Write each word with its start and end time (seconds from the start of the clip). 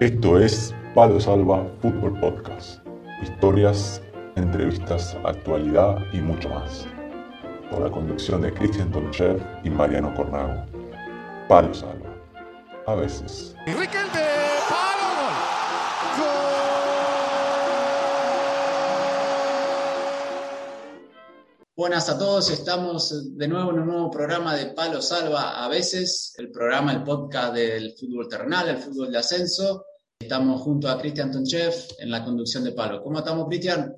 Esto 0.00 0.38
es 0.38 0.72
Palo 0.94 1.18
Salva 1.18 1.68
Fútbol 1.82 2.20
Podcast. 2.20 2.78
Historias, 3.20 4.00
entrevistas, 4.36 5.16
actualidad 5.24 5.98
y 6.12 6.18
mucho 6.18 6.48
más. 6.50 6.86
Con 7.68 7.82
la 7.82 7.90
conducción 7.90 8.42
de 8.42 8.54
Cristian 8.54 8.92
Tonchev 8.92 9.42
y 9.64 9.70
Mariano 9.70 10.14
Cornago. 10.14 10.64
Palo 11.48 11.74
Salva. 11.74 12.14
A 12.86 12.94
veces. 12.94 13.56
Buenas 21.74 22.08
a 22.08 22.18
todos, 22.18 22.50
estamos 22.50 23.36
de 23.36 23.48
nuevo 23.48 23.70
en 23.70 23.80
un 23.80 23.86
nuevo 23.86 24.10
programa 24.12 24.54
de 24.54 24.66
Palo 24.66 25.02
Salva 25.02 25.64
a 25.64 25.68
veces, 25.68 26.34
el 26.38 26.52
programa, 26.52 26.92
el 26.92 27.02
podcast 27.02 27.54
del 27.54 27.94
fútbol 27.98 28.28
terrenal, 28.28 28.68
el 28.68 28.78
fútbol 28.78 29.10
de 29.10 29.18
ascenso. 29.18 29.87
Estamos 30.20 30.60
junto 30.62 30.88
a 30.88 30.98
Cristian 30.98 31.30
Tonchev 31.30 31.72
en 31.98 32.10
la 32.10 32.24
conducción 32.24 32.64
de 32.64 32.72
Palo. 32.72 33.02
¿Cómo 33.02 33.18
estamos, 33.18 33.48
Cristian? 33.48 33.96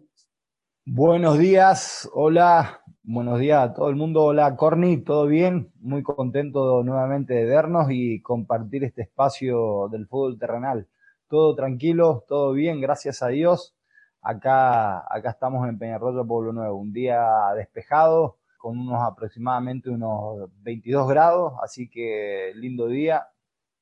Buenos 0.84 1.38
días, 1.38 2.08
hola, 2.12 2.82
buenos 3.02 3.38
días 3.38 3.62
a 3.62 3.74
todo 3.74 3.88
el 3.88 3.96
mundo, 3.96 4.24
hola 4.24 4.56
Corny, 4.56 5.02
¿todo 5.02 5.26
bien? 5.26 5.72
Muy 5.80 6.02
contento 6.02 6.82
nuevamente 6.82 7.34
de 7.34 7.44
vernos 7.44 7.88
y 7.90 8.20
compartir 8.22 8.84
este 8.84 9.02
espacio 9.02 9.88
del 9.90 10.06
fútbol 10.06 10.38
terrenal. 10.38 10.88
Todo 11.28 11.54
tranquilo, 11.54 12.24
todo 12.28 12.52
bien, 12.52 12.80
gracias 12.80 13.22
a 13.22 13.28
Dios 13.28 13.74
Acá, 14.22 14.98
acá 15.10 15.30
estamos 15.30 15.66
en 15.66 15.78
Peñarroya, 15.78 16.22
Pueblo 16.24 16.52
Nuevo, 16.52 16.76
un 16.76 16.92
día 16.92 17.24
despejado, 17.56 18.36
con 18.58 18.78
unos 18.78 19.02
aproximadamente 19.02 19.88
unos 19.88 20.50
22 20.60 21.08
grados, 21.08 21.54
así 21.62 21.88
que 21.88 22.52
lindo 22.54 22.86
día 22.86 23.26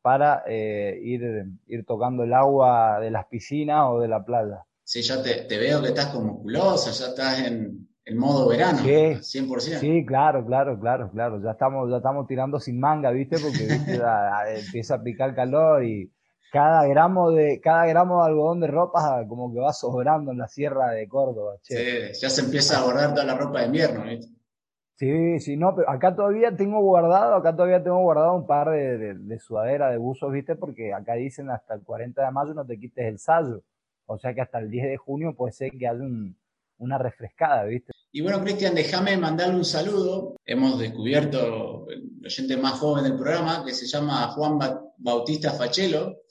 para 0.02 0.44
eh, 0.46 0.98
ir, 1.02 1.22
ir 1.66 1.84
tocando 1.84 2.24
el 2.24 2.32
agua 2.32 3.00
de 3.00 3.10
las 3.10 3.26
piscinas 3.26 3.86
o 3.88 4.00
de 4.00 4.08
la 4.08 4.24
playa. 4.24 4.64
Sí, 4.84 5.02
ya 5.02 5.22
te, 5.22 5.46
veo 5.58 5.82
que 5.82 5.88
estás 5.88 6.06
como 6.06 6.32
musculosa, 6.32 6.90
ya 6.90 7.08
estás 7.08 7.40
en, 7.40 7.88
en 8.04 8.16
modo 8.16 8.48
verano, 8.48 8.78
sí, 8.78 9.38
100%. 9.40 9.80
Sí, 9.80 10.06
claro, 10.06 10.46
claro, 10.46 10.80
claro, 10.80 11.10
claro, 11.10 11.42
ya 11.42 11.50
estamos, 11.50 11.90
ya 11.90 11.98
estamos 11.98 12.26
tirando 12.26 12.58
sin 12.58 12.80
manga, 12.80 13.10
¿viste? 13.10 13.36
Porque 13.38 13.68
empieza 14.66 14.94
a 14.94 15.02
picar 15.02 15.34
calor 15.34 15.84
y 15.84 16.10
cada 16.50 16.86
gramo 16.86 17.30
de 17.30 17.60
cada 17.60 17.84
gramo 17.86 18.22
de 18.22 18.30
algodón 18.30 18.60
de 18.60 18.68
ropa 18.68 19.26
como 19.28 19.52
que 19.52 19.60
va 19.60 19.72
sobrando 19.72 20.32
en 20.32 20.38
la 20.38 20.48
sierra 20.48 20.92
de 20.92 21.06
Córdoba. 21.06 21.56
Sí, 21.62 21.76
ya 22.18 22.30
se 22.30 22.40
empieza 22.40 22.78
a 22.78 22.84
guardar 22.84 23.12
toda 23.12 23.26
la 23.26 23.36
ropa 23.36 23.60
de 23.60 23.66
invierno. 23.66 24.04
Sí, 24.98 25.38
sí, 25.38 25.56
no, 25.56 25.76
pero 25.76 25.88
acá 25.88 26.16
todavía 26.16 26.56
tengo 26.56 26.80
guardado, 26.80 27.36
acá 27.36 27.54
todavía 27.54 27.80
tengo 27.80 28.00
guardado 28.00 28.34
un 28.34 28.48
par 28.48 28.70
de, 28.70 29.14
de, 29.14 29.38
sudadera, 29.38 29.92
de 29.92 29.96
buzos, 29.96 30.32
¿viste? 30.32 30.56
Porque 30.56 30.92
acá 30.92 31.14
dicen 31.14 31.50
hasta 31.50 31.74
el 31.74 31.82
40 31.82 32.20
de 32.20 32.30
mayo 32.32 32.52
no 32.52 32.66
te 32.66 32.80
quites 32.80 33.06
el 33.06 33.20
sallo. 33.20 33.62
O 34.06 34.18
sea 34.18 34.34
que 34.34 34.40
hasta 34.40 34.58
el 34.58 34.68
10 34.68 34.88
de 34.88 34.96
junio 34.96 35.34
puede 35.36 35.52
ser 35.52 35.70
que 35.70 35.86
haya 35.86 36.00
una 36.78 36.98
refrescada, 36.98 37.62
¿viste? 37.64 37.92
Y 38.10 38.22
bueno, 38.22 38.42
Cristian, 38.42 38.74
déjame 38.74 39.16
mandarle 39.16 39.54
un 39.54 39.64
saludo. 39.64 40.34
Hemos 40.44 40.80
descubierto 40.80 41.86
el 41.90 42.20
oyente 42.24 42.56
más 42.56 42.80
joven 42.80 43.04
del 43.04 43.16
programa, 43.16 43.64
que 43.64 43.74
se 43.74 43.86
llama 43.86 44.32
Juan 44.32 44.58
Bautista 44.96 45.52
Fachelo, 45.52 46.22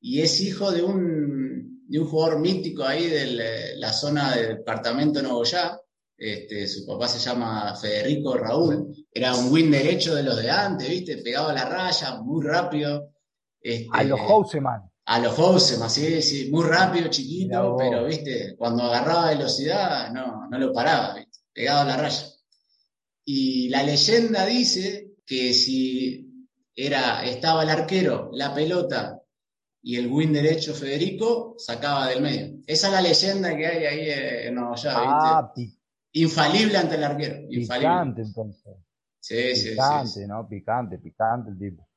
y 0.00 0.20
es 0.20 0.40
hijo 0.40 0.70
de 0.70 0.84
un, 0.84 1.84
de 1.88 1.98
un 1.98 2.06
jugador 2.06 2.38
mítico 2.38 2.84
ahí 2.84 3.08
de 3.08 3.74
la 3.76 3.92
zona 3.92 4.36
del 4.36 4.58
departamento 4.58 5.18
de 5.18 5.26
Nogoyá. 5.26 5.80
Este, 6.16 6.66
su 6.68 6.86
papá 6.86 7.08
se 7.08 7.18
llama 7.18 7.74
Federico 7.76 8.36
Raúl, 8.36 8.94
era 9.12 9.34
un 9.34 9.52
win 9.52 9.70
derecho 9.70 10.14
de 10.14 10.22
los 10.22 10.36
de 10.36 10.50
antes, 10.50 10.88
¿viste? 10.88 11.18
Pegaba 11.18 11.52
la 11.52 11.68
raya, 11.68 12.20
muy 12.22 12.44
rápido. 12.44 13.10
Este, 13.60 13.88
a 13.92 14.04
los 14.04 14.20
Houseman. 14.20 14.82
A 15.06 15.18
los 15.18 15.34
Houseman, 15.34 15.90
sí, 15.90 16.22
sí, 16.22 16.50
muy 16.50 16.64
rápido, 16.64 17.08
chiquito, 17.08 17.76
pero, 17.76 18.04
¿viste? 18.04 18.54
Cuando 18.56 18.84
agarraba 18.84 19.30
velocidad, 19.30 20.12
no, 20.12 20.48
no 20.48 20.58
lo 20.58 20.72
paraba, 20.72 21.14
¿viste? 21.14 21.40
Pegaba 21.52 21.84
la 21.84 21.96
raya. 21.96 22.26
Y 23.24 23.68
la 23.70 23.82
leyenda 23.82 24.46
dice 24.46 25.14
que 25.26 25.52
si 25.52 26.48
era, 26.74 27.24
estaba 27.24 27.62
el 27.62 27.70
arquero, 27.70 28.30
la 28.32 28.54
pelota 28.54 29.20
y 29.82 29.96
el 29.96 30.10
win 30.10 30.32
derecho 30.32 30.74
Federico 30.74 31.54
sacaba 31.58 32.08
del 32.08 32.22
medio. 32.22 32.58
Esa 32.66 32.86
es 32.86 32.92
la 32.92 33.00
leyenda 33.00 33.56
que 33.56 33.66
hay 33.66 33.84
ahí 33.84 34.46
en 34.46 34.54
Nueva 34.54 34.74
York, 34.76 34.96
ah, 34.96 35.52
Infalible 36.14 36.78
ante 36.78 36.94
el 36.94 37.04
arquero. 37.04 37.48
Picante, 37.48 38.22
entonces. 38.22 38.76
Sí, 39.18 39.56
sí, 39.56 39.70
picante, 39.70 40.26
¿no? 40.26 40.48
Picante, 40.48 40.98
picante 40.98 41.50
el 41.50 41.58
tipo. 41.58 41.88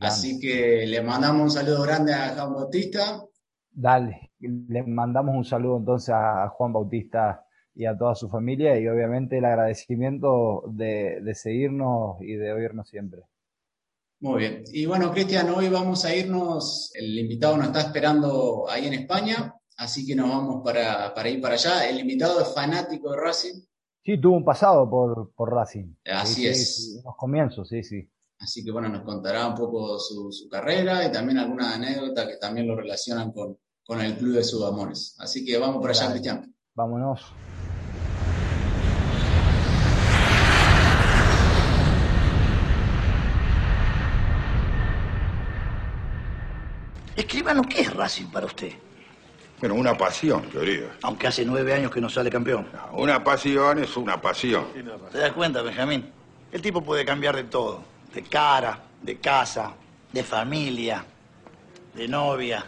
Así 0.00 0.38
que 0.40 0.86
le 0.86 1.02
mandamos 1.02 1.42
un 1.42 1.50
saludo 1.50 1.82
grande 1.82 2.12
a 2.14 2.34
Juan 2.34 2.54
Bautista. 2.54 3.24
Dale, 3.70 4.32
le 4.38 4.82
mandamos 4.84 5.34
un 5.34 5.44
saludo 5.44 5.78
entonces 5.78 6.10
a 6.14 6.48
Juan 6.48 6.72
Bautista 6.72 7.44
y 7.74 7.86
a 7.86 7.96
toda 7.96 8.14
su 8.14 8.28
familia 8.28 8.78
y 8.78 8.88
obviamente 8.88 9.38
el 9.38 9.44
agradecimiento 9.44 10.64
de, 10.68 11.20
de 11.22 11.34
seguirnos 11.34 12.20
y 12.20 12.34
de 12.34 12.52
oírnos 12.52 12.88
siempre. 12.88 13.22
Muy 14.20 14.40
bien. 14.40 14.62
Y 14.72 14.86
bueno, 14.86 15.12
Cristian, 15.12 15.50
hoy 15.50 15.68
vamos 15.68 16.04
a 16.04 16.14
irnos, 16.14 16.90
el 16.94 17.18
invitado 17.18 17.56
nos 17.56 17.66
está 17.66 17.80
esperando 17.80 18.66
ahí 18.70 18.86
en 18.86 18.94
España, 18.94 19.54
así 19.76 20.06
que 20.06 20.14
nos 20.14 20.28
vamos 20.28 20.62
para, 20.64 21.28
ir 21.28 21.40
para 21.40 21.54
allá. 21.54 21.88
El 21.88 22.00
invitado 22.00 22.40
es 22.40 22.54
fanático 22.54 23.10
de 23.10 23.16
Racing. 23.18 23.62
Sí, 24.04 24.20
tuvo 24.20 24.36
un 24.36 24.44
pasado 24.44 24.88
por, 24.88 25.32
por 25.34 25.52
Racing. 25.52 25.94
Así 26.04 26.46
es. 26.46 27.00
los 27.04 27.16
comienzos, 27.16 27.68
sí, 27.68 27.82
sí. 27.82 28.08
Así 28.38 28.64
que 28.64 28.70
bueno, 28.70 28.88
nos 28.88 29.02
contará 29.02 29.46
un 29.46 29.54
poco 29.54 29.98
su, 29.98 30.48
carrera 30.50 31.04
y 31.06 31.10
también 31.10 31.38
alguna 31.38 31.74
anécdota 31.74 32.28
que 32.28 32.36
también 32.36 32.68
lo 32.68 32.76
relacionan 32.76 33.32
con, 33.32 33.58
con 33.84 34.00
el 34.00 34.16
club 34.16 34.34
de 34.34 34.44
sus 34.44 34.62
amores. 34.62 35.16
Así 35.18 35.44
que 35.44 35.58
vamos 35.58 35.78
por 35.78 35.90
allá, 35.90 36.10
Cristian. 36.10 36.54
Vámonos. 36.74 37.32
Escribano, 47.16 47.62
¿qué 47.62 47.80
es 47.80 47.94
Racing 47.94 48.26
para 48.26 48.44
usted? 48.44 48.72
Bueno, 49.60 49.74
una 49.74 49.96
pasión, 49.96 50.42
querido. 50.50 50.90
Aunque 51.02 51.26
hace 51.26 51.44
nueve 51.44 51.72
años 51.72 51.90
que 51.90 52.00
no 52.00 52.10
sale 52.10 52.30
campeón. 52.30 52.66
una 52.92 53.24
pasión 53.24 53.82
es 53.82 53.96
una 53.96 54.20
pasión. 54.20 54.66
¿Te 55.10 55.18
das 55.18 55.32
cuenta, 55.32 55.62
Benjamín? 55.62 56.10
El 56.52 56.60
tipo 56.60 56.82
puede 56.82 57.04
cambiar 57.04 57.36
de 57.36 57.44
todo. 57.44 57.82
De 58.14 58.22
cara, 58.22 58.80
de 59.02 59.16
casa, 59.18 59.72
de 60.12 60.22
familia, 60.22 61.04
de 61.94 62.08
novia, 62.08 62.66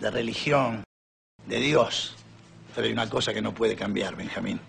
de 0.00 0.10
religión, 0.10 0.84
de 1.46 1.60
Dios. 1.60 2.14
Pero 2.74 2.86
hay 2.86 2.92
una 2.92 3.08
cosa 3.08 3.32
que 3.32 3.40
no 3.40 3.54
puede 3.54 3.74
cambiar, 3.74 4.14
Benjamín. 4.14 4.60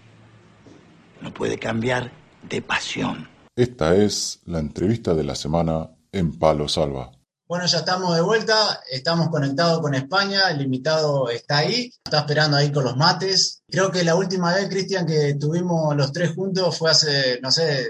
No 1.22 1.34
puede 1.34 1.60
cambiar 1.60 2.12
de 2.42 2.62
pasión. 2.62 3.28
Esta 3.56 3.96
es 3.96 4.40
la 4.46 4.60
entrevista 4.60 5.14
de 5.14 5.26
la 5.26 5.36
semana 5.36 5.90
en 6.14 6.40
Palo 6.40 6.70
Salva. 6.70 7.12
Bueno, 7.50 7.66
ya 7.66 7.80
estamos 7.80 8.16
de 8.16 8.22
vuelta, 8.22 8.80
estamos 8.92 9.30
conectados 9.30 9.82
con 9.82 9.96
España, 9.96 10.52
el 10.52 10.62
invitado 10.62 11.32
está 11.32 11.58
ahí, 11.58 11.92
está 12.06 12.20
esperando 12.20 12.58
ahí 12.58 12.72
con 12.72 12.84
los 12.84 12.96
mates. 12.96 13.64
Creo 13.68 13.90
que 13.90 14.04
la 14.04 14.14
última 14.14 14.54
vez, 14.54 14.70
Cristian, 14.70 15.08
que 15.08 15.34
tuvimos 15.34 15.96
los 15.96 16.12
tres 16.12 16.36
juntos 16.36 16.78
fue 16.78 16.92
hace, 16.92 17.40
no 17.42 17.50
sé, 17.50 17.88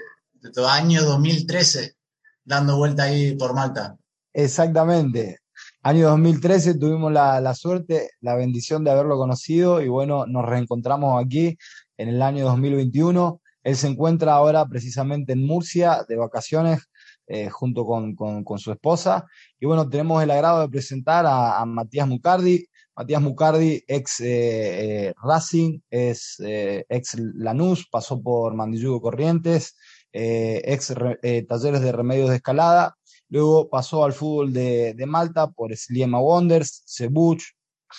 año 0.66 1.03
2013, 1.03 1.94
dando 2.46 2.78
vuelta 2.78 3.03
ahí 3.03 3.36
por 3.36 3.53
Malta. 3.53 3.97
Exactamente. 4.31 5.40
Año 5.84 6.08
2013 6.08 6.76
tuvimos 6.76 7.12
la, 7.12 7.41
la 7.41 7.53
suerte, 7.53 8.12
la 8.22 8.36
bendición 8.36 8.86
de 8.86 8.91
haberlo 8.91 9.18
conocido 9.18 9.81
y 9.81 9.90
bueno, 9.90 10.26
nos 10.26 10.46
reencontramos 10.46 11.22
aquí 11.22 11.58
en 11.97 12.08
el 12.08 12.22
año 12.22 12.46
2021. 12.46 13.41
Él 13.64 13.76
se 13.76 13.88
encuentra 13.88 14.36
ahora 14.36 14.66
precisamente 14.68 15.34
en 15.34 15.46
Murcia 15.46 16.06
de 16.08 16.16
vacaciones 16.16 16.89
eh, 17.31 17.47
junto 17.47 17.85
con, 17.85 18.16
su 18.58 18.72
esposa. 18.72 19.28
Y 19.59 19.67
bueno, 19.67 19.87
tenemos 19.87 20.23
el 20.23 20.31
agrado 20.31 20.61
de 20.61 20.70
presentar 20.70 21.26
a, 21.28 21.64
Matías 21.64 22.08
Mucardi. 22.08 22.66
Matías 22.96 23.22
Mucardi, 23.22 23.84
ex 23.87 24.20
eh, 24.20 25.09
eh, 25.09 25.14
Racing, 25.22 25.79
es 25.91 26.37
ex 26.40 27.20
Lanús, 27.35 27.87
pasó 27.87 28.20
por 28.20 28.55
Mandillugo 28.55 28.99
Corrientes, 28.99 29.78
ex 30.11 30.91
Talleres 31.47 31.81
de 31.81 31.91
Remedios 31.91 32.29
de 32.31 32.37
Escalada, 32.37 32.97
luego 33.29 33.70
pasó 33.70 34.03
al 34.03 34.14
fútbol 34.14 34.52
de, 34.52 34.96
Malta 35.08 35.52
por 35.52 35.72
Sliema 35.78 36.20
Wonders, 36.20 36.84
Cebuch, 36.87 37.43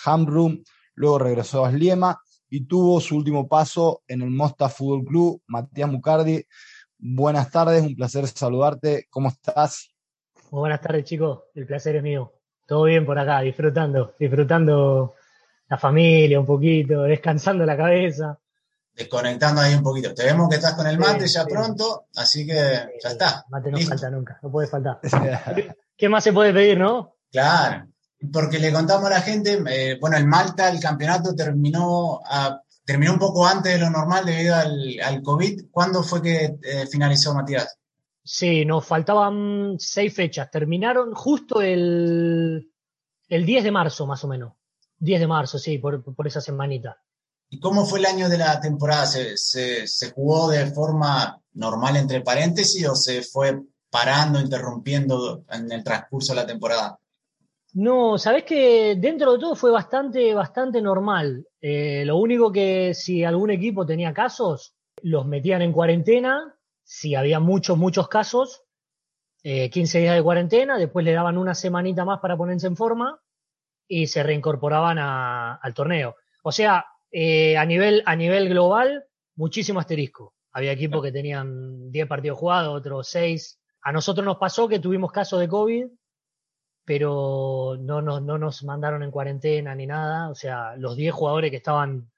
Hamrum, 0.03 0.61
luego 0.93 1.19
regresó 1.19 1.65
a 1.65 1.71
Sliema 1.71 2.19
y 2.49 2.65
tuvo 2.65 2.99
su 2.99 3.15
último 3.15 3.47
paso 3.47 4.03
en 4.09 4.23
el 4.23 4.29
Mosta 4.29 4.67
Fútbol 4.67 5.05
Club. 5.05 5.41
Matías 5.47 5.89
Mucardi, 5.89 6.45
Buenas 7.03 7.49
tardes, 7.49 7.81
un 7.81 7.95
placer 7.95 8.27
saludarte. 8.27 9.07
¿Cómo 9.09 9.29
estás? 9.29 9.89
buenas 10.51 10.81
tardes, 10.81 11.03
chicos. 11.03 11.45
El 11.55 11.65
placer 11.65 11.95
es 11.95 12.03
mío. 12.03 12.31
Todo 12.67 12.83
bien 12.83 13.07
por 13.07 13.17
acá, 13.17 13.41
disfrutando, 13.41 14.13
disfrutando 14.19 15.15
la 15.67 15.79
familia 15.79 16.39
un 16.39 16.45
poquito, 16.45 17.01
descansando 17.01 17.65
la 17.65 17.75
cabeza. 17.75 18.37
Desconectando 18.93 19.61
ahí 19.61 19.73
un 19.73 19.81
poquito. 19.81 20.13
Te 20.13 20.25
vemos 20.25 20.47
que 20.47 20.57
estás 20.57 20.75
con 20.75 20.85
el 20.85 20.99
mate 20.99 21.25
ya 21.25 21.43
pronto, 21.45 22.05
así 22.15 22.45
que 22.45 22.53
ya 23.03 23.09
está. 23.09 23.45
Mate 23.49 23.71
no 23.71 23.79
falta 23.79 24.11
nunca, 24.11 24.39
no 24.43 24.51
puede 24.51 24.67
faltar. 24.67 24.99
¿Qué 25.97 26.07
más 26.07 26.23
se 26.23 26.33
puede 26.33 26.53
pedir, 26.53 26.77
no? 26.77 27.15
Claro. 27.31 27.87
Porque 28.31 28.59
le 28.59 28.71
contamos 28.71 29.07
a 29.07 29.09
la 29.09 29.21
gente, 29.21 29.59
eh, 29.67 29.97
bueno, 29.99 30.17
el 30.17 30.27
Malta, 30.27 30.69
el 30.69 30.79
campeonato 30.79 31.33
terminó, 31.33 32.21
terminó 32.85 33.13
un 33.13 33.19
poco 33.19 33.45
antes 33.45 33.73
de 33.73 33.79
lo 33.79 33.89
normal 33.89 34.25
debido 34.25 34.55
al, 34.55 35.21
COVID. 35.23 35.69
¿Cuándo 35.71 36.03
fue 36.03 36.21
que 36.21 36.55
eh, 36.63 36.87
finalizó, 36.91 37.33
Matías? 37.33 37.77
Sí, 38.23 38.65
nos 38.65 38.85
faltaban 38.85 39.75
seis 39.79 40.13
fechas. 40.13 40.49
Terminaron 40.51 41.13
justo 41.13 41.61
el, 41.61 42.71
el 43.27 43.45
10 43.45 43.63
de 43.63 43.71
marzo, 43.71 44.05
más 44.05 44.23
o 44.23 44.27
menos. 44.27 44.53
10 44.99 45.19
de 45.21 45.27
marzo, 45.27 45.57
sí, 45.57 45.77
por, 45.79 46.03
por 46.03 46.27
esa 46.27 46.41
semanita. 46.41 46.97
¿Y 47.49 47.59
cómo 47.59 47.85
fue 47.85 47.99
el 47.99 48.05
año 48.05 48.29
de 48.29 48.37
la 48.37 48.61
temporada? 48.61 49.05
¿Se, 49.05 49.35
se, 49.35 50.11
jugó 50.11 50.49
de 50.49 50.67
forma 50.67 51.41
normal, 51.53 51.97
entre 51.97 52.21
paréntesis, 52.21 52.87
o 52.87 52.95
se 52.95 53.23
fue 53.23 53.59
parando, 53.89 54.39
interrumpiendo 54.39 55.43
en 55.49 55.69
el 55.69 55.83
transcurso 55.83 56.31
de 56.33 56.41
la 56.41 56.47
temporada? 56.47 56.97
No, 57.73 58.17
sabes 58.17 58.43
que 58.43 58.95
dentro 58.97 59.33
de 59.33 59.39
todo 59.39 59.55
fue 59.55 59.71
bastante, 59.71 60.33
bastante 60.33 60.81
normal. 60.81 61.47
Eh, 61.61 62.03
lo 62.05 62.17
único 62.17 62.51
que 62.51 62.93
si 62.93 63.23
algún 63.23 63.49
equipo 63.49 63.85
tenía 63.85 64.13
casos, 64.13 64.75
los 65.01 65.25
metían 65.25 65.61
en 65.61 65.71
cuarentena. 65.71 66.53
Si 66.83 67.15
había 67.15 67.39
muchos, 67.39 67.77
muchos 67.77 68.09
casos, 68.09 68.63
15 69.43 69.97
eh, 69.97 70.01
días 70.01 70.15
de 70.15 70.23
cuarentena, 70.23 70.77
después 70.77 71.05
le 71.05 71.13
daban 71.13 71.37
una 71.37 71.55
semanita 71.55 72.03
más 72.03 72.19
para 72.19 72.35
ponerse 72.35 72.67
en 72.67 72.75
forma 72.75 73.21
y 73.87 74.07
se 74.07 74.21
reincorporaban 74.21 74.97
al 74.99 75.73
torneo. 75.73 76.15
O 76.43 76.51
sea, 76.51 76.85
eh, 77.11 77.57
a, 77.57 77.65
nivel, 77.65 78.03
a 78.05 78.15
nivel 78.17 78.49
global, 78.49 79.05
muchísimo 79.35 79.79
asterisco. 79.79 80.35
Había 80.51 80.73
equipos 80.73 81.01
que 81.01 81.13
tenían 81.13 81.89
10 81.89 82.07
partidos 82.07 82.37
jugados, 82.37 82.77
otros 82.77 83.07
6. 83.07 83.59
A 83.83 83.91
nosotros 83.93 84.25
nos 84.25 84.37
pasó 84.37 84.67
que 84.67 84.79
tuvimos 84.79 85.11
casos 85.11 85.39
de 85.39 85.47
COVID 85.47 85.85
pero 86.85 87.77
no, 87.79 88.01
no, 88.01 88.19
no 88.19 88.37
nos 88.37 88.63
mandaron 88.63 89.03
en 89.03 89.11
cuarentena 89.11 89.75
ni 89.75 89.85
nada. 89.85 90.29
O 90.29 90.35
sea, 90.35 90.75
los 90.75 90.95
10 90.95 91.13
jugadores 91.13 91.51
que 91.51 91.57
estaban 91.57 92.11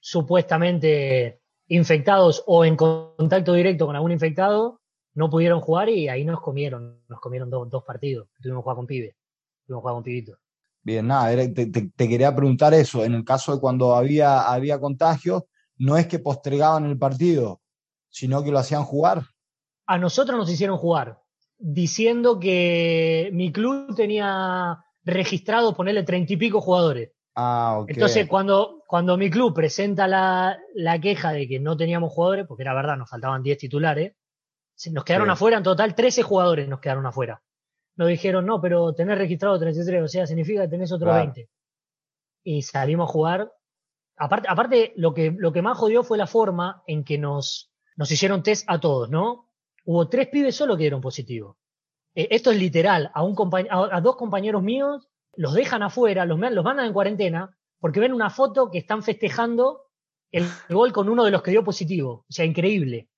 supuestamente 0.00 1.40
infectados 1.68 2.44
o 2.46 2.64
en 2.64 2.76
contacto 2.76 3.54
directo 3.54 3.86
con 3.86 3.96
algún 3.96 4.12
infectado 4.12 4.80
no 5.14 5.30
pudieron 5.30 5.60
jugar 5.60 5.88
y 5.88 6.08
ahí 6.08 6.24
nos 6.24 6.40
comieron, 6.40 7.02
nos 7.08 7.20
comieron 7.20 7.50
dos 7.50 7.84
partidos. 7.84 8.28
Tuvimos 8.40 8.60
que 8.60 8.62
jugar 8.62 8.76
con 8.76 8.86
pibe, 8.86 9.16
tuvimos 9.66 9.80
que 9.80 9.82
jugar 9.82 9.94
con 9.94 10.02
pibito. 10.02 10.38
Bien, 10.82 11.06
nada, 11.06 11.34
te, 11.52 11.66
te, 11.66 12.08
quería 12.08 12.36
preguntar 12.36 12.72
eso. 12.74 13.04
En 13.04 13.14
el 13.14 13.24
caso 13.24 13.52
de 13.52 13.60
cuando 13.60 13.96
había, 13.96 14.42
había 14.42 14.78
contagios, 14.78 15.42
no 15.78 15.96
es 15.96 16.06
que 16.06 16.20
postergaban 16.20 16.84
el 16.84 16.96
partido, 16.96 17.60
sino 18.08 18.44
que 18.44 18.52
lo 18.52 18.58
hacían 18.58 18.84
jugar. 18.84 19.24
A 19.86 19.98
nosotros 19.98 20.38
nos 20.38 20.50
hicieron 20.50 20.76
jugar 20.76 21.20
diciendo 21.58 22.38
que 22.38 23.30
mi 23.32 23.52
club 23.52 23.94
tenía 23.94 24.84
registrado 25.04 25.74
ponerle 25.74 26.02
treinta 26.02 26.32
y 26.32 26.36
pico 26.36 26.60
jugadores. 26.60 27.12
Ah, 27.34 27.84
Entonces, 27.86 28.26
cuando, 28.26 28.82
cuando 28.86 29.16
mi 29.16 29.30
club 29.30 29.54
presenta 29.54 30.08
la, 30.08 30.58
queja 31.00 31.32
de 31.32 31.46
que 31.46 31.60
no 31.60 31.76
teníamos 31.76 32.12
jugadores, 32.12 32.46
porque 32.46 32.62
era 32.62 32.74
verdad, 32.74 32.96
nos 32.96 33.10
faltaban 33.10 33.42
10 33.42 33.58
titulares, 33.58 34.14
nos 34.90 35.04
quedaron 35.04 35.30
afuera, 35.30 35.58
en 35.58 35.62
total 35.62 35.94
13 35.94 36.22
jugadores 36.22 36.68
nos 36.68 36.80
quedaron 36.80 37.06
afuera. 37.06 37.42
Nos 37.96 38.08
dijeron, 38.08 38.46
no, 38.46 38.60
pero 38.60 38.94
tener 38.94 39.18
registrado 39.18 39.58
33, 39.58 40.02
o 40.02 40.08
sea, 40.08 40.26
significa 40.26 40.62
que 40.62 40.68
tenés 40.68 40.92
otro 40.92 41.12
20. 41.12 41.48
Y 42.44 42.62
salimos 42.62 43.08
a 43.08 43.12
jugar. 43.12 43.52
Aparte, 44.18 44.48
aparte 44.48 44.92
lo, 44.96 45.12
que, 45.12 45.30
lo 45.30 45.52
que 45.52 45.62
más 45.62 45.76
jodió 45.76 46.02
fue 46.02 46.16
la 46.16 46.26
forma 46.26 46.82
en 46.86 47.04
que 47.04 47.18
nos, 47.18 47.70
nos 47.96 48.10
hicieron 48.10 48.42
test 48.42 48.64
a 48.66 48.80
todos, 48.80 49.10
¿no? 49.10 49.45
Hubo 49.86 50.08
tres 50.08 50.28
pibes 50.28 50.54
solo 50.54 50.76
que 50.76 50.82
dieron 50.82 51.00
positivo. 51.00 51.56
Eh, 52.14 52.28
esto 52.30 52.50
es 52.50 52.58
literal, 52.58 53.10
a, 53.14 54.00
dos 54.00 54.16
compañeros 54.16 54.62
míos 54.62 55.08
los 55.36 55.54
dejan 55.54 55.82
afuera, 55.82 56.24
los, 56.24 56.38
los 56.38 56.64
mandan 56.64 56.86
en 56.86 56.92
cuarentena, 56.92 57.56
porque 57.78 58.00
ven 58.00 58.12
una 58.12 58.30
foto 58.30 58.70
que 58.70 58.78
están 58.78 59.02
festejando 59.02 59.82
el 60.32 60.46
gol 60.68 60.92
con 60.92 61.08
uno 61.08 61.24
de 61.24 61.30
los 61.30 61.42
que 61.42 61.50
dio 61.50 61.62
positivo. 61.62 62.24
O 62.28 62.32
sea, 62.32 62.44
increíble. 62.44 63.08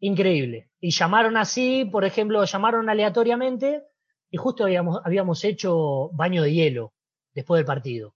Increíble. 0.00 0.70
Y 0.80 0.90
llamaron 0.90 1.36
así, 1.36 1.84
por 1.84 2.04
ejemplo, 2.04 2.44
llamaron 2.44 2.88
aleatoriamente 2.88 3.84
y 4.30 4.36
justo 4.36 4.64
habíamos, 4.64 5.00
habíamos 5.04 5.42
hecho 5.44 6.10
baño 6.12 6.42
de 6.42 6.52
hielo 6.52 6.92
después 7.34 7.58
del 7.58 7.66
partido. 7.66 8.14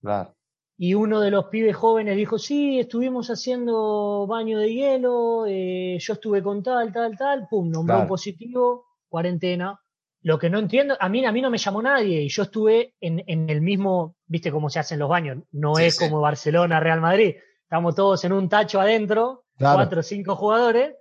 Claro. 0.00 0.34
Y 0.76 0.94
uno 0.94 1.20
de 1.20 1.30
los 1.30 1.46
pibes 1.46 1.76
jóvenes 1.76 2.16
dijo, 2.16 2.38
sí, 2.38 2.80
estuvimos 2.80 3.28
haciendo 3.28 4.26
baño 4.26 4.58
de 4.58 4.72
hielo, 4.72 5.46
eh, 5.46 5.98
yo 6.00 6.14
estuve 6.14 6.42
con 6.42 6.62
tal, 6.62 6.92
tal, 6.92 7.16
tal, 7.16 7.46
pum, 7.48 7.70
nombró 7.70 8.00
un 8.00 8.08
positivo, 8.08 8.86
cuarentena. 9.08 9.80
Lo 10.22 10.38
que 10.38 10.50
no 10.50 10.58
entiendo, 10.58 10.96
a 10.98 11.08
mí, 11.08 11.24
a 11.24 11.30
mí 11.30 11.40
no 11.40 11.50
me 11.50 11.58
llamó 11.58 11.82
nadie 11.82 12.22
y 12.22 12.28
yo 12.28 12.44
estuve 12.44 12.94
en, 13.00 13.22
en 13.26 13.48
el 13.50 13.60
mismo, 13.60 14.16
viste 14.26 14.50
cómo 14.50 14.68
se 14.68 14.80
hacen 14.80 14.98
los 14.98 15.08
baños, 15.08 15.44
no 15.52 15.78
es 15.78 15.98
como 15.98 16.20
Barcelona, 16.20 16.80
Real 16.80 17.00
Madrid, 17.00 17.36
estamos 17.62 17.94
todos 17.94 18.24
en 18.24 18.32
un 18.32 18.48
tacho 18.48 18.80
adentro, 18.80 19.44
cuatro 19.58 20.00
o 20.00 20.02
cinco 20.02 20.34
jugadores, 20.34 20.96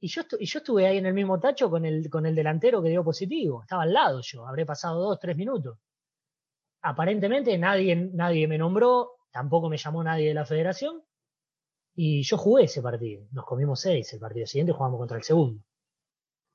y 0.00 0.08
yo, 0.08 0.22
y 0.38 0.46
yo 0.46 0.58
estuve 0.58 0.86
ahí 0.86 0.98
en 0.98 1.06
el 1.06 1.14
mismo 1.14 1.38
tacho 1.38 1.70
con 1.70 1.86
el, 1.86 2.10
con 2.10 2.26
el 2.26 2.34
delantero 2.34 2.82
que 2.82 2.90
dio 2.90 3.04
positivo, 3.04 3.62
estaba 3.62 3.84
al 3.84 3.92
lado 3.92 4.20
yo, 4.20 4.46
habré 4.46 4.66
pasado 4.66 5.00
dos, 5.00 5.18
tres 5.20 5.36
minutos 5.36 5.78
aparentemente 6.86 7.58
nadie, 7.58 7.96
nadie 7.96 8.46
me 8.46 8.58
nombró, 8.58 9.18
tampoco 9.32 9.68
me 9.68 9.76
llamó 9.76 10.04
nadie 10.04 10.28
de 10.28 10.34
la 10.34 10.46
federación, 10.46 11.02
y 11.96 12.22
yo 12.22 12.38
jugué 12.38 12.64
ese 12.64 12.80
partido. 12.80 13.26
Nos 13.32 13.44
comimos 13.44 13.80
seis. 13.80 14.12
El 14.12 14.20
partido 14.20 14.46
siguiente 14.46 14.72
jugamos 14.72 14.98
contra 14.98 15.16
el 15.16 15.24
segundo. 15.24 15.62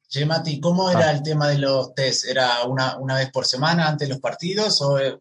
Che, 0.08 0.26
Mati, 0.26 0.60
¿cómo 0.60 0.90
era 0.90 1.08
ah. 1.08 1.12
el 1.12 1.24
tema 1.24 1.50
de 1.50 1.58
los 1.58 1.94
test? 1.96 2.26
¿Era 2.28 2.64
una, 2.66 2.98
una 2.98 3.16
vez 3.16 3.32
por 3.32 3.46
semana 3.46 3.88
antes 3.88 4.08
de 4.08 4.14
los 4.14 4.22
partidos 4.22 4.82
o 4.82 5.00
eh, 5.00 5.20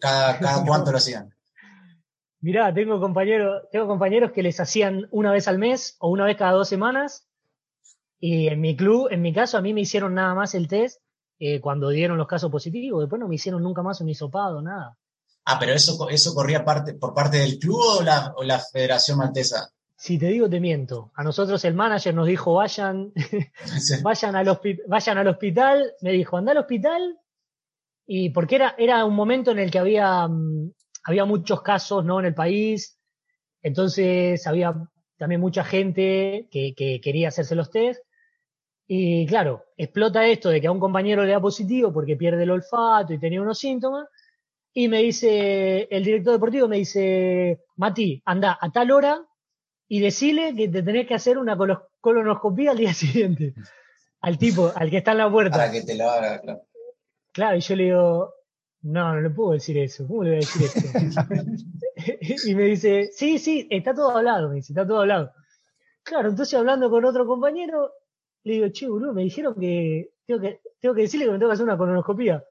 cada, 0.00 0.38
cada 0.38 0.64
cuánto 0.66 0.92
lo 0.92 0.98
hacían? 0.98 1.34
Mirá, 2.40 2.72
tengo 2.72 3.00
compañeros, 3.00 3.64
tengo 3.72 3.88
compañeros 3.88 4.32
que 4.32 4.42
les 4.42 4.60
hacían 4.60 5.08
una 5.10 5.32
vez 5.32 5.48
al 5.48 5.58
mes 5.58 5.96
o 5.98 6.08
una 6.08 6.24
vez 6.24 6.36
cada 6.36 6.52
dos 6.52 6.68
semanas. 6.68 7.26
Y 8.20 8.48
en 8.48 8.60
mi 8.60 8.76
club, 8.76 9.08
en 9.10 9.20
mi 9.20 9.34
caso, 9.34 9.58
a 9.58 9.62
mí 9.62 9.74
me 9.74 9.82
hicieron 9.82 10.14
nada 10.14 10.34
más 10.34 10.54
el 10.54 10.68
test 10.68 11.00
eh, 11.38 11.60
cuando 11.60 11.90
dieron 11.90 12.18
los 12.18 12.26
casos 12.26 12.50
positivos. 12.50 13.00
Después 13.02 13.20
no 13.20 13.28
me 13.28 13.34
hicieron 13.34 13.62
nunca 13.62 13.82
más 13.82 14.00
un 14.00 14.08
hisopado, 14.08 14.62
nada. 14.62 14.96
Ah, 15.44 15.58
pero 15.60 15.72
eso, 15.72 16.08
eso 16.08 16.34
corría 16.34 16.64
parte, 16.64 16.94
por 16.94 17.14
parte 17.14 17.38
del 17.38 17.58
club 17.58 17.80
o 17.98 18.02
la, 18.02 18.34
o 18.36 18.42
la 18.42 18.58
Federación 18.58 19.18
Maltesa. 19.18 19.70
Si 19.96 20.18
te 20.18 20.26
digo, 20.26 20.48
te 20.50 20.60
miento. 20.60 21.12
A 21.14 21.22
nosotros 21.22 21.64
el 21.64 21.74
manager 21.74 22.14
nos 22.14 22.26
dijo, 22.26 22.54
vayan, 22.54 23.12
vayan, 24.02 24.36
al 24.36 24.60
vayan 24.88 25.18
al 25.18 25.28
hospital. 25.28 25.92
Me 26.02 26.12
dijo, 26.12 26.36
anda 26.36 26.52
al 26.52 26.58
hospital. 26.58 27.18
Y 28.06 28.30
porque 28.30 28.56
era, 28.56 28.74
era 28.78 29.04
un 29.04 29.14
momento 29.14 29.52
en 29.52 29.58
el 29.58 29.70
que 29.70 29.78
había, 29.78 30.28
mm, 30.28 30.72
había 31.04 31.24
muchos 31.24 31.62
casos 31.62 32.04
¿no? 32.04 32.20
en 32.20 32.26
el 32.26 32.34
país. 32.34 32.98
Entonces 33.62 34.46
había 34.46 34.74
también 35.16 35.40
mucha 35.40 35.64
gente 35.64 36.48
que, 36.50 36.74
que 36.76 37.00
quería 37.00 37.28
hacerse 37.28 37.54
los 37.54 37.70
test. 37.70 38.05
Y 38.86 39.26
claro, 39.26 39.64
explota 39.76 40.26
esto 40.26 40.48
de 40.48 40.60
que 40.60 40.68
a 40.68 40.72
un 40.72 40.78
compañero 40.78 41.24
le 41.24 41.32
da 41.32 41.40
positivo 41.40 41.92
porque 41.92 42.16
pierde 42.16 42.44
el 42.44 42.50
olfato 42.50 43.12
y 43.12 43.18
tenía 43.18 43.42
unos 43.42 43.58
síntomas. 43.58 44.08
Y 44.72 44.88
me 44.88 45.02
dice, 45.02 45.88
el 45.90 46.04
director 46.04 46.34
deportivo 46.34 46.68
me 46.68 46.76
dice, 46.76 47.64
Mati, 47.76 48.22
anda 48.24 48.58
a 48.60 48.70
tal 48.70 48.90
hora 48.90 49.26
y 49.88 50.00
decile 50.00 50.54
que 50.54 50.68
te 50.68 50.82
tenés 50.82 51.06
que 51.06 51.14
hacer 51.14 51.38
una 51.38 51.56
colonoscopía 52.00 52.72
al 52.72 52.76
día 52.76 52.94
siguiente. 52.94 53.54
Al 54.20 54.38
tipo, 54.38 54.72
al 54.74 54.90
que 54.90 54.98
está 54.98 55.12
en 55.12 55.18
la 55.18 55.30
puerta. 55.30 55.56
Para 55.56 55.72
que 55.72 55.82
te 55.82 55.94
lo 55.94 56.10
haga, 56.10 56.40
claro. 56.40 56.62
Claro, 57.32 57.56
y 57.56 57.60
yo 57.60 57.76
le 57.76 57.84
digo, 57.84 58.34
no, 58.82 59.14
no 59.14 59.20
le 59.20 59.30
puedo 59.30 59.52
decir 59.52 59.76
eso. 59.78 60.06
¿Cómo 60.06 60.22
le 60.24 60.30
voy 60.30 60.36
a 60.36 60.40
decir 60.40 60.62
esto? 60.62 61.20
y 62.48 62.54
me 62.54 62.62
dice, 62.64 63.10
sí, 63.12 63.38
sí, 63.38 63.66
está 63.70 63.94
todo 63.94 64.16
hablado, 64.16 64.48
me 64.48 64.56
dice, 64.56 64.72
está 64.72 64.86
todo 64.86 65.00
hablado. 65.00 65.32
Claro, 66.02 66.30
entonces 66.30 66.58
hablando 66.58 66.88
con 66.88 67.04
otro 67.04 67.26
compañero, 67.26 67.92
le 68.46 68.52
digo, 68.52 68.68
che, 68.68 68.86
boludo, 68.86 69.12
me 69.12 69.24
dijeron 69.24 69.56
que 69.58 70.12
tengo 70.24 70.40
que, 70.40 70.60
tengo 70.78 70.94
que 70.94 71.02
decirle 71.02 71.26
que 71.26 71.32
me 71.32 71.38
tengo 71.38 71.50
que 71.50 71.54
hacer 71.54 71.64
una 71.64 71.76
colonoscopía. 71.76 72.44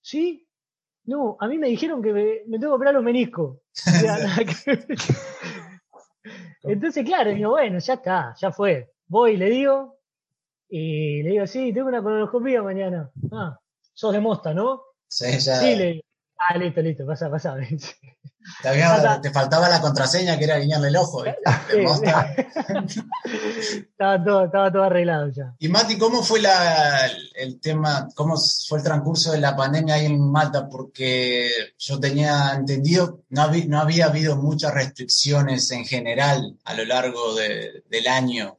¿Sí? 0.00 0.46
No, 1.06 1.36
a 1.40 1.48
mí 1.48 1.58
me 1.58 1.66
dijeron 1.66 2.00
que 2.00 2.12
me, 2.12 2.58
tengo 2.58 2.72
que 2.72 2.76
operar 2.76 2.94
los 2.94 3.02
meniscos. 3.02 3.58
Entonces, 6.62 7.04
claro, 7.04 7.32
digo, 7.32 7.50
bueno, 7.50 7.80
ya 7.80 7.94
está, 7.94 8.32
ya 8.40 8.52
fue. 8.52 8.92
Voy, 9.08 9.36
le 9.36 9.50
digo, 9.50 9.98
y 10.68 11.24
le 11.24 11.30
digo, 11.30 11.48
sí, 11.48 11.72
tengo 11.72 11.88
una 11.88 12.00
colonoscopía 12.00 12.62
mañana. 12.62 13.10
Ah, 13.32 13.58
sos 13.92 14.12
de 14.12 14.20
Mosta, 14.20 14.54
¿no? 14.54 14.82
Sí, 15.08 15.36
ya. 15.40 15.56
Sí, 15.56 15.74
le 15.74 15.86
digo. 15.94 16.04
Ah, 16.48 16.56
listo, 16.56 16.80
listo, 16.80 17.06
pasa, 17.06 17.30
pasa. 17.30 17.54
Te, 19.22 19.30
faltaba 19.30 19.68
la 19.68 19.82
contraseña 19.82 20.38
que 20.38 20.44
era 20.44 20.58
guiñarle 20.58 20.88
el 20.88 20.96
ojo. 20.96 21.22
estaba, 23.66 24.24
todo, 24.24 24.46
estaba 24.46 24.72
todo 24.72 24.84
arreglado 24.84 25.28
ya. 25.28 25.54
Y 25.58 25.68
Mati, 25.68 25.98
¿cómo 25.98 26.22
fue 26.22 26.40
la, 26.40 27.06
el 27.34 27.60
tema, 27.60 28.08
cómo 28.14 28.36
fue 28.68 28.78
el 28.78 28.84
transcurso 28.84 29.32
de 29.32 29.40
la 29.40 29.54
pandemia 29.54 29.96
ahí 29.96 30.06
en 30.06 30.18
Malta? 30.30 30.66
Porque 30.66 31.50
yo 31.78 32.00
tenía 32.00 32.54
entendido, 32.54 33.20
no, 33.28 33.42
había, 33.42 33.66
no 33.66 33.78
había 33.78 34.06
habido 34.06 34.36
muchas 34.36 34.72
restricciones 34.72 35.70
en 35.72 35.84
general 35.84 36.56
a 36.64 36.72
lo 36.72 36.86
largo 36.86 37.34
del 37.34 38.08
año. 38.08 38.56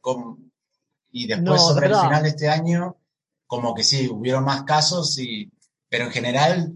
y 1.10 1.26
después 1.26 1.60
sobre 1.60 1.88
el 1.88 1.96
final 1.96 2.22
de 2.22 2.28
este 2.28 2.48
año, 2.48 2.96
como 3.48 3.74
que 3.74 3.82
sí, 3.82 4.08
hubieron 4.08 4.44
más 4.44 4.62
casos, 4.62 5.18
y, 5.18 5.50
pero 5.88 6.04
en 6.04 6.12
general 6.12 6.72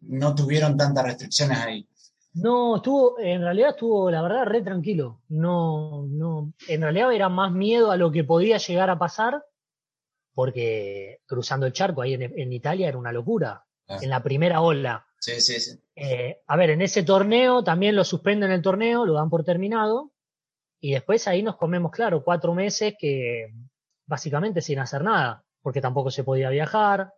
no 0.00 0.34
tuvieron 0.34 0.76
tantas 0.76 1.04
restricciones 1.04 1.58
ahí. 1.58 1.88
No, 2.34 2.76
estuvo, 2.76 3.18
en 3.18 3.40
realidad 3.40 3.70
estuvo, 3.70 4.10
la 4.10 4.20
verdad, 4.20 4.44
re 4.44 4.60
tranquilo. 4.60 5.22
No, 5.28 6.06
no, 6.06 6.52
en 6.68 6.82
realidad 6.82 7.12
era 7.12 7.28
más 7.28 7.50
miedo 7.50 7.90
a 7.90 7.96
lo 7.96 8.12
que 8.12 8.24
podía 8.24 8.58
llegar 8.58 8.90
a 8.90 8.98
pasar, 8.98 9.42
porque 10.34 11.20
cruzando 11.26 11.64
el 11.64 11.72
charco 11.72 12.02
ahí 12.02 12.12
en, 12.14 12.52
Italia 12.52 12.88
era 12.88 12.98
una 12.98 13.12
locura. 13.12 13.64
Ah. 13.88 13.98
En 14.02 14.10
la 14.10 14.22
primera 14.22 14.60
ola. 14.60 15.06
Sí, 15.18 15.40
sí, 15.40 15.60
sí. 15.60 15.80
Eh, 15.94 16.42
a 16.46 16.56
ver, 16.56 16.70
en 16.70 16.82
ese 16.82 17.04
torneo 17.04 17.64
también 17.64 17.96
lo 17.96 18.04
suspenden 18.04 18.50
el 18.50 18.60
torneo, 18.60 19.06
lo 19.06 19.14
dan 19.14 19.30
por 19.30 19.42
terminado, 19.42 20.12
y 20.80 20.92
después 20.92 21.26
ahí 21.26 21.42
nos 21.42 21.56
comemos, 21.56 21.90
claro, 21.90 22.22
cuatro 22.22 22.54
meses 22.54 22.94
que 22.98 23.52
básicamente 24.06 24.60
sin 24.60 24.78
hacer 24.78 25.02
nada, 25.02 25.44
porque 25.62 25.80
tampoco 25.80 26.10
se 26.10 26.22
podía 26.22 26.50
viajar, 26.50 27.12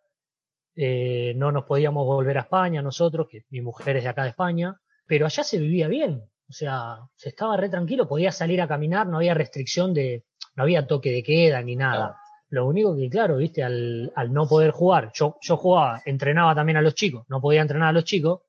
eh, 0.81 1.33
no 1.35 1.51
nos 1.51 1.65
podíamos 1.65 2.07
volver 2.07 2.39
a 2.39 2.43
España 2.43 2.81
nosotros, 2.81 3.27
que 3.29 3.45
mi 3.51 3.61
mujer 3.61 3.97
es 3.97 4.05
de 4.05 4.11
acá 4.11 4.23
de 4.23 4.29
España, 4.29 4.81
pero 5.09 5.27
allá 5.27 5.43
se 5.43 5.59
vivía 5.59 5.89
bien, 5.89 6.23
o 6.49 6.53
sea, 6.53 7.01
se 7.17 7.31
estaba 7.31 7.57
re 7.57 7.69
tranquilo, 7.69 8.07
podía 8.07 8.31
salir 8.31 8.63
a 8.63 8.69
caminar, 8.69 9.09
no 9.09 9.17
había 9.17 9.35
restricción 9.35 9.93
de, 9.93 10.23
no 10.55 10.63
había 10.63 10.87
toque 10.87 11.11
de 11.11 11.25
queda 11.25 11.61
ni 11.63 11.75
nada. 11.75 12.17
Lo 12.51 12.65
único 12.65 12.95
que, 12.97 13.11
claro, 13.11 13.39
viste, 13.39 13.65
al, 13.65 14.13
no 14.31 14.47
poder 14.47 14.71
jugar, 14.71 15.11
yo, 15.13 15.37
yo 15.41 15.57
jugaba, 15.57 16.01
entrenaba 16.07 16.55
también 16.55 16.77
a 16.77 16.83
los 16.83 16.95
chicos, 16.95 17.25
no 17.29 17.41
podía 17.41 17.63
entrenar 17.63 17.89
a 17.89 17.93
los 17.93 18.05
chicos, 18.05 18.43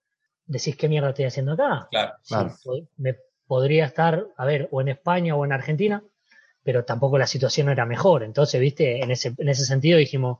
decís, 0.45 0.75
¿qué 0.75 0.87
mierda 0.87 1.09
estoy 1.09 1.25
haciendo 1.25 1.53
acá? 1.53 1.87
Claro, 1.89 2.13
claro. 2.27 2.55
me 2.97 3.15
podría 3.47 3.85
estar, 3.85 4.27
a 4.37 4.45
ver, 4.45 4.69
o 4.69 4.81
en 4.81 4.89
España 4.89 5.35
o 5.35 5.45
en 5.45 5.51
Argentina, 5.51 6.03
pero 6.61 6.85
tampoco 6.85 7.17
la 7.17 7.25
situación 7.25 7.69
era 7.69 7.87
mejor. 7.87 8.21
Entonces, 8.21 8.61
viste, 8.61 9.01
en 9.01 9.09
ese, 9.09 9.33
en 9.35 9.49
ese 9.49 9.65
sentido 9.65 9.97
dijimos, 9.97 10.37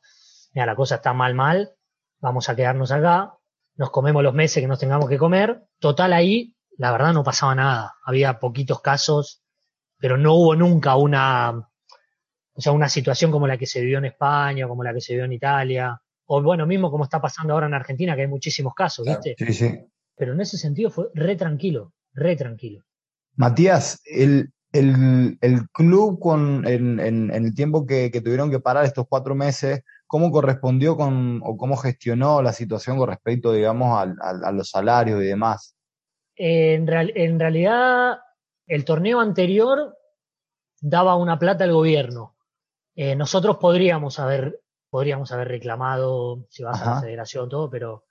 mira, 0.53 0.67
la 0.67 0.75
cosa 0.75 0.96
está 0.96 1.13
mal, 1.13 1.34
mal, 1.34 1.74
vamos 2.19 2.49
a 2.49 2.55
quedarnos 2.55 2.91
acá, 2.91 3.33
nos 3.75 3.91
comemos 3.91 4.23
los 4.23 4.33
meses 4.33 4.61
que 4.61 4.67
nos 4.67 4.79
tengamos 4.79 5.09
que 5.09 5.17
comer. 5.17 5.63
Total, 5.79 6.13
ahí, 6.13 6.55
la 6.77 6.91
verdad, 6.91 7.13
no 7.13 7.23
pasaba 7.23 7.55
nada. 7.55 7.95
Había 8.03 8.39
poquitos 8.39 8.81
casos, 8.81 9.41
pero 9.97 10.17
no 10.17 10.33
hubo 10.35 10.55
nunca 10.55 10.95
una, 10.95 11.51
o 12.53 12.61
sea, 12.61 12.73
una 12.73 12.89
situación 12.89 13.31
como 13.31 13.47
la 13.47 13.57
que 13.57 13.65
se 13.65 13.79
vivió 13.81 13.99
en 13.99 14.05
España, 14.05 14.67
como 14.67 14.83
la 14.83 14.93
que 14.93 15.01
se 15.01 15.13
vivió 15.13 15.25
en 15.25 15.33
Italia, 15.33 16.01
o 16.25 16.43
bueno, 16.43 16.67
mismo 16.67 16.91
como 16.91 17.05
está 17.05 17.21
pasando 17.21 17.53
ahora 17.53 17.67
en 17.67 17.73
Argentina, 17.73 18.15
que 18.15 18.21
hay 18.23 18.27
muchísimos 18.27 18.73
casos, 18.75 19.05
¿viste? 19.05 19.35
Sí, 19.38 19.53
sí. 19.53 19.79
Pero 20.15 20.33
en 20.33 20.41
ese 20.41 20.57
sentido 20.57 20.91
fue 20.91 21.07
re 21.15 21.35
tranquilo, 21.35 21.93
re 22.13 22.35
tranquilo. 22.35 22.83
Matías, 23.35 24.01
el, 24.03 24.51
club 25.71 26.19
con, 26.19 26.67
en, 26.67 27.31
el 27.31 27.55
tiempo 27.55 27.85
que, 27.85 28.11
tuvieron 28.11 28.51
que 28.51 28.59
parar 28.59 28.83
estos 28.83 29.07
cuatro 29.07 29.33
meses, 29.33 29.81
¿cómo 30.09 30.31
correspondió 30.31 30.97
con 30.97 31.39
o 31.43 31.55
cómo 31.55 31.77
gestionó 31.77 32.41
la 32.41 32.51
situación 32.51 32.97
con 32.97 33.09
respecto, 33.09 33.51
digamos, 33.51 33.95
a, 34.19 34.51
los 34.51 34.67
salarios 34.67 35.21
y 35.21 35.25
demás? 35.25 35.75
En, 36.35 36.89
en 36.89 37.39
realidad, 37.39 38.17
el 38.65 38.85
torneo 38.85 39.19
anterior 39.19 39.95
daba 40.81 41.15
una 41.15 41.37
plata 41.37 41.63
al 41.63 41.73
gobierno. 41.73 42.35
Eh, 42.95 43.15
nosotros 43.15 43.57
podríamos 43.57 44.17
haber, 44.17 44.59
podríamos 44.89 45.31
haber 45.31 45.47
reclamado, 45.47 46.47
si 46.49 46.63
vas 46.63 46.81
a 46.81 46.95
la 46.95 47.01
federación, 47.01 47.47
todo, 47.47 47.69
pero 47.69 48.07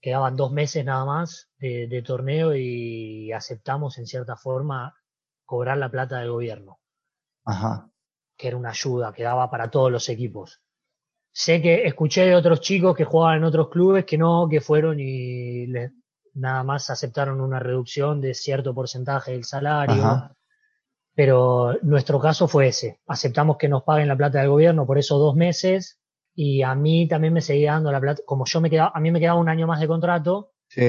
quedaban 0.00 0.36
dos 0.36 0.52
meses 0.52 0.84
nada 0.84 1.04
más 1.04 1.50
de, 1.58 1.88
de, 1.88 2.02
torneo 2.02 2.54
y 2.54 3.32
aceptamos 3.32 3.98
en 3.98 4.06
cierta 4.06 4.36
forma 4.36 4.94
cobrar 5.44 5.78
la 5.78 5.90
plata 5.90 6.20
del 6.20 6.30
gobierno. 6.30 6.78
Ajá. 7.44 7.90
Que 8.36 8.46
era 8.46 8.56
una 8.56 8.70
ayuda 8.70 9.12
que 9.12 9.24
daba 9.24 9.50
para 9.50 9.68
todos 9.68 9.90
los 9.90 10.08
equipos. 10.08 10.60
Sé 11.38 11.60
que 11.60 11.86
escuché 11.86 12.24
de 12.24 12.34
otros 12.34 12.62
chicos 12.62 12.96
que 12.96 13.04
jugaban 13.04 13.36
en 13.36 13.44
otros 13.44 13.68
clubes 13.68 14.06
que 14.06 14.16
no, 14.16 14.48
que 14.48 14.62
fueron 14.62 14.98
y 14.98 15.66
nada 16.32 16.64
más 16.64 16.88
aceptaron 16.88 17.42
una 17.42 17.58
reducción 17.58 18.22
de 18.22 18.32
cierto 18.32 18.74
porcentaje 18.74 19.32
del 19.32 19.44
salario. 19.44 20.30
Pero 21.14 21.74
nuestro 21.82 22.18
caso 22.18 22.48
fue 22.48 22.68
ese. 22.68 23.00
Aceptamos 23.06 23.58
que 23.58 23.68
nos 23.68 23.82
paguen 23.82 24.08
la 24.08 24.16
plata 24.16 24.38
del 24.38 24.48
gobierno 24.48 24.86
por 24.86 24.96
esos 24.96 25.18
dos 25.18 25.36
meses 25.36 26.00
y 26.34 26.62
a 26.62 26.74
mí 26.74 27.06
también 27.06 27.34
me 27.34 27.42
seguía 27.42 27.72
dando 27.72 27.92
la 27.92 28.00
plata. 28.00 28.22
Como 28.24 28.46
yo 28.46 28.62
me 28.62 28.70
quedaba, 28.70 28.92
a 28.94 29.00
mí 29.00 29.10
me 29.10 29.20
quedaba 29.20 29.38
un 29.38 29.50
año 29.50 29.66
más 29.66 29.80
de 29.80 29.88
contrato. 29.88 30.52
Sí. 30.68 30.88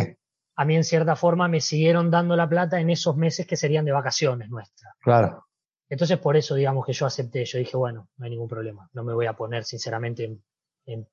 A 0.56 0.64
mí 0.64 0.78
en 0.78 0.86
cierta 0.86 1.18
forma 1.18 1.50
me 1.50 1.60
siguieron 1.60 2.10
dando 2.10 2.38
la 2.38 2.48
plata 2.48 2.80
en 2.80 2.90
esos 2.90 3.18
meses 3.18 3.46
que 3.46 3.58
serían 3.58 3.84
de 3.84 3.92
vacaciones 3.92 4.50
nuestras. 4.50 4.94
Claro. 5.02 5.47
Entonces, 5.90 6.18
por 6.18 6.36
eso, 6.36 6.56
digamos 6.56 6.86
que 6.86 6.94
yo 6.94 7.06
acepté. 7.06 7.46
Yo 7.46 7.60
dije, 7.60 7.78
bueno, 7.78 8.10
no 8.18 8.26
hay 8.26 8.32
ningún 8.32 8.48
problema. 8.48 8.90
No 8.94 9.04
me 9.04 9.14
voy 9.14 9.26
a 9.26 9.34
poner, 9.34 9.64
sinceramente, 9.64 10.38
en, 10.86 11.08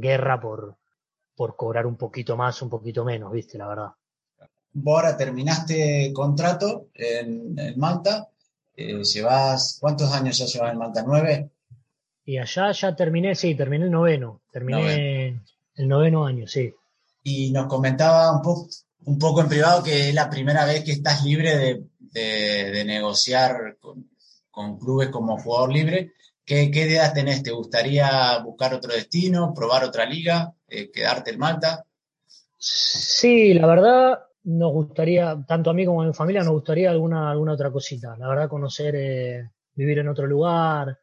guerra 0.00 0.40
por, 0.40 0.76
por 1.34 1.56
cobrar 1.56 1.86
un 1.86 1.96
poquito 1.96 2.36
más, 2.36 2.60
un 2.62 2.70
poquito 2.70 3.04
menos, 3.04 3.32
¿viste? 3.32 3.58
La 3.58 3.66
verdad. 3.66 3.88
Vos 4.74 4.96
ahora 4.96 5.16
terminaste 5.16 6.12
contrato 6.12 6.88
en, 6.94 7.56
Malta. 7.76 8.28
Eh, 8.74 9.02
llevas, 9.02 9.78
¿Cuántos 9.80 10.12
años 10.12 10.38
ya 10.38 10.46
llevas 10.46 10.72
en 10.72 10.78
Malta? 10.78 11.04
¿Nueve? 11.06 11.50
Y 12.24 12.38
allá 12.38 12.70
ya 12.72 12.94
terminé, 12.94 13.34
sí, 13.34 13.54
terminé 13.54 13.86
el 13.86 13.90
noveno. 13.90 14.42
Terminé 14.50 15.42
el 15.74 15.88
noveno 15.88 16.24
año, 16.24 16.46
sí. 16.46 16.72
Y 17.24 17.50
nos 17.50 17.66
comentaba 17.66 18.32
un 18.32 18.42
poco, 18.42 18.68
un 19.04 19.18
poco 19.18 19.40
en 19.40 19.48
privado 19.48 19.82
que 19.82 20.08
es 20.08 20.14
la 20.14 20.30
primera 20.30 20.64
vez 20.64 20.84
que 20.84 20.92
estás 20.92 21.24
libre 21.24 21.56
de, 21.56 21.84
de, 22.12 22.84
negociar 22.84 23.78
con, 23.80 24.78
clubes 24.78 25.08
como 25.08 25.38
jugador 25.38 25.72
libre. 25.72 26.12
¿Qué, 26.44 26.70
¿Qué, 26.70 26.82
ideas 26.82 27.14
tenés? 27.14 27.42
¿Te 27.42 27.50
gustaría 27.50 28.38
buscar 28.38 28.74
otro 28.74 28.92
destino, 28.92 29.54
probar 29.54 29.84
otra 29.84 30.04
liga, 30.04 30.52
eh, 30.68 30.90
quedarte 30.90 31.30
en 31.30 31.38
Malta? 31.38 31.84
Sí, 32.58 33.54
la 33.54 33.66
verdad 33.66 34.18
nos 34.44 34.72
gustaría, 34.72 35.42
tanto 35.46 35.70
a 35.70 35.74
mí 35.74 35.86
como 35.86 36.02
a 36.02 36.06
mi 36.06 36.12
familia, 36.12 36.42
nos 36.42 36.54
gustaría 36.54 36.90
alguna, 36.90 37.30
alguna 37.30 37.52
otra 37.52 37.70
cosita. 37.70 38.16
La 38.18 38.28
verdad, 38.28 38.48
conocer, 38.48 38.94
eh, 38.96 39.50
vivir 39.74 39.98
en 39.98 40.08
otro 40.08 40.26
lugar. 40.26 40.98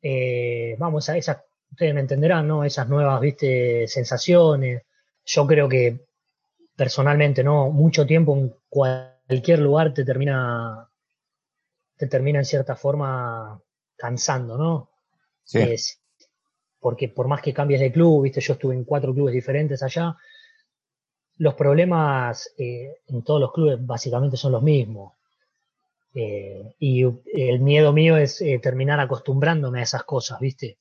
Eh, 0.00 0.76
vamos, 0.78 1.08
a 1.08 1.16
esas, 1.16 1.38
ustedes 1.70 1.94
me 1.94 2.00
entenderán, 2.00 2.46
¿no? 2.46 2.64
Esas 2.64 2.88
nuevas, 2.88 3.20
viste, 3.20 3.88
sensaciones. 3.88 4.82
Yo 5.24 5.46
creo 5.46 5.68
que 5.68 6.06
personalmente, 6.76 7.42
¿no? 7.42 7.70
Mucho 7.70 8.06
tiempo 8.06 8.36
en 8.36 8.54
cualquier 9.26 9.58
lugar 9.58 9.92
te 9.92 10.04
termina, 10.04 10.88
te 11.96 12.06
termina 12.06 12.38
en 12.38 12.44
cierta 12.44 12.76
forma 12.76 13.60
cansando, 13.96 14.56
¿no? 14.56 14.90
Sí. 15.44 15.60
porque 16.80 17.08
por 17.08 17.28
más 17.28 17.40
que 17.40 17.54
cambies 17.54 17.80
de 17.80 17.92
club, 17.92 18.24
viste, 18.24 18.40
yo 18.40 18.54
estuve 18.54 18.74
en 18.74 18.84
cuatro 18.84 19.14
clubes 19.14 19.32
diferentes 19.32 19.82
allá, 19.82 20.16
los 21.38 21.54
problemas 21.54 22.52
eh, 22.58 22.98
en 23.08 23.22
todos 23.22 23.40
los 23.40 23.52
clubes 23.52 23.84
básicamente 23.84 24.36
son 24.36 24.52
los 24.52 24.62
mismos. 24.62 25.12
Eh, 26.14 26.74
y 26.78 27.02
el 27.02 27.60
miedo 27.60 27.92
mío 27.92 28.16
es 28.16 28.40
eh, 28.40 28.58
terminar 28.58 28.98
acostumbrándome 29.00 29.80
a 29.80 29.82
esas 29.82 30.04
cosas, 30.04 30.40
¿viste? 30.40 30.78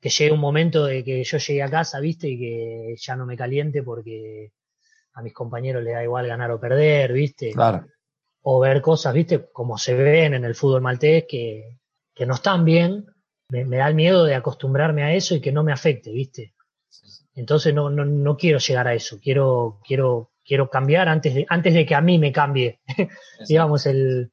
Que 0.00 0.08
llegue 0.08 0.32
un 0.32 0.40
momento 0.40 0.84
de 0.84 1.04
que 1.04 1.22
yo 1.22 1.38
llegue 1.38 1.62
a 1.62 1.70
casa, 1.70 2.00
¿viste? 2.00 2.28
Y 2.28 2.38
que 2.38 2.96
ya 2.98 3.14
no 3.14 3.24
me 3.24 3.36
caliente 3.36 3.82
porque 3.82 4.52
a 5.14 5.22
mis 5.22 5.32
compañeros 5.32 5.82
les 5.82 5.94
da 5.94 6.02
igual 6.02 6.26
ganar 6.26 6.50
o 6.50 6.60
perder, 6.60 7.12
¿viste? 7.12 7.52
Claro. 7.52 7.86
O 8.42 8.60
ver 8.60 8.82
cosas, 8.82 9.14
¿viste? 9.14 9.46
Como 9.52 9.78
se 9.78 9.94
ven 9.94 10.34
en 10.34 10.44
el 10.44 10.54
fútbol 10.54 10.82
maltés 10.82 11.24
que, 11.28 11.78
que 12.14 12.26
no 12.26 12.34
están 12.34 12.64
bien. 12.64 13.06
Me, 13.48 13.64
da 13.64 13.88
el 13.88 13.94
miedo 13.94 14.24
de 14.24 14.34
acostumbrarme 14.34 15.02
a 15.04 15.14
eso 15.14 15.34
y 15.34 15.40
que 15.40 15.52
no 15.52 15.62
me 15.62 15.72
afecte, 15.72 16.10
¿viste? 16.10 16.54
Entonces 17.34 17.72
no, 17.74 17.90
no, 17.90 18.04
no 18.04 18.36
quiero 18.36 18.58
llegar 18.58 18.88
a 18.88 18.94
eso. 18.94 19.18
Quiero, 19.20 19.80
quiero, 19.86 20.32
quiero 20.44 20.68
cambiar 20.68 21.08
antes 21.08 21.34
de, 21.34 21.46
antes 21.48 21.74
de 21.74 21.86
que 21.86 21.94
a 21.94 22.00
mí 22.00 22.18
me 22.18 22.32
cambie, 22.32 22.80
digamos, 23.48 23.86
el, 23.86 24.32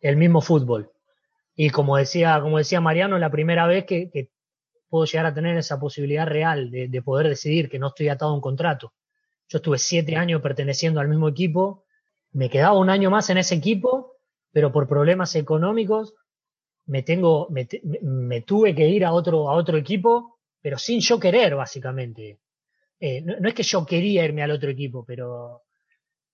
el 0.00 0.16
mismo 0.16 0.40
fútbol. 0.40 0.92
Y 1.54 1.70
como 1.70 1.96
decía, 1.96 2.40
como 2.40 2.58
decía 2.58 2.80
Mariano, 2.80 3.18
la 3.18 3.30
primera 3.30 3.66
vez 3.66 3.84
que, 3.84 4.10
que 4.10 4.30
puedo 4.88 5.04
llegar 5.04 5.26
a 5.26 5.34
tener 5.34 5.56
esa 5.56 5.80
posibilidad 5.80 6.26
real 6.26 6.70
de, 6.70 6.88
de, 6.88 7.02
poder 7.02 7.28
decidir 7.28 7.68
que 7.68 7.78
no 7.78 7.88
estoy 7.88 8.08
atado 8.08 8.32
a 8.32 8.34
un 8.34 8.40
contrato. 8.40 8.92
Yo 9.48 9.58
estuve 9.58 9.78
siete 9.78 10.16
años 10.16 10.42
perteneciendo 10.42 11.00
al 11.00 11.08
mismo 11.08 11.28
equipo, 11.28 11.84
me 12.32 12.50
quedaba 12.50 12.78
un 12.78 12.90
año 12.90 13.10
más 13.10 13.30
en 13.30 13.38
ese 13.38 13.54
equipo, 13.54 14.16
pero 14.52 14.72
por 14.72 14.88
problemas 14.88 15.34
económicos 15.34 16.14
me 16.86 17.02
tengo, 17.02 17.48
me, 17.50 18.40
tuve 18.42 18.74
que 18.74 18.88
ir 18.88 19.04
a 19.04 19.12
otro, 19.12 19.50
a 19.50 19.54
otro 19.54 19.76
equipo, 19.76 20.38
pero 20.60 20.78
sin 20.78 21.00
yo 21.00 21.18
querer, 21.18 21.54
básicamente. 21.54 22.40
Eh, 22.98 23.22
no, 23.22 23.48
es 23.48 23.54
que 23.54 23.62
yo 23.62 23.84
quería 23.84 24.24
irme 24.24 24.42
al 24.42 24.52
otro 24.52 24.70
equipo, 24.70 25.04
pero 25.04 25.62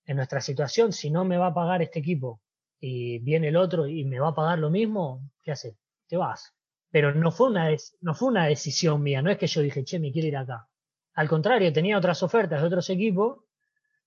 en 0.05 0.17
nuestra 0.17 0.41
situación, 0.41 0.93
si 0.93 1.09
no 1.09 1.25
me 1.25 1.37
va 1.37 1.47
a 1.47 1.53
pagar 1.53 1.81
este 1.81 1.99
equipo 1.99 2.41
y 2.79 3.19
viene 3.19 3.49
el 3.49 3.55
otro 3.55 3.87
y 3.87 4.05
me 4.05 4.19
va 4.19 4.29
a 4.29 4.35
pagar 4.35 4.59
lo 4.59 4.69
mismo, 4.69 5.29
¿qué 5.41 5.51
hace? 5.51 5.77
Te 6.07 6.17
vas. 6.17 6.53
Pero 6.91 7.13
no 7.13 7.31
fue 7.31 7.47
una, 7.47 7.69
no 8.01 8.13
fue 8.13 8.27
una 8.27 8.45
decisión 8.45 9.01
mía, 9.01 9.21
no 9.21 9.31
es 9.31 9.37
que 9.37 9.47
yo 9.47 9.61
dije, 9.61 9.83
che, 9.83 9.99
me 9.99 10.11
quiero 10.11 10.27
ir 10.27 10.37
acá. 10.37 10.67
Al 11.15 11.29
contrario, 11.29 11.71
tenía 11.71 11.97
otras 11.97 12.23
ofertas 12.23 12.61
de 12.61 12.67
otros 12.67 12.89
equipos, 12.89 13.39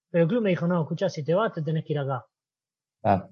pero 0.09 0.23
el 0.23 0.29
club 0.29 0.41
me 0.43 0.49
dijo, 0.49 0.67
no, 0.67 0.81
escucha, 0.81 1.09
si 1.09 1.23
te 1.23 1.33
vas, 1.33 1.53
te 1.53 1.61
tenés 1.61 1.85
que 1.85 1.93
ir 1.93 1.99
acá. 1.99 2.25
Ah. 3.03 3.29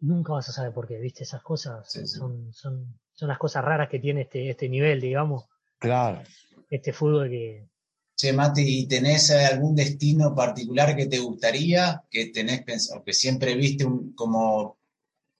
Nunca 0.00 0.34
vas 0.34 0.48
a 0.48 0.52
saber 0.52 0.72
por 0.72 0.86
qué, 0.86 0.98
¿viste? 0.98 1.24
Esas 1.24 1.42
cosas 1.42 1.90
Son, 1.90 2.52
son, 2.52 2.98
son 3.12 3.28
las 3.28 3.38
cosas 3.38 3.64
raras 3.64 3.88
que 3.88 3.98
tiene 3.98 4.22
este, 4.22 4.50
este 4.50 4.68
nivel, 4.68 5.00
digamos. 5.00 5.44
Claro. 5.78 6.22
Este 6.68 6.92
fútbol 6.92 7.30
que, 7.30 7.68
Che, 8.16 8.32
Mati, 8.32 8.62
¿y 8.62 8.88
tenés 8.88 9.30
algún 9.30 9.76
destino 9.76 10.34
particular 10.34 10.96
que 10.96 11.04
te 11.04 11.18
gustaría, 11.18 12.02
que 12.10 12.26
tenés 12.26 12.62
pensado, 12.62 13.04
que 13.04 13.12
siempre 13.12 13.54
viste 13.54 13.84
un, 13.84 14.14
como, 14.14 14.78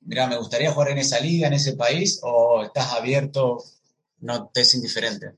mira, 0.01 0.27
me 0.27 0.37
gustaría 0.37 0.71
jugar 0.71 0.91
en 0.91 0.99
esa 0.99 1.19
liga, 1.19 1.47
en 1.47 1.55
ese 1.55 1.75
país, 1.75 2.21
o 2.23 2.63
estás 2.63 2.93
abierto, 2.93 3.65
no 4.19 4.49
te 4.49 4.61
es 4.61 4.75
indiferente? 4.75 5.37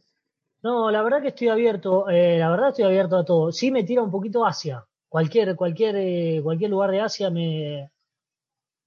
No, 0.63 0.91
la 0.91 1.03
verdad 1.03 1.23
que 1.23 1.29
estoy 1.29 1.49
abierto, 1.49 2.09
eh, 2.09 2.39
la 2.39 2.51
verdad 2.51 2.71
estoy 2.71 2.85
abierto 2.85 3.17
a 3.17 3.25
todo. 3.25 3.53
Sí 3.53 3.71
me 3.71 3.85
tira 3.85 4.03
un 4.03 4.11
poquito 4.11 4.45
Asia. 4.45 4.85
Cualquier, 5.09 5.55
cualquier, 5.57 5.97
eh, 5.97 6.41
cualquier 6.43 6.71
lugar 6.71 6.91
de 6.91 7.01
Asia 7.01 7.31
me, 7.31 7.91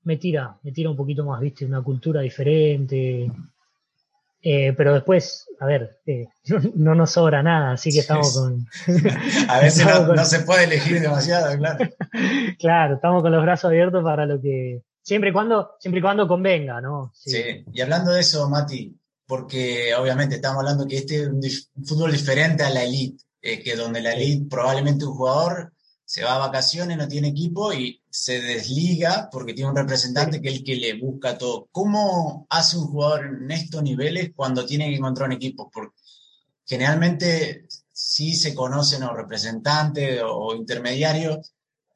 me 0.03 0.17
tira, 0.17 0.57
me 0.63 0.71
tira 0.71 0.89
un 0.89 0.97
poquito 0.97 1.23
más, 1.23 1.39
viste, 1.39 1.65
una 1.65 1.81
cultura 1.81 2.21
diferente. 2.21 3.31
Eh, 4.43 4.73
pero 4.75 4.93
después, 4.93 5.47
a 5.59 5.65
ver, 5.65 5.99
no, 6.75 6.95
nos 6.95 7.11
sobra 7.11 7.43
nada, 7.43 7.73
así 7.73 7.91
que 7.91 7.99
estamos 7.99 8.37
con. 8.37 8.67
a 9.47 9.59
veces 9.61 9.85
no, 9.85 10.25
se 10.25 10.39
puede 10.41 10.65
elegir 10.65 10.99
demasiado, 10.99 11.55
claro. 11.57 11.89
claro, 12.59 12.95
estamos 12.95 13.21
con 13.21 13.31
los 13.31 13.41
brazos 13.43 13.65
abiertos 13.65 14.03
para 14.03 14.25
lo 14.25 14.41
que. 14.41 14.83
Siempre 15.03 15.31
y 15.31 15.33
cuando, 15.33 15.71
siempre 15.79 15.99
y 15.99 16.01
cuando 16.01 16.27
convenga, 16.27 16.79
¿no? 16.79 17.11
sí. 17.15 17.65
Y 17.73 17.81
hablando 17.81 18.11
de 18.11 18.21
eso, 18.21 18.47
Mati, 18.47 18.95
porque 19.31 19.95
obviamente 19.95 20.35
estamos 20.35 20.59
hablando 20.59 20.85
que 20.85 20.97
este 20.97 21.21
es 21.41 21.69
un, 21.73 21.85
fútbol 21.85 22.11
diferente 22.11 22.63
a 22.63 22.69
la 22.69 22.83
elite, 22.83 23.23
eh, 23.41 23.63
que 23.63 23.77
donde 23.77 24.01
la 24.01 24.11
elite 24.11 24.49
probablemente 24.49 25.05
un 25.05 25.13
jugador 25.13 25.73
se 26.03 26.21
va 26.21 26.35
a 26.35 26.47
vacaciones, 26.49 26.97
no 26.97 27.07
tiene 27.07 27.29
equipo 27.29 27.71
y 27.71 28.03
se 28.09 28.41
desliga 28.41 29.29
porque 29.31 29.53
tiene 29.53 29.69
un 29.69 29.77
representante 29.77 30.41
que 30.41 30.49
es 30.49 30.55
el 30.55 30.63
que 30.65 30.75
le 30.75 30.99
busca 30.99 31.37
todo. 31.37 31.69
¿Cómo 31.71 32.45
hace 32.49 32.77
un 32.77 32.87
jugador 32.87 33.25
en 33.41 33.49
estos 33.51 33.81
niveles 33.81 34.33
cuando 34.35 34.65
tiene 34.65 34.89
que 34.89 34.97
encontrar 34.97 35.29
un 35.29 35.35
equipo? 35.37 35.71
Porque 35.71 35.95
generalmente 36.65 37.67
sí 37.93 38.35
se 38.35 38.53
conocen 38.53 38.99
los 38.99 39.15
representantes 39.15 40.21
o 40.25 40.55
intermediarios, 40.55 41.53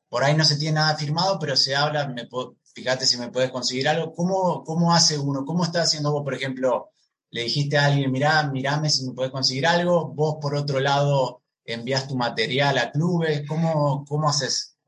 por 0.07 0.23
ahí 0.23 0.37
no 0.37 0.45
se 0.45 0.55
tiene 0.55 0.75
nada 0.75 0.95
firmado, 0.95 1.37
pero 1.37 1.57
se 1.57 1.75
habla, 1.75 2.07
me 2.07 2.29
fíjate 2.73 3.05
si 3.05 3.17
me 3.17 3.29
puedes 3.29 3.51
conseguir 3.51 3.89
algo. 3.89 4.13
¿Cómo, 4.13 4.63
¿Cómo 4.63 4.93
hace 4.93 5.19
uno? 5.19 5.43
¿Cómo 5.43 5.65
está 5.65 5.81
haciendo 5.81 6.13
vos, 6.13 6.23
por 6.23 6.33
ejemplo? 6.33 6.93
Le 7.35 7.41
dijiste 7.41 7.77
a 7.77 7.87
alguien, 7.87 8.13
mirá, 8.13 8.49
mirame 8.49 8.89
si 8.89 9.05
me 9.05 9.13
puedes 9.13 9.29
conseguir 9.29 9.67
algo, 9.67 10.07
vos 10.07 10.37
por 10.41 10.55
otro 10.55 10.79
lado 10.79 11.41
envías 11.65 12.07
tu 12.07 12.15
material 12.15 12.77
a 12.77 12.91
clubes, 12.91 13.45
¿cómo, 13.45 14.05
cómo 14.07 14.29
haces? 14.29 14.79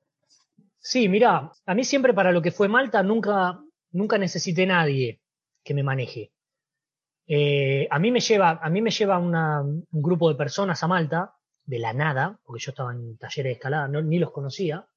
Sí, 0.80 1.10
mirá, 1.10 1.52
a 1.66 1.76
mí 1.76 1.84
siempre 1.84 2.14
para 2.14 2.32
lo 2.32 2.42
que 2.42 2.54
fue 2.54 2.70
Malta 2.70 3.04
nunca, 3.04 3.60
nunca 3.92 4.18
necesité 4.18 4.66
nadie 4.66 5.20
que 5.62 5.74
me 5.74 5.84
maneje. 5.84 6.32
Eh, 7.28 7.86
a 7.92 8.00
mí 8.00 8.12
me 8.12 8.22
lleva, 8.22 8.52
a 8.64 8.70
mí 8.70 8.82
me 8.82 8.92
lleva 8.92 9.20
un 9.20 9.86
grupo 9.92 10.30
de 10.30 10.36
personas 10.36 10.82
a 10.82 10.88
Malta, 10.88 11.36
de 11.66 11.80
la 11.80 11.92
nada, 11.92 12.40
porque 12.46 12.64
yo 12.64 12.70
estaba 12.70 12.94
en 12.94 13.18
talleres 13.18 13.50
de 13.50 13.54
escalada, 13.56 13.90
ni 13.90 14.20
los 14.20 14.32
conocía, 14.32 14.88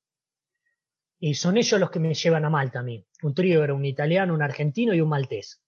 y 1.19 1.35
son 1.35 1.57
ellos 1.57 1.81
los 1.81 1.91
que 1.91 1.99
me 1.99 2.15
llevan 2.15 2.45
a 2.45 2.51
Malta 2.51 2.79
a 2.79 2.85
mí. 2.85 3.05
Un 3.25 3.35
trío 3.35 3.65
era 3.65 3.75
un 3.75 3.85
italiano, 3.85 4.35
un 4.35 4.43
argentino 4.43 4.95
y 4.95 5.01
un 5.01 5.09
maltés. 5.09 5.61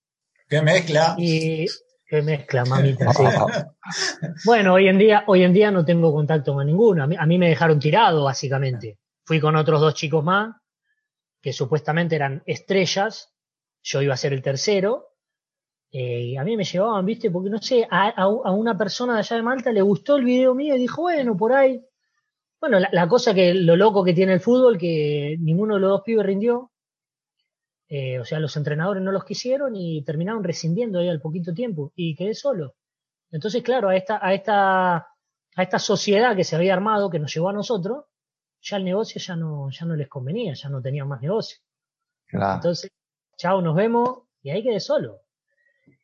¿Qué 0.53 0.61
mezcla? 0.61 1.15
Y 1.17 1.65
qué 2.05 2.21
mezcla, 2.21 2.67
mamita. 2.67 3.07
bueno, 4.45 4.75
hoy 4.75 4.87
en 4.87 4.99
día, 4.99 5.25
hoy 5.27 5.45
en 5.45 5.55
día 5.55 5.71
no 5.71 5.83
tengo 5.83 6.13
contacto 6.13 6.53
con 6.53 6.67
ninguno. 6.67 7.05
A 7.05 7.07
mí, 7.07 7.39
me 7.39 7.49
dejaron 7.49 7.81
tirado, 7.81 8.25
básicamente. 8.25 8.99
Fui 9.25 9.41
con 9.41 9.57
otros 9.57 9.81
dos 9.81 9.95
chicos 9.95 10.23
más, 10.23 10.55
que 11.41 11.55
supuestamente 11.55 12.17
eran 12.17 12.43
estrellas. 12.45 13.33
Yo 13.83 14.03
iba 14.03 14.13
a 14.13 14.19
ser 14.19 14.35
el 14.35 14.43
tercero. 14.43 15.15
Eh, 15.91 16.21
y 16.21 16.37
a 16.37 16.45
mí 16.45 16.55
me 16.55 16.65
llevaban, 16.65 17.07
viste, 17.07 17.31
porque 17.31 17.49
no 17.49 17.57
sé, 17.57 17.89
a, 17.91 18.29
una 18.29 18.77
persona 18.77 19.15
de 19.15 19.21
allá 19.21 19.37
de 19.37 19.43
Malta 19.43 19.73
le 19.73 19.81
gustó 19.81 20.17
el 20.17 20.25
video 20.27 20.55
mío 20.55 20.77
y 20.77 20.81
dijo, 20.81 21.01
bueno, 21.01 21.35
por 21.35 21.55
ahí. 21.55 21.83
Bueno, 22.61 22.79
la, 22.79 22.91
la 22.93 23.09
cosa 23.09 23.33
que 23.33 23.55
lo 23.55 23.75
loco 23.75 24.05
que 24.05 24.13
tiene 24.13 24.35
el 24.35 24.41
fútbol, 24.41 24.77
que 24.77 25.35
ninguno 25.41 25.77
de 25.77 25.81
los 25.81 25.91
dos 25.93 26.03
pibes 26.03 26.27
rindió, 26.27 26.72
eh, 27.95 28.19
o 28.19 28.25
sea, 28.25 28.41
los 28.41 28.57
entrenadores 28.57 29.03
no 29.03 29.13
los 29.13 29.23
quisieron 29.23 29.77
y 29.77 30.03
terminaron 30.03 30.43
rescindiendo 30.43 30.99
ahí 30.99 31.11
al 31.11 31.21
poquito 31.21 31.53
tiempo 31.53 31.93
y 31.95 32.17
quedé 32.17 32.33
solo. 32.33 32.75
Entonces, 33.31 33.63
claro, 33.63 33.91
a 33.91 33.97
esta, 33.97 34.19
a 34.27 34.33
esta, 34.33 34.97
a 34.97 35.63
esta 35.63 35.79
sociedad 35.79 36.35
que 36.35 36.43
se 36.43 36.57
había 36.57 36.73
armado, 36.73 37.11
que 37.11 37.19
nos 37.19 37.35
llevó 37.35 37.51
a 37.51 37.53
nosotros, 37.53 38.07
ya 38.63 38.79
el 38.79 38.85
negocio 38.85 39.21
ya 39.21 39.37
no, 39.37 39.69
ya 39.71 39.85
no 39.85 39.95
les 39.95 40.09
convenía, 40.09 40.55
ya 40.55 40.71
no 40.71 40.81
tenían 40.81 41.07
más 41.07 41.21
negocio. 41.21 41.59
Entonces, 42.55 42.91
chao, 43.37 43.61
nos 43.61 43.77
vemos 43.77 44.21
y 44.43 44.49
ahí 44.49 44.63
quedé 44.63 44.81
solo. 44.81 45.21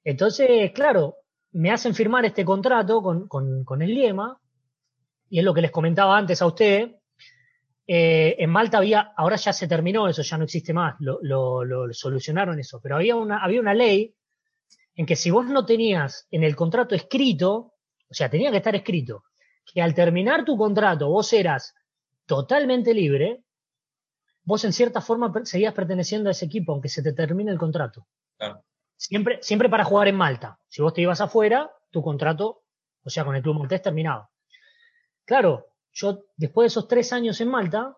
Entonces, 0.05 0.71
claro, 0.73 1.17
me 1.53 1.71
hacen 1.71 1.95
firmar 1.95 2.27
este 2.27 2.45
contrato 2.45 3.01
con, 3.01 3.29
con, 3.29 3.65
con 3.65 3.81
el 3.81 3.95
Liema, 3.95 4.39
y 5.31 5.39
es 5.39 5.45
lo 5.45 5.55
que 5.55 5.63
les 5.63 5.71
comentaba 5.71 6.19
antes 6.19 6.43
a 6.43 6.47
usted, 6.47 6.97
eh, 7.91 8.37
en 8.39 8.51
Malta 8.51 8.77
había, 8.77 9.15
ahora 9.17 9.37
ya 9.37 9.51
se 9.51 9.67
terminó 9.67 10.09
eso, 10.09 10.21
ya 10.21 10.37
no 10.37 10.45
existe 10.45 10.75
más, 10.75 10.97
lo, 11.01 11.65
solucionaron 11.93 12.61
eso, 12.61 12.81
pero 12.83 12.97
había 12.97 13.17
una, 13.17 13.43
había 13.43 13.63
una 13.63 13.73
ley 13.73 14.15
en 14.95 15.07
que 15.07 15.17
si 15.17 15.31
vos 15.31 15.47
no 15.47 15.65
tenías 15.65 16.27
en 16.31 16.45
el 16.45 16.55
contrato 16.55 16.95
escrito, 16.95 17.73
o 18.07 18.15
sea, 18.15 18.29
tenía 18.29 18.51
que 18.51 18.59
estar 18.59 18.77
escrito, 18.77 19.25
que 19.65 19.81
al 19.81 19.95
terminar 19.95 20.45
tu 20.45 20.59
contrato 20.59 21.09
vos 21.09 21.33
eras 21.33 21.75
totalmente 22.27 22.93
libre, 22.93 23.43
vos 24.43 24.63
en 24.67 24.75
cierta 24.75 25.01
forma 25.01 25.33
seguías 25.45 25.73
perteneciendo 25.73 26.29
a 26.29 26.33
ese 26.33 26.45
equipo, 26.45 26.73
aunque 26.73 26.91
se 26.91 27.03
te 27.03 27.15
termine 27.15 27.51
el 27.51 27.59
contrato. 27.59 28.07
Siempre, 28.99 29.39
siempre 29.41 29.71
para 29.71 29.85
jugar 29.85 30.09
en 30.09 30.17
Malta. 30.17 30.59
Si 30.69 30.83
vos 30.83 30.93
te 30.93 31.01
ibas 31.01 31.23
afuera, 31.23 31.71
tu 31.91 32.03
contrato, 32.03 32.65
o 33.03 33.09
sea, 33.09 33.25
con 33.25 33.35
el 33.35 33.43
club 33.43 33.59
maltés 33.59 33.81
terminado. 33.81 34.29
Claro, 35.25 35.68
yo 35.93 36.25
después 36.37 36.65
de 36.65 36.69
esos 36.69 36.89
tres 36.89 37.13
años 37.13 37.41
en 37.41 37.49
Malta, 37.49 37.97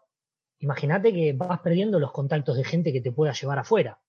imagínate 0.58 1.12
que 1.12 1.32
vas 1.32 1.60
perdiendo 1.60 1.98
los 1.98 2.12
contactos 2.12 2.56
de 2.56 2.64
gente 2.64 2.92
que 2.92 3.00
te 3.00 3.12
pueda 3.12 3.32
llevar 3.32 3.58
afuera. 3.58 4.00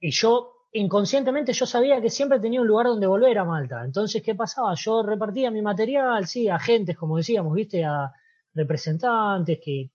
Y 0.00 0.10
yo, 0.10 0.66
inconscientemente, 0.72 1.52
yo 1.52 1.66
sabía 1.66 2.00
que 2.00 2.10
siempre 2.10 2.40
tenía 2.40 2.60
un 2.60 2.66
lugar 2.66 2.86
donde 2.86 3.06
volver 3.06 3.38
a 3.38 3.44
Malta. 3.44 3.84
Entonces, 3.84 4.22
¿qué 4.22 4.34
pasaba? 4.34 4.74
Yo 4.74 5.02
repartía 5.02 5.50
mi 5.50 5.62
material, 5.62 6.26
sí, 6.26 6.48
a 6.48 6.56
agentes, 6.56 6.96
como 6.96 7.16
decíamos, 7.16 7.54
viste, 7.54 7.84
a 7.84 8.12
representantes 8.54 9.58
que 9.62 9.90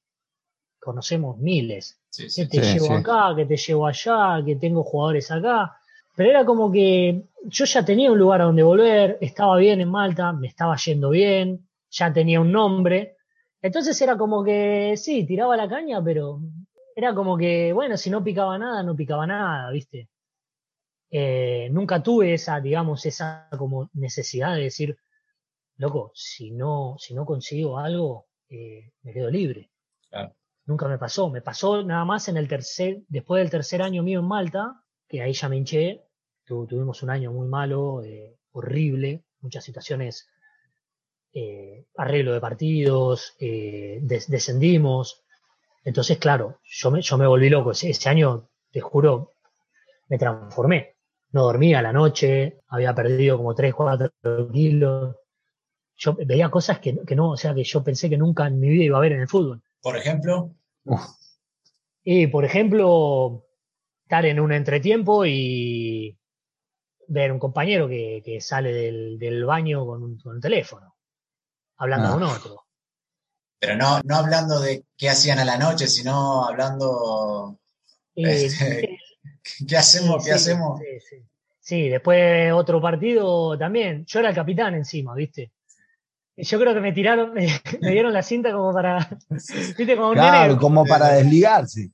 conocemos 0.80 1.38
miles. 1.38 2.00
que 2.36 2.46
te 2.46 2.62
llevo 2.62 2.94
acá, 2.94 3.34
que 3.36 3.46
te 3.46 3.56
llevo 3.56 3.88
allá, 3.88 4.42
que 4.46 4.56
tengo 4.56 4.84
jugadores 4.84 5.32
acá. 5.32 5.78
Pero 6.16 6.30
era 6.30 6.46
como 6.46 6.72
que 6.72 7.24
yo 7.46 7.66
ya 7.66 7.86
tenía 7.86 8.12
un 8.12 8.18
lugar 8.18 8.42
a 8.42 8.46
donde 8.46 8.64
volver, 8.64 9.18
estaba 9.22 9.58
bien 9.58 9.80
en 9.80 9.90
Malta, 9.90 10.34
me 10.34 10.48
estaba 10.48 10.76
yendo 10.76 11.10
bien, 11.10 11.68
ya 11.92 12.12
tenía 12.12 12.42
un 12.42 12.52
nombre. 12.52 13.18
Entonces 13.62 14.02
era 14.02 14.18
como 14.18 14.44
que, 14.44 14.96
sí, 14.98 15.26
tiraba 15.26 15.56
la 15.58 15.70
caña, 15.70 16.04
pero 16.04 16.42
era 16.96 17.14
como 17.14 17.38
que, 17.38 17.74
bueno, 17.74 17.98
si 17.98 18.10
no 18.10 18.24
picaba 18.24 18.58
nada, 18.58 18.82
no 18.84 18.96
picaba 18.96 19.28
nada, 19.28 19.70
¿viste? 19.72 20.10
Eh, 21.12 21.70
nunca 21.72 22.02
tuve 22.02 22.34
esa, 22.34 22.60
digamos, 22.62 23.06
esa 23.06 23.48
como 23.58 23.90
necesidad 23.94 24.56
de 24.56 24.64
decir, 24.64 24.98
loco, 25.78 26.12
si 26.16 26.52
no, 26.52 26.96
si 26.98 27.14
no 27.14 27.26
consigo 27.26 27.78
algo, 27.78 28.28
eh, 28.50 28.92
me 29.04 29.14
quedo 29.14 29.30
libre. 29.30 29.72
Nunca 30.66 30.88
me 30.88 30.98
pasó. 30.98 31.30
Me 31.30 31.42
pasó 31.42 31.84
nada 31.84 32.06
más 32.06 32.28
en 32.30 32.38
el 32.38 32.48
tercer, 32.48 33.02
después 33.10 33.42
del 33.42 33.52
tercer 33.52 33.82
año 33.82 34.04
mío 34.04 34.20
en 34.20 34.28
Malta, 34.28 34.84
que 35.08 35.22
ahí 35.22 35.34
ya 35.34 35.50
me 35.50 35.58
hinché. 35.58 36.04
tuvimos 36.46 37.04
un 37.04 37.10
año 37.10 37.32
muy 37.32 37.48
malo, 37.48 38.04
eh, 38.04 38.38
horrible, 38.52 39.26
muchas 39.42 39.64
situaciones 39.64 40.28
eh, 41.34 41.86
arreglo 41.96 42.34
de 42.34 42.42
partidos, 42.42 43.36
eh, 43.40 44.00
descendimos. 44.02 45.24
Entonces, 45.84 46.18
claro, 46.18 46.60
yo 46.64 46.92
me, 46.92 47.02
yo 47.02 47.18
me 47.18 47.28
volví 47.28 47.50
loco. 47.50 47.72
Ese, 47.72 48.10
año, 48.10 48.50
te 48.72 48.82
juro, 48.82 49.34
me 50.10 50.18
transformé. 50.18 50.96
No 51.32 51.44
dormía 51.44 51.80
a 51.80 51.82
la 51.82 51.94
noche, 51.94 52.60
había 52.68 52.94
perdido 52.94 53.38
como 53.38 53.56
3, 53.56 53.74
4 53.74 54.12
kilos. 54.52 55.16
Yo 55.96 56.18
veía 56.26 56.50
cosas 56.50 56.80
que, 56.80 56.94
no, 57.16 57.32
o 57.32 57.38
sea, 57.38 57.54
que 57.54 57.64
yo 57.64 57.84
pensé 57.84 58.10
que 58.10 58.18
nunca 58.18 58.48
en 58.48 58.60
mi 58.60 58.70
vida 58.70 58.84
iba 58.84 58.98
a 58.98 59.02
ver 59.02 59.14
en 59.14 59.22
el 59.22 59.28
fútbol. 59.30 59.62
Por 59.82 59.96
ejemplo. 59.96 60.54
Y, 62.04 62.28
por 62.28 62.44
ejemplo, 62.44 63.46
estar 64.04 64.26
en 64.26 64.40
un 64.40 64.52
entretiempo 64.52 65.26
y 65.26 66.18
ver 67.08 67.32
un 67.32 67.40
compañero 67.40 67.88
que, 67.88 68.40
sale 68.42 68.74
del, 68.74 69.46
baño 69.46 69.86
con 69.86 70.04
un 70.04 70.42
teléfono 70.42 70.91
hablando 71.82 72.08
ah. 72.08 72.12
con 72.12 72.24
otro. 72.24 72.66
Pero 73.60 73.76
no, 73.76 74.02
no 74.04 74.16
hablando 74.16 74.60
de 74.60 74.86
qué 74.98 75.10
hacían 75.10 75.40
a 75.40 75.46
la 75.46 75.58
noche, 75.58 75.88
sino 75.88 76.46
hablando. 76.46 77.60
Este, 78.16 79.00
¿Qué 79.68 79.78
hacemos? 79.78 80.26
¿Qué 80.26 80.32
hacemos? 80.32 80.80
Sí, 81.60 81.90
después 81.90 82.52
otro 82.54 82.82
partido 82.82 83.58
también. 83.58 84.06
Yo 84.06 84.20
era 84.20 84.30
el 84.30 84.36
capitán 84.36 84.76
encima, 84.76 85.14
¿viste? 85.16 85.52
Yo 86.38 86.60
creo 86.60 86.74
que 86.74 86.80
me 86.80 86.92
tiraron, 86.92 87.34
me, 87.82 87.92
dieron 87.92 88.14
la 88.14 88.24
cinta 88.24 88.52
como 88.52 88.74
para. 88.74 89.08
¿Viste? 89.30 89.96
Como, 89.96 90.14
claro, 90.14 90.58
como 90.58 90.86
para 90.86 91.14
desligarse. 91.14 91.92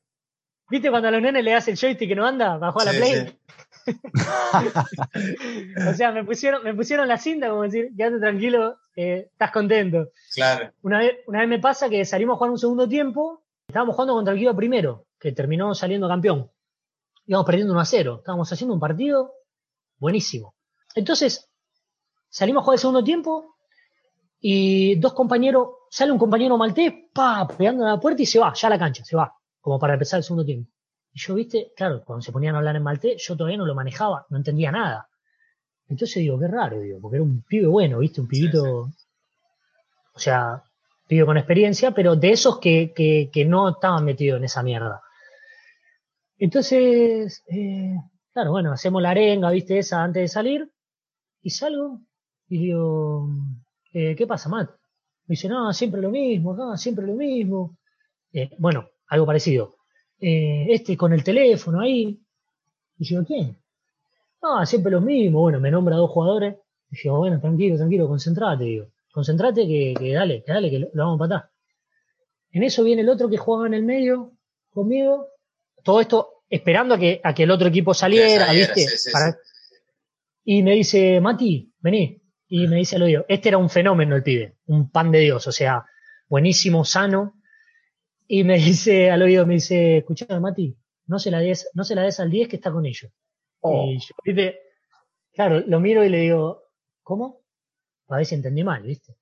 ¿Viste 0.70 0.90
cuando 0.90 1.08
a 1.08 1.12
los 1.12 1.22
nenes 1.22 1.44
le 1.44 1.54
hace 1.54 1.72
el 1.72 1.78
joystick 1.78 2.10
que 2.10 2.16
no 2.16 2.26
anda? 2.26 2.58
Bajó 2.58 2.82
a 2.82 2.86
la 2.86 2.92
play. 2.92 3.40
o 5.90 5.94
sea, 5.94 6.12
me 6.12 6.24
pusieron, 6.24 6.64
me 6.64 6.74
pusieron 6.74 7.08
la 7.08 7.18
cinta 7.18 7.50
como 7.50 7.64
decir, 7.64 7.92
quédate 7.96 8.20
tranquilo, 8.20 8.78
eh, 8.96 9.30
estás 9.32 9.52
contento. 9.52 10.10
Claro. 10.34 10.72
Una 10.82 11.00
vez, 11.00 11.18
una 11.28 11.40
vez 11.40 11.50
me 11.50 11.60
pasa 11.60 11.90
que 11.90 12.06
salimos 12.06 12.36
a 12.36 12.38
jugar 12.38 12.52
un 12.52 12.60
segundo 12.60 12.88
tiempo, 12.88 13.44
estábamos 13.68 13.96
jugando 13.96 14.14
contra 14.14 14.34
el 14.34 14.40
equipo 14.40 14.56
primero, 14.56 15.06
que 15.20 15.32
terminó 15.32 15.74
saliendo 15.74 16.08
campeón. 16.08 16.50
Íbamos 17.26 17.46
perdiendo 17.46 17.74
1 17.74 17.82
a 17.82 17.86
0. 17.86 18.16
Estábamos 18.20 18.52
haciendo 18.52 18.74
un 18.74 18.80
partido 18.80 19.34
buenísimo. 19.98 20.56
Entonces, 20.96 21.50
salimos 22.30 22.62
a 22.62 22.64
jugar 22.64 22.76
el 22.76 22.80
segundo 22.80 23.04
tiempo 23.04 23.58
y 24.40 24.96
dos 24.96 25.14
compañeros, 25.14 25.70
sale 25.90 26.12
un 26.12 26.20
compañero 26.20 26.58
maltés, 26.58 26.94
pa, 27.14 27.48
pegando 27.48 27.86
a 27.86 27.92
la 27.92 28.00
puerta 28.00 28.22
y 28.22 28.26
se 28.26 28.40
va, 28.40 28.54
ya 28.54 28.68
a 28.68 28.72
la 28.72 28.80
cancha, 28.80 29.04
se 29.04 29.16
va, 29.16 29.34
como 29.60 29.80
para 29.80 29.94
empezar 29.94 30.20
el 30.20 30.24
segundo 30.24 30.46
tiempo. 30.46 30.72
Y 31.18 31.20
yo, 31.20 31.34
viste, 31.34 31.74
claro, 31.76 32.04
cuando 32.06 32.22
se 32.22 32.32
ponían 32.32 32.54
a 32.54 32.60
hablar 32.60 32.76
en 32.76 32.84
maltés, 32.84 33.26
yo 33.26 33.36
todavía 33.36 33.58
no 33.58 33.66
lo 33.66 33.74
manejaba, 33.74 34.28
no 34.30 34.38
entendía 34.38 34.72
nada. 34.72 35.10
Entonces 35.90 36.18
digo, 36.18 36.38
qué 36.38 36.48
raro, 36.48 36.80
digo, 36.80 37.02
porque 37.02 37.18
era 37.18 37.24
un 37.24 37.42
pibe 37.42 37.66
bueno, 37.66 37.98
viste, 37.98 38.22
un 38.22 38.28
pibito, 38.28 38.92
o 40.14 40.20
sea, 40.20 40.62
pibe 41.08 41.26
con 41.26 41.38
experiencia, 41.38 41.90
pero 41.90 42.16
de 42.16 42.30
esos 42.30 42.60
que, 42.60 42.94
que, 42.96 43.32
que 43.34 43.46
no 43.46 43.70
estaban 43.70 44.06
metidos 44.06 44.38
en 44.38 44.44
esa 44.44 44.62
mierda. 44.62 45.02
Entonces, 46.38 47.44
eh, 47.48 47.96
claro, 48.32 48.52
bueno, 48.52 48.72
hacemos 48.72 49.02
la 49.02 49.10
arenga, 49.10 49.50
viste, 49.50 49.80
esa 49.80 50.04
antes 50.04 50.22
de 50.22 50.28
salir, 50.28 50.72
y 51.42 51.50
salgo 51.50 52.02
y 52.48 52.60
digo, 52.60 53.28
eh, 53.92 54.16
¿qué 54.16 54.28
pasa, 54.28 54.50
Matt? 54.50 54.70
Me 55.26 55.34
dice, 55.34 55.50
no, 55.50 55.74
siempre 55.74 56.00
lo 56.00 56.12
mismo, 56.12 56.56
no, 56.56 56.78
siempre 56.78 57.08
lo 57.08 57.14
mismo. 57.16 57.76
Eh, 58.32 58.52
bueno, 58.60 58.88
algo 59.08 59.26
parecido. 59.26 59.77
Eh, 60.20 60.66
este 60.70 60.98
con 60.98 61.14
el 61.14 61.24
teléfono 61.24 61.82
ahí. 61.82 62.20
Y 63.00 63.08
digo, 63.08 63.24
¿quién? 63.26 63.58
No, 64.42 64.66
siempre 64.66 64.92
lo 64.92 65.02
mismo. 65.02 65.42
Bueno, 65.42 65.60
me 65.60 65.72
nombra 65.72 65.96
dos 65.96 66.10
jugadores. 66.10 66.56
Y 66.92 66.98
digo, 67.04 67.18
bueno, 67.18 67.40
tranquilo, 67.40 67.78
tranquilo, 67.78 68.08
concentrate, 68.08 68.64
digo. 68.64 68.88
Concentrate 69.12 69.68
que, 69.68 69.94
que 69.98 70.14
dale, 70.14 70.44
que 70.44 70.52
dale, 70.52 70.70
que 70.70 70.80
lo, 70.80 70.88
lo 70.94 71.04
vamos 71.06 71.18
a 71.22 71.28
patar. 71.28 71.50
En 72.52 72.64
eso 72.64 72.84
viene 72.84 73.02
el 73.02 73.10
otro 73.10 73.30
que 73.30 73.38
jugaba 73.38 73.68
en 73.68 73.74
el 73.74 73.84
medio 73.84 74.32
conmigo. 74.72 75.28
Todo 75.84 76.02
esto 76.02 76.30
esperando 76.50 76.96
a 76.96 76.98
que, 77.00 77.20
a 77.24 77.34
que 77.34 77.44
el 77.44 77.52
otro 77.52 77.68
equipo 77.68 77.94
saliera, 77.94 78.46
saliera, 78.48 78.74
¿viste? 78.74 78.88
sí, 78.90 78.98
sí, 78.98 79.12
Para- 79.12 79.32
sí. 79.34 79.38
Y 80.46 80.64
me 80.64 80.72
dice, 80.76 81.20
Mati, 81.20 81.74
vení. 81.80 82.22
Y 82.48 82.68
me 82.68 82.78
dice 82.78 82.96
al 82.96 83.02
oído, 83.04 83.26
este 83.28 83.50
era 83.50 83.58
un 83.58 83.70
fenómeno 83.70 84.16
el 84.16 84.24
pibe, 84.24 84.56
un 84.68 84.90
pan 84.90 85.12
de 85.12 85.20
Dios, 85.20 85.46
o 85.48 85.52
sea, 85.52 85.86
buenísimo, 86.30 86.86
sano. 86.86 87.34
Y 88.28 88.44
me 88.44 88.58
dice 88.58 89.10
al 89.12 89.22
oído, 89.24 89.46
me 89.46 89.56
dice, 89.56 89.98
escuchame, 89.98 90.40
Mati, 90.40 90.76
no 91.08 91.20
se 91.20 91.32
la 91.32 91.40
des, 91.40 91.70
no 91.74 91.84
se 91.84 91.96
la 91.96 92.04
des 92.04 92.20
al 92.20 92.30
10 92.30 92.48
que 92.50 92.58
está 92.58 92.72
con 92.72 92.86
ellos. 92.86 93.12
Oh. 93.62 93.86
Y 93.88 94.00
yo, 94.00 94.14
¿viste? 94.24 94.60
claro, 95.34 95.60
lo 95.62 95.80
miro 95.80 96.04
y 96.04 96.10
le 96.10 96.20
digo, 96.20 96.64
¿cómo? 97.04 97.42
A 98.10 98.18
ver 98.18 98.26
si 98.26 98.36
entendí 98.36 98.64
mal, 98.64 98.84
¿viste? 98.84 99.16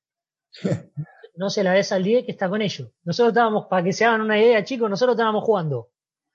No 1.38 1.50
se 1.50 1.66
la 1.66 1.74
des 1.74 1.92
al 1.92 2.02
10 2.02 2.24
que 2.24 2.32
está 2.32 2.48
con 2.48 2.62
ellos. 2.62 2.90
Nosotros 3.04 3.34
estábamos, 3.34 3.66
para 3.66 3.84
que 3.84 3.92
se 3.92 4.06
hagan 4.06 4.22
una 4.22 4.40
idea, 4.40 4.64
chicos, 4.64 4.90
nosotros 4.90 5.16
estábamos 5.16 5.44
jugando 5.44 5.90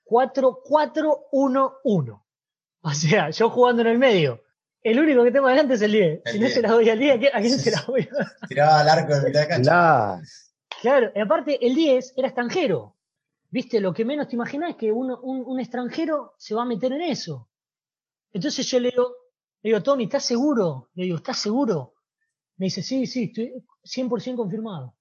4-4-1-1. 0.05 2.23
O 2.83 2.91
sea, 2.91 3.29
yo 3.31 3.49
jugando 3.49 3.81
en 3.81 3.87
el 3.87 3.97
medio. 3.97 4.43
El 4.83 4.99
único 4.99 5.23
que 5.23 5.31
tengo 5.31 5.47
adelante 5.47 5.73
es 5.75 5.81
el 5.81 5.91
10. 5.91 6.21
El 6.25 6.31
si 6.33 6.39
no 6.39 6.45
10. 6.45 6.53
se 6.53 6.61
la 6.61 6.71
doy 6.71 6.89
al 6.89 6.99
10, 6.99 7.15
¿a 7.15 7.19
quién- 7.19 7.35
¿a 7.35 7.39
quién 7.39 7.59
Sí, 7.59 7.59
se 7.69 7.71
la 7.71 7.83
voy 7.87 8.07
a 8.11 8.15
dar? 8.15 8.27
Tiraba 8.47 8.79
al 8.81 8.89
arco 8.89 9.15
de 9.15 9.21
mitad 9.27 9.41
de 9.41 9.47
cancha. 9.47 10.21
Claro, 10.81 11.11
y 11.15 11.19
aparte 11.19 11.65
el 11.65 11.75
10 11.75 12.13
era 12.17 12.27
extranjero. 12.27 12.95
Viste, 13.49 13.79
lo 13.79 13.93
que 13.93 14.05
menos 14.05 14.27
te 14.27 14.35
imaginas 14.35 14.71
es 14.71 14.75
que 14.77 14.91
uno- 14.91 15.19
un, 15.21 15.59
extranjero 15.59 16.33
se 16.37 16.55
va 16.55 16.63
a 16.63 16.65
meter 16.65 16.91
en 16.93 17.01
eso. 17.01 17.49
Entonces 18.33 18.65
yo 18.69 18.79
le 18.79 18.91
digo, 18.91 19.13
le 19.63 19.69
digo, 19.71 19.83
Tommy, 19.83 20.05
¿estás 20.05 20.25
seguro? 20.25 20.89
Le 20.95 21.05
digo, 21.05 21.17
¿estás 21.17 21.39
seguro? 21.39 21.95
Me 22.57 22.65
dice, 22.67 22.83
sí, 22.83 23.07
sí, 23.07 23.25
estoy 23.25 23.53
100% 23.83 24.37
confirmado. 24.43 24.95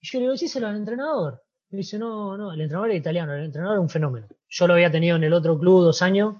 Y 0.00 0.08
yo 0.08 0.18
le 0.20 0.24
digo, 0.26 0.34
díselo 0.34 0.68
al 0.68 0.76
entrenador. 0.76 1.42
Me 1.70 1.78
dice, 1.78 1.98
no, 1.98 2.36
no, 2.36 2.52
el 2.52 2.60
entrenador 2.62 2.90
era 2.90 2.98
italiano, 2.98 3.34
el 3.34 3.44
entrenador 3.46 3.76
era 3.76 3.82
un 3.82 3.90
fenómeno. 3.90 4.28
Yo 4.48 4.66
lo 4.66 4.74
había 4.74 4.90
tenido 4.90 5.16
en 5.16 5.24
el 5.24 5.32
otro 5.34 5.58
club 5.58 5.82
dos 5.84 6.02
años. 6.02 6.36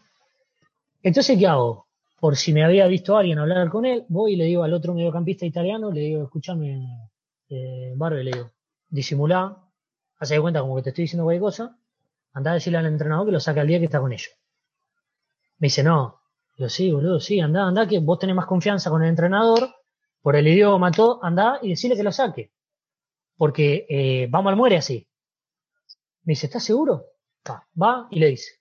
Entonces, 1.02 1.38
¿qué 1.38 1.46
hago? 1.46 1.86
Por 2.20 2.36
si 2.36 2.52
me 2.52 2.64
había 2.64 2.86
visto 2.86 3.16
alguien 3.16 3.38
hablar 3.38 3.68
con 3.68 3.84
él, 3.86 4.04
voy 4.08 4.32
y 4.32 4.36
le 4.36 4.44
digo 4.44 4.62
al 4.64 4.74
otro 4.74 4.94
mediocampista 4.94 5.46
italiano, 5.46 5.90
le 5.92 6.00
digo, 6.00 6.24
escúchame, 6.24 6.86
eh, 7.48 7.92
Barbe, 7.96 8.24
le 8.24 8.32
digo, 8.32 8.50
disimulá, 8.88 9.56
hace 10.18 10.40
cuenta 10.40 10.60
como 10.60 10.76
que 10.76 10.82
te 10.82 10.88
estoy 10.90 11.04
diciendo 11.04 11.24
cualquier 11.24 11.42
cosa, 11.42 11.78
andá 12.32 12.52
a 12.52 12.54
decirle 12.54 12.78
al 12.78 12.86
entrenador 12.86 13.26
que 13.26 13.32
lo 13.32 13.40
saque 13.40 13.60
al 13.60 13.66
día 13.66 13.78
que 13.78 13.86
está 13.86 14.00
con 14.00 14.12
ellos. 14.12 14.30
Me 15.58 15.66
dice, 15.66 15.82
no. 15.82 16.20
Digo, 16.56 16.68
sí, 16.68 16.90
boludo, 16.90 17.20
sí, 17.20 17.40
andá, 17.40 17.66
andá, 17.66 17.86
que 17.86 17.98
vos 18.00 18.18
tenés 18.18 18.34
más 18.34 18.46
confianza 18.46 18.90
con 18.90 19.02
el 19.02 19.08
entrenador, 19.08 19.74
por 20.22 20.36
el 20.36 20.46
idioma, 20.48 20.90
todo, 20.90 21.22
andá 21.24 21.58
y 21.62 21.70
decirle 21.70 21.96
que 21.96 22.02
lo 22.02 22.12
saque. 22.12 22.52
Porque 23.36 23.86
eh, 23.88 24.26
vamos 24.30 24.50
al 24.50 24.56
muere 24.56 24.76
así. 24.76 25.08
Me 26.24 26.32
dice, 26.32 26.46
¿estás 26.46 26.64
seguro? 26.64 27.04
Va, 27.48 27.66
va 27.80 28.08
y 28.10 28.18
le 28.18 28.26
dice. 28.28 28.60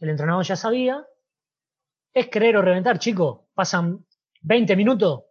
El 0.00 0.10
entrenador 0.10 0.44
ya 0.44 0.56
sabía. 0.56 1.06
Es 2.12 2.28
creer 2.30 2.56
o 2.56 2.62
reventar, 2.62 2.98
chico. 2.98 3.48
Pasan 3.54 4.04
20 4.42 4.74
minutos. 4.76 5.24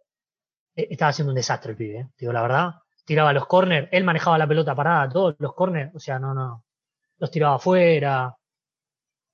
Eh, 0.74 0.88
Estaba 0.90 1.10
haciendo 1.10 1.32
un 1.32 1.36
desastre 1.36 1.72
el 1.72 1.76
pibe, 1.76 1.98
eh, 2.00 2.08
digo 2.18 2.32
la 2.32 2.42
verdad. 2.42 2.74
Tiraba 3.06 3.32
los 3.32 3.46
corners, 3.46 3.88
él 3.92 4.04
manejaba 4.04 4.36
la 4.36 4.46
pelota 4.48 4.74
parada, 4.74 5.08
todos 5.08 5.36
los 5.38 5.54
corners, 5.54 5.94
o 5.94 5.98
sea, 5.98 6.18
no, 6.18 6.34
no. 6.34 6.64
Los 7.18 7.30
tiraba 7.30 7.56
afuera. 7.56 8.36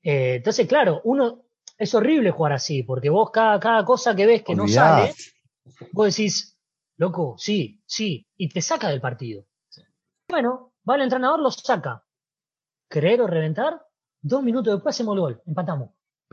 Eh, 0.03 0.35
entonces, 0.37 0.69
claro, 0.69 1.01
uno, 1.05 1.47
es 1.79 1.95
horrible 1.95 2.31
jugar 2.31 2.53
así, 2.53 2.83
porque 2.83 3.09
vos 3.09 3.31
cada, 3.31 3.59
cada 3.59 3.85
cosa 3.85 4.15
que 4.15 4.27
ves 4.27 4.43
que 4.43 4.55
no 4.55 4.69
sale, 4.69 5.15
vos 5.93 6.15
decís, 6.15 6.59
loco, 6.99 7.35
sí, 7.39 7.83
sí, 7.87 8.29
y 8.37 8.51
te 8.51 8.61
saca 8.61 8.91
del 8.91 9.01
partido. 9.01 9.47
Bueno, 10.29 10.75
va 10.89 10.97
el 10.97 11.03
entrenador, 11.03 11.41
lo 11.41 11.51
saca. 11.51 12.05
Creer 12.89 13.23
o 13.23 13.27
reventar, 13.27 13.85
dos 14.21 14.43
minutos 14.43 14.75
después 14.75 14.95
hacemos 14.95 15.15
el 15.15 15.21
gol, 15.21 15.43
empatamos. 15.47 15.91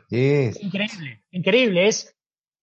Sí, 0.10 0.52
Increíble, 0.62 1.24
increíble. 1.32 1.88
Es, 1.88 2.16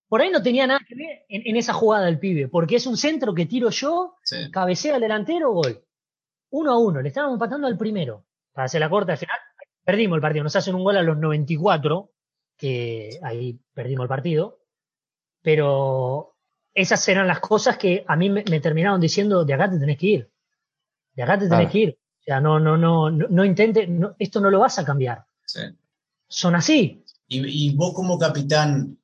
por 0.08 0.20
ahí 0.20 0.30
no 0.30 0.42
tenía 0.42 0.66
nada 0.66 0.80
que 0.86 0.94
ver 0.94 1.24
en, 1.28 1.42
en 1.46 1.56
esa 1.56 1.72
jugada 1.72 2.06
del 2.06 2.18
pibe, 2.18 2.48
porque 2.48 2.76
es 2.76 2.86
un 2.86 2.96
centro 2.96 3.34
que 3.34 3.46
tiro 3.46 3.70
yo, 3.70 4.14
Sí. 4.22 4.50
cabecea 4.50 4.94
al 4.96 5.00
delantero, 5.00 5.52
gol. 5.52 5.82
Uno 6.50 6.72
a 6.72 6.78
uno, 6.78 7.02
le 7.02 7.08
estábamos 7.08 7.34
empatando 7.34 7.66
al 7.66 7.76
primero. 7.76 8.24
Para 8.52 8.66
hacer 8.66 8.80
la 8.80 8.88
corta 8.88 9.12
al 9.12 9.18
final, 9.18 9.36
perdimos 9.84 10.16
el 10.16 10.22
partido. 10.22 10.44
Nos 10.44 10.56
hacen 10.56 10.74
un 10.74 10.84
gol 10.84 10.96
a 10.96 11.02
los 11.02 11.18
94, 11.18 12.10
que 12.56 13.18
ahí 13.22 13.58
perdimos 13.74 14.04
el 14.04 14.08
partido. 14.08 14.60
Pero 15.42 16.34
esas 16.74 17.06
eran 17.08 17.26
las 17.26 17.40
cosas 17.40 17.76
que 17.78 18.04
a 18.06 18.16
mí 18.16 18.30
me, 18.30 18.44
me 18.48 18.60
terminaron 18.60 19.00
diciendo, 19.00 19.44
de 19.44 19.54
acá 19.54 19.70
te 19.70 19.78
tenés 19.78 19.98
que 19.98 20.06
ir. 20.06 20.30
De 21.14 21.22
acá 21.22 21.38
te 21.38 21.48
tenés 21.48 21.70
que 21.70 21.78
ir. 21.78 21.98
O 22.20 22.22
sea, 22.22 22.40
no, 22.40 22.58
no, 22.58 22.76
no, 22.76 23.10
no, 23.10 23.26
no 23.28 23.44
intentes, 23.44 23.88
no- 23.88 24.16
esto 24.18 24.40
no 24.40 24.50
lo 24.50 24.58
vas 24.60 24.78
a 24.78 24.84
cambiar. 24.84 25.24
sí. 25.44 25.60
Son 26.28 26.56
así. 26.56 27.04
Y, 27.28 27.68
y 27.68 27.76
vos 27.76 27.94
como 27.94 28.18
capitán, 28.18 28.98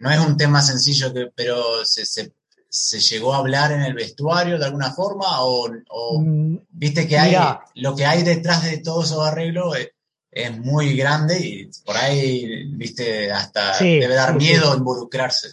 no 0.00 0.10
es 0.10 0.20
un 0.20 0.36
tema 0.36 0.62
sencillo, 0.62 1.12
que, 1.12 1.28
pero 1.34 1.84
se, 1.84 2.04
se- 2.06 2.32
se 2.68 3.00
llegó 3.00 3.34
a 3.34 3.38
hablar 3.38 3.72
en 3.72 3.82
el 3.82 3.94
vestuario 3.94 4.58
de 4.58 4.64
alguna 4.64 4.92
forma 4.92 5.42
o, 5.44 5.68
o 5.90 6.20
Mm, 6.20 6.56
viste 6.70 7.06
que 7.06 7.18
hay 7.18 7.34
lo 7.74 7.94
que 7.94 8.06
hay 8.06 8.22
detrás 8.22 8.64
de 8.64 8.78
todos 8.78 9.06
esos 9.06 9.26
arreglos 9.26 9.76
es, 9.78 9.90
es 10.30 10.58
muy 10.58 10.96
grande 10.96 11.38
y 11.38 11.70
por 11.84 11.96
ahí, 11.96 12.64
viste, 12.74 13.30
hasta 13.30 13.74
Sí, 13.74 13.98
debe 14.00 14.14
dar 14.14 14.32
sí, 14.32 14.38
miedo 14.38 14.72
sí. 14.72 14.78
involucrarse. 14.78 15.48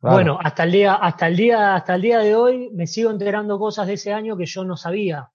claro. 0.00 0.14
Bueno, 0.16 0.38
hasta 0.42 0.64
el 0.64 0.72
día, 0.72 0.94
hasta 0.94 1.26
el 1.26 1.36
día, 1.36 1.74
hasta 1.74 1.94
el 1.94 2.02
día 2.02 2.18
de 2.20 2.34
hoy 2.34 2.70
me 2.72 2.86
sigo 2.86 3.10
enterando 3.10 3.58
cosas 3.58 3.86
de 3.86 3.94
ese 3.94 4.12
año 4.12 4.36
que 4.36 4.46
yo 4.46 4.64
no 4.64 4.76
sabía. 4.76 5.30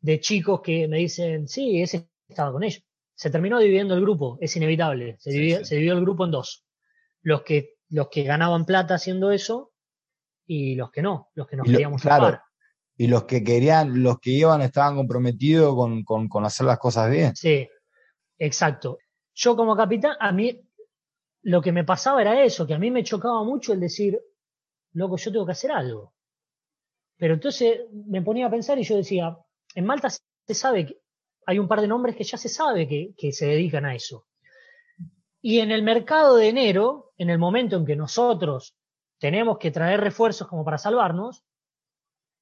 De 0.00 0.18
chicos 0.20 0.60
que 0.62 0.88
me 0.88 0.98
dicen, 0.98 1.46
sí, 1.46 1.80
ese 1.80 2.08
estaba 2.28 2.50
con 2.52 2.64
ellos. 2.64 2.82
Se 3.14 3.30
terminó 3.30 3.60
dividiendo 3.60 3.94
el 3.94 4.00
grupo, 4.00 4.36
es 4.40 4.56
inevitable. 4.56 5.16
Se, 5.20 5.30
Sí, 5.30 5.36
dividió, 5.36 5.58
sí. 5.60 5.64
se 5.66 5.74
dividió 5.76 5.94
el 5.94 6.00
grupo 6.00 6.24
en 6.24 6.32
dos. 6.32 6.64
Los 7.22 7.42
que, 7.42 7.74
los 7.88 8.08
que 8.08 8.24
ganaban 8.24 8.64
plata 8.66 8.94
haciendo 8.94 9.30
eso 9.30 9.72
y 10.46 10.74
los 10.74 10.90
que 10.90 11.02
no, 11.02 11.30
los 11.34 11.46
que 11.46 11.56
nos 11.56 11.66
Y 11.66 11.70
lo- 11.70 11.74
queríamos 11.76 12.02
claro. 12.02 12.40
Y 12.96 13.06
los 13.06 13.24
que 13.24 13.42
querían, 13.42 14.02
los 14.02 14.18
que 14.20 14.30
iban 14.30 14.60
estaban 14.60 14.96
comprometidos 14.96 15.74
con, 15.74 16.04
con, 16.04 16.28
con 16.28 16.44
hacer 16.44 16.66
las 16.66 16.78
cosas 16.78 17.10
bien. 17.10 17.34
Sí, 17.34 17.68
exacto. 18.38 18.98
Yo 19.34 19.56
como 19.56 19.74
capitán, 19.76 20.14
a 20.20 20.30
mí 20.30 20.60
lo 21.42 21.62
que 21.62 21.72
me 21.72 21.84
pasaba 21.84 22.20
era 22.20 22.44
eso, 22.44 22.66
que 22.66 22.74
a 22.74 22.78
mí 22.78 22.90
me 22.90 23.02
chocaba 23.02 23.42
mucho 23.44 23.72
el 23.72 23.80
decir, 23.80 24.20
loco, 24.92 25.16
yo 25.16 25.32
tengo 25.32 25.46
que 25.46 25.52
hacer 25.52 25.72
algo. 25.72 26.14
Pero 27.16 27.34
entonces 27.34 27.80
me 27.92 28.22
ponía 28.22 28.46
a 28.46 28.50
pensar 28.50 28.78
y 28.78 28.84
yo 28.84 28.96
decía, 28.96 29.36
en 29.74 29.84
Malta 29.86 30.08
se 30.10 30.54
sabe 30.54 30.86
que 30.86 31.00
hay 31.46 31.58
un 31.58 31.68
par 31.68 31.80
de 31.80 31.88
nombres 31.88 32.14
que 32.14 32.24
ya 32.24 32.36
se 32.36 32.48
sabe 32.48 32.86
que, 32.86 33.14
que 33.16 33.32
se 33.32 33.46
dedican 33.46 33.84
a 33.86 33.94
eso. 33.94 34.26
Y 35.42 35.58
en 35.58 35.72
el 35.72 35.82
mercado 35.82 36.36
de 36.36 36.48
enero, 36.48 37.12
en 37.18 37.28
el 37.28 37.38
momento 37.38 37.76
en 37.76 37.84
que 37.84 37.96
nosotros 37.96 38.76
tenemos 39.18 39.58
que 39.58 39.72
traer 39.72 40.00
refuerzos 40.00 40.46
como 40.46 40.64
para 40.64 40.78
salvarnos, 40.78 41.44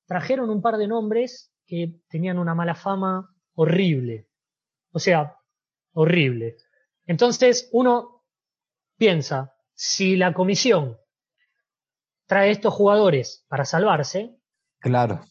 trajeron 0.06 0.50
un 0.50 0.60
par 0.60 0.76
de 0.76 0.86
nombres 0.86 1.50
que 1.66 1.94
tenían 2.08 2.38
una 2.38 2.54
mala 2.54 2.74
fama 2.74 3.34
horrible. 3.54 4.28
O 4.92 4.98
sea, 4.98 5.36
horrible. 5.92 6.56
Entonces, 7.06 7.70
uno 7.72 8.22
piensa, 8.98 9.54
si 9.72 10.16
la 10.16 10.34
comisión 10.34 10.98
trae 12.26 12.50
estos 12.50 12.74
jugadores 12.74 13.46
para 13.48 13.64
salvarse, 13.64 14.36
claro. 14.78 15.24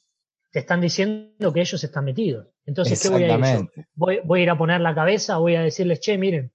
te 0.51 0.59
están 0.59 0.81
diciendo 0.81 1.53
que 1.53 1.61
ellos 1.61 1.83
están 1.83 2.05
metidos. 2.05 2.47
Entonces, 2.65 3.01
¿qué 3.01 3.09
voy 3.09 3.23
a 3.23 3.35
ir 3.35 3.69
Voy, 3.93 4.21
voy, 4.23 4.39
a 4.39 4.43
ir 4.43 4.49
a 4.49 4.57
poner 4.57 4.81
la 4.81 4.95
cabeza, 4.95 5.37
voy 5.37 5.55
a 5.55 5.61
decirles, 5.61 5.99
che, 5.99 6.17
miren, 6.17 6.51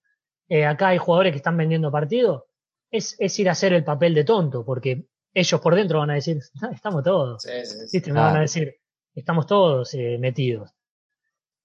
eh, 0.48 0.66
acá 0.66 0.88
hay 0.88 0.98
jugadores 0.98 1.32
que 1.32 1.38
están 1.38 1.56
vendiendo 1.56 1.90
partidos. 1.90 2.44
Es, 2.90 3.16
es, 3.18 3.38
ir 3.38 3.48
a 3.48 3.52
hacer 3.52 3.72
el 3.72 3.84
papel 3.84 4.14
de 4.14 4.24
tonto, 4.24 4.64
porque 4.64 5.06
ellos 5.34 5.60
por 5.60 5.74
dentro 5.74 5.98
van 5.98 6.10
a 6.10 6.14
decir, 6.14 6.40
ah, 6.62 6.70
estamos 6.72 7.02
todos. 7.02 7.42
Sí, 7.42 8.00
Me 8.06 8.12
van 8.12 8.36
a 8.36 8.40
decir, 8.42 8.76
estamos 9.14 9.46
todos 9.46 9.92
eh, 9.94 10.16
metidos. 10.18 10.70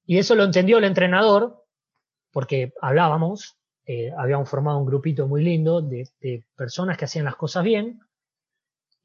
Y 0.05 0.17
eso 0.17 0.33
lo 0.35 0.43
entendió 0.43 0.79
el 0.79 0.85
entrenador, 0.85 1.65
porque 2.31 2.73
hablábamos, 2.81 3.57
eh, 3.85 4.11
habíamos 4.17 4.49
formado 4.49 4.79
un 4.79 4.85
grupito 4.85 5.27
muy 5.27 5.43
lindo 5.43 5.81
de, 5.81 6.09
personas 6.55 6.97
que 6.97 7.05
hacían 7.05 7.25
las 7.25 7.35
cosas 7.35 7.63
bien. 7.63 7.99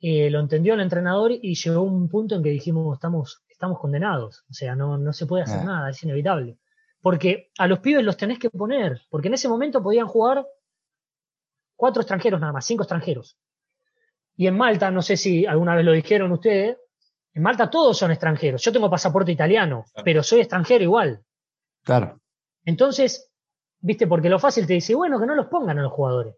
Eh, 0.01 0.31
lo 0.31 0.41
entendió 0.41 0.75
el 0.75 0.81
entrenador 0.81 1.33
y 1.33 1.55
llegó 1.55 1.83
un 1.83 2.09
punto 2.09 2.35
en 2.35 2.43
que 2.43 2.51
dijimos, 2.51 2.95
estamos, 2.95 3.43
estamos 3.49 3.79
condenados. 3.79 4.45
O 4.51 4.55
sea, 4.55 4.75
no, 4.75 4.97
no 4.97 5.13
se 5.13 5.27
puede 5.27 5.45
hacer 5.45 5.65
nada, 5.65 5.91
es 5.91 6.03
inevitable. 6.03 6.59
Porque 7.05 7.51
a 7.59 7.67
los 7.67 7.81
pibes 7.81 8.03
los 8.03 8.17
tenés 8.17 8.39
que 8.39 8.49
poner, 8.49 9.03
porque 9.11 9.29
en 9.29 9.35
ese 9.35 9.47
momento 9.47 9.83
podían 9.83 10.07
jugar 10.07 10.47
cuatro 11.77 12.01
extranjeros 12.01 12.41
nada 12.41 12.55
más, 12.55 12.65
cinco 12.65 12.85
extranjeros. 12.85 13.37
Y 14.37 14.47
en 14.47 14.57
Malta, 14.57 14.91
no 14.91 15.03
sé 15.03 15.19
si 15.19 15.45
alguna 15.45 15.77
vez 15.77 15.85
lo 15.85 15.93
dijeron 15.93 16.33
ustedes, 16.33 16.79
en 17.35 17.43
Malta 17.43 17.69
todos 17.69 17.99
son 17.99 18.11
extranjeros. 18.11 18.63
Yo 18.63 18.73
tengo 18.73 18.89
pasaporte 18.89 19.31
italiano, 19.31 19.85
pero 20.03 20.23
soy 20.23 20.41
extranjero 20.41 20.83
igual. 20.83 21.23
Claro. 21.83 22.23
Entonces, 22.65 23.31
viste, 23.81 24.07
porque 24.07 24.31
lo 24.31 24.39
fácil 24.39 24.67
te 24.67 24.73
dice, 24.73 24.95
bueno, 24.95 25.21
que 25.21 25.27
no 25.27 25.35
los 25.35 25.49
pongan 25.49 25.79
a 25.79 25.83
los 25.83 25.93
jugadores. 25.93 26.37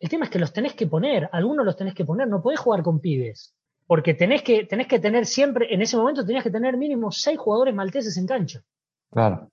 El 0.00 0.08
tema 0.08 0.24
es 0.24 0.32
que 0.32 0.40
los 0.40 0.52
tenés 0.52 0.74
que 0.74 0.88
poner, 0.88 1.28
algunos 1.30 1.64
los 1.64 1.76
tenés 1.76 1.94
que 1.94 2.04
poner, 2.04 2.26
no 2.26 2.42
podés 2.42 2.58
jugar 2.58 2.82
con 2.82 2.98
pibes. 2.98 3.54
Porque 3.86 4.14
tenés 4.14 4.42
que, 4.42 4.64
tenés 4.64 4.88
que 4.88 4.98
tener 4.98 5.26
siempre, 5.26 5.72
en 5.72 5.80
ese 5.80 5.96
momento 5.96 6.26
tenías 6.26 6.42
que 6.42 6.50
tener 6.50 6.76
mínimo 6.76 7.12
seis 7.12 7.38
jugadores 7.38 7.72
malteses 7.72 8.16
en 8.16 8.26
cancha. 8.26 8.64
Claro. 9.08 9.52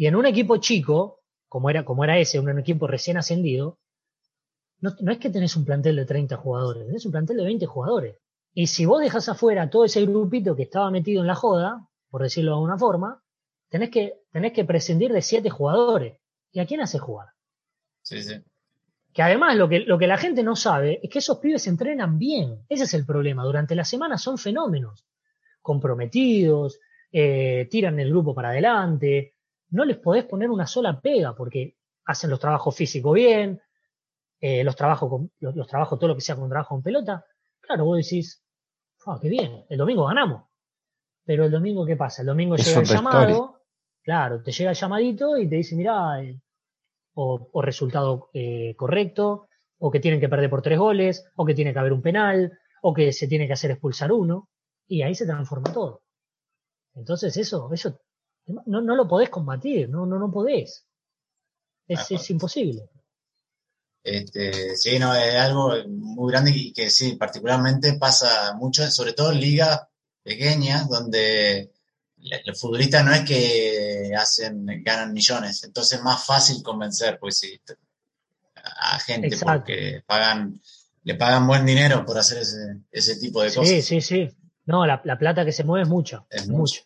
Y 0.00 0.06
en 0.06 0.16
un 0.16 0.24
equipo 0.24 0.56
chico, 0.56 1.20
como 1.46 1.68
era, 1.68 1.84
como 1.84 2.04
era 2.04 2.16
ese, 2.16 2.40
un 2.40 2.58
equipo 2.58 2.86
recién 2.86 3.18
ascendido, 3.18 3.78
no, 4.78 4.94
no 4.98 5.12
es 5.12 5.18
que 5.18 5.28
tenés 5.28 5.54
un 5.56 5.66
plantel 5.66 5.94
de 5.94 6.06
30 6.06 6.38
jugadores, 6.38 6.86
tenés 6.86 7.04
un 7.04 7.12
plantel 7.12 7.36
de 7.36 7.44
20 7.44 7.66
jugadores. 7.66 8.16
Y 8.54 8.68
si 8.68 8.86
vos 8.86 9.02
dejas 9.02 9.28
afuera 9.28 9.68
todo 9.68 9.84
ese 9.84 10.06
grupito 10.06 10.56
que 10.56 10.62
estaba 10.62 10.90
metido 10.90 11.20
en 11.20 11.26
la 11.26 11.34
joda, 11.34 11.86
por 12.08 12.22
decirlo 12.22 12.52
de 12.52 12.54
alguna 12.54 12.78
forma, 12.78 13.22
tenés 13.68 13.90
que, 13.90 14.14
tenés 14.32 14.54
que 14.54 14.64
prescindir 14.64 15.12
de 15.12 15.20
siete 15.20 15.50
jugadores. 15.50 16.18
¿Y 16.50 16.60
a 16.60 16.66
quién 16.66 16.80
hace 16.80 16.98
jugar? 16.98 17.28
Sí, 18.00 18.22
sí. 18.22 18.42
Que 19.12 19.22
además 19.22 19.54
lo 19.56 19.68
que, 19.68 19.80
lo 19.80 19.98
que 19.98 20.06
la 20.06 20.16
gente 20.16 20.42
no 20.42 20.56
sabe 20.56 20.98
es 21.02 21.10
que 21.10 21.18
esos 21.18 21.40
pibes 21.40 21.66
entrenan 21.66 22.16
bien. 22.16 22.64
Ese 22.70 22.84
es 22.84 22.94
el 22.94 23.04
problema. 23.04 23.44
Durante 23.44 23.74
la 23.74 23.84
semana 23.84 24.16
son 24.16 24.38
fenómenos. 24.38 25.04
Comprometidos, 25.60 26.80
eh, 27.12 27.68
tiran 27.70 28.00
el 28.00 28.08
grupo 28.08 28.34
para 28.34 28.48
adelante. 28.48 29.34
No 29.70 29.84
les 29.84 29.98
podés 29.98 30.24
poner 30.24 30.50
una 30.50 30.66
sola 30.66 31.00
pega 31.00 31.34
porque 31.34 31.76
hacen 32.04 32.30
los 32.30 32.40
trabajos 32.40 32.74
físicos 32.74 33.14
bien, 33.14 33.60
eh, 34.40 34.64
los 34.64 34.76
trabajos, 34.76 35.28
los, 35.38 35.54
los 35.54 35.66
trabajos, 35.66 35.98
todo 35.98 36.08
lo 36.08 36.14
que 36.14 36.22
sea 36.22 36.36
con 36.36 36.48
trabajo 36.48 36.74
en 36.76 36.82
pelota, 36.82 37.24
Claro, 37.70 37.84
vos 37.84 37.98
decís, 37.98 38.42
ah, 39.06 39.16
qué 39.22 39.28
bien, 39.28 39.64
el 39.68 39.78
domingo 39.78 40.04
ganamos. 40.06 40.42
Pero 41.24 41.44
el 41.44 41.52
domingo, 41.52 41.86
¿qué 41.86 41.96
pasa? 41.96 42.22
El 42.22 42.26
domingo 42.26 42.56
llega 42.56 42.80
el 42.80 42.84
llamado, 42.84 43.62
claro, 44.02 44.42
te 44.42 44.50
llega 44.50 44.70
el 44.70 44.76
llamadito 44.76 45.38
y 45.38 45.48
te 45.48 45.54
dice, 45.54 45.76
mirá, 45.76 46.20
eh, 46.20 46.40
o, 47.14 47.62
resultado 47.62 48.28
eh, 48.32 48.74
correcto, 48.76 49.46
o 49.78 49.88
que 49.88 50.00
tienen 50.00 50.18
que 50.18 50.28
perder 50.28 50.50
por 50.50 50.62
tres 50.62 50.80
goles, 50.80 51.30
o 51.36 51.44
que 51.44 51.54
tiene 51.54 51.72
que 51.72 51.78
haber 51.78 51.92
un 51.92 52.02
penal, 52.02 52.58
o 52.82 52.92
que 52.92 53.12
se 53.12 53.28
tiene 53.28 53.46
que 53.46 53.52
hacer 53.52 53.70
expulsar 53.70 54.10
uno, 54.10 54.48
y 54.88 55.02
ahí 55.02 55.14
se 55.14 55.26
transforma 55.26 55.72
todo. 55.72 56.02
Entonces 56.96 57.36
eso, 57.36 57.72
eso 57.72 58.00
no, 58.66 58.80
no 58.80 58.96
lo 58.96 59.08
podés 59.08 59.30
combatir, 59.30 59.88
no, 59.88 60.06
no, 60.06 60.18
no 60.18 60.30
podés. 60.30 60.84
Es, 61.86 62.10
es 62.10 62.30
imposible. 62.30 62.88
Este, 64.02 64.76
sí, 64.76 64.98
no, 64.98 65.14
es 65.14 65.34
algo 65.36 65.74
muy 65.88 66.32
grande 66.32 66.52
y 66.54 66.72
que 66.72 66.88
sí, 66.88 67.16
particularmente 67.16 67.94
pasa 67.94 68.54
mucho, 68.54 68.88
sobre 68.90 69.12
todo 69.12 69.32
en 69.32 69.40
ligas 69.40 69.80
pequeñas, 70.22 70.88
donde 70.88 71.72
los 72.44 72.60
futbolistas 72.60 73.04
no 73.04 73.12
es 73.12 73.22
que 73.22 74.12
hacen, 74.16 74.66
ganan 74.82 75.12
millones, 75.12 75.64
entonces 75.64 75.98
es 75.98 76.04
más 76.04 76.24
fácil 76.24 76.62
convencer, 76.62 77.18
pues 77.18 77.38
sí, 77.38 77.60
a 78.54 78.98
gente 78.98 79.36
porque 79.42 80.02
pagan, 80.06 80.60
le 81.02 81.14
pagan 81.14 81.46
buen 81.46 81.66
dinero 81.66 82.04
por 82.04 82.18
hacer 82.18 82.38
ese, 82.38 82.80
ese 82.90 83.16
tipo 83.16 83.42
de 83.42 83.48
cosas. 83.48 83.68
Sí, 83.68 83.82
sí, 83.82 84.00
sí. 84.00 84.28
No, 84.66 84.86
la, 84.86 85.02
plata 85.02 85.44
que 85.44 85.52
se 85.52 85.64
mueve 85.64 85.82
es 85.82 85.88
mucho. 85.88 86.26
Es 86.30 86.48
mucho. 86.48 86.82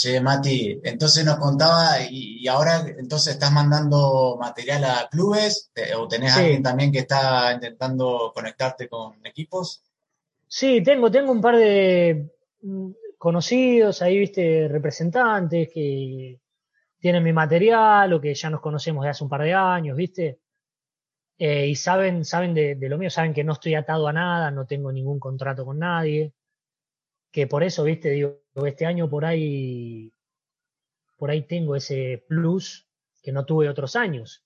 Che, 0.00 0.18
Mati, 0.18 0.80
entonces 0.82 1.26
nos 1.26 1.36
contaba, 1.36 2.00
y, 2.08 2.48
ahora 2.48 2.86
entonces 2.96 3.34
estás 3.34 3.52
mandando 3.52 4.38
material 4.40 4.82
a 4.84 5.08
clubes, 5.10 5.70
o 5.94 6.08
tenés 6.08 6.34
alguien 6.34 6.62
también 6.62 6.90
que 6.90 7.00
está 7.00 7.52
intentando 7.52 8.32
conectarte 8.34 8.88
con 8.88 9.20
equipos. 9.26 9.82
Sí, 10.48 10.82
tengo, 10.82 11.10
tengo 11.10 11.32
un 11.32 11.42
par 11.42 11.56
de 11.56 12.30
mm, 12.62 12.90
conocidos 13.18 14.00
ahí, 14.00 14.16
viste, 14.20 14.68
representantes 14.68 15.68
que 15.70 16.40
tienen 16.98 17.22
mi 17.22 17.34
material 17.34 18.10
o 18.14 18.22
que 18.22 18.34
ya 18.34 18.48
nos 18.48 18.62
conocemos 18.62 19.04
de 19.04 19.10
hace 19.10 19.22
un 19.22 19.28
par 19.28 19.42
de 19.42 19.52
años, 19.52 19.98
viste. 19.98 20.40
Eh, 21.36 21.66
y 21.66 21.74
saben, 21.74 22.24
saben 22.24 22.54
de, 22.54 22.74
de, 22.74 22.88
lo 22.88 22.96
mío, 22.96 23.10
saben 23.10 23.34
que 23.34 23.44
no 23.44 23.52
estoy 23.52 23.74
atado 23.74 24.08
a 24.08 24.14
nada, 24.14 24.50
no 24.50 24.64
tengo 24.64 24.90
ningún 24.92 25.20
contrato 25.20 25.66
con 25.66 25.78
nadie 25.78 26.32
que 27.30 27.46
por 27.46 27.62
eso, 27.62 27.84
viste, 27.84 28.10
digo, 28.10 28.40
este 28.66 28.86
año 28.86 29.08
por 29.08 29.24
ahí, 29.24 30.12
por 31.16 31.30
ahí 31.30 31.42
tengo 31.42 31.76
ese 31.76 32.24
plus 32.28 32.88
que 33.22 33.32
no 33.32 33.44
tuve 33.44 33.68
otros 33.68 33.96
años. 33.96 34.44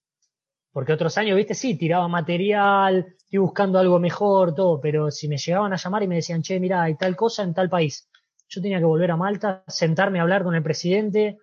Porque 0.72 0.92
otros 0.92 1.16
años, 1.18 1.36
viste, 1.36 1.54
sí, 1.54 1.78
tiraba 1.78 2.08
material, 2.08 3.14
estoy 3.16 3.38
buscando 3.38 3.78
algo 3.78 4.00
mejor, 4.00 4.54
todo, 4.54 4.80
pero 4.80 5.10
si 5.10 5.28
me 5.28 5.38
llegaban 5.38 5.72
a 5.72 5.76
llamar 5.76 6.02
y 6.02 6.08
me 6.08 6.16
decían, 6.16 6.42
che, 6.42 6.58
mira, 6.58 6.82
hay 6.82 6.96
tal 6.96 7.14
cosa 7.14 7.44
en 7.44 7.54
tal 7.54 7.70
país, 7.70 8.08
yo 8.48 8.60
tenía 8.60 8.78
que 8.78 8.84
volver 8.84 9.10
a 9.10 9.16
Malta, 9.16 9.64
sentarme 9.68 10.18
a 10.18 10.22
hablar 10.22 10.42
con 10.42 10.54
el 10.54 10.62
presidente, 10.62 11.38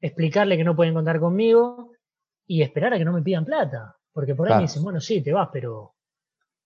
explicarle 0.00 0.56
que 0.56 0.64
no 0.64 0.76
pueden 0.76 0.94
contar 0.94 1.20
conmigo 1.20 1.92
y 2.46 2.62
esperar 2.62 2.94
a 2.94 2.98
que 2.98 3.04
no 3.04 3.12
me 3.12 3.22
pidan 3.22 3.44
plata. 3.44 3.96
Porque 4.12 4.34
por 4.34 4.48
ahí 4.48 4.56
me 4.56 4.62
dicen, 4.62 4.82
bueno, 4.82 5.00
sí, 5.00 5.22
te 5.22 5.32
vas, 5.32 5.48
pero 5.52 5.94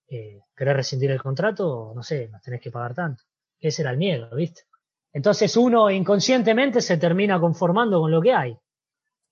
eh, 0.07 0.41
¿querés 0.55 0.75
rescindir 0.75 1.09
el 1.11 1.21
contrato? 1.21 1.93
No 1.95 2.03
sé, 2.03 2.27
nos 2.27 2.41
tenés 2.41 2.61
que 2.61 2.69
pagar 2.69 2.93
tanto. 2.93 3.23
Ese 3.59 3.81
era 3.81 3.91
el 3.91 3.97
miedo, 3.97 4.29
¿viste? 4.35 4.63
Entonces 5.11 5.55
uno 5.57 5.89
inconscientemente 5.89 6.81
se 6.81 6.97
termina 6.97 7.39
conformando 7.39 7.99
con 7.99 8.11
lo 8.11 8.21
que 8.21 8.33
hay. 8.33 8.57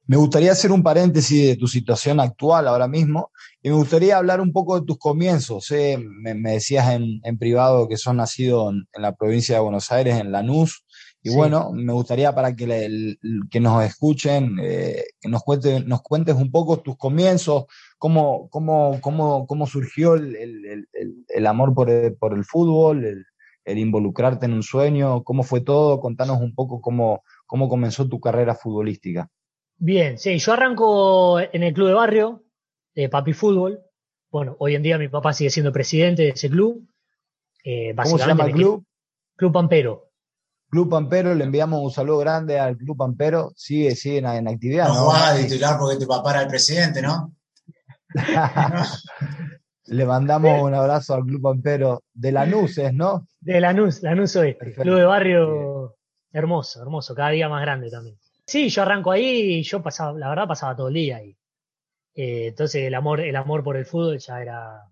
Me 0.08 0.16
gustaría 0.16 0.54
hacer 0.54 0.72
un 0.72 0.84
paréntesis 0.84 1.48
de 1.48 1.58
tu 1.58 1.68
situación 1.68 2.22
actual 2.22 2.68
ahora 2.68 2.88
mismo 2.88 3.32
y 3.62 3.70
me 3.70 3.76
gustaría 3.76 4.18
hablar 4.18 4.40
un 4.40 4.54
poco 4.54 4.80
de 4.80 4.86
tus 4.86 4.98
comienzos. 4.98 5.70
¿eh? 5.72 5.98
Me, 6.00 6.34
decías 6.52 6.90
en, 6.92 7.38
privado 7.38 7.90
que 7.90 7.98
sos 7.98 8.16
nacido 8.16 8.70
en, 8.70 8.88
la 8.94 9.14
provincia 9.16 9.56
de 9.56 9.62
Buenos 9.62 9.92
Aires, 9.92 10.18
en 10.18 10.32
Lanús, 10.32 10.86
y 11.22 11.36
bueno, 11.36 11.72
me 11.74 11.92
gustaría 11.92 12.34
para 12.34 12.56
que, 12.56 13.18
que 13.52 13.60
nos 13.60 13.84
escuchen, 13.84 14.58
eh, 14.62 15.04
que 15.20 15.28
nos, 15.28 15.44
cuente, 15.44 15.82
nos 15.82 16.02
cuentes 16.02 16.36
un 16.36 16.52
poco 16.52 16.78
tus 16.78 16.96
comienzos, 16.96 17.66
cómo, 17.98 18.48
cómo, 18.50 19.00
cómo, 19.02 19.46
cómo 19.46 19.68
surgió 19.68 20.14
el, 20.14 20.88
el 21.28 21.48
amor 21.48 21.74
por 21.74 21.90
el, 21.90 22.16
por 22.16 22.34
el 22.34 22.46
fútbol, 22.46 23.26
el 23.68 23.78
involucrarte 23.78 24.46
en 24.46 24.54
un 24.54 24.64
sueño? 24.64 25.24
¿Cómo 25.24 25.44
fue 25.44 25.62
todo? 25.62 26.00
Contanos 26.00 26.40
un 26.40 26.56
poco 26.56 26.80
cómo, 26.82 27.24
cómo 27.46 27.68
comenzó 27.68 28.08
tu 28.08 28.20
carrera 28.20 28.56
futbolística. 28.56 29.30
Bien, 29.78 30.18
sí, 30.18 30.38
yo 30.40 30.54
arranco 30.54 31.40
en 31.40 31.64
el 31.64 31.74
club 31.74 31.90
de 31.90 31.94
barrio, 31.94 32.44
de 32.96 33.10
Papi 33.10 33.34
Fútbol. 33.34 33.82
Bueno, 34.32 34.56
hoy 34.60 34.76
en 34.76 34.84
día 34.84 34.98
mi 34.98 35.10
papá 35.10 35.34
sigue 35.34 35.50
siendo 35.50 35.72
presidente 35.72 36.24
de 36.24 36.30
ese 36.30 36.50
club. 36.50 36.88
Eh, 37.64 37.94
¿Cómo 37.96 38.18
se 38.18 38.26
llama 38.26 38.46
el 38.46 38.54
club? 38.54 38.86
Club 39.36 39.52
Pampero. 39.52 40.10
Club 40.70 40.90
Pampero, 40.90 41.36
le 41.36 41.44
enviamos 41.44 41.82
un 41.82 41.92
saludo 41.92 42.20
grande 42.20 42.60
al 42.60 42.78
Club 42.78 42.98
Pampero. 42.98 43.52
Sigue, 43.56 43.96
sigue 43.96 44.18
en, 44.18 44.48
actividad. 44.48 44.88
No, 44.88 44.96
¿no? 44.96 45.12
a 45.12 45.36
titular 45.36 45.78
porque 45.78 45.98
tu 45.98 46.08
papá 46.08 46.32
era 46.32 46.42
el 46.44 46.48
presidente, 46.48 47.02
¿no? 47.02 47.34
Le 49.88 50.06
mandamos 50.06 50.62
un 50.62 50.74
abrazo 50.74 51.16
al 51.16 51.24
Club 51.24 51.42
Pampero 51.42 52.04
de 52.14 52.32
Lanús, 52.32 52.80
¿no? 52.94 53.28
De 53.40 53.62
Lanús, 53.62 54.02
Lanús 54.04 54.36
hoy. 54.36 54.56
Club 54.56 54.98
de 54.98 55.06
barrio 55.06 55.98
hermoso, 56.32 56.82
hermoso, 56.82 57.16
cada 57.16 57.30
día 57.30 57.50
más 57.50 57.62
grande 57.62 57.90
también. 57.90 58.18
Sí, 58.46 58.70
yo 58.70 58.82
arranco 58.84 59.12
ahí 59.12 59.60
y 59.60 59.64
yo 59.64 59.82
pasaba, 59.82 60.18
la 60.18 60.30
verdad 60.30 60.48
pasaba 60.48 60.76
todo 60.76 60.88
el 60.90 60.94
día 60.94 61.18
ahí. 61.18 61.36
Eh, 62.16 62.48
entonces 62.48 62.84
el 62.84 62.96
amor, 62.96 63.22
el 63.22 63.36
amor 63.36 63.64
por 63.64 63.78
el 63.78 63.86
fútbol 63.86 64.18
ya 64.20 64.42
era, 64.42 64.84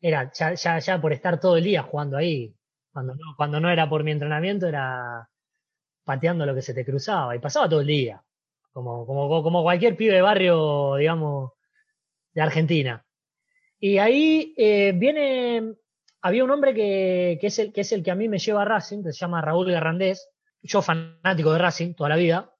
era 0.00 0.30
ya, 0.32 0.54
ya, 0.54 0.78
ya 0.78 1.00
por 1.00 1.12
estar 1.12 1.40
todo 1.40 1.56
el 1.56 1.64
día 1.64 1.82
jugando 1.82 2.16
ahí. 2.16 2.54
Cuando 2.92 3.14
no, 3.14 3.34
cuando 3.36 3.60
no 3.60 3.70
era 3.70 3.88
por 3.88 4.04
mi 4.04 4.10
entrenamiento 4.10 4.66
era 4.66 5.28
pateando 6.04 6.44
lo 6.46 6.54
que 6.54 6.62
se 6.62 6.74
te 6.74 6.84
cruzaba 6.84 7.36
y 7.36 7.38
pasaba 7.38 7.68
todo 7.68 7.80
el 7.80 7.86
día. 7.86 8.22
Como, 8.72 9.06
como, 9.06 9.42
como 9.42 9.62
cualquier 9.62 9.96
pibe 9.96 10.14
de 10.14 10.22
barrio, 10.22 10.96
digamos, 10.96 11.52
de 12.32 12.42
Argentina. 12.42 13.04
Y 13.80 13.96
ahí 13.96 14.52
eh, 14.58 14.92
viene, 14.94 15.74
había 16.20 16.44
un 16.44 16.50
hombre 16.50 16.74
que, 16.74 17.38
es 17.40 17.58
el, 17.58 17.72
que 17.72 17.80
es 17.80 17.92
el 17.92 18.02
que 18.02 18.10
a 18.10 18.14
mí 18.14 18.28
me 18.28 18.38
lleva 18.38 18.60
a 18.62 18.66
Racing, 18.66 19.02
que 19.02 19.12
se 19.12 19.20
llama 19.20 19.40
Raúl 19.40 19.72
Garrandés, 19.72 20.28
yo 20.62 20.82
fanático 20.82 21.52
de 21.52 21.58
Racing 21.58 21.94
toda 21.94 22.10
la 22.10 22.16
vida. 22.16 22.54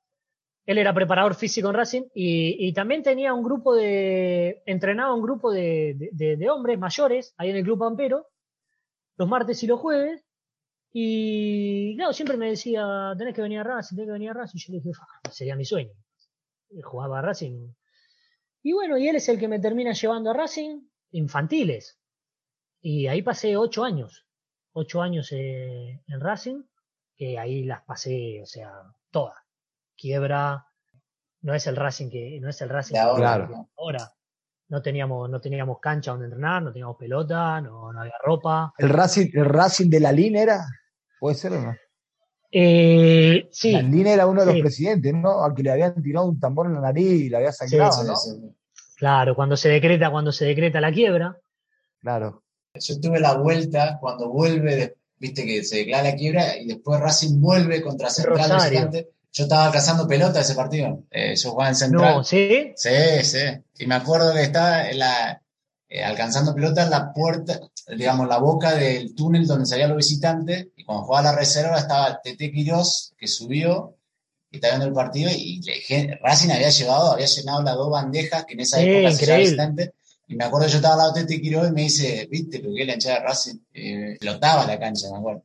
Él 0.64 0.78
era 0.78 0.94
preparador 0.94 1.35
físico 1.35 1.68
en 1.68 1.74
Racing 1.74 2.02
y, 2.14 2.72
también 2.72 3.02
tenía 3.02 3.35
un 3.35 3.42
grupo 3.42 3.74
de, 3.74 4.62
entrenaba 4.64 5.14
un 5.14 5.22
grupo 5.22 5.52
de, 5.52 6.11
de, 6.12 6.50
hombres 6.50 6.78
mayores 6.78 7.35
ahí 7.37 7.50
en 7.50 7.56
el 7.56 7.64
Club 7.64 7.80
Pampero, 7.80 8.26
los 9.16 9.28
martes 9.28 9.62
y 9.62 9.66
los 9.66 9.78
jueves. 9.78 10.24
Y 10.92 11.96
claro, 11.96 12.12
siempre 12.14 12.37
me 12.37 12.48
decía, 12.48 13.14
tenés 13.18 13.35
que 13.35 13.42
venir 13.42 13.59
a 13.61 13.64
Racing, 13.64 13.96
tenés 13.96 14.09
que 14.09 14.12
venir 14.12 14.30
a 14.30 14.35
Racing. 14.35 14.59
Y 14.59 14.61
yo 14.61 14.72
le 14.72 14.78
dije, 14.80 14.90
sería 15.30 15.56
mi 15.56 15.64
sueño. 15.64 15.92
jugaba 16.83 17.18
a 17.18 17.22
Racing. 17.22 17.74
Y 18.62 18.72
bueno, 18.72 18.96
y 18.96 19.09
él 19.09 19.16
es 19.16 19.28
el 19.28 19.38
que 19.38 19.48
me 19.48 19.59
termina 19.59 19.92
llevando 19.92 20.30
a 20.30 20.35
Racing 20.35 20.89
infantiles. 21.12 21.99
Y 22.81 23.07
ahí 23.07 23.23
pasé 23.23 23.57
ocho 23.57 23.85
años, 23.85 24.27
ocho 24.73 25.03
años 25.03 25.31
eh, 25.33 26.03
en 26.07 26.20
Racing, 26.20 26.62
que 27.16 27.38
ahí 27.38 27.64
las 27.64 27.83
pasé, 27.83 28.40
o 28.42 28.46
sea, 28.46 28.70
todas. 29.11 29.37
Quiebra, 29.96 30.66
no 31.42 31.55
es 31.55 31.66
el 31.66 31.77
Racing 31.77 32.09
que, 32.09 32.38
no 32.40 32.49
es 32.49 32.61
el 32.62 32.70
Racing 32.70 32.96
ahora, 32.96 33.49
ahora. 33.77 34.12
No 34.68 34.81
teníamos, 34.81 35.29
no 35.29 35.40
teníamos 35.40 35.79
cancha 35.81 36.12
donde 36.12 36.27
entrenar, 36.27 36.62
no 36.62 36.73
teníamos 36.73 36.96
pelota, 36.96 37.61
no, 37.61 37.92
no 37.92 38.01
había 38.01 38.14
ropa. 38.23 38.73
¿El 38.79 38.88
Racing, 38.88 39.31
el 39.35 39.44
Racing 39.44 39.90
de 39.90 40.01
la 40.01 40.12
línea 40.12 40.42
era? 40.42 40.66
¿Puede 41.18 41.35
ser 41.35 41.53
o 41.53 41.61
no? 41.61 41.75
Eh, 42.53 43.49
sí. 43.51 43.73
La 43.73 43.83
línea 43.83 44.14
era 44.14 44.27
uno 44.27 44.44
de 44.44 44.53
los 44.53 44.61
presidentes, 44.61 45.12
¿no? 45.12 45.42
Al 45.44 45.55
que 45.55 45.62
le 45.62 45.73
habían 45.73 46.01
tirado 46.03 46.27
un 46.27 46.38
tambor 46.38 46.66
en 46.66 46.75
la 46.75 46.81
nariz 46.81 47.20
y 47.20 47.29
le 47.29 47.37
había 47.37 47.53
sacado, 47.53 48.05
¿no? 48.05 48.14
Claro, 49.01 49.35
cuando 49.35 49.57
se 49.57 49.71
decreta, 49.71 50.11
cuando 50.11 50.31
se 50.31 50.45
decreta 50.45 50.79
la 50.79 50.93
quiebra. 50.93 51.35
Claro. 52.03 52.43
Yo 52.75 53.01
tuve 53.01 53.19
la 53.19 53.33
vuelta 53.33 53.97
cuando 53.99 54.29
vuelve, 54.29 54.99
viste 55.17 55.47
que 55.47 55.65
se 55.65 55.79
declara 55.79 56.11
la 56.11 56.17
quiebra 56.17 56.59
y 56.59 56.67
después 56.67 57.01
Racing 57.01 57.41
vuelve 57.41 57.81
contra 57.81 58.11
Central 58.11 59.07
Yo 59.33 59.45
estaba 59.45 59.73
cazando 59.73 60.07
pelota 60.07 60.41
ese 60.41 60.55
partido. 60.55 61.05
Eh, 61.11 61.35
yo 61.35 61.51
jugaba 61.53 61.71
en 61.71 61.77
Central. 61.77 62.17
No, 62.17 62.25
¿sí? 62.25 62.73
Sí, 62.77 63.23
sí. 63.23 63.39
Y 63.79 63.87
me 63.87 63.95
acuerdo 63.95 64.35
que 64.35 64.43
estaba 64.43 64.93
la, 64.93 65.41
eh, 65.89 66.05
alcanzando 66.05 66.55
pelota 66.55 66.83
en 66.83 66.91
la 66.91 67.15
puerta, 67.15 67.59
digamos, 67.97 68.29
la 68.29 68.37
boca 68.37 68.75
del 68.75 69.15
túnel 69.15 69.47
donde 69.47 69.65
salían 69.65 69.89
los 69.89 69.97
visitantes. 69.97 70.69
Y 70.77 70.85
cuando 70.85 71.07
jugaba 71.07 71.33
la 71.33 71.39
reserva 71.39 71.79
estaba 71.79 72.21
Tete 72.23 72.53
Quirós, 72.53 73.15
que 73.17 73.27
subió 73.27 73.97
y 74.51 74.57
estaba 74.57 74.75
viendo 74.75 74.87
el 74.87 74.93
partido 74.93 75.31
y 75.33 75.61
Racing 76.23 76.51
había 76.51 76.71
llevado, 76.71 77.13
había 77.13 77.27
llenado 77.27 77.63
las 77.63 77.75
dos 77.75 77.91
bandejas 77.91 78.45
que 78.45 78.55
en 78.55 78.61
esa 78.61 78.81
época 78.81 79.13
se 79.13 79.39
visitante. 79.39 79.93
Y 80.27 80.37
me 80.37 80.45
acuerdo 80.45 80.69
yo 80.69 80.77
estaba 80.77 80.95
al 80.95 80.99
lado 80.99 81.13
de 81.13 81.25
Tete 81.25 81.47
y 81.47 81.51
me 81.73 81.83
dice, 81.83 82.29
viste, 82.31 82.61
lo 82.61 82.73
que 82.73 82.83
es 82.83 82.87
la 82.87 82.95
hinchada 82.95 83.17
de 83.17 83.25
Racing, 83.25 83.57
eh, 83.75 84.17
flotaba 84.21 84.65
la 84.65 84.79
cancha, 84.79 85.11
me 85.11 85.19
acuerdo. 85.19 85.43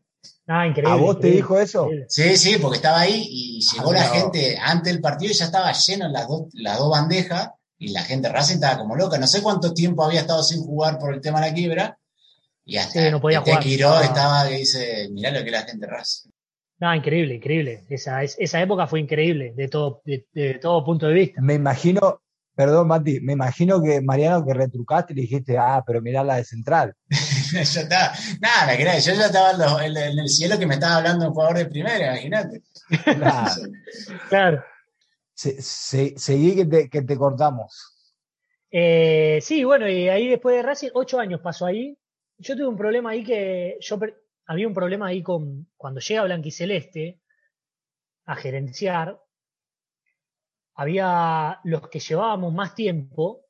Ah, 0.47 0.67
increíble. 0.67 0.93
¿A 0.93 0.95
vos 0.95 1.19
te 1.19 1.31
dijo 1.31 1.59
eso? 1.59 1.89
Sí, 2.07 2.37
sí, 2.37 2.57
porque 2.61 2.77
estaba 2.77 2.99
ahí 2.99 3.27
y 3.27 3.61
llegó 3.61 3.91
la 3.91 4.03
gente 4.03 4.57
antes 4.61 4.93
del 4.93 5.01
partido 5.01 5.31
y 5.31 5.35
ya 5.35 5.45
estaba 5.45 5.71
lleno 5.71 6.07
las 6.07 6.27
dos, 6.27 6.43
las 6.53 6.77
dos 6.77 6.91
bandejas 6.91 7.49
y 7.79 7.89
la 7.89 8.03
gente 8.03 8.27
de 8.27 8.33
Racing 8.33 8.55
estaba 8.55 8.77
como 8.77 8.95
loca. 8.95 9.17
No 9.17 9.25
sé 9.25 9.41
cuánto 9.41 9.73
tiempo 9.73 10.03
había 10.03 10.21
estado 10.21 10.43
sin 10.43 10.61
jugar 10.61 10.99
por 10.99 11.13
el 11.13 11.21
tema 11.21 11.41
de 11.41 11.47
la 11.47 11.53
quiebra. 11.53 11.97
Y 12.63 12.77
hasta 12.77 13.09
no 13.09 13.21
podía 13.21 13.43
Tete 13.43 13.59
Quiroz 13.59 14.03
estaba 14.03 14.47
que 14.47 14.57
dice, 14.57 15.09
mirá 15.11 15.31
lo 15.31 15.39
que 15.39 15.45
es 15.47 15.51
la 15.51 15.63
gente 15.63 15.85
de 15.85 15.91
Racing. 15.91 16.29
No, 16.79 16.93
increíble, 16.93 17.35
increíble. 17.35 17.85
Esa, 17.89 18.23
esa 18.23 18.61
época 18.61 18.87
fue 18.87 18.99
increíble 18.99 19.53
de 19.55 19.67
todo, 19.69 20.01
de, 20.03 20.59
todo 20.61 20.83
punto 20.83 21.07
de 21.07 21.13
vista. 21.13 21.41
Me 21.41 21.53
imagino, 21.53 22.21
perdón, 22.53 22.87
Mati, 22.87 23.21
me 23.21 23.33
imagino 23.33 23.81
que 23.81 24.01
Mariano 24.01 24.45
que 24.45 24.53
retrucaste 24.53 25.13
y 25.13 25.15
le 25.15 25.21
dijiste, 25.21 25.57
ah, 25.57 25.83
pero 25.85 26.01
mirá 26.01 26.23
la 26.23 26.35
de 26.35 26.43
Central. 26.43 26.93
yo 27.09 27.59
estaba, 27.59 28.11
nada, 28.41 28.75
yo 28.75 29.13
ya 29.13 29.25
estaba 29.25 29.85
en, 29.85 29.95
el 29.95 30.27
cielo 30.27 30.59
que 30.59 30.67
me 30.67 30.73
estaba 30.73 30.97
hablando 30.97 31.27
un 31.27 31.33
jugador 31.33 31.57
de 31.57 31.65
primera, 31.67 32.13
imagínate. 32.13 32.61
Claro. 33.03 33.51
claro. 34.29 34.63
seguí 35.33 36.55
que 36.55 36.65
te, 36.65 36.89
que 36.89 37.01
te 37.03 37.17
cortamos. 37.17 37.93
Eh, 38.69 39.39
sí, 39.41 39.63
bueno, 39.63 39.87
y 39.87 40.09
ahí 40.09 40.27
después 40.27 40.57
de 40.57 40.61
Racing, 40.61 40.89
ocho 40.93 41.19
años 41.19 41.39
pasó 41.39 41.65
ahí. 41.65 41.97
Yo 42.37 42.57
tuve 42.57 42.67
un 42.67 42.75
problema 42.75 43.11
ahí 43.11 43.23
que 43.23 43.77
yo 43.79 43.97
había 44.45 44.67
un 44.67 44.73
problema 44.73 45.07
ahí 45.07 45.23
con 45.23 45.67
cuando 45.75 45.99
llega 45.99 46.23
Blanquiceleste 46.23 47.19
a 48.25 48.35
gerenciar, 48.35 49.19
había 50.75 51.59
los 51.63 51.87
que 51.89 51.99
llevábamos 51.99 52.53
más 52.53 52.75
tiempo, 52.75 53.45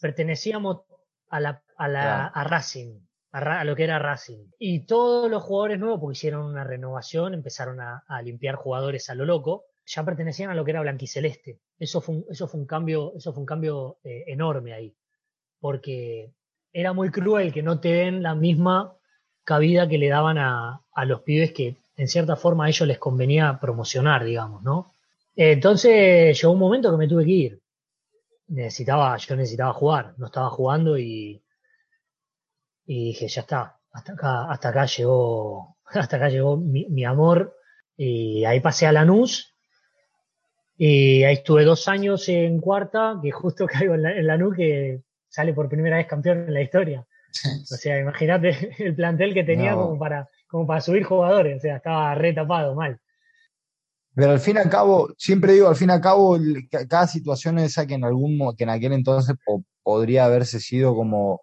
pertenecíamos 0.00 0.82
a, 1.30 1.40
la, 1.40 1.62
a, 1.76 1.88
la, 1.88 2.26
a 2.26 2.44
Racing, 2.44 3.00
a, 3.32 3.64
lo 3.64 3.74
que 3.74 3.84
era 3.84 3.98
Racing. 3.98 4.50
Y 4.58 4.86
todos 4.86 5.30
los 5.30 5.42
jugadores 5.42 5.78
nuevos, 5.78 6.00
porque 6.00 6.16
hicieron 6.16 6.44
una 6.44 6.64
renovación, 6.64 7.34
empezaron 7.34 7.80
a, 7.80 8.02
limpiar 8.22 8.56
jugadores 8.56 9.08
a 9.08 9.14
lo 9.14 9.24
loco, 9.24 9.64
ya 9.86 10.04
pertenecían 10.04 10.50
a 10.50 10.54
lo 10.54 10.64
que 10.64 10.72
era 10.72 10.80
Blanquiceleste. 10.80 11.60
Eso 11.78 12.00
fue 12.00 12.16
un, 12.16 12.24
eso 12.28 12.48
fue 12.48 12.60
un 12.60 12.66
cambio, 12.66 13.12
eso 13.16 13.32
fue 13.32 13.40
un 13.40 13.46
cambio 13.46 13.98
eh, 14.04 14.24
enorme 14.26 14.74
ahí. 14.74 14.96
Porque 15.60 16.32
era 16.72 16.92
muy 16.92 17.10
cruel 17.10 17.52
que 17.52 17.62
no 17.62 17.80
te 17.80 17.88
den 17.88 18.22
la 18.22 18.34
misma 18.34 18.96
cabida 19.46 19.88
que 19.88 19.96
le 19.96 20.08
daban 20.08 20.38
a, 20.38 20.82
los 21.06 21.22
pibes 21.22 21.52
que 21.52 21.76
en 21.96 22.08
cierta 22.08 22.36
forma 22.36 22.66
a 22.66 22.68
ellos 22.68 22.86
les 22.86 22.98
convenía 22.98 23.58
promocionar, 23.60 24.24
digamos, 24.24 24.62
¿no? 24.62 24.92
Entonces 25.36 26.38
llegó 26.38 26.52
un 26.52 26.58
momento 26.58 26.90
que 26.90 26.96
me 26.96 27.08
tuve 27.08 27.24
que 27.24 27.30
ir. 27.30 27.60
Necesitaba, 28.48 29.16
yo 29.16 29.36
necesitaba 29.36 29.72
jugar, 29.72 30.14
no 30.18 30.26
estaba 30.26 30.50
jugando 30.50 30.98
y, 30.98 31.40
y 32.86 33.04
dije, 33.06 33.28
ya 33.28 33.42
está, 33.42 33.78
hasta 33.92 34.12
acá, 34.14 34.50
hasta 34.50 34.68
acá 34.70 34.86
llegó, 34.86 35.76
hasta 35.86 36.16
acá 36.16 36.28
llegó 36.28 36.56
mi, 36.56 37.04
amor. 37.04 37.56
Y 37.96 38.44
ahí 38.44 38.60
pasé 38.60 38.86
a 38.86 38.92
Lanús. 38.92 39.54
Y 40.76 41.22
ahí 41.22 41.34
estuve 41.34 41.64
dos 41.64 41.88
años 41.88 42.28
en 42.28 42.60
cuarta, 42.60 43.18
que 43.22 43.30
justo 43.30 43.66
caigo 43.72 43.94
en, 43.94 44.02
la, 44.02 44.12
en 44.12 44.26
Lanús, 44.26 44.56
que 44.56 45.02
sale 45.28 45.54
por 45.54 45.68
primera 45.68 45.98
vez 45.98 46.06
campeón 46.06 46.46
en 46.48 46.54
la 46.54 46.62
historia. 46.62 47.06
O 47.44 47.76
sea, 47.76 47.98
imagínate 47.98 48.50
el 48.78 48.94
plantel 48.94 49.34
que 49.34 49.44
tenía 49.44 49.74
como, 49.74 49.98
para, 49.98 50.28
como 50.48 50.66
para 50.66 50.80
subir 50.80 51.04
jugadores, 51.04 51.58
o 51.58 51.60
sea, 51.60 51.76
estaba 51.76 52.14
retapado 52.14 52.74
mal. 52.74 52.98
Pero 54.14 54.32
al 54.32 54.40
fin 54.40 54.56
y 54.56 54.60
al 54.60 54.70
cabo, 54.70 55.12
siempre 55.18 55.52
digo, 55.52 55.68
al 55.68 55.76
fin 55.76 55.90
y 55.90 55.92
al 55.92 56.00
cabo, 56.00 56.38
cada 56.88 57.06
situación 57.06 57.58
esa 57.58 57.86
que 57.86 57.94
en 57.94 58.04
algún 58.04 58.38
que 58.56 58.64
en 58.64 58.70
aquel 58.70 58.94
entonces 58.94 59.36
podría 59.82 60.24
haberse 60.24 60.58
sido 60.58 60.94
como, 60.94 61.42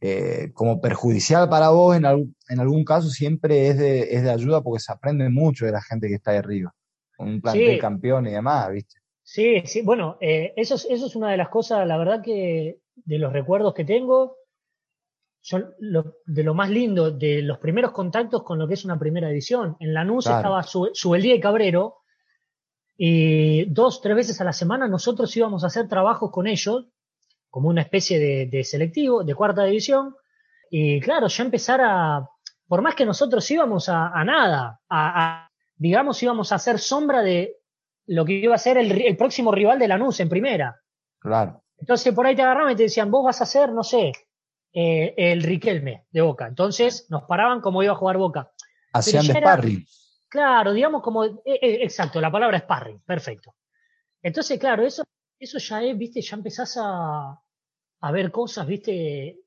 eh, 0.00 0.52
como 0.54 0.80
perjudicial 0.80 1.48
para 1.48 1.70
vos, 1.70 1.96
en, 1.96 2.04
en 2.04 2.60
algún 2.60 2.84
caso 2.84 3.08
siempre 3.08 3.68
es 3.68 3.78
de, 3.78 4.14
es 4.14 4.22
de 4.22 4.30
ayuda 4.30 4.62
porque 4.62 4.80
se 4.80 4.92
aprende 4.92 5.28
mucho 5.30 5.66
de 5.66 5.72
la 5.72 5.82
gente 5.82 6.06
que 6.06 6.14
está 6.14 6.30
ahí 6.30 6.36
arriba. 6.36 6.72
Un 7.18 7.40
plantel 7.40 7.78
campeón 7.80 8.26
y 8.28 8.30
demás, 8.32 8.70
¿viste? 8.70 9.00
Sí, 9.22 9.62
sí, 9.64 9.82
bueno, 9.82 10.18
eh, 10.20 10.52
eso, 10.56 10.76
es, 10.76 10.86
eso 10.88 11.06
es 11.06 11.16
una 11.16 11.32
de 11.32 11.36
las 11.36 11.48
cosas, 11.48 11.84
la 11.88 11.96
verdad 11.96 12.22
que 12.22 12.78
de 12.94 13.18
los 13.18 13.32
recuerdos 13.32 13.74
que 13.74 13.84
tengo, 13.84 14.36
son 15.46 15.76
de 15.78 16.42
lo 16.42 16.54
más 16.54 16.70
lindo, 16.70 17.12
de 17.12 17.40
los 17.40 17.58
primeros 17.58 17.92
contactos 17.92 18.42
con 18.42 18.58
lo 18.58 18.66
que 18.66 18.74
es 18.74 18.84
una 18.84 18.98
primera 18.98 19.30
edición. 19.30 19.76
En 19.78 19.94
Lanús 19.94 20.26
estaba 20.26 20.60
su, 20.64 20.90
y 21.14 21.40
Cabrero, 21.40 21.98
y 22.96 23.64
dos, 23.66 24.00
tres 24.00 24.16
veces 24.16 24.40
a 24.40 24.44
la 24.44 24.52
semana 24.52 24.88
nosotros 24.88 25.36
íbamos 25.36 25.62
a 25.62 25.68
hacer 25.68 25.86
trabajos 25.86 26.32
con 26.32 26.48
ellos, 26.48 26.88
como 27.48 27.68
una 27.68 27.82
especie 27.82 28.18
de, 28.48 28.64
selectivo, 28.64 29.22
de 29.22 29.36
cuarta 29.36 29.62
división, 29.62 30.16
y 30.68 30.98
claro, 30.98 31.28
ya 31.28 31.44
empezar 31.44 31.80
a, 31.80 32.28
por 32.66 32.82
más 32.82 32.96
que 32.96 33.06
nosotros 33.06 33.48
íbamos 33.48 33.88
a, 33.88 34.24
nada, 34.24 34.80
a, 34.90 35.48
digamos, 35.76 36.20
íbamos 36.24 36.50
a 36.50 36.56
hacer 36.56 36.80
sombra 36.80 37.22
de 37.22 37.54
lo 38.06 38.24
que 38.24 38.32
iba 38.32 38.56
a 38.56 38.58
ser 38.58 38.78
el, 38.78 39.00
el 39.00 39.16
próximo 39.16 39.52
rival 39.52 39.78
de 39.78 39.86
Lanús 39.86 40.18
en 40.18 40.28
primera. 40.28 40.74
Claro. 41.20 41.62
Entonces 41.78 42.12
por 42.12 42.26
ahí 42.26 42.34
te 42.34 42.42
agarraban 42.42 42.72
y 42.72 42.76
te 42.76 42.82
decían, 42.82 43.12
vos 43.12 43.24
vas 43.24 43.40
a 43.40 43.44
hacer, 43.44 43.72
no 43.72 43.84
sé, 43.84 44.10
eh, 44.78 45.14
el 45.16 45.42
Riquelme 45.42 46.04
de 46.10 46.20
Boca. 46.20 46.46
Entonces 46.46 47.06
nos 47.08 47.22
paraban 47.22 47.62
como 47.62 47.82
iba 47.82 47.94
a 47.94 47.96
jugar 47.96 48.18
Boca. 48.18 48.52
Hacían 48.92 49.26
de 49.26 49.32
sparring. 49.32 49.86
Claro, 50.28 50.74
digamos 50.74 51.00
como, 51.00 51.24
eh, 51.24 51.40
eh, 51.46 51.78
exacto, 51.80 52.20
la 52.20 52.30
palabra 52.30 52.58
sparring, 52.58 53.00
perfecto. 53.00 53.54
Entonces, 54.20 54.60
claro, 54.60 54.84
eso, 54.84 55.02
eso 55.38 55.56
ya 55.56 55.82
es, 55.82 55.96
viste, 55.96 56.20
ya 56.20 56.36
empezás 56.36 56.76
a, 56.78 57.40
a 58.00 58.12
ver 58.12 58.30
cosas, 58.30 58.66
viste, 58.66 59.38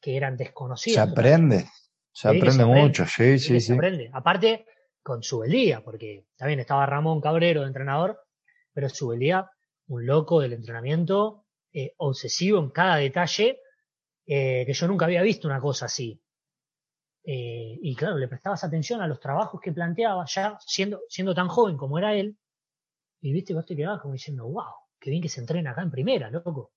que, 0.00 0.16
eran 0.16 0.38
desconocidas. 0.38 1.04
Se 1.04 1.10
aprende, 1.12 1.66
se 2.10 2.28
aprende 2.28 2.64
mucho, 2.64 3.04
sí, 3.04 3.38
sí, 3.38 3.60
sí. 3.60 3.66
Se 3.66 3.74
aprende. 3.74 4.08
Aparte, 4.14 4.64
con 5.02 5.22
Subelía, 5.22 5.84
porque 5.84 6.24
también 6.38 6.60
estaba 6.60 6.86
Ramón 6.86 7.20
Cabrero 7.20 7.60
de 7.60 7.66
entrenador, 7.66 8.18
pero 8.72 8.88
Subelía, 8.88 9.50
un 9.88 10.06
loco 10.06 10.40
del 10.40 10.54
entrenamiento, 10.54 11.44
obsesivo 11.98 12.60
en 12.60 12.70
cada 12.70 12.96
detalle, 12.96 13.58
eh, 14.26 14.64
que 14.66 14.72
yo 14.72 14.86
nunca 14.86 15.04
había 15.06 15.22
visto 15.22 15.48
una 15.48 15.60
cosa 15.60 15.86
así. 15.86 16.20
Eh, 17.24 17.78
y 17.80 17.94
claro, 17.94 18.16
le 18.18 18.28
prestabas 18.28 18.64
atención 18.64 19.00
a 19.00 19.06
los 19.06 19.20
trabajos 19.20 19.60
que 19.60 19.72
planteaba, 19.72 20.24
ya 20.26 20.58
siendo, 20.60 21.00
siendo 21.08 21.34
tan 21.34 21.48
joven 21.48 21.76
como 21.76 21.98
era 21.98 22.14
él, 22.14 22.36
y 23.20 23.32
viste, 23.32 23.54
vos 23.54 23.64
te 23.64 23.76
quedabas 23.76 24.00
como 24.00 24.14
diciendo, 24.14 24.46
wow, 24.46 24.72
qué 24.98 25.10
bien 25.10 25.22
que 25.22 25.28
se 25.28 25.40
entrena 25.40 25.70
acá 25.70 25.82
en 25.82 25.90
primera, 25.90 26.30
loco. 26.30 26.72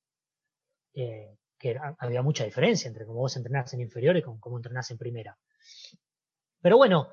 Eh, 0.94 1.38
que 1.58 1.78
había 2.00 2.22
mucha 2.22 2.44
diferencia 2.44 2.88
entre 2.88 3.06
cómo 3.06 3.20
vos 3.20 3.36
entrenás 3.38 3.74
en 3.74 3.82
inferiores 3.82 4.22
y 4.22 4.40
cómo 4.40 4.58
entrenás 4.58 4.92
en 4.92 4.98
primera. 4.98 5.38
Pero 6.62 6.78
bueno, 6.78 7.10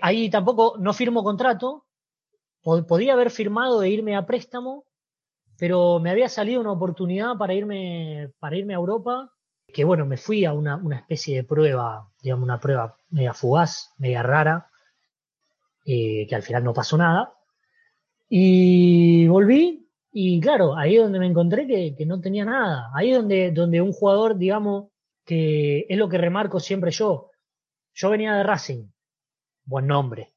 ahí 0.00 0.30
tampoco 0.30 0.76
no 0.78 0.92
firmo 0.94 1.24
contrato. 1.24 1.86
Podía 2.62 3.14
haber 3.14 3.30
firmado 3.30 3.80
de 3.80 3.90
irme 3.90 4.16
a 4.16 4.26
préstamo, 4.26 4.84
pero 5.58 5.98
me 5.98 6.10
había 6.10 6.28
salido 6.28 6.60
una 6.60 6.72
oportunidad 6.72 7.36
para 7.36 7.52
irme, 7.52 8.32
para 8.38 8.56
irme 8.56 8.74
a 8.74 8.78
Europa, 8.78 9.32
que 9.72 9.84
bueno, 9.84 10.06
me 10.06 10.16
fui 10.16 10.44
a 10.44 10.52
una, 10.52 10.76
una 10.76 10.96
especie 10.96 11.36
de 11.36 11.44
prueba, 11.44 12.08
digamos, 12.22 12.44
una 12.44 12.60
prueba 12.60 12.96
media 13.10 13.34
fugaz, 13.34 13.92
media 13.98 14.22
rara, 14.22 14.70
eh, 15.84 16.26
que 16.28 16.34
al 16.34 16.42
final 16.42 16.64
no 16.64 16.72
pasó 16.72 16.96
nada. 16.96 17.34
Y 18.28 19.26
volví, 19.28 19.88
y 20.10 20.40
claro, 20.40 20.76
ahí 20.76 20.96
es 20.96 21.02
donde 21.02 21.18
me 21.18 21.26
encontré 21.26 21.66
que, 21.66 21.94
que, 21.96 22.06
no 22.06 22.20
tenía 22.20 22.44
nada. 22.44 22.90
Ahí 22.94 23.10
es 23.10 23.16
donde, 23.16 23.52
donde 23.52 23.80
un 23.80 23.92
jugador, 23.92 24.36
digamos, 24.36 24.90
que 25.24 25.86
es 25.88 25.98
lo 25.98 26.08
que 26.08 26.18
remarco 26.18 26.60
siempre 26.60 26.90
yo. 26.90 27.30
Yo 27.94 28.10
venía 28.10 28.34
de 28.34 28.42
Racing, 28.42 28.88
buen 29.64 29.86
nombre. 29.86 30.32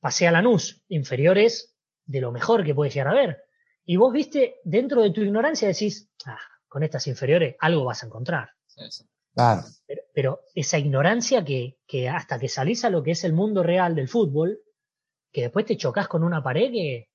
Pasé 0.00 0.28
a 0.28 0.32
Lanús, 0.32 0.82
inferiores 0.88 1.74
de 2.04 2.20
lo 2.20 2.30
mejor 2.30 2.64
que 2.64 2.74
puedes 2.74 2.92
llegar 2.94 3.08
a 3.08 3.14
ver. 3.14 3.38
Y 3.86 3.96
vos 3.96 4.12
viste, 4.12 4.56
dentro 4.64 5.02
de 5.02 5.10
tu 5.10 5.22
ignorancia 5.22 5.68
decís, 5.68 6.10
ah, 6.26 6.38
con 6.74 6.82
estas 6.82 7.06
inferiores 7.06 7.54
algo 7.60 7.84
vas 7.84 8.02
a 8.02 8.06
encontrar. 8.06 8.50
Claro. 9.32 9.62
Pero, 10.12 10.40
esa 10.56 10.76
ignorancia 10.76 11.44
que, 11.44 11.78
que, 11.86 12.08
hasta 12.08 12.36
que 12.40 12.48
salís 12.48 12.84
a 12.84 12.90
lo 12.90 13.00
que 13.04 13.12
es 13.12 13.22
el 13.22 13.32
mundo 13.32 13.62
real 13.62 13.94
del 13.94 14.08
fútbol, 14.08 14.58
que 15.30 15.42
después 15.42 15.66
te 15.66 15.76
chocas 15.76 16.08
con 16.08 16.24
una 16.24 16.42
pared 16.42 16.72
que, 16.72 17.10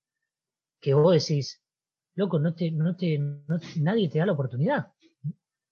que 0.80 0.94
vos 0.94 1.12
decís, 1.12 1.62
loco, 2.16 2.40
no 2.40 2.56
te, 2.56 2.72
no 2.72 2.96
te, 2.96 3.20
nadie 3.76 4.08
te 4.08 4.20
da 4.20 4.28
la 4.28 4.32
oportunidad. 4.32 4.94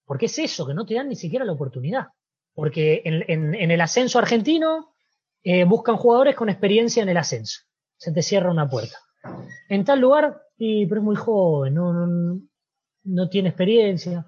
Porque 0.04 0.26
es 0.26 0.38
eso, 0.38 0.66
que 0.66 0.74
no 0.74 0.84
te 0.84 0.92
dan 0.92 1.08
ni 1.08 1.16
siquiera 1.16 1.46
la 1.46 1.52
oportunidad. 1.52 2.08
Porque 2.52 3.00
en, 3.06 3.24
en, 3.26 3.54
en 3.54 3.70
el 3.70 3.80
ascenso 3.80 4.18
argentino 4.18 4.92
eh, 5.42 5.64
buscan 5.64 5.96
jugadores 5.96 6.36
con 6.36 6.50
experiencia 6.50 7.02
en 7.02 7.08
el 7.08 7.16
ascenso. 7.16 7.62
Se 7.96 8.12
te 8.12 8.20
cierra 8.20 8.50
una 8.50 8.68
puerta. 8.68 8.98
En 9.70 9.82
tal 9.86 10.00
lugar, 10.00 10.42
y, 10.58 10.84
pero 10.84 11.00
es 11.00 11.04
muy 11.06 11.16
joven, 11.16 11.72
no, 11.72 11.94
no, 11.94 12.47
no 13.08 13.28
tiene 13.28 13.48
experiencia. 13.48 14.26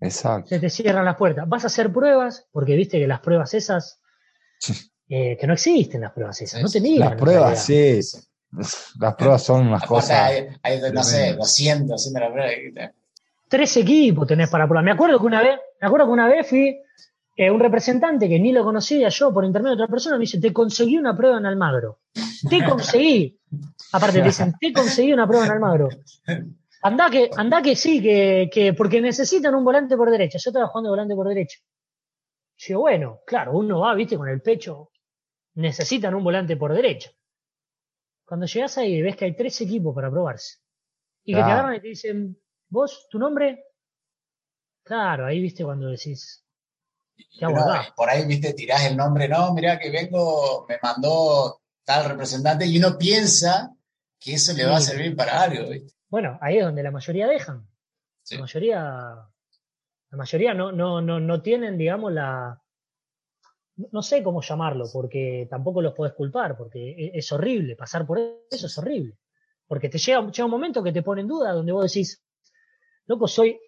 Exacto. 0.00 0.48
Se 0.48 0.58
te 0.58 0.70
cierran 0.70 1.04
las 1.04 1.16
puertas. 1.16 1.48
Vas 1.48 1.64
a 1.64 1.68
hacer 1.68 1.92
pruebas, 1.92 2.46
porque 2.52 2.76
viste 2.76 2.98
que 2.98 3.06
las 3.06 3.20
pruebas 3.20 3.54
esas, 3.54 4.00
eh, 5.08 5.36
que 5.38 5.46
no 5.46 5.54
existen 5.54 6.00
las 6.00 6.12
pruebas 6.12 6.40
esas, 6.42 6.62
no 6.62 6.68
te 6.68 6.80
Las 6.80 7.14
pruebas, 7.14 7.64
sí. 7.64 8.00
Las 9.00 9.16
pruebas 9.16 9.42
son 9.42 9.66
unas 9.66 9.84
cosas. 9.84 10.30
Hay, 10.62 10.80
no 10.92 11.02
sé, 11.02 11.34
200 11.34 12.00
haciendo 12.00 12.20
la 12.20 12.32
prueba. 12.32 12.92
Tres 13.48 13.76
equipos 13.76 14.28
tenés 14.28 14.48
para 14.48 14.66
probar. 14.66 14.84
Me 14.84 14.92
acuerdo 14.92 15.18
que 15.18 15.26
una 15.26 15.42
vez, 15.42 15.58
me 15.80 15.86
acuerdo 15.88 16.06
que 16.06 16.12
una 16.12 16.28
vez 16.28 16.48
fui 16.48 16.78
eh, 17.36 17.50
un 17.50 17.58
representante 17.58 18.28
que 18.28 18.38
ni 18.38 18.52
lo 18.52 18.62
conocía 18.62 19.08
yo 19.08 19.34
por 19.34 19.44
internet 19.44 19.70
de 19.70 19.74
otra 19.74 19.88
persona 19.88 20.16
me 20.16 20.20
dice, 20.20 20.38
te 20.38 20.52
conseguí 20.52 20.96
una 20.96 21.16
prueba 21.16 21.38
en 21.38 21.46
Almagro. 21.46 21.98
Te 22.48 22.64
conseguí. 22.64 23.40
Aparte 23.92 24.20
te 24.20 24.26
dicen, 24.26 24.54
te 24.60 24.72
conseguí 24.72 25.12
una 25.12 25.26
prueba 25.26 25.46
en 25.46 25.52
Almagro. 25.52 25.88
Anda 26.84 27.08
que, 27.08 27.30
anda 27.34 27.62
que 27.62 27.76
sí, 27.76 28.02
que, 28.02 28.50
que 28.52 28.74
porque 28.74 29.00
necesitan 29.00 29.54
un 29.54 29.64
volante 29.64 29.96
por 29.96 30.10
derecha. 30.10 30.36
Yo 30.38 30.50
estaba 30.50 30.68
jugando 30.68 30.90
volante 30.90 31.14
por 31.14 31.26
derecha. 31.26 31.58
Yo, 32.58 32.80
bueno, 32.80 33.20
claro, 33.26 33.52
uno 33.52 33.80
va, 33.80 33.94
viste, 33.94 34.18
con 34.18 34.28
el 34.28 34.42
pecho. 34.42 34.90
Necesitan 35.54 36.14
un 36.14 36.22
volante 36.22 36.58
por 36.58 36.74
derecha. 36.74 37.10
Cuando 38.26 38.44
llegas 38.44 38.76
ahí 38.76 39.00
ves 39.00 39.16
que 39.16 39.24
hay 39.24 39.34
tres 39.34 39.58
equipos 39.62 39.94
para 39.94 40.10
probarse. 40.10 40.58
Y 41.24 41.32
que 41.32 41.38
te 41.38 41.44
agarran 41.44 41.76
y 41.76 41.80
te 41.80 41.88
dicen, 41.88 42.38
vos, 42.68 43.08
tu 43.10 43.18
nombre. 43.18 43.64
Claro, 44.82 45.24
ahí 45.24 45.40
viste 45.40 45.64
cuando 45.64 45.88
decís, 45.88 46.44
por 47.96 48.10
ahí, 48.10 48.26
viste, 48.26 48.52
tirás 48.52 48.84
el 48.84 48.96
nombre, 48.96 49.26
no, 49.26 49.54
mira 49.54 49.78
que 49.78 49.90
vengo, 49.90 50.66
me 50.68 50.78
mandó 50.82 51.62
tal 51.82 52.10
representante 52.10 52.66
y 52.66 52.76
uno 52.76 52.98
piensa 52.98 53.74
que 54.18 54.34
eso 54.34 54.52
le 54.52 54.66
va 54.66 54.76
a 54.76 54.80
servir 54.82 55.16
para 55.16 55.42
algo, 55.42 55.70
¿viste? 55.70 55.93
Bueno, 56.14 56.38
ahí 56.40 56.58
es 56.58 56.64
donde 56.64 56.84
la 56.84 56.92
mayoría 56.92 57.26
dejan. 57.26 57.66
La 58.30 58.38
mayoría, 58.38 58.80
la 60.10 60.16
mayoría 60.16 60.54
no, 60.54 60.70
no, 60.70 61.00
no, 61.00 61.18
no 61.18 61.42
tienen, 61.42 61.76
digamos, 61.76 62.12
la, 62.12 62.62
no 63.90 64.00
sé 64.00 64.22
cómo 64.22 64.40
llamarlo, 64.40 64.84
porque 64.92 65.48
tampoco 65.50 65.82
los 65.82 65.92
puedes 65.92 66.14
culpar, 66.14 66.56
porque 66.56 66.92
e, 66.92 67.18
es 67.18 67.32
horrible, 67.32 67.74
pasar 67.74 68.06
por 68.06 68.20
eso 68.48 68.66
es 68.68 68.78
horrible. 68.78 69.18
Porque 69.66 69.88
te 69.88 69.98
llega, 69.98 70.24
llega 70.30 70.44
un 70.44 70.52
momento 70.52 70.84
que 70.84 70.92
te 70.92 71.02
pone 71.02 71.22
en 71.22 71.26
duda, 71.26 71.50
donde 71.50 71.72
vos 71.72 71.92
decís, 71.92 72.22
loco, 73.06 73.26
soy, 73.26 73.58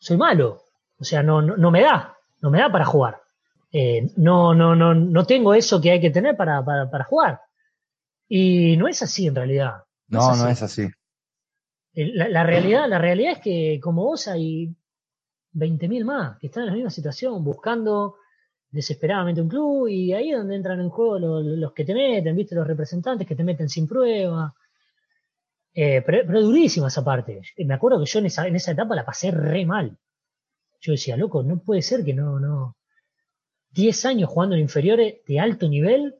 soy 0.00 0.16
malo, 0.16 0.64
o 0.98 1.04
sea, 1.04 1.22
no, 1.22 1.40
no, 1.40 1.56
no 1.56 1.70
me 1.70 1.82
da, 1.82 2.18
no 2.40 2.50
me 2.50 2.58
da 2.58 2.72
para 2.72 2.86
jugar. 2.86 3.22
Eh, 3.70 4.04
no, 4.16 4.52
no, 4.52 4.74
no, 4.74 4.96
no 4.96 5.26
tengo 5.26 5.54
eso 5.54 5.80
que 5.80 5.92
hay 5.92 6.00
que 6.00 6.10
tener 6.10 6.36
para, 6.36 6.64
para, 6.64 6.90
para, 6.90 7.04
jugar. 7.04 7.40
Y 8.26 8.76
no 8.76 8.88
es 8.88 9.00
así 9.00 9.28
en 9.28 9.36
realidad. 9.36 9.84
No, 10.08 10.34
no 10.34 10.48
es 10.48 10.60
así. 10.60 10.88
La, 12.04 12.44
realidad, 12.44 12.88
la 12.88 12.98
realidad 12.98 13.32
es 13.32 13.38
que 13.40 13.80
como 13.82 14.04
vos 14.04 14.28
hay 14.28 14.72
20.000 15.52 16.04
más 16.04 16.38
que 16.38 16.46
están 16.46 16.62
en 16.62 16.68
la 16.68 16.74
misma 16.74 16.90
situación, 16.90 17.42
buscando 17.42 18.14
desesperadamente 18.70 19.40
un 19.40 19.48
club, 19.48 19.88
y 19.88 20.12
ahí 20.12 20.30
es 20.30 20.38
donde 20.38 20.54
entran 20.54 20.80
en 20.80 20.90
juego 20.90 21.18
los, 21.18 21.44
los 21.44 21.72
que 21.72 21.84
te 21.84 21.94
meten, 21.94 22.36
viste, 22.36 22.54
los 22.54 22.68
representantes 22.68 23.26
que 23.26 23.34
te 23.34 23.42
meten 23.42 23.68
sin 23.68 23.88
prueba. 23.88 24.54
Eh, 25.74 26.02
pero, 26.06 26.22
pero, 26.24 26.40
durísima 26.40 26.86
esa 26.86 27.04
parte. 27.04 27.40
Me 27.58 27.74
acuerdo 27.74 27.98
que 27.98 28.06
yo 28.06 28.20
en 28.20 28.26
esa, 28.26 28.46
en 28.46 28.54
esa 28.54 28.72
etapa 28.72 28.94
la 28.94 29.04
pasé 29.04 29.32
re 29.32 29.66
mal. 29.66 29.98
Yo 30.80 30.92
decía, 30.92 31.16
loco, 31.16 31.42
no 31.42 31.58
puede 31.58 31.82
ser 31.82 32.04
que 32.04 32.14
no, 32.14 32.38
no. 32.38 32.76
10 33.70 34.04
años 34.04 34.30
jugando 34.30 34.54
en 34.54 34.62
inferiores 34.62 35.16
de 35.26 35.40
alto 35.40 35.68
nivel, 35.68 36.14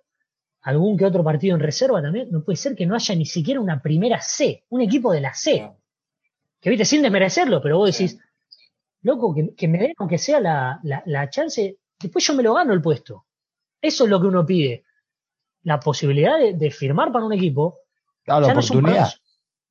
algún 0.63 0.97
que 0.97 1.05
otro 1.05 1.25
partido 1.25 1.55
en 1.55 1.63
reserva 1.63 2.03
también, 2.03 2.29
no 2.31 2.43
puede 2.43 2.57
ser 2.57 2.75
que 2.75 2.87
no 2.87 2.95
haya 2.95 3.15
ni 3.15 3.27
siquiera 3.27 3.61
una 3.61 3.81
primera 3.81 4.21
C, 4.21 4.65
un 4.71 4.81
equipo 4.81 5.13
de 5.13 5.21
la 5.21 5.35
C. 5.35 5.71
Que 6.61 6.71
viste, 6.71 6.85
sin 6.85 7.03
desmerecerlo, 7.03 7.63
pero 7.63 7.79
vos 7.79 7.97
decís, 7.97 8.19
loco, 9.03 9.35
que, 9.57 9.69
me 9.69 9.79
den 9.79 9.95
aunque 9.99 10.19
sea 10.19 10.41
la, 10.41 10.81
la, 10.83 11.31
chance, 11.31 11.79
después 12.01 12.27
yo 12.27 12.35
me 12.35 12.43
lo 12.43 12.55
gano 12.55 12.73
el 12.73 12.83
puesto. 12.83 13.27
Eso 13.81 14.05
es 14.05 14.11
lo 14.11 14.21
que 14.21 14.27
uno 14.27 14.45
pide. 14.45 14.85
La 15.63 15.79
posibilidad 15.79 16.39
de, 16.39 16.71
firmar 16.71 17.13
para 17.13 17.25
un 17.25 17.33
equipo. 17.33 17.79
Claro, 18.25 18.47
la 18.47 18.53
oportunidad. 18.53 19.09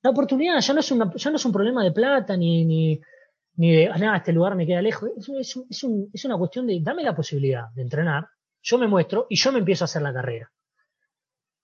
la 0.02 0.10
oportunidad 0.10 0.60
ya 0.60 0.74
no, 0.74 0.80
es 0.80 0.92
una, 0.92 1.14
ya 1.16 1.30
no 1.30 1.36
es 1.36 1.46
un 1.46 1.52
problema 1.52 1.84
de 1.84 1.92
plata 1.92 2.38
ni, 2.38 2.66
ni, 2.66 3.02
ni 3.56 3.76
de, 3.76 3.88
ah, 3.88 3.98
nada, 3.98 4.18
este 4.18 4.32
lugar 4.32 4.56
me 4.56 4.66
queda 4.66 4.82
lejos. 4.82 5.10
Es, 5.18 5.30
es, 5.30 5.66
es, 5.70 5.84
un, 5.84 6.10
es, 6.14 6.26
una 6.26 6.38
cuestión 6.38 6.66
de, 6.66 6.80
dame 6.82 7.04
la 7.04 7.16
posibilidad 7.16 7.70
de 7.76 7.82
entrenar, 7.82 8.28
yo 8.62 8.78
me 8.78 8.88
muestro 8.88 9.28
y 9.30 9.36
yo 9.36 9.52
me 9.52 9.60
empiezo 9.60 9.84
a 9.84 9.86
hacer 9.86 10.02
la 10.02 10.14
carrera. 10.14 10.52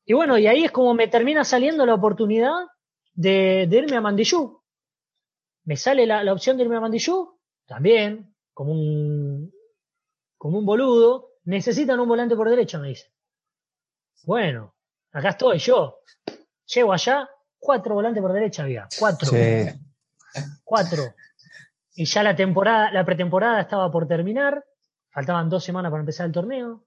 Y 0.06 0.14
bueno, 0.14 0.38
y 0.38 0.48
ahí 0.48 0.66
es 0.66 0.72
como 0.72 0.94
me 0.94 1.08
termina 1.08 1.44
saliendo 1.44 1.86
la 1.86 1.94
oportunidad 1.94 2.54
de, 3.14 3.68
de 3.70 3.78
irme 3.78 3.96
a 3.96 4.02
Mandillú. 4.02 4.62
Me 5.66 5.78
sale 5.78 6.06
la, 6.06 6.24
la, 6.24 6.34
opción 6.34 6.58
de 6.58 6.64
irme 6.64 6.76
a 6.76 6.82
Mandillú, 6.82 7.40
también, 7.66 8.36
como 8.54 8.74
un, 8.74 9.54
como 10.38 10.60
un 10.60 10.66
boludo. 10.66 11.30
Necesitan 11.46 12.00
un 12.00 12.08
volante 12.08 12.36
por 12.36 12.50
derecha, 12.50 12.80
me 12.80 12.90
dice. 12.90 13.12
Bueno, 14.24 14.76
acá 15.12 15.30
estoy 15.30 15.60
yo. 15.60 16.00
Llego 16.66 16.94
allá, 16.94 17.30
cuatro 17.60 17.96
volantes 17.96 18.22
por 18.22 18.34
derecha 18.34 18.64
había. 18.64 18.88
Cuatro. 18.98 19.30
Sí. 19.30 19.70
Cuatro. 20.64 21.14
Y 21.96 22.06
ya 22.06 22.24
la 22.24 22.36
temporada, 22.36 22.92
la 22.92 23.06
pretemporada 23.06 23.62
estaba 23.62 23.92
por 23.92 24.08
terminar, 24.08 24.66
faltaban 25.12 25.50
dos 25.50 25.64
semanas 25.64 25.92
para 25.92 26.02
empezar 26.02 26.26
el 26.26 26.32
torneo. 26.32 26.84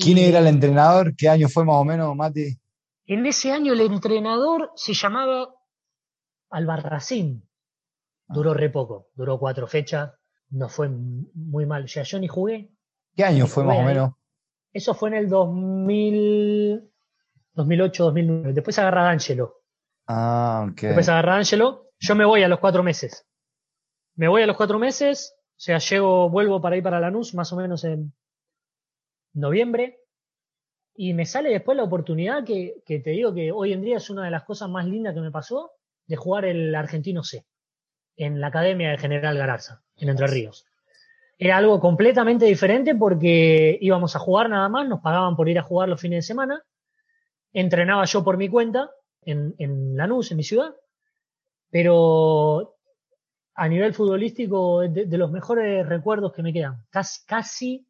¿Quién 0.00 0.18
era 0.18 0.38
el 0.38 0.46
entrenador? 0.46 1.14
¿Qué 1.14 1.28
año 1.28 1.48
fue 1.48 1.64
más 1.64 1.76
o 1.76 1.84
menos, 1.84 2.16
Mati? 2.16 2.58
En 3.06 3.26
ese 3.26 3.52
año 3.52 3.72
el 3.72 3.80
entrenador 3.80 4.72
se 4.74 4.94
llamaba 4.94 5.54
Albarracín. 6.50 7.46
Duró 8.28 8.54
re 8.54 8.70
poco, 8.70 9.08
duró 9.14 9.38
cuatro 9.38 9.66
fechas, 9.66 10.12
no 10.50 10.68
fue 10.68 10.88
muy 10.88 11.66
mal. 11.66 11.84
O 11.84 11.88
sea, 11.88 12.04
yo 12.04 12.18
ni 12.18 12.28
jugué. 12.28 12.70
¿Qué 13.14 13.24
año 13.24 13.46
fue 13.46 13.64
más 13.64 13.78
o 13.78 13.82
menos? 13.82 14.12
Eso 14.72 14.94
fue 14.94 15.10
en 15.10 15.16
el 15.16 15.28
2000, 15.28 16.90
2008, 17.54 18.04
2009. 18.04 18.52
Después 18.52 18.78
agarra 18.78 19.08
a 19.08 19.10
Angelo. 19.10 19.56
Ah, 20.06 20.68
ok. 20.70 20.80
Después 20.82 21.08
agarra 21.08 21.34
a 21.34 21.38
Angelo. 21.38 21.90
Yo 21.98 22.14
me 22.14 22.24
voy 22.24 22.42
a 22.42 22.48
los 22.48 22.60
cuatro 22.60 22.82
meses. 22.82 23.26
Me 24.14 24.28
voy 24.28 24.42
a 24.42 24.46
los 24.46 24.56
cuatro 24.56 24.78
meses, 24.78 25.34
o 25.36 25.60
sea, 25.60 25.78
llego, 25.78 26.30
vuelvo 26.30 26.60
para 26.60 26.76
ir 26.76 26.82
para 26.82 27.00
Lanús 27.00 27.34
más 27.34 27.52
o 27.52 27.56
menos 27.56 27.84
en 27.84 28.12
noviembre. 29.32 30.00
Y 30.94 31.14
me 31.14 31.24
sale 31.24 31.50
después 31.50 31.76
la 31.76 31.84
oportunidad 31.84 32.44
que, 32.44 32.82
que, 32.84 33.00
te 33.00 33.10
digo 33.10 33.32
que 33.32 33.52
hoy 33.52 33.72
en 33.72 33.82
día 33.82 33.96
es 33.96 34.10
una 34.10 34.24
de 34.24 34.30
las 34.30 34.44
cosas 34.44 34.68
más 34.68 34.86
lindas 34.86 35.14
que 35.14 35.20
me 35.20 35.30
pasó 35.30 35.72
de 36.06 36.16
jugar 36.16 36.44
el 36.44 36.74
Argentino 36.74 37.22
C 37.22 37.46
en 38.16 38.40
la 38.40 38.48
Academia 38.48 38.90
de 38.90 38.98
General 38.98 39.36
Gararza, 39.36 39.82
en 39.96 40.10
Entre 40.10 40.26
Ríos. 40.26 40.66
Era 41.38 41.56
algo 41.56 41.80
completamente 41.80 42.44
diferente 42.44 42.94
porque 42.94 43.78
íbamos 43.80 44.14
a 44.14 44.18
jugar 44.18 44.50
nada 44.50 44.68
más, 44.68 44.86
nos 44.86 45.00
pagaban 45.00 45.36
por 45.36 45.48
ir 45.48 45.58
a 45.58 45.62
jugar 45.62 45.88
los 45.88 46.00
fines 46.00 46.18
de 46.18 46.26
semana, 46.26 46.62
entrenaba 47.52 48.04
yo 48.04 48.22
por 48.22 48.36
mi 48.36 48.48
cuenta 48.50 48.90
en, 49.22 49.54
en 49.58 49.96
Lanús, 49.96 50.30
en 50.30 50.36
mi 50.36 50.42
ciudad, 50.42 50.74
pero 51.70 52.76
a 53.54 53.68
nivel 53.68 53.94
futbolístico, 53.94 54.80
de, 54.80 55.06
de, 55.06 55.18
los 55.18 55.30
mejores 55.30 55.86
recuerdos 55.86 56.32
que 56.32 56.42
me 56.42 56.52
quedan. 56.52 56.84
Casi, 56.90 57.24
casi, 57.26 57.86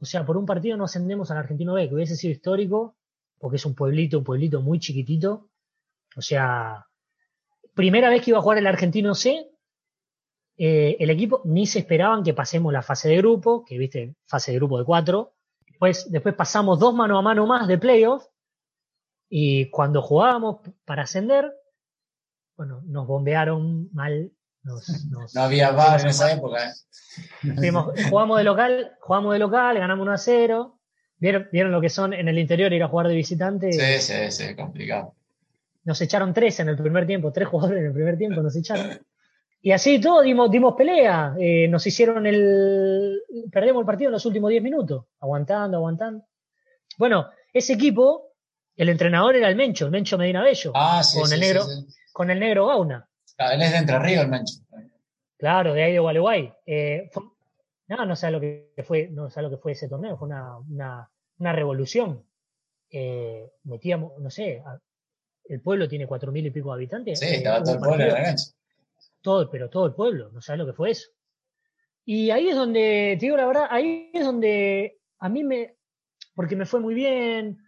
o 0.00 0.04
sea, 0.04 0.24
por 0.24 0.36
un 0.36 0.46
partido 0.46 0.76
no 0.76 0.84
ascendemos 0.84 1.30
al 1.30 1.38
Argentino 1.38 1.74
B, 1.74 1.88
que 1.88 1.94
hubiese 1.94 2.16
sido 2.16 2.32
histórico, 2.32 2.96
porque 3.38 3.56
es 3.56 3.66
un 3.66 3.74
pueblito, 3.74 4.18
un 4.18 4.24
pueblito 4.24 4.60
muy 4.60 4.78
chiquitito. 4.78 5.50
O 6.16 6.22
sea, 6.22 6.86
primera 7.74 8.08
vez 8.10 8.22
que 8.22 8.30
iba 8.30 8.38
a 8.38 8.42
jugar 8.42 8.58
el 8.58 8.66
Argentino 8.66 9.14
C, 9.14 9.50
eh, 10.56 10.96
el 10.98 11.10
equipo 11.10 11.42
ni 11.44 11.66
se 11.66 11.80
esperaban 11.80 12.24
que 12.24 12.34
pasemos 12.34 12.72
la 12.72 12.82
fase 12.82 13.08
de 13.08 13.18
grupo, 13.18 13.64
que 13.64 13.78
viste, 13.78 14.16
fase 14.26 14.52
de 14.52 14.58
grupo 14.58 14.78
de 14.78 14.84
cuatro. 14.84 15.34
Después, 15.66 16.10
después 16.10 16.34
pasamos 16.34 16.78
dos 16.78 16.94
mano 16.94 17.18
a 17.18 17.22
mano 17.22 17.46
más 17.46 17.68
de 17.68 17.78
playoff. 17.78 18.26
Y 19.28 19.70
cuando 19.70 20.02
jugábamos 20.02 20.60
para 20.84 21.02
ascender, 21.02 21.52
bueno, 22.56 22.82
nos 22.86 23.06
bombearon 23.06 23.88
mal. 23.92 24.32
No 25.32 25.42
había 25.42 25.70
bar 25.72 26.00
en 26.00 26.08
esa 26.08 26.32
época. 26.32 26.70
¿eh? 26.70 27.72
jugamos 28.10 28.38
de 28.38 28.44
local, 28.44 28.92
jugamos 29.00 29.32
de 29.32 29.38
local, 29.38 29.78
ganamos 29.78 30.04
1 30.04 30.12
a 30.12 30.18
0. 30.18 30.80
¿Vieron, 31.20 31.48
¿Vieron 31.50 31.72
lo 31.72 31.80
que 31.80 31.88
son 31.88 32.12
en 32.12 32.28
el 32.28 32.38
interior 32.38 32.72
ir 32.72 32.82
a 32.82 32.88
jugar 32.88 33.08
de 33.08 33.14
visitante? 33.14 33.72
Sí, 33.72 33.98
sí, 34.00 34.30
sí, 34.30 34.54
complicado. 34.54 35.14
Nos 35.84 36.00
echaron 36.00 36.32
tres 36.32 36.60
en 36.60 36.68
el 36.68 36.76
primer 36.76 37.06
tiempo, 37.06 37.32
tres 37.32 37.48
jugadores 37.48 37.80
en 37.80 37.86
el 37.86 37.92
primer 37.92 38.16
tiempo 38.16 38.42
nos 38.42 38.54
echaron. 38.54 38.98
Y 39.60 39.72
así 39.72 40.00
todo 40.00 40.22
dimos, 40.22 40.50
dimos 40.50 40.74
pelea. 40.76 41.34
Eh, 41.38 41.66
nos 41.68 41.86
hicieron 41.86 42.26
el. 42.26 43.20
Perdemos 43.50 43.80
el 43.80 43.86
partido 43.86 44.08
en 44.08 44.12
los 44.12 44.26
últimos 44.26 44.50
10 44.50 44.62
minutos, 44.62 45.06
aguantando, 45.20 45.78
aguantando. 45.78 46.24
Bueno, 46.96 47.28
ese 47.52 47.72
equipo, 47.72 48.34
el 48.76 48.88
entrenador 48.88 49.34
era 49.36 49.48
el 49.48 49.56
Mencho, 49.56 49.86
el 49.86 49.90
Mencho 49.90 50.18
Medina 50.18 50.42
Bello. 50.42 50.72
Ah, 50.74 51.02
sí, 51.02 51.18
con 51.18 51.32
el 51.32 51.40
negro, 51.40 51.64
Con 52.12 52.30
el 52.30 52.38
negro 52.38 52.68
Gauna. 52.68 53.07
Claro, 53.38 53.54
él 53.54 53.62
es 53.62 53.72
de 53.72 53.78
Entre 53.78 53.98
Ríos, 53.98 54.24
el 54.24 54.30
Mencho. 54.30 54.54
Claro, 55.38 55.72
de 55.72 55.82
ahí 55.84 55.92
de 55.92 55.98
Gualeguay. 56.00 56.52
Eh, 56.66 57.08
no, 57.86 58.04
no 58.04 58.16
sé 58.16 58.30
lo 58.30 58.40
que 58.40 58.74
fue, 58.84 59.08
no 59.08 59.30
sé 59.30 59.40
lo 59.40 59.48
que 59.48 59.56
fue 59.56 59.72
ese 59.72 59.88
torneo, 59.88 60.18
fue 60.18 60.28
una, 60.28 60.58
una, 60.58 61.10
una 61.38 61.52
revolución. 61.54 62.22
Eh, 62.90 63.50
metíamos, 63.64 64.18
no 64.18 64.28
sé, 64.28 64.62
el 65.44 65.60
pueblo 65.62 65.88
tiene 65.88 66.06
cuatro 66.06 66.30
mil 66.32 66.44
y 66.44 66.50
pico 66.50 66.68
de 66.68 66.74
habitantes. 66.74 67.20
Sí, 67.20 67.26
estaba 67.26 67.62
todo 67.62 67.74
el 67.74 67.80
pueblo 67.80 68.04
en 68.04 68.12
la 68.12 68.22
cancha 68.22 68.52
todo, 69.20 69.50
pero 69.50 69.68
todo 69.68 69.86
el 69.86 69.94
pueblo, 69.94 70.30
no 70.32 70.40
sabes 70.40 70.60
lo 70.60 70.66
que 70.66 70.72
fue 70.72 70.90
eso. 70.90 71.10
Y 72.04 72.30
ahí 72.30 72.48
es 72.48 72.56
donde, 72.56 73.16
te 73.18 73.26
digo 73.26 73.36
la 73.36 73.46
verdad, 73.46 73.66
ahí 73.70 74.10
es 74.14 74.24
donde 74.24 74.98
a 75.18 75.28
mí 75.28 75.44
me, 75.44 75.76
porque 76.34 76.56
me 76.56 76.66
fue 76.66 76.80
muy 76.80 76.94
bien, 76.94 77.58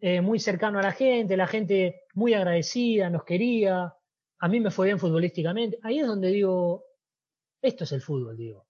eh, 0.00 0.20
muy 0.20 0.38
cercano 0.38 0.78
a 0.78 0.82
la 0.82 0.92
gente, 0.92 1.36
la 1.36 1.46
gente 1.46 2.02
muy 2.14 2.34
agradecida, 2.34 3.08
nos 3.08 3.24
quería, 3.24 3.94
a 4.38 4.48
mí 4.48 4.60
me 4.60 4.70
fue 4.70 4.86
bien 4.86 4.98
futbolísticamente, 4.98 5.78
ahí 5.82 6.00
es 6.00 6.06
donde 6.06 6.28
digo, 6.28 6.84
esto 7.62 7.84
es 7.84 7.92
el 7.92 8.02
fútbol, 8.02 8.36
digo. 8.36 8.66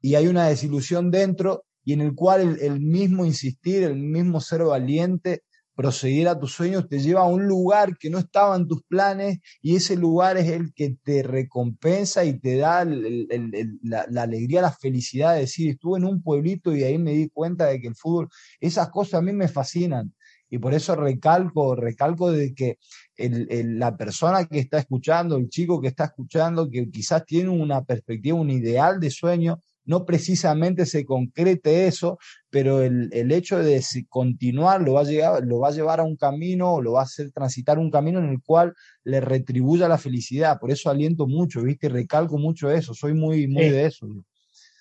y 0.00 0.14
hay 0.14 0.28
una 0.28 0.46
desilusión 0.46 1.10
dentro 1.10 1.64
y 1.84 1.92
en 1.92 2.00
el 2.00 2.14
cual 2.14 2.58
el 2.60 2.80
mismo 2.80 3.26
insistir, 3.26 3.82
el 3.82 3.96
mismo 3.96 4.40
ser 4.40 4.64
valiente, 4.64 5.42
proseguir 5.80 6.28
a 6.28 6.38
tus 6.38 6.52
sueños 6.52 6.86
te 6.90 6.98
lleva 6.98 7.22
a 7.22 7.26
un 7.26 7.46
lugar 7.46 7.96
que 7.96 8.10
no 8.10 8.18
estaba 8.18 8.54
en 8.54 8.68
tus 8.68 8.82
planes 8.82 9.38
y 9.62 9.76
ese 9.76 9.96
lugar 9.96 10.36
es 10.36 10.48
el 10.48 10.74
que 10.74 10.98
te 11.02 11.22
recompensa 11.22 12.22
y 12.22 12.38
te 12.38 12.58
da 12.58 12.84
la, 12.84 14.22
alegría, 14.22 14.60
la 14.60 14.72
felicidad 14.72 15.32
de 15.32 15.40
decir, 15.40 15.70
estuve 15.70 15.98
en 15.98 16.04
un 16.04 16.22
pueblito 16.22 16.76
y 16.76 16.82
ahí 16.82 16.98
me 16.98 17.12
di 17.12 17.30
cuenta 17.30 17.64
de 17.64 17.80
que 17.80 17.88
el 17.88 17.96
fútbol, 17.96 18.28
esas 18.60 18.90
cosas 18.90 19.14
a 19.14 19.22
mí 19.22 19.32
me 19.32 19.48
fascinan. 19.48 20.12
Y 20.50 20.58
por 20.58 20.74
eso 20.74 20.94
recalco, 20.96 21.74
recalco 21.74 22.30
de 22.30 22.52
que 22.52 22.76
la 23.16 23.96
persona 23.96 24.44
que 24.44 24.58
está 24.58 24.80
escuchando, 24.80 25.38
el 25.38 25.48
chico 25.48 25.80
que 25.80 25.88
está 25.88 26.04
escuchando, 26.04 26.68
que 26.68 26.90
quizás 26.90 27.24
tiene 27.24 27.48
una 27.48 27.82
perspectiva, 27.84 28.38
un 28.38 28.50
ideal 28.50 29.00
de 29.00 29.10
sueño, 29.10 29.62
no 29.90 30.04
precisamente 30.04 30.86
se 30.86 31.04
concrete 31.04 31.88
eso, 31.88 32.20
pero 32.48 32.80
el, 32.80 33.32
hecho 33.32 33.58
de 33.58 33.82
continuar 34.08 34.82
lo 34.82 34.92
va, 34.92 35.00
a 35.00 35.04
llegar, 35.04 35.42
lo 35.44 35.58
va 35.58 35.68
a 35.68 35.72
llevar 35.72 35.98
a 35.98 36.04
un 36.04 36.16
camino, 36.16 36.80
lo 36.80 36.92
va 36.92 37.00
a 37.00 37.02
hacer 37.02 37.32
transitar 37.32 37.76
un 37.76 37.90
camino 37.90 38.20
en 38.20 38.28
el 38.28 38.40
cual 38.40 38.72
le 39.02 39.20
retribuya 39.20 39.88
la 39.88 39.98
felicidad. 39.98 40.60
Por 40.60 40.70
eso 40.70 40.90
aliento 40.90 41.26
mucho, 41.26 41.62
¿viste? 41.62 41.88
Recalco 41.88 42.38
mucho 42.38 42.70
eso, 42.70 42.94
soy 42.94 43.14
muy, 43.14 43.48
muy 43.48 43.68
de 43.68 43.86
eso. 43.86 44.06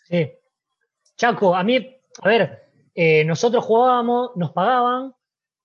Sí. 0.07 0.32
Chaco, 1.18 1.55
a 1.55 1.64
mí, 1.64 1.78
a 2.22 2.28
ver, 2.28 2.70
eh, 2.93 3.26
nosotros 3.26 3.66
jugábamos, 3.66 4.30
nos 4.36 4.51
pagaban 4.51 5.16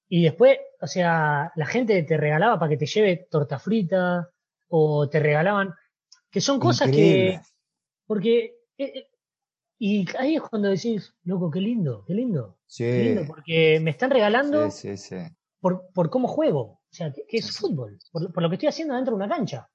y 0.08 0.22
después, 0.22 0.56
o 0.80 0.86
sea, 0.86 1.52
la 1.54 1.66
gente 1.66 2.02
te 2.04 2.16
regalaba 2.16 2.58
para 2.58 2.70
que 2.70 2.78
te 2.78 2.86
lleve 2.86 3.28
torta 3.30 3.58
frita 3.58 4.30
o 4.68 5.06
te 5.10 5.20
regalaban, 5.20 5.74
que 6.30 6.40
son 6.40 6.58
cosas 6.58 6.90
que... 6.90 7.38
Porque 8.06 8.54
eh, 8.76 8.84
eh, 8.84 9.08
y 9.86 10.06
ahí 10.18 10.36
es 10.36 10.40
cuando 10.40 10.70
decís, 10.70 11.12
loco, 11.24 11.50
qué 11.50 11.60
lindo, 11.60 12.06
qué 12.06 12.14
lindo. 12.14 12.56
Sí. 12.66 12.84
Qué 12.84 13.04
lindo 13.04 13.26
porque 13.26 13.78
me 13.82 13.90
están 13.90 14.10
regalando 14.10 14.70
Por, 15.60 15.90
por 15.92 16.08
cómo 16.08 16.26
juego. 16.26 16.60
O 16.60 16.80
sea, 16.90 17.12
¿qué, 17.12 17.36
es 17.36 17.54
fútbol? 17.54 17.98
Por, 18.10 18.42
lo 18.42 18.48
que 18.48 18.54
estoy 18.54 18.70
haciendo 18.70 18.94
dentro 18.94 19.14
de 19.14 19.16
una 19.22 19.28
cancha. 19.28 19.68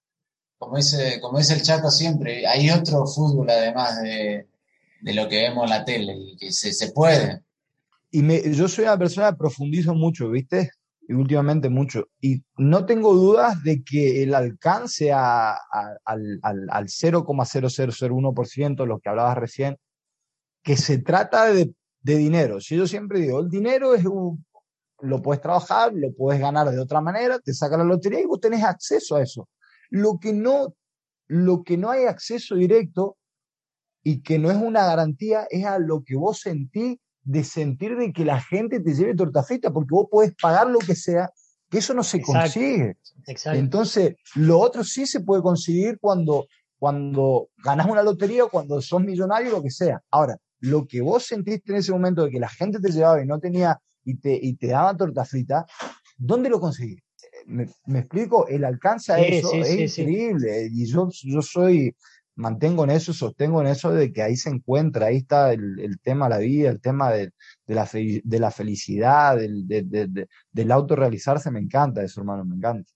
Como 0.58 0.78
dice, 0.78 1.20
como 1.22 1.38
dice 1.38 1.54
el 1.54 1.62
Chaco 1.62 1.92
siempre, 1.92 2.48
hay 2.48 2.72
otro 2.72 3.06
fútbol 3.06 3.52
además 3.52 4.02
de, 4.02 4.48
lo 5.04 5.30
que 5.30 5.42
vemos 5.42 5.66
en 5.66 5.70
la 5.70 5.86
tele, 5.86 6.18
y 6.18 6.38
que 6.38 6.52
se, 6.54 6.74
se 6.74 6.92
puede. 6.92 7.44
Y 8.10 8.24
me, 8.24 8.42
yo 8.52 8.68
soy 8.68 8.86
una 8.86 8.98
persona 8.98 9.30
que 9.30 9.38
profundizo 9.38 9.94
mucho, 9.94 10.32
¿viste? 10.32 10.72
Y 11.08 11.14
últimamente 11.14 11.70
mucho. 11.70 12.08
Y 12.20 12.42
no 12.58 12.88
tengo 12.88 13.14
dudas 13.14 13.62
de 13.62 13.84
que 13.84 14.24
el 14.24 14.34
alcance 14.34 15.12
a, 15.12 15.52
al, 15.54 16.40
al, 16.42 16.68
al 16.68 16.88
0,0001%, 16.88 18.86
lo 18.88 19.00
que 19.00 19.10
hablabas 19.10 19.38
recién, 19.38 19.78
que 20.70 20.78
se 20.78 21.00
trata 21.00 21.52
de, 21.52 21.74
dinero. 22.04 22.62
Si 22.62 22.78
yo 22.78 22.86
siempre 22.86 23.22
digo, 23.22 23.40
el 23.40 23.50
dinero 23.50 23.96
es 23.96 24.06
un, 24.06 24.46
lo 25.02 25.20
puedes 25.20 25.42
trabajar, 25.42 25.92
lo 25.96 26.14
puedes 26.14 26.40
ganar 26.40 26.70
de 26.70 26.80
otra 26.80 27.02
manera, 27.02 27.40
te 27.40 27.56
saca 27.56 27.76
la 27.76 27.84
lotería 27.84 28.20
y 28.22 28.26
vos 28.26 28.40
tenés 28.40 28.64
acceso 28.64 29.16
a 29.16 29.24
eso. 29.24 29.50
Lo 29.90 30.20
que 30.20 30.32
no, 30.32 30.76
lo 31.26 31.64
que 31.64 31.76
no 31.76 31.90
hay 31.90 32.04
acceso 32.04 32.54
directo 32.54 33.18
y 34.04 34.22
que 34.22 34.38
no 34.38 34.52
es 34.52 34.58
una 34.58 34.86
garantía 34.86 35.48
es 35.50 35.66
a 35.66 35.80
lo 35.80 36.04
que 36.04 36.16
vos 36.16 36.42
sentís 36.42 37.00
de 37.24 37.44
sentir 37.44 37.98
de 37.98 38.14
que 38.14 38.24
la 38.24 38.40
gente 38.40 38.80
te 38.80 38.94
lleve 38.94 39.16
torta 39.16 39.42
frita, 39.42 39.74
porque 39.74 39.90
vos 39.90 40.06
podés 40.12 40.36
pagar 40.40 40.68
lo 40.68 40.78
que 40.78 40.94
sea, 40.94 41.32
que 41.68 41.80
eso 41.80 41.96
no 41.96 42.04
se 42.04 42.22
consigue. 42.22 42.96
Entonces, 43.46 44.18
lo 44.36 44.60
otro 44.60 44.84
sí 44.84 45.08
se 45.08 45.22
puede 45.22 45.42
conseguir 45.42 45.98
cuando 46.00 46.46
cuando 46.78 47.50
ganás 47.58 47.88
una 47.88 48.04
lotería 48.04 48.46
o 48.46 48.50
cuando 48.50 48.82
sos 48.82 49.02
millonario, 49.02 49.52
lo 49.52 49.62
que 49.62 49.70
sea. 49.70 50.02
Ahora, 50.10 50.38
lo 50.62 50.86
que 50.86 51.02
vos 51.02 51.26
sentiste 51.26 51.72
en 51.72 51.78
ese 51.78 51.92
momento 51.92 52.26
de 52.26 52.32
que 52.32 52.40
la 52.40 52.50
gente 52.50 52.80
te 52.80 52.92
llevaba 52.92 53.22
y 53.22 53.26
no 53.26 53.40
tenía 53.40 53.80
y 54.04 54.16
te, 54.16 54.38
y 54.42 54.56
te 54.56 54.68
daba 54.68 54.96
torta 54.96 55.26
frita, 55.26 55.66
¿dónde 56.18 56.50
lo 56.50 56.60
conseguí? 56.60 56.98
Me, 57.46 57.68
explico, 58.00 58.48
el 58.48 58.64
alcance 58.64 59.12
a 59.12 59.20
eso 59.20 59.54
es 59.54 60.00
increíble. 60.00 60.70
Y 60.72 60.86
yo, 60.86 61.10
yo 61.12 61.42
soy, 61.42 61.96
mantengo 62.36 62.84
en 62.84 62.92
eso, 62.92 63.14
sostengo 63.14 63.62
en 63.62 63.68
eso 63.68 63.92
de 63.92 64.12
que 64.12 64.22
ahí 64.22 64.36
se 64.36 64.50
encuentra, 64.50 65.08
ahí 65.08 65.18
está 65.18 65.52
el, 65.54 66.00
tema 66.02 66.28
de 66.28 66.30
la 66.30 66.38
vida, 66.38 66.70
el 66.70 66.82
tema 66.82 67.12
de, 67.12 67.32
la, 67.68 67.90
de 67.92 68.40
la 68.40 68.52
felicidad, 68.52 69.38
del, 69.38 69.68
de, 69.68 70.28
del 70.52 70.72
autorrealizarse, 70.72 71.52
me 71.52 71.60
encanta 71.60 72.04
eso, 72.04 72.22
hermano, 72.22 72.46
me 72.46 72.56
encanta. 72.56 72.92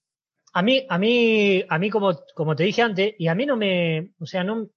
A 0.52 0.62
mí, 0.62 0.86
a 0.88 0.98
mí, 0.98 1.64
a 1.68 1.78
mí 1.78 1.90
como, 1.90 2.12
como 2.34 2.54
te 2.54 2.62
dije 2.62 2.82
antes, 2.82 3.14
y 3.18 3.26
a 3.26 3.34
mí 3.34 3.44
no 3.44 3.56
me, 3.56 4.12
o 4.18 4.26
sea, 4.26 4.44
no, 4.44 4.68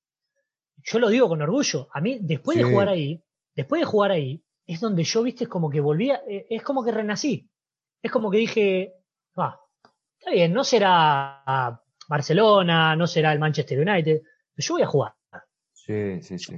yo 0.87 0.99
lo 0.99 1.09
digo 1.09 1.27
con 1.27 1.41
orgullo, 1.41 1.89
a 1.91 1.99
mí 1.99 2.17
después 2.21 2.57
de 2.57 2.63
jugar 2.63 2.87
ahí, 2.87 3.21
después 3.53 3.81
de 3.81 3.85
jugar 3.85 4.11
ahí, 4.11 4.41
es 4.65 4.79
donde 4.79 5.03
yo, 5.03 5.21
viste, 5.21 5.43
es 5.43 5.49
como 5.49 5.69
que 5.69 5.81
volvía, 5.81 6.21
eh, 6.27 6.47
es 6.49 6.63
como 6.63 6.83
que 6.83 6.91
renací. 6.91 7.49
Es 8.01 8.09
como 8.09 8.31
que 8.31 8.37
dije, 8.37 8.93
va, 9.37 9.59
está 10.17 10.31
bien, 10.31 10.53
no 10.53 10.63
será 10.63 11.43
Barcelona, 12.07 12.95
no 12.95 13.05
será 13.05 13.33
el 13.33 13.39
Manchester 13.39 13.79
United, 13.79 14.21
pero 14.53 14.65
yo 14.65 14.73
voy 14.75 14.83
a 14.83 14.87
jugar. 14.87 15.13
Sí, 15.73 16.21
sí, 16.21 16.39
sí. 16.39 16.57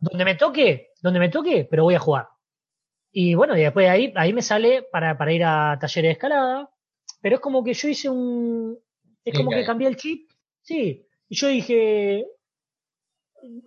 Donde 0.00 0.24
me 0.24 0.34
toque, 0.34 0.90
donde 1.00 1.20
me 1.20 1.30
toque, 1.30 1.66
pero 1.70 1.84
voy 1.84 1.94
a 1.94 2.00
jugar. 2.00 2.28
Y 3.12 3.34
bueno, 3.34 3.56
y 3.56 3.62
después 3.62 3.84
de 3.84 3.90
ahí, 3.90 4.12
ahí 4.16 4.34
me 4.34 4.42
sale 4.42 4.82
para, 4.82 5.16
para 5.16 5.32
ir 5.32 5.44
a 5.44 5.78
talleres 5.80 6.08
de 6.08 6.12
escalada, 6.12 6.70
pero 7.22 7.36
es 7.36 7.40
como 7.40 7.64
que 7.64 7.72
yo 7.72 7.88
hice 7.88 8.10
un. 8.10 8.78
Es 9.24 9.34
como 9.34 9.50
que 9.50 9.64
cambié 9.64 9.88
el 9.88 9.96
chip. 9.96 10.30
Sí. 10.60 11.06
Y 11.28 11.34
yo 11.34 11.48
dije. 11.48 12.26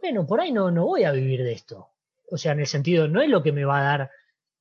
Bueno, 0.01 0.25
por 0.25 0.41
ahí 0.41 0.51
no, 0.51 0.71
no 0.71 0.85
voy 0.85 1.03
a 1.03 1.11
vivir 1.11 1.43
de 1.43 1.51
esto. 1.51 1.89
O 2.31 2.37
sea, 2.37 2.53
en 2.53 2.61
el 2.61 2.67
sentido, 2.67 3.07
no 3.07 3.21
es 3.21 3.29
lo 3.29 3.43
que 3.43 3.51
me 3.51 3.63
va 3.63 3.79
a 3.79 3.83
dar 3.83 4.11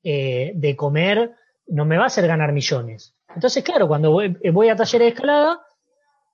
eh, 0.03 0.53
de 0.55 0.77
comer, 0.77 1.35
no 1.69 1.85
me 1.85 1.97
va 1.97 2.05
a 2.05 2.07
hacer 2.09 2.27
ganar 2.27 2.53
millones. 2.53 3.17
Entonces, 3.35 3.65
claro, 3.65 3.89
cuando 3.89 4.11
voy, 4.11 4.37
voy 4.53 4.69
a 4.69 4.77
talleres 4.77 5.07
de 5.07 5.09
escalada, 5.09 5.67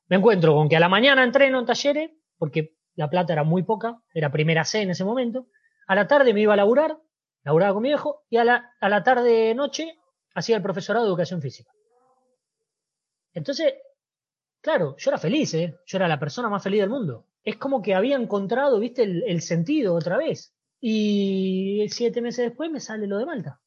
me 0.08 0.16
encuentro 0.16 0.54
con 0.54 0.68
que 0.68 0.76
a 0.76 0.80
la 0.80 0.88
mañana 0.88 1.22
entreno 1.22 1.60
en 1.60 1.66
talleres, 1.66 2.10
porque 2.36 2.74
la 2.94 3.08
plata 3.08 3.32
era 3.32 3.44
muy 3.44 3.62
poca, 3.62 4.02
era 4.12 4.32
primera 4.32 4.64
C 4.64 4.82
en 4.82 4.90
ese 4.90 5.04
momento. 5.04 5.46
A 5.86 5.94
la 5.94 6.06
tarde 6.06 6.34
me 6.34 6.40
iba 6.40 6.54
a 6.54 6.56
laburar, 6.56 6.98
laburaba 7.44 7.74
con 7.74 7.82
mi 7.82 7.90
viejo, 7.90 8.24
y 8.28 8.36
a 8.36 8.44
la, 8.44 8.74
a 8.80 8.88
la 8.88 9.02
tarde 9.02 9.54
noche 9.54 9.96
hacía 10.34 10.56
el 10.56 10.62
profesorado 10.62 11.04
de 11.04 11.10
educación 11.10 11.40
física. 11.40 11.70
Entonces, 13.32 13.74
claro, 14.60 14.96
yo 14.98 15.10
era 15.10 15.18
feliz, 15.18 15.54
¿eh? 15.54 15.78
yo 15.86 15.98
era 15.98 16.08
la 16.08 16.18
persona 16.18 16.48
más 16.48 16.62
feliz 16.62 16.80
del 16.80 16.90
mundo. 16.90 17.26
Es 17.44 17.56
como 17.56 17.82
que 17.82 17.94
había 17.94 18.16
encontrado, 18.16 18.78
viste, 18.78 19.02
el, 19.02 19.42
sentido 19.42 19.94
otra 19.94 20.16
vez. 20.16 20.54
Y 20.80 21.86
siete 21.90 22.20
meses 22.20 22.48
después 22.48 22.70
me 22.70 22.80
sale 22.80 23.06
lo 23.06 23.18
de 23.18 23.26
Malta. 23.26 23.60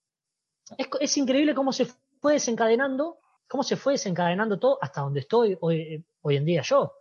Es, 1.00 1.18
increíble 1.18 1.54
cómo 1.54 1.72
se 1.74 1.86
fue 2.22 2.34
desencadenando, 2.34 3.18
cómo 3.48 3.64
se 3.64 3.76
fue 3.76 3.94
desencadenando 3.94 4.60
todo 4.60 4.80
hasta 4.82 5.02
donde 5.02 5.22
estoy 5.22 5.58
hoy, 5.60 6.04
hoy 6.22 6.36
en 6.38 6.46
día 6.46 6.62
yo. 6.62 6.94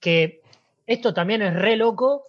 Que 0.00 0.42
esto 0.86 1.14
también 1.14 1.42
es 1.42 1.54
re 1.54 1.76
loco 1.76 2.24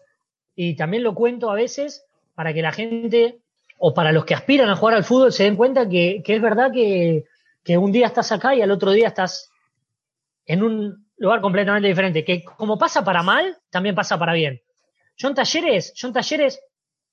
y 0.56 0.76
también 0.76 1.04
lo 1.04 1.16
cuento 1.16 1.50
a 1.50 1.56
veces 1.56 2.06
para 2.36 2.54
que 2.54 2.62
la 2.62 2.72
gente 2.72 3.41
o 3.78 3.93
para 3.93 4.12
los 4.12 4.26
que 4.26 4.36
aspiran 4.36 4.70
a 4.70 4.76
jugar 4.76 4.96
al 4.96 5.04
fútbol 5.04 5.34
se 5.34 5.43
den 5.43 5.56
cuenta 5.56 5.88
que, 5.88 6.24
es 6.26 6.41
verdad 6.41 6.72
que, 6.72 7.26
que, 7.64 7.78
un 7.78 7.91
día 7.91 8.08
estás 8.08 8.32
acá 8.32 8.56
y 8.56 8.62
al 8.62 8.72
otro 8.72 8.91
día 8.91 9.08
estás 9.08 9.50
en 10.46 10.64
un 10.64 11.05
lugar 11.18 11.41
completamente 11.41 11.88
diferente, 11.88 12.26
que 12.26 12.43
como 12.43 12.78
pasa 12.78 13.03
para 13.03 13.24
mal, 13.24 13.57
también 13.70 13.95
pasa 13.95 14.18
para 14.18 14.34
bien. 14.34 14.61
Yo 15.18 15.30
en 15.30 15.36
talleres, 15.36 15.93
yo 15.95 16.07
en 16.07 16.13
talleres 16.13 16.61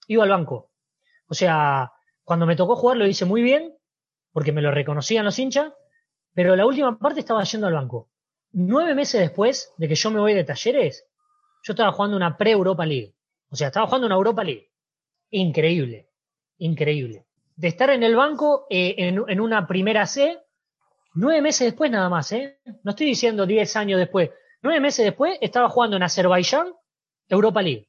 iba 0.09 0.25
al 0.25 0.31
banco. 0.31 0.71
O 1.29 1.35
sea, 1.35 1.93
cuando 2.25 2.47
me 2.47 2.57
tocó 2.57 2.77
jugar 2.77 2.97
lo 2.97 3.07
hice 3.07 3.25
muy 3.25 3.43
bien, 3.43 3.75
porque 4.33 4.53
me 4.53 4.63
lo 4.63 4.71
reconocían 4.71 5.25
los 5.25 5.39
hinchas, 5.39 5.73
pero 6.35 6.57
la 6.57 6.67
última 6.67 6.99
parte 6.99 7.21
estaba 7.21 7.45
yendo 7.45 7.67
al 7.67 7.75
banco. 7.75 8.11
Nueve 8.53 8.95
meses 8.95 9.21
después 9.21 9.73
de 9.77 9.89
que 9.89 9.95
yo 9.95 10.11
me 10.11 10.21
voy 10.21 10.35
de 10.35 10.45
talleres, 10.45 11.07
yo 11.63 11.73
estaba 11.73 11.93
jugando 11.93 12.17
una 12.17 12.37
pre-Europa 12.37 12.85
League. 12.85 13.15
O 13.51 13.57
sea, 13.57 13.69
estaba 13.69 13.87
jugando 13.87 14.07
una 14.07 14.17
Europa 14.17 14.43
League. 14.43 14.71
Increíble, 15.31 16.09
increíble. 16.59 17.27
De 17.57 17.69
estar 17.69 17.91
en 17.91 18.03
el 18.03 18.17
banco 18.17 18.67
eh, 18.69 18.95
en, 18.99 19.23
en, 19.29 19.41
una 19.41 19.67
primera 19.67 20.07
C 20.07 20.39
Nueve 21.15 21.43
meses 21.43 21.67
después 21.67 21.91
nada 21.91 22.09
más, 22.09 22.33
¿eh? 22.33 22.59
No 22.83 22.91
estoy 22.91 23.07
diciendo 23.07 23.47
diez 23.47 23.77
años 23.77 23.99
después. 23.99 24.31
Nueve 24.63 24.81
meses 24.81 25.05
después 25.05 25.37
estaba 25.41 25.69
jugando 25.69 25.97
en 25.97 26.03
Azerbaiyán 26.03 26.73
Europa 27.29 27.63
League 27.63 27.89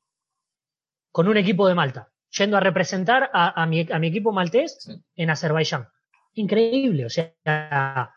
con 1.11 1.27
un 1.27 1.37
equipo 1.37 1.67
de 1.67 1.75
Malta, 1.75 2.11
yendo 2.31 2.57
a 2.57 2.59
representar 2.59 3.29
a, 3.31 3.65
mi, 3.67 3.79
equipo 3.79 4.31
maltés 4.31 4.89
en 5.15 5.29
Azerbaiyán. 5.29 5.87
Increíble, 6.33 7.05
o 7.05 7.09
sea, 7.09 8.11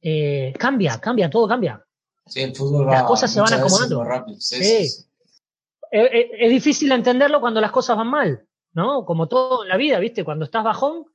eh, 0.00 0.52
cambia, 0.58 1.00
cambia, 1.00 1.30
todo 1.30 1.48
cambia. 1.48 1.82
Sí, 2.26 2.42
el 2.42 2.54
fútbol 2.54 2.86
Las 2.86 3.04
cosas 3.04 3.32
se 3.32 3.40
van 3.40 3.52
acomodando. 3.54 4.06
es 5.90 6.50
difícil 6.50 6.92
entenderlo 6.92 7.40
cuando 7.40 7.60
las 7.60 7.72
cosas 7.72 7.96
van 7.96 8.08
mal, 8.08 8.46
¿no? 8.74 9.04
Como 9.04 9.26
todo 9.26 9.62
en 9.62 9.70
la 9.70 9.76
vida, 9.76 9.98
¿viste? 9.98 10.22
Cuando 10.22 10.44
estás 10.44 10.62
bajón, 10.62 11.06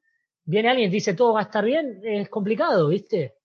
viene 0.48 0.70
alguien 0.70 0.90
y 0.90 0.94
dice 0.94 1.14
todo 1.14 1.34
va 1.34 1.42
a 1.42 1.44
estar 1.44 1.64
bien, 1.64 2.02
es 2.04 2.30
complicado, 2.30 2.88
¿viste? 2.88 3.36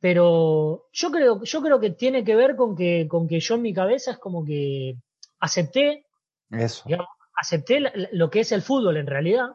Pero 0.00 0.88
yo 0.92 1.10
creo, 1.10 1.42
yo 1.44 1.62
creo 1.62 1.80
que 1.80 1.90
tiene 1.90 2.24
que 2.24 2.34
ver 2.34 2.56
con 2.56 2.76
que, 2.76 3.06
con 3.08 3.28
que 3.28 3.40
yo 3.40 3.54
en 3.54 3.62
mi 3.62 3.72
cabeza 3.72 4.12
es 4.12 4.18
como 4.18 4.44
que 4.44 4.96
acepté, 5.38 6.06
Eso. 6.50 6.84
acepté 7.34 7.80
lo 8.12 8.28
que 8.28 8.40
es 8.40 8.52
el 8.52 8.62
fútbol 8.62 8.96
en 8.96 9.06
realidad, 9.06 9.50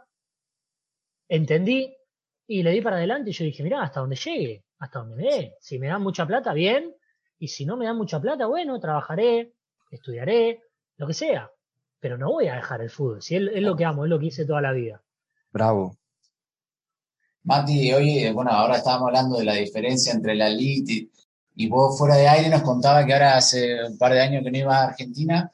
entendí 1.27 1.95
y 2.47 2.63
le 2.63 2.71
di 2.71 2.81
para 2.81 2.97
adelante 2.97 3.31
y 3.31 3.33
yo 3.33 3.43
dije, 3.43 3.63
mira, 3.63 3.81
hasta 3.81 3.99
donde 3.99 4.15
llegue, 4.15 4.63
hasta 4.79 4.99
donde 4.99 5.15
me 5.17 5.23
dé. 5.23 5.55
Si 5.59 5.77
me 5.77 5.87
dan 5.87 6.03
mucha 6.03 6.25
plata, 6.25 6.53
bien, 6.53 6.95
y 7.37 7.49
si 7.49 7.65
no 7.65 7.75
me 7.75 7.85
dan 7.85 7.97
mucha 7.97 8.21
plata, 8.21 8.45
bueno, 8.45 8.79
trabajaré, 8.79 9.53
estudiaré, 9.91 10.61
lo 10.97 11.07
que 11.07 11.13
sea. 11.13 11.51
Pero 11.99 12.17
no 12.17 12.31
voy 12.31 12.47
a 12.47 12.55
dejar 12.55 12.81
el 12.81 12.91
fútbol, 12.91 13.21
si 13.21 13.35
es 13.35 13.41
lo 13.41 13.75
que 13.75 13.83
amo, 13.83 14.05
es 14.05 14.09
lo 14.09 14.19
que 14.19 14.27
hice 14.27 14.45
toda 14.45 14.61
la 14.61 14.71
vida. 14.71 15.01
Bravo. 15.51 15.97
Mati, 17.45 17.93
hoy, 17.93 18.31
bueno, 18.31 18.49
ahora 18.49 18.77
estábamos 18.77 19.09
hablando 19.09 19.37
de 19.37 19.45
la 19.45 19.53
diferencia 19.53 20.11
entre 20.11 20.33
la 20.33 20.47
elite 20.47 21.09
y, 21.55 21.67
vos 21.69 21.95
fuera 21.95 22.15
de 22.15 22.27
aire 22.27 22.49
nos 22.49 22.63
contaba 22.63 23.05
que 23.05 23.13
ahora 23.13 23.37
hace 23.37 23.83
un 23.83 23.99
par 23.99 24.13
de 24.13 24.21
años 24.21 24.43
que 24.43 24.49
no 24.49 24.57
ibas 24.57 24.75
a 24.75 24.83
Argentina, 24.85 25.51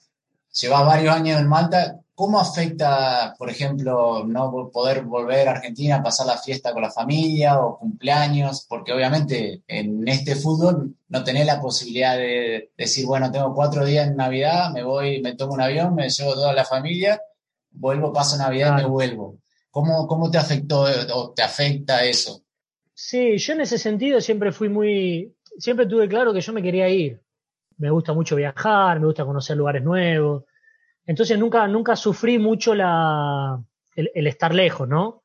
llevas 0.54 0.86
varios 0.86 1.14
años 1.14 1.40
en 1.40 1.48
Malta. 1.48 2.00
¿Cómo 2.16 2.40
afecta, 2.40 3.36
por 3.38 3.50
ejemplo, 3.50 4.24
no 4.26 4.70
poder 4.72 5.04
volver 5.04 5.50
a 5.50 5.52
Argentina, 5.52 6.02
pasar 6.02 6.28
la 6.28 6.38
fiesta 6.38 6.72
con 6.72 6.82
la 6.82 6.92
familia 6.92 7.60
o 7.60 7.78
cumpleaños? 7.78 8.66
Porque 8.70 8.94
obviamente 8.94 9.62
en 9.68 10.08
este 10.08 10.36
fútbol 10.36 10.96
no 11.10 11.24
tenés 11.26 11.46
la 11.46 11.60
posibilidad 11.60 12.16
de 12.16 12.72
decir, 12.78 13.06
bueno, 13.06 13.32
tengo 13.32 13.54
cuatro 13.54 13.84
días 13.84 14.08
en 14.08 14.16
Navidad, 14.16 14.72
me 14.72 14.84
voy, 14.84 15.22
me 15.22 15.36
tomo 15.36 15.56
un 15.56 15.62
avión, 15.62 15.94
me 15.94 16.10
llevo 16.10 16.36
toda 16.36 16.54
la 16.54 16.64
familia, 16.64 17.22
vuelvo, 17.72 18.14
paso 18.14 18.38
Navidad 18.38 18.80
y 18.80 18.84
me 18.84 18.88
vuelvo. 18.88 19.42
¿Cómo, 19.72 20.06
¿Cómo 20.06 20.30
te 20.30 20.38
afectó 20.38 20.86
o 21.14 21.34
te 21.34 21.42
afecta 21.42 22.04
eso? 22.04 22.44
Sí, 22.94 23.38
yo 23.38 23.54
en 23.54 23.62
ese 23.62 23.78
sentido 23.78 24.20
siempre 24.20 24.52
fui 24.52 24.70
muy, 24.70 25.34
siempre 25.58 25.86
tuve 25.86 26.08
claro 26.08 26.34
que 26.34 26.42
yo 26.42 26.54
me 26.54 26.62
quería 26.62 26.90
ir. 26.90 27.22
Me 27.78 27.90
gusta 27.90 28.14
mucho 28.14 28.36
viajar, 28.36 29.00
me 29.00 29.08
gusta 29.08 29.26
conocer 29.26 29.58
lugares 29.58 29.82
nuevos. 29.82 30.44
Entonces 31.06 31.40
nunca, 31.40 31.68
nunca 31.68 31.96
sufrí 31.96 32.38
mucho 32.38 32.76
la, 32.76 33.64
el, 33.96 34.28
estar 34.28 34.54
lejos, 34.54 34.88
¿no? 34.88 35.24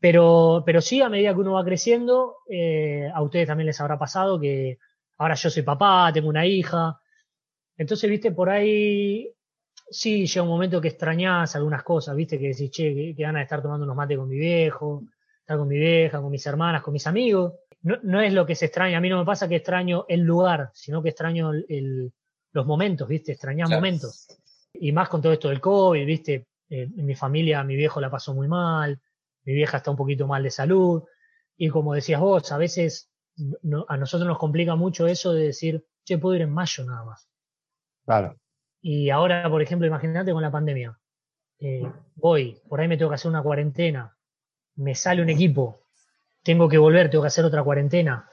Pero, 0.00 0.62
pero 0.66 0.80
sí, 0.80 1.00
a 1.00 1.08
medida 1.08 1.32
que 1.32 1.40
uno 1.40 1.52
va 1.52 1.64
creciendo, 1.64 2.38
eh, 2.48 3.08
a 3.14 3.22
ustedes 3.22 3.46
también 3.46 3.66
les 3.66 3.80
habrá 3.80 3.98
pasado 3.98 4.40
que 4.40 4.78
ahora 5.18 5.34
yo 5.34 5.48
soy 5.48 5.62
papá, 5.62 6.10
tengo 6.12 6.28
una 6.28 6.46
hija. 6.46 7.00
Entonces, 7.76 8.10
viste, 8.10 8.32
por 8.32 8.50
ahí 8.50 9.32
sí, 9.90 10.26
llega 10.26 10.42
un 10.42 10.48
momento 10.48 10.80
que 10.80 10.88
extrañas 10.88 11.54
algunas 11.56 11.82
cosas, 11.82 12.16
¿viste? 12.16 12.38
Que 12.38 12.48
decís, 12.48 12.70
che, 12.70 12.94
que, 12.94 13.14
que 13.14 13.26
de 13.26 13.42
estar 13.42 13.60
tomando 13.60 13.84
unos 13.84 13.96
mates 13.96 14.16
con 14.16 14.28
mi 14.28 14.38
viejo, 14.38 15.02
estar 15.40 15.58
con 15.58 15.68
mi 15.68 15.78
vieja, 15.78 16.20
con 16.20 16.30
mis 16.30 16.46
hermanas, 16.46 16.82
con 16.82 16.92
mis 16.92 17.06
amigos. 17.06 17.54
No, 17.82 17.98
no, 18.02 18.20
es 18.20 18.32
lo 18.32 18.46
que 18.46 18.54
se 18.54 18.66
extraña. 18.66 18.98
A 18.98 19.00
mí 19.00 19.08
no 19.08 19.18
me 19.18 19.24
pasa 19.24 19.48
que 19.48 19.56
extraño 19.56 20.04
el 20.08 20.20
lugar, 20.20 20.70
sino 20.74 21.02
que 21.02 21.10
extraño 21.10 21.52
el, 21.52 22.12
los 22.52 22.66
momentos, 22.66 23.08
¿viste? 23.08 23.32
Extrañas 23.32 23.70
momentos. 23.70 24.26
Y 24.72 24.92
más 24.92 25.08
con 25.08 25.20
todo 25.20 25.32
esto 25.32 25.48
del 25.48 25.60
COVID, 25.60 26.06
¿viste? 26.06 26.46
Eh, 26.68 26.88
en 26.96 27.06
mi 27.06 27.14
familia, 27.14 27.64
mi 27.64 27.74
viejo 27.74 28.00
la 28.00 28.10
pasó 28.10 28.34
muy 28.34 28.48
mal, 28.48 29.00
mi 29.44 29.54
vieja 29.54 29.78
está 29.78 29.90
un 29.90 29.96
poquito 29.96 30.26
mal 30.26 30.42
de 30.42 30.50
salud. 30.50 31.02
Y 31.56 31.68
como 31.68 31.94
decías 31.94 32.20
vos, 32.20 32.52
a 32.52 32.58
veces 32.58 33.10
a 33.88 33.96
nosotros 33.96 34.28
nos 34.28 34.38
complica 34.38 34.76
mucho 34.76 35.06
eso 35.06 35.32
de 35.32 35.44
decir, 35.46 35.84
che, 36.04 36.18
puedo 36.18 36.36
ir 36.36 36.42
en 36.42 36.52
mayo 36.52 36.84
nada 36.84 37.04
más. 37.04 37.28
Claro. 38.04 38.39
Y 38.82 39.10
ahora, 39.10 39.48
por 39.50 39.62
ejemplo, 39.62 39.86
imagínate 39.86 40.32
con 40.32 40.42
la 40.42 40.50
pandemia. 40.50 40.98
Eh, 41.58 41.82
voy, 42.14 42.58
por 42.68 42.80
ahí 42.80 42.88
me 42.88 42.96
tengo 42.96 43.10
que 43.10 43.16
hacer 43.16 43.30
una 43.30 43.42
cuarentena, 43.42 44.16
me 44.76 44.94
sale 44.94 45.20
un 45.20 45.28
equipo, 45.28 45.82
tengo 46.42 46.68
que 46.68 46.78
volver, 46.78 47.10
tengo 47.10 47.22
que 47.22 47.28
hacer 47.28 47.44
otra 47.44 47.62
cuarentena. 47.62 48.28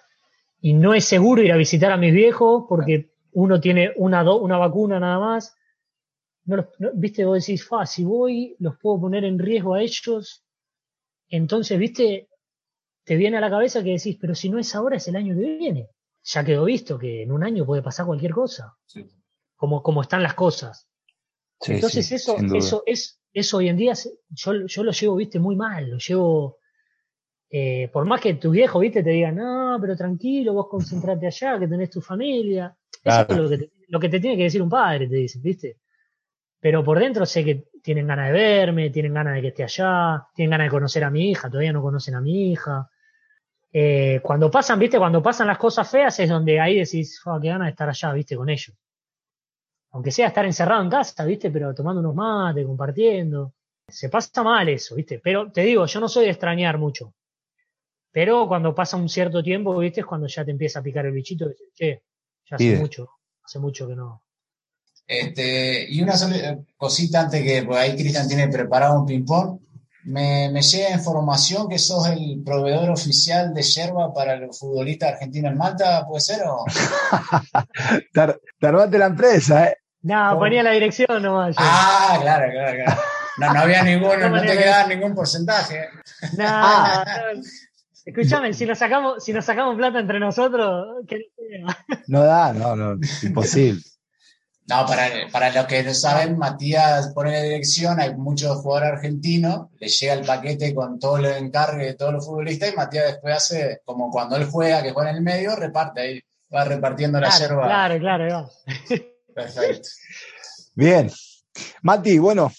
Y 0.62 0.74
no 0.74 0.94
es 0.94 1.06
seguro 1.06 1.44
ir 1.44 1.52
a 1.52 1.58
visitar 1.58 1.92
a 1.92 1.98
mis 1.98 2.14
viejos 2.14 2.66
porque 2.70 3.12
uno 3.34 3.60
tiene 3.60 3.92
una, 3.98 4.24
una 4.34 4.58
vacuna 4.58 5.00
nada 5.00 5.20
más. 5.20 5.56
No, 6.46 6.66
viste, 6.94 7.26
vos 7.26 7.46
decís, 7.46 7.68
fa, 7.68 7.86
si 7.86 8.06
voy, 8.06 8.56
los 8.60 8.78
puedo 8.78 9.02
poner 9.02 9.26
en 9.26 9.38
riesgo 9.38 9.74
a 9.74 9.82
ellos. 9.82 10.46
Entonces, 11.28 11.78
viste, 11.78 12.30
te 13.04 13.16
viene 13.18 13.38
a 13.38 13.42
la 13.42 13.50
cabeza 13.50 13.84
que 13.84 13.92
decís, 13.92 14.18
pero 14.20 14.34
si 14.34 14.50
no 14.50 14.58
es 14.58 14.74
ahora, 14.74 14.96
es 14.96 15.08
el 15.10 15.18
año 15.18 15.36
que 15.36 15.58
viene. 15.58 15.90
Ya 16.24 16.44
quedó 16.44 16.66
visto 16.66 16.98
que 16.98 17.24
en 17.24 17.32
un 17.32 17.44
año 17.44 17.66
puede 17.66 17.82
pasar 17.82 18.06
cualquier 18.06 18.32
cosa. 18.32 18.78
Como, 19.58 19.84
como 19.84 20.02
están 20.02 20.24
las 20.24 20.36
cosas. 20.36 20.88
Entonces, 21.66 22.12
eso, 22.12 22.38
eso 22.54 22.84
es, 22.86 23.20
eso 23.34 23.58
hoy 23.58 23.70
en 23.70 23.78
día, 23.78 23.94
yo, 24.30 24.66
yo 24.66 24.84
lo 24.84 24.92
llevo, 24.92 25.16
viste, 25.16 25.40
muy 25.40 25.56
mal. 25.56 25.90
Lo 25.90 25.98
llevo, 25.98 26.60
eh, 27.50 27.90
por 27.92 28.06
más 28.06 28.22
que 28.22 28.36
tu 28.36 28.52
viejo, 28.52 28.80
viste, 28.80 29.04
te 29.04 29.10
diga, 29.10 29.32
no, 29.32 29.78
pero 29.82 29.96
tranquilo, 29.96 30.54
vos 30.54 30.68
concentrate 30.70 31.28
allá, 31.28 31.60
que 31.60 31.68
tenés 31.68 31.90
tu 31.90 32.02
familia. 32.02 32.76
Eso 33.04 33.26
es 33.30 33.38
lo 33.38 33.50
que, 33.50 33.58
te, 33.58 33.72
lo 33.88 34.00
que 34.00 34.10
te 34.10 34.20
tiene 34.20 34.38
que 34.38 34.44
decir 34.44 34.62
un 34.62 34.70
padre, 34.70 35.08
te 35.08 35.16
dicen, 35.16 35.42
viste. 35.42 35.78
Pero 36.60 36.84
por 36.84 37.00
dentro 37.00 37.26
sé 37.26 37.44
que 37.44 37.70
tienen 37.82 38.08
ganas 38.08 38.28
de 38.28 38.34
verme, 38.34 38.90
tienen 38.90 39.14
ganas 39.14 39.36
de 39.36 39.42
que 39.42 39.48
esté 39.50 39.64
allá, 39.64 40.28
tienen 40.34 40.52
ganas 40.52 40.66
de 40.66 40.72
conocer 40.72 41.04
a 41.04 41.10
mi 41.10 41.30
hija, 41.30 41.50
todavía 41.50 41.72
no 41.72 41.82
conocen 41.82 42.16
a 42.16 42.22
mi 42.22 42.52
hija. 42.52 42.90
Eh, 43.72 44.20
cuando 44.24 44.50
pasan, 44.50 44.80
viste, 44.80 44.98
cuando 44.98 45.22
pasan 45.22 45.48
las 45.48 45.58
cosas 45.58 45.90
feas 45.90 46.20
es 46.20 46.30
donde 46.30 46.60
ahí 46.60 46.80
decís, 46.80 47.22
oh, 47.26 47.40
qué 47.40 47.50
ganas 47.50 47.68
de 47.68 47.72
estar 47.72 47.88
allá, 47.88 48.12
viste, 48.14 48.36
con 48.36 48.50
ellos. 48.50 48.76
Aunque 49.92 50.12
sea 50.12 50.28
estar 50.28 50.46
encerrado 50.46 50.84
en 50.84 50.90
casa, 50.90 51.26
viste, 51.26 51.50
pero 51.50 51.74
tomando 51.74 52.02
unos 52.02 52.16
mates, 52.16 52.66
compartiendo. 52.66 53.54
Se 53.88 54.10
pasa 54.10 54.44
mal 54.44 54.68
eso, 54.70 54.96
viste. 54.96 55.20
Pero 55.20 55.52
te 55.52 55.62
digo, 55.62 55.86
yo 55.86 56.00
no 56.00 56.10
soy 56.10 56.26
de 56.26 56.32
extrañar 56.32 56.78
mucho. 56.78 57.14
Pero 58.12 58.48
cuando 58.48 58.74
pasa 58.76 58.98
un 58.98 59.10
cierto 59.10 59.44
tiempo, 59.44 59.78
viste, 59.78 60.02
es 60.02 60.06
cuando 60.06 60.28
ya 60.28 60.44
te 60.44 60.52
empieza 60.52 60.80
a 60.80 60.84
picar 60.84 61.06
el 61.06 61.14
bichito 61.14 61.46
y 61.46 61.50
dices, 61.50 61.68
che, 61.74 62.04
ya 62.50 62.56
hace 62.56 62.78
mucho, 62.78 63.10
hace 63.44 63.60
mucho 63.60 63.88
que 63.88 63.96
no. 63.96 64.24
Este, 65.06 65.90
y 65.90 66.02
una 66.02 66.16
cosita 66.76 67.22
antes 67.22 67.42
que 67.42 67.64
por 67.64 67.78
ahí 67.78 67.96
Cristian 67.96 68.28
tiene 68.28 68.50
preparado 68.50 69.00
un 69.00 69.06
ping-pong. 69.06 69.60
Me, 70.08 70.50
me, 70.54 70.62
llega 70.62 70.92
información 70.92 71.68
que 71.68 71.78
sos 71.78 72.08
el 72.08 72.42
proveedor 72.46 72.90
oficial 72.90 73.54
de 73.54 73.62
yerba 73.62 74.14
para 74.14 74.36
el 74.36 74.54
futbolista 74.54 75.10
argentino 75.10 75.50
en 75.50 75.58
Malta, 75.58 76.06
¿puede 76.08 76.22
ser? 76.22 76.44
O? 76.48 76.64
te, 78.14 78.66
armaste 78.66 78.98
la 78.98 79.08
empresa, 79.08 79.66
¿eh? 79.66 79.78
No, 80.04 80.40
ponía 80.40 80.64
la 80.64 80.72
dirección 80.72 81.22
nomás. 81.22 81.58
Ah, 81.60 82.18
claro, 82.22 82.50
claro, 82.50 82.78
claro. 82.86 83.02
No, 83.38 83.54
no 83.54 83.60
había 83.60 83.84
ninguno, 83.84 84.30
no, 84.30 84.42
te 84.42 84.58
quedaba 84.58 84.88
ningún 84.88 85.14
porcentaje. 85.14 85.90
No, 86.38 86.46
no, 87.06 87.42
Escúchame, 88.06 88.54
si 88.54 88.66
nos 88.66 88.80
sacamos, 88.80 89.22
si 89.22 89.34
nos 89.34 89.44
sacamos 89.44 89.76
plata 89.76 90.00
entre 90.00 90.22
nosotros, 90.22 91.04
¿qué 91.10 91.26
No 92.08 92.24
da, 92.24 92.54
no, 92.54 92.78
no, 92.78 92.98
imposible. 93.24 93.82
No, 94.68 94.86
para, 94.86 95.08
para 95.32 95.52
los 95.54 95.66
que 95.66 95.82
no 95.82 95.94
saben, 95.94 96.38
Matías 96.38 97.14
pone 97.14 97.32
la 97.32 97.42
dirección, 97.42 98.02
hay 98.02 98.16
muchos 98.16 98.58
jugadores 98.58 98.98
argentinos, 98.98 99.68
le 99.80 99.88
llega 99.88 100.14
el 100.14 100.26
paquete 100.26 100.76
con 100.76 101.00
todo 101.00 101.18
el 101.18 101.26
encargue 101.26 101.86
de 101.86 101.94
todos 101.94 102.12
los 102.14 102.26
futbolistas 102.26 102.74
y 102.74 102.76
Matías 102.76 103.06
después 103.06 103.34
hace 103.34 103.82
como 103.86 104.12
cuando 104.12 104.36
él 104.36 104.46
juega, 104.46 104.84
que 104.84 104.92
juega 104.92 105.12
en 105.12 105.18
el 105.18 105.22
medio, 105.22 105.56
reparte 105.56 106.02
ahí, 106.02 106.22
va 106.54 106.66
repartiendo 106.66 107.18
la 107.20 107.30
yerba. 107.30 107.66
Claro, 107.66 108.00
claro, 108.00 108.52
Perfecto. 109.34 109.88
Bien. 110.76 111.10
Mati, 111.82 112.20
bueno, 112.20 112.52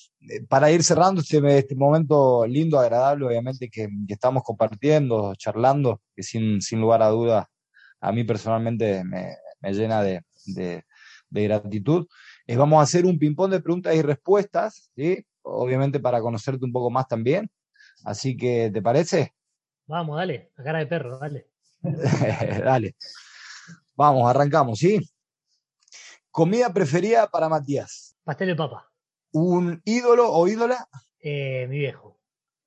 para 0.48 0.70
ir 0.70 0.82
cerrando 0.82 1.20
este, 1.20 1.58
este, 1.58 1.74
momento 1.74 2.46
lindo, 2.46 2.80
agradable, 2.80 3.26
obviamente, 3.26 3.68
que, 3.68 3.86
estamos 4.08 4.42
compartiendo, 4.44 5.34
charlando, 5.34 6.00
que 6.16 6.22
sin, 6.22 6.62
sin 6.62 6.80
lugar 6.80 7.02
a 7.02 7.08
dudas 7.08 7.46
a 8.00 8.12
mí 8.12 8.24
personalmente 8.24 9.02
me, 9.04 9.36
llena 9.72 10.02
de 10.02 10.22
de 10.54 10.84
gratitud. 11.30 12.06
Eh, 12.46 12.56
vamos 12.56 12.80
a 12.80 12.82
hacer 12.82 13.06
un 13.06 13.18
ping-pong 13.18 13.50
de 13.50 13.60
preguntas 13.60 13.94
y 13.94 14.02
respuestas, 14.02 14.90
¿sí? 14.96 15.24
obviamente 15.42 16.00
para 16.00 16.20
conocerte 16.20 16.64
un 16.64 16.72
poco 16.72 16.90
más 16.90 17.08
también. 17.08 17.50
Así 18.04 18.36
que, 18.36 18.70
¿te 18.72 18.82
parece? 18.82 19.34
Vamos, 19.86 20.16
dale, 20.16 20.52
a 20.56 20.62
cara 20.62 20.78
de 20.78 20.86
perro, 20.86 21.18
dale. 21.18 21.48
dale. 22.64 22.96
Vamos, 23.96 24.28
arrancamos, 24.30 24.78
¿sí? 24.78 25.00
Comida 26.30 26.72
preferida 26.72 27.26
para 27.26 27.48
Matías. 27.48 28.16
Pastel 28.22 28.48
de 28.48 28.54
papa. 28.54 28.88
¿Un 29.32 29.80
ídolo 29.84 30.30
o 30.30 30.46
ídola? 30.46 30.88
Eh, 31.20 31.66
mi 31.68 31.78
viejo. 31.78 32.18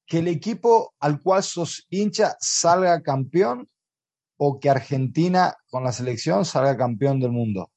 Que 0.05 0.20
el 0.20 0.28
equipo 0.28 0.93
al 0.99 1.22
cual 1.22 1.43
sos 1.43 1.86
hincha 1.89 2.36
salga 2.39 3.01
campeón 3.01 3.70
o 4.38 4.59
que 4.59 4.70
Argentina 4.70 5.55
con 5.70 5.84
la 5.84 5.91
selección 5.91 6.43
salga 6.43 6.76
campeón 6.76 7.20
del 7.20 7.32
mundo. 7.32 7.70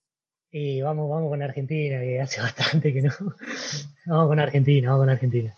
Y 0.56 0.80
vamos, 0.82 1.10
vamos 1.10 1.30
con 1.30 1.42
Argentina, 1.42 1.98
que 1.98 2.20
hace 2.20 2.40
bastante 2.40 2.92
que 2.92 3.02
no. 3.02 3.10
Vamos 4.06 4.28
con 4.28 4.38
Argentina, 4.38 4.90
vamos 4.90 5.02
con 5.02 5.10
Argentina. 5.10 5.52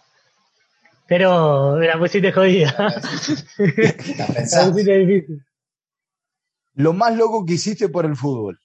Pero 1.07 1.79
la 1.79 1.99
pusiste 1.99 2.33
jodida. 2.33 2.75
la 2.79 2.95
pusiste 4.71 4.99
difícil. 4.99 5.45
Lo 6.73 6.95
más 6.95 7.15
loco 7.15 7.45
que 7.45 7.53
hiciste 7.53 7.91
por 7.91 8.07
el 8.07 8.17
fútbol. 8.17 8.59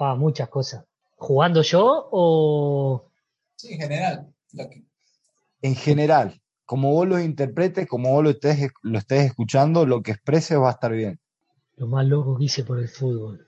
Ah, 0.00 0.16
muchas 0.16 0.48
cosas. 0.48 0.84
¿Jugando 1.14 1.62
yo 1.62 2.08
o...? 2.10 3.08
Sí, 3.54 3.74
en 3.74 3.80
general. 3.80 4.34
En 5.62 5.76
general. 5.76 6.40
Como 6.64 6.90
vos 6.94 7.06
lo 7.06 7.20
interpretes, 7.20 7.86
como 7.86 8.10
vos 8.10 8.24
lo 8.24 8.30
estés, 8.30 8.72
lo 8.82 8.98
estés 8.98 9.26
escuchando, 9.26 9.86
lo 9.86 10.02
que 10.02 10.10
expreses 10.10 10.58
va 10.58 10.70
a 10.70 10.72
estar 10.72 10.90
bien. 10.90 11.20
Lo 11.76 11.86
más 11.86 12.04
loco 12.06 12.36
que 12.36 12.46
hice 12.46 12.64
por 12.64 12.80
el 12.80 12.88
fútbol. 12.88 13.45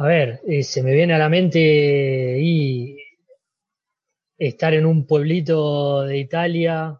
A 0.00 0.06
ver, 0.06 0.40
eh, 0.46 0.62
se 0.62 0.82
me 0.82 0.94
viene 0.94 1.12
a 1.12 1.18
la 1.18 1.28
mente 1.28 2.38
y 2.40 2.96
estar 4.38 4.72
en 4.72 4.86
un 4.86 5.06
pueblito 5.06 6.04
de 6.04 6.16
Italia, 6.16 6.98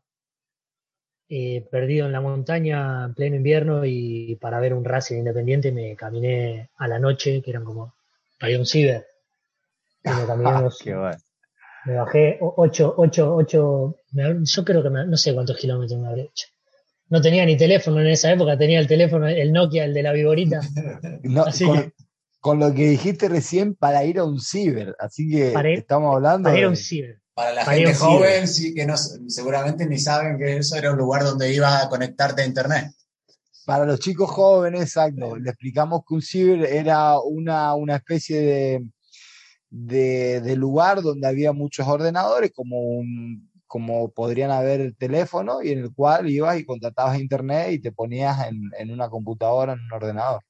eh, 1.26 1.66
perdido 1.70 2.04
en 2.04 2.12
la 2.12 2.20
montaña 2.20 3.06
en 3.06 3.14
pleno 3.14 3.36
invierno 3.36 3.86
y 3.86 4.36
para 4.36 4.60
ver 4.60 4.74
un 4.74 4.84
Racing 4.84 5.16
Independiente 5.16 5.72
me 5.72 5.96
caminé 5.96 6.68
a 6.76 6.88
la 6.88 6.98
noche, 6.98 7.40
que 7.40 7.48
eran 7.48 7.64
como 7.64 7.94
para 8.38 8.50
ir 8.50 8.56
a 8.58 8.60
un 8.60 8.66
ciber. 8.66 9.06
Y 10.04 10.10
me 10.10 10.26
caminé 10.26 10.50
Me 11.86 11.94
bajé 11.94 12.36
8, 12.38 12.94
8, 12.98 13.34
8, 13.34 13.96
yo 14.44 14.64
creo 14.66 14.82
que 14.82 14.90
no 14.90 15.16
sé 15.16 15.32
cuántos 15.32 15.56
kilómetros 15.56 15.98
me 15.98 16.06
habré 16.06 16.22
hecho. 16.24 16.48
No 17.08 17.22
tenía 17.22 17.46
ni 17.46 17.56
teléfono 17.56 17.98
en 18.02 18.08
esa 18.08 18.30
época, 18.30 18.58
tenía 18.58 18.78
el 18.78 18.86
teléfono, 18.86 19.26
el 19.26 19.52
Nokia, 19.54 19.86
el 19.86 19.94
de 19.94 20.02
la 20.02 20.12
Viborita. 20.12 20.60
No, 21.22 21.44
con 21.44 21.92
lo 22.44 22.74
que 22.74 22.88
dijiste 22.88 23.28
recién 23.28 23.74
para 23.74 24.04
ir 24.04 24.18
a 24.18 24.24
un 24.24 24.40
ciber. 24.40 24.96
Así 24.98 25.28
que 25.28 25.54
estamos 25.74 26.14
hablando. 26.14 26.48
Para 26.48 26.58
ir 26.58 26.64
a 26.64 26.68
un 26.68 26.76
ciber. 26.76 27.20
Para 27.34 27.52
la 27.52 27.64
gente 27.64 27.94
joven, 27.94 28.48
sí, 28.48 28.74
que 28.74 28.86
no, 28.86 28.96
seguramente 28.96 29.86
ni 29.86 29.98
saben 29.98 30.36
que 30.38 30.58
eso 30.58 30.76
era 30.76 30.90
un 30.90 30.98
lugar 30.98 31.24
donde 31.24 31.52
iba 31.52 31.80
a 31.80 31.88
conectarte 31.88 32.42
a 32.42 32.46
internet. 32.46 32.92
Para 33.64 33.84
los 33.84 34.00
chicos 34.00 34.30
jóvenes, 34.30 34.82
exacto. 34.82 35.36
Le 35.36 35.50
explicamos 35.50 36.02
que 36.06 36.14
un 36.14 36.22
ciber 36.22 36.64
era 36.64 37.20
una, 37.20 37.74
una 37.74 37.96
especie 37.96 38.40
de, 39.70 40.40
de, 40.40 40.56
lugar 40.56 41.02
donde 41.02 41.28
había 41.28 41.52
muchos 41.52 41.86
ordenadores, 41.86 42.52
como 42.52 42.80
un 42.80 43.48
como 43.66 44.10
podrían 44.10 44.50
haber 44.50 44.94
teléfono, 44.96 45.62
y 45.62 45.70
en 45.70 45.78
el 45.78 45.94
cual 45.94 46.28
ibas 46.28 46.58
y 46.58 46.64
contratabas 46.64 47.20
internet 47.20 47.70
y 47.70 47.78
te 47.78 47.92
ponías 47.92 48.48
en, 48.48 48.60
en 48.76 48.90
una 48.90 49.08
computadora, 49.08 49.74
en 49.74 49.78
un 49.78 49.92
ordenador. 49.92 50.42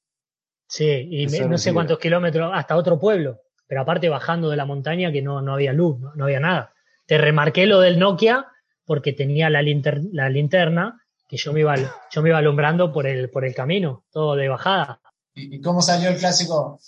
Sí, 0.70 1.08
y 1.10 1.26
no 1.26 1.58
sé 1.58 1.74
cuántos 1.74 1.98
kilómetros 1.98 2.52
hasta 2.54 2.76
otro 2.76 3.00
pueblo, 3.00 3.40
pero 3.66 3.80
aparte 3.80 4.08
bajando 4.08 4.50
de 4.50 4.56
la 4.56 4.64
montaña 4.64 5.10
que 5.10 5.20
no, 5.20 5.42
no 5.42 5.52
había 5.52 5.72
luz, 5.72 5.98
no, 6.14 6.24
había 6.24 6.38
nada. 6.38 6.72
Te 7.06 7.18
remarqué 7.18 7.66
lo 7.66 7.80
del 7.80 7.98
Nokia 7.98 8.46
porque 8.84 9.12
tenía 9.12 9.50
la, 9.50 9.62
la 9.62 10.28
linterna 10.28 11.02
que 11.28 11.36
yo 11.36 11.52
me, 11.52 11.60
iba, 11.60 11.74
yo 11.74 12.22
me 12.22 12.28
iba 12.28 12.38
alumbrando 12.38 12.92
por 12.92 13.08
el, 13.08 13.30
por 13.30 13.44
el 13.44 13.52
camino, 13.52 14.04
todo 14.12 14.36
de 14.36 14.48
bajada. 14.48 15.00
¿Y 15.34 15.60
cómo 15.60 15.82
salió 15.82 16.08
el 16.08 16.18
clásico? 16.18 16.78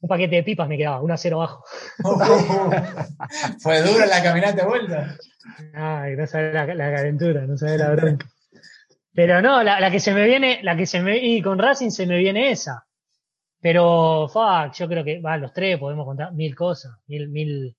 Un 0.00 0.08
paquete 0.08 0.36
de 0.36 0.42
pipas 0.42 0.68
me 0.68 0.76
quedaba, 0.76 1.00
un 1.00 1.12
acero 1.12 1.36
abajo. 1.36 1.64
Fue 3.60 3.82
dura 3.82 4.04
la 4.04 4.20
caminata 4.20 4.62
de 4.62 4.68
vuelta. 4.68 5.16
Ay, 5.74 6.16
no 6.16 6.26
sabe 6.26 6.52
la, 6.52 6.66
la 6.66 6.92
calentura, 6.92 7.46
no 7.46 7.56
sabe 7.56 7.78
la 7.78 7.90
bronca. 7.90 8.26
Pero 9.18 9.42
no, 9.42 9.64
la, 9.64 9.90
que 9.90 9.98
se 9.98 10.14
me 10.14 10.24
viene, 10.26 10.60
la 10.62 10.76
que 10.76 10.86
se 10.86 11.02
me, 11.02 11.18
y 11.18 11.42
con 11.42 11.58
Racing 11.58 11.90
se 11.90 12.06
me 12.06 12.18
viene 12.18 12.52
esa. 12.52 12.86
Pero, 13.60 14.28
fuck, 14.28 14.72
yo 14.74 14.86
creo 14.86 15.02
que, 15.02 15.20
va, 15.20 15.36
los 15.36 15.52
tres 15.52 15.76
podemos 15.76 16.06
contar 16.06 16.32
mil 16.34 16.54
cosas, 16.54 16.92
mil, 17.08 17.28
mil, 17.28 17.76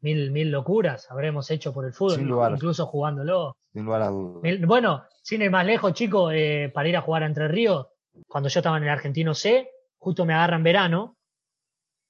mil, 0.00 0.30
mil 0.30 0.50
locuras 0.50 1.10
habremos 1.10 1.50
hecho 1.50 1.72
por 1.72 1.86
el 1.86 1.94
fútbol, 1.94 2.52
incluso 2.52 2.84
jugándolo. 2.84 3.56
Sin 3.72 3.86
lugar 3.86 4.02
a 4.02 4.08
dudas. 4.08 4.60
bueno, 4.66 5.04
sin 5.22 5.40
ir 5.40 5.50
más 5.50 5.64
lejos, 5.64 5.94
chicos, 5.94 6.30
eh, 6.34 6.70
para 6.74 6.86
ir 6.90 6.98
a 6.98 7.00
jugar 7.00 7.22
a 7.22 7.26
Entre 7.28 7.48
Ríos, 7.48 7.86
cuando 8.28 8.50
yo 8.50 8.60
estaba 8.60 8.76
en 8.76 8.82
el 8.82 8.90
Argentino 8.90 9.32
C, 9.32 9.70
justo 9.96 10.26
me 10.26 10.34
agarran 10.34 10.62
verano 10.62 11.16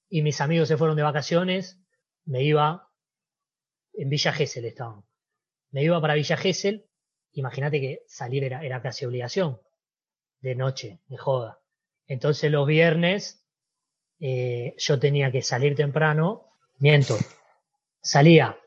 y 0.09 0.21
mis 0.21 0.41
amigos 0.41 0.67
se 0.67 0.75
fueron 0.75 0.97
de 0.97 1.03
vacaciones, 1.03 1.79
me 2.25 2.43
iba, 2.43 2.89
en 3.93 4.09
Villa 4.09 4.33
Gesell 4.33 4.65
estaban, 4.65 5.05
me 5.71 5.81
iba 5.81 6.01
para 6.01 6.15
Villa 6.15 6.35
Gesell 6.35 6.83
imagínate 7.33 7.79
que 7.79 8.03
salir 8.07 8.43
era, 8.43 8.63
era 8.63 8.81
casi 8.81 9.05
obligación, 9.05 9.59
de 10.41 10.55
noche, 10.55 10.99
de 11.07 11.17
joda. 11.17 11.59
Entonces 12.07 12.51
los 12.51 12.67
viernes 12.67 13.45
eh, 14.19 14.75
yo 14.77 14.99
tenía 14.99 15.31
que 15.31 15.41
salir 15.41 15.75
temprano, 15.75 16.47
miento, 16.79 17.17
salía, 18.01 18.57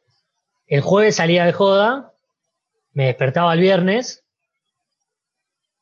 el 0.67 0.83
jueves 0.83 1.17
salía 1.17 1.45
de 1.45 1.53
joda, 1.53 2.13
me 2.93 3.07
despertaba 3.07 3.53
el 3.55 3.61
viernes, 3.61 4.25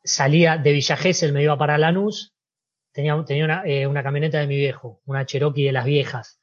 salía 0.02 0.56
de 0.56 0.72
Villa 0.72 0.96
Gesell, 0.96 1.32
me 1.32 1.42
iba 1.42 1.58
para 1.58 1.76
Lanús, 1.76 2.34
tenía, 2.92 3.22
tenía 3.26 3.44
una, 3.44 3.62
eh, 3.66 3.86
una 3.86 4.02
camioneta 4.02 4.38
de 4.38 4.46
mi 4.46 4.56
viejo, 4.56 5.02
una 5.04 5.26
Cherokee 5.26 5.64
de 5.64 5.72
las 5.72 5.84
viejas, 5.84 6.40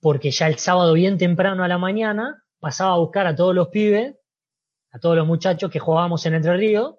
porque 0.00 0.30
ya 0.30 0.48
el 0.48 0.58
sábado 0.58 0.94
bien 0.94 1.18
temprano 1.18 1.62
a 1.62 1.68
la 1.68 1.78
mañana 1.78 2.42
pasaba 2.58 2.94
a 2.94 2.98
buscar 2.98 3.26
a 3.26 3.36
todos 3.36 3.54
los 3.54 3.68
pibes, 3.68 4.16
a 4.92 4.98
todos 4.98 5.16
los 5.16 5.26
muchachos 5.26 5.70
que 5.70 5.78
jugábamos 5.78 6.24
en 6.26 6.34
Entre 6.34 6.56
Ríos, 6.56 6.96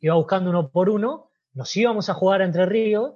iba 0.00 0.14
buscando 0.14 0.50
uno 0.50 0.70
por 0.70 0.90
uno, 0.90 1.30
nos 1.54 1.74
íbamos 1.76 2.08
a 2.10 2.14
jugar 2.14 2.42
a 2.42 2.44
Entre 2.44 2.66
Ríos 2.66 3.14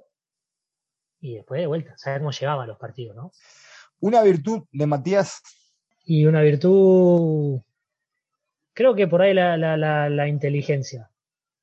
y 1.20 1.34
después 1.34 1.60
de 1.60 1.66
vuelta, 1.66 1.96
saber 1.98 2.20
cómo 2.20 2.30
llegaba 2.30 2.64
a 2.64 2.66
los 2.66 2.78
partidos, 2.78 3.14
¿no? 3.14 3.32
Una 4.00 4.22
virtud 4.22 4.62
de 4.72 4.86
Matías. 4.86 5.42
Y 6.06 6.24
una 6.24 6.40
virtud, 6.40 7.60
creo 8.72 8.94
que 8.94 9.06
por 9.06 9.20
ahí 9.20 9.34
la, 9.34 9.56
la, 9.56 9.76
la, 10.08 10.28
inteligencia. 10.28 11.10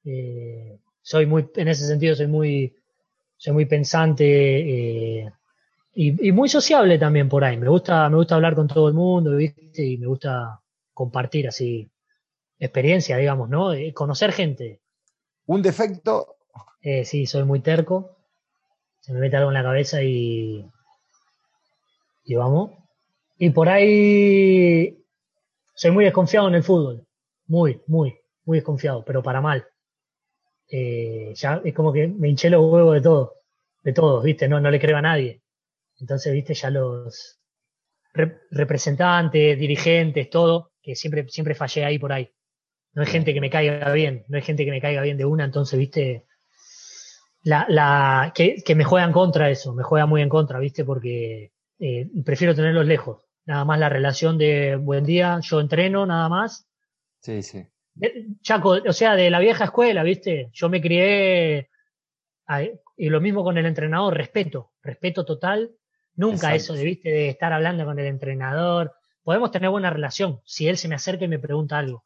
Eh, 0.06 0.78
soy 1.02 1.26
muy, 1.26 1.50
en 1.56 1.68
ese 1.68 1.88
sentido, 1.88 2.16
soy 2.16 2.28
muy, 2.28 2.76
soy 3.36 3.54
muy 3.54 3.66
pensante 3.66 5.20
eh, 5.20 5.32
y, 5.96 6.30
y, 6.30 6.32
muy 6.32 6.48
sociable 6.48 7.00
también 7.00 7.28
por 7.28 7.44
ahí. 7.44 7.58
Me 7.58 7.68
gusta, 7.68 8.08
me 8.10 8.18
gusta 8.18 8.36
hablar 8.36 8.56
con 8.56 8.68
todo 8.68 8.88
el 8.88 8.94
mundo, 8.94 9.36
¿viste? 9.36 9.84
Y 9.84 9.98
me 9.98 10.06
gusta 10.06 10.62
compartir 10.94 11.48
así 11.48 11.90
experiencia, 12.60 13.18
digamos, 13.18 13.50
¿no? 13.50 13.74
Eh, 13.74 13.94
conocer 13.94 14.32
gente. 14.32 14.82
¿Un 15.46 15.62
defecto? 15.62 16.38
Eh, 16.82 17.06
sí, 17.06 17.26
soy 17.26 17.44
muy 17.44 17.62
terco 17.62 18.18
se 19.08 19.14
me 19.14 19.22
mete 19.22 19.38
algo 19.38 19.52
en 19.52 19.54
la 19.54 19.64
cabeza 19.64 20.04
y, 20.04 20.70
y 22.26 22.36
vamos. 22.36 22.72
Y 23.38 23.52
por 23.52 23.70
ahí 23.70 25.02
soy 25.74 25.92
muy 25.92 26.04
desconfiado 26.04 26.50
en 26.50 26.56
el 26.56 26.64
fútbol. 26.64 27.08
Muy, 27.46 27.82
muy, 27.88 28.20
muy 28.44 28.58
desconfiado, 28.58 29.06
pero 29.06 29.24
para 29.24 29.40
mal. 29.40 29.66
Eh, 30.70 31.32
ya 31.36 31.62
es 31.64 31.74
como 31.74 31.94
que 31.94 32.10
me 32.10 32.28
hinché 32.28 32.50
los 32.50 32.70
huevos 32.70 32.96
de 32.96 33.02
todo, 33.02 33.36
de 33.82 33.94
todos, 33.94 34.26
¿viste? 34.26 34.50
No, 34.50 34.60
no 34.60 34.70
le 34.70 34.80
creo 34.82 34.98
a 34.98 35.02
nadie. 35.02 35.42
Entonces, 36.02 36.34
¿viste? 36.34 36.54
Ya 36.54 36.70
los 36.70 37.40
representantes, 38.52 39.58
dirigentes, 39.58 40.30
todo, 40.30 40.74
que 40.82 40.98
siempre, 40.98 41.30
siempre 41.30 41.56
fallé 41.56 41.86
ahí 41.86 41.98
por 41.98 42.12
ahí. 42.12 42.30
No 42.98 43.04
hay 43.04 43.10
gente 43.10 43.32
que 43.32 43.42
me 43.42 43.52
caiga 43.52 43.92
bien, 43.92 44.26
no 44.28 44.38
hay 44.38 44.42
gente 44.42 44.66
que 44.66 44.72
me 44.72 44.82
caiga 44.82 45.04
bien 45.04 45.18
de 45.18 45.26
una, 45.26 45.46
entonces, 45.46 45.78
¿viste? 45.78 46.26
la, 47.44 47.68
la, 47.70 48.32
que, 48.34 48.64
que, 48.66 48.74
me 48.74 48.84
juegan 48.84 49.12
contra 49.12 49.52
eso, 49.52 49.74
me 49.76 49.84
juega 49.84 50.08
muy 50.08 50.24
en 50.24 50.30
contra, 50.30 50.58
¿viste? 50.58 50.84
Porque 50.84 51.52
eh, 51.78 52.10
prefiero 52.26 52.56
tenerlos 52.56 52.88
lejos. 52.88 53.24
Nada 53.46 53.64
más 53.66 53.78
la 53.78 53.88
relación 53.88 54.40
de 54.40 54.78
buen 54.78 55.06
día, 55.06 55.40
yo 55.44 55.62
entreno, 55.62 56.08
nada 56.08 56.28
más. 56.28 56.68
Sí, 57.22 57.44
sí. 57.44 57.66
Chaco, 58.42 58.78
o 58.84 58.94
sea, 58.94 59.16
de 59.16 59.30
la 59.30 59.40
vieja 59.40 59.66
escuela, 59.66 60.02
¿viste? 60.02 60.50
Yo 60.54 60.68
me 60.68 60.82
crié, 60.82 61.70
y 62.98 63.10
lo 63.10 63.22
mismo 63.22 63.44
con 63.44 63.60
el 63.60 63.68
entrenador, 63.68 64.18
respeto, 64.18 64.72
respeto 64.82 65.24
total. 65.24 65.72
Nunca 66.16 66.56
eso 66.56 66.74
de, 66.74 66.84
¿viste? 66.84 67.10
De 67.12 67.30
estar 67.30 67.54
hablando 67.54 67.86
con 67.86 68.00
el 68.00 68.08
entrenador. 68.08 68.96
Podemos 69.22 69.52
tener 69.52 69.70
buena 69.70 69.92
relación 69.92 70.42
si 70.46 70.68
él 70.68 70.78
se 70.78 70.88
me 70.88 70.96
acerca 70.96 71.26
y 71.26 71.28
me 71.28 71.38
pregunta 71.38 71.78
algo. 71.78 72.04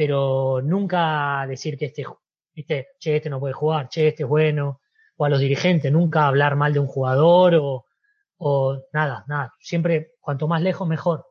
Pero 0.00 0.62
nunca 0.62 1.44
decir 1.46 1.76
que 1.76 1.84
este 1.84 2.06
¿viste? 2.54 2.88
Che, 2.98 3.16
este 3.16 3.28
no 3.28 3.38
puede 3.38 3.52
jugar, 3.52 3.90
che, 3.90 4.08
este 4.08 4.22
es 4.22 4.28
bueno, 4.30 4.80
o 5.18 5.26
a 5.26 5.28
los 5.28 5.40
dirigentes, 5.40 5.92
nunca 5.92 6.26
hablar 6.26 6.56
mal 6.56 6.72
de 6.72 6.78
un 6.78 6.86
jugador 6.86 7.56
o, 7.56 7.84
o 8.38 8.82
nada, 8.94 9.26
nada. 9.28 9.52
Siempre, 9.60 10.14
cuanto 10.18 10.48
más 10.48 10.62
lejos, 10.62 10.88
mejor. 10.88 11.26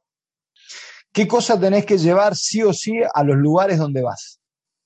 ¿Qué 1.12 1.28
cosa 1.28 1.60
tenés 1.60 1.84
que 1.84 1.98
llevar 1.98 2.36
sí 2.36 2.62
o 2.62 2.72
sí 2.72 3.02
a 3.12 3.24
los 3.24 3.38
lugares 3.38 3.80
donde 3.80 4.04
vas? 4.04 4.40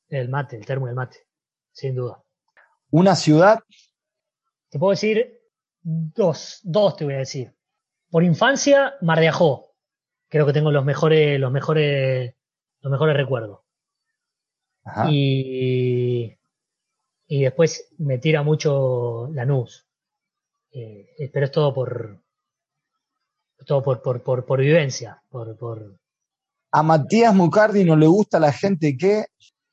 El 0.08 0.30
mate, 0.30 0.56
el 0.56 0.66
termo 0.66 0.86
del 0.86 0.96
mate, 0.96 1.18
sin 1.74 1.94
duda. 1.94 2.24
¿Una 2.90 3.18
ciudad? 3.18 3.60
Te 4.70 4.80
puedo 4.80 4.92
decir 4.92 5.42
dos, 5.82 6.62
dos 6.64 6.96
te 6.96 7.04
voy 7.04 7.16
a 7.16 7.18
decir. 7.18 7.54
Por 8.10 8.24
infancia, 8.24 8.94
Mar 9.02 9.20
de 9.20 9.28
Ajó. 9.28 9.76
Creo 10.30 10.46
que 10.46 10.54
tengo 10.54 10.72
los 10.72 10.86
mejores, 10.86 11.38
los 11.38 11.52
mejores, 11.52 12.34
los 12.80 12.90
mejores 12.90 13.18
recuerdos. 13.18 13.63
Y, 15.10 16.38
y 17.28 17.42
después 17.42 17.88
me 17.98 18.18
tira 18.18 18.44
mucho 18.44 19.30
la 19.34 19.46
Eh, 20.72 21.30
pero 21.32 21.46
es 21.46 21.52
todo 21.52 21.74
por 21.74 22.24
todo 23.66 23.82
por, 23.82 24.02
por, 24.02 24.22
por, 24.22 24.46
por 24.46 24.60
vivencia. 24.60 25.22
Por, 25.30 25.58
por... 25.58 25.98
A 26.72 26.84
Matías 26.84 27.34
Mucardi 27.34 27.84
no 27.84 27.96
le 27.96 28.08
gusta 28.08 28.40
la 28.40 28.52
gente 28.52 28.98
que. 28.98 29.26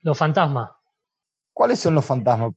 Los 0.03 0.17
fantasmas. 0.17 0.71
¿Cuáles 1.53 1.79
son 1.79 1.95
los 1.95 2.05
fantasmas? 2.05 2.53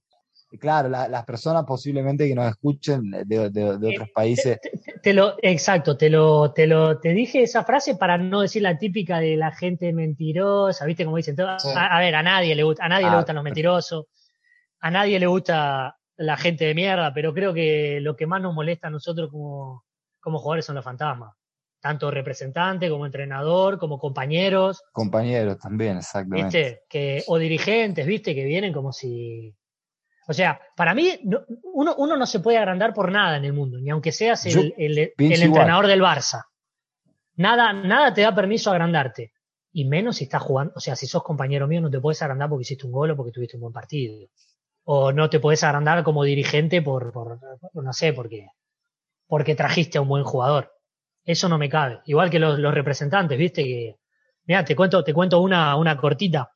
Claro, 0.59 0.87
las 0.87 1.25
personas 1.25 1.65
posiblemente 1.65 2.27
que 2.27 2.35
nos 2.35 2.47
escuchen 2.47 3.09
de, 3.09 3.49
de, 3.49 3.87
otros 3.87 4.09
países. 4.13 4.59
Te, 5.03 5.11
lo, 5.11 5.35
exacto, 5.41 5.97
te 5.97 6.09
lo, 6.09 6.53
te 6.53 6.65
lo, 6.65 6.97
te 7.01 7.09
dije 7.09 7.43
esa 7.43 7.65
frase 7.65 7.95
para 7.95 8.17
no 8.17 8.39
decir 8.39 8.61
la 8.61 8.77
típica 8.77 9.19
de 9.19 9.35
la 9.35 9.51
gente 9.51 9.91
mentirosa, 9.91 10.85
¿viste? 10.85 11.03
Como 11.03 11.17
dicen, 11.17 11.35
a, 11.41 11.99
ver, 11.99 12.15
a 12.15 12.23
nadie 12.23 12.55
le 12.55 12.63
gusta, 12.63 12.85
a 12.85 12.87
nadie 12.87 13.07
le 13.07 13.11
ah, 13.11 13.17
gustan 13.17 13.35
los 13.35 13.43
mentirosos, 13.43 14.05
a 14.79 14.89
nadie 14.89 15.19
le 15.19 15.27
gusta 15.27 15.97
la 16.15 16.37
gente 16.37 16.63
de 16.63 16.73
mierda, 16.73 17.13
pero 17.13 17.33
creo 17.33 17.53
que 17.53 17.99
lo 17.99 18.15
que 18.15 18.27
más 18.27 18.41
nos 18.41 18.53
molesta 18.53 18.87
a 18.87 18.91
nosotros 18.91 19.29
como, 19.29 19.83
como 20.21 20.39
jugadores 20.39 20.65
son 20.65 20.75
los 20.75 20.85
fantasmas. 20.85 21.35
Tanto 21.81 22.09
representante 22.09 22.89
como 22.89 23.05
entrenador, 23.05 23.77
como 23.77 23.99
compañeros. 23.99 24.83
Compañeros 24.93 25.59
también, 25.59 25.97
exactamente. 25.97 26.57
¿Viste? 26.57 26.81
Que, 26.87 27.23
o 27.27 27.37
dirigentes, 27.37 28.07
¿viste? 28.07 28.33
Que 28.33 28.45
vienen 28.45 28.71
como 28.71 28.93
si 28.93 29.53
o 30.28 30.34
sea, 30.34 30.59
para 30.76 30.93
mí, 30.93 31.19
uno, 31.63 31.95
uno, 31.97 32.17
no 32.17 32.26
se 32.26 32.39
puede 32.39 32.57
agrandar 32.57 32.93
por 32.93 33.11
nada 33.11 33.38
en 33.38 33.45
el 33.45 33.53
mundo, 33.53 33.80
ni 33.80 33.89
aunque 33.89 34.11
seas 34.11 34.45
el, 34.45 34.74
el, 34.78 35.13
entrenador 35.17 35.88
del 35.88 36.01
Barça. 36.01 36.45
Nada, 37.36 37.74
nada 37.74 38.13
te 38.13 38.21
da 38.21 38.34
permiso 38.34 38.69
a 38.69 38.74
agrandarte. 38.74 39.34
Y 39.71 39.86
menos 39.86 40.17
si 40.17 40.26
estás 40.26 40.41
jugando, 40.41 40.74
o 40.76 40.80
sea, 40.80 40.95
si 40.95 41.07
sos 41.07 41.24
compañero 41.24 41.67
mío, 41.67 41.82
no 41.82 41.89
te 41.89 41.99
puedes 41.99 42.21
agrandar 42.21 42.47
porque 42.47 42.61
hiciste 42.61 42.86
un 42.86 42.91
gol 42.91 43.11
o 43.11 43.15
porque 43.17 43.32
tuviste 43.32 43.57
un 43.57 43.61
buen 43.61 43.74
partido. 43.74 44.28
O 44.86 45.11
no 45.11 45.30
te 45.30 45.39
puedes 45.39 45.63
agrandar 45.63 46.03
como 46.03 46.24
dirigente 46.24 46.82
por, 46.82 47.11
por, 47.11 47.39
no 47.74 47.93
sé, 47.93 48.13
porque, 48.13 48.47
porque 49.28 49.55
trajiste 49.55 49.97
a 49.97 50.01
un 50.01 50.09
buen 50.09 50.24
jugador. 50.24 50.71
Eso 51.26 51.49
no 51.49 51.57
me 51.57 51.69
cabe. 51.69 52.01
Igual 52.05 52.30
que 52.30 52.39
los, 52.39 52.59
los 52.59 52.74
representantes, 52.74 53.38
viste 53.38 53.63
que. 53.63 53.97
Mira, 54.45 54.63
te 54.63 54.76
cuento, 54.76 55.03
te 55.03 55.13
cuento 55.13 55.41
una, 55.41 55.76
una 55.76 55.97
cortita. 55.97 56.51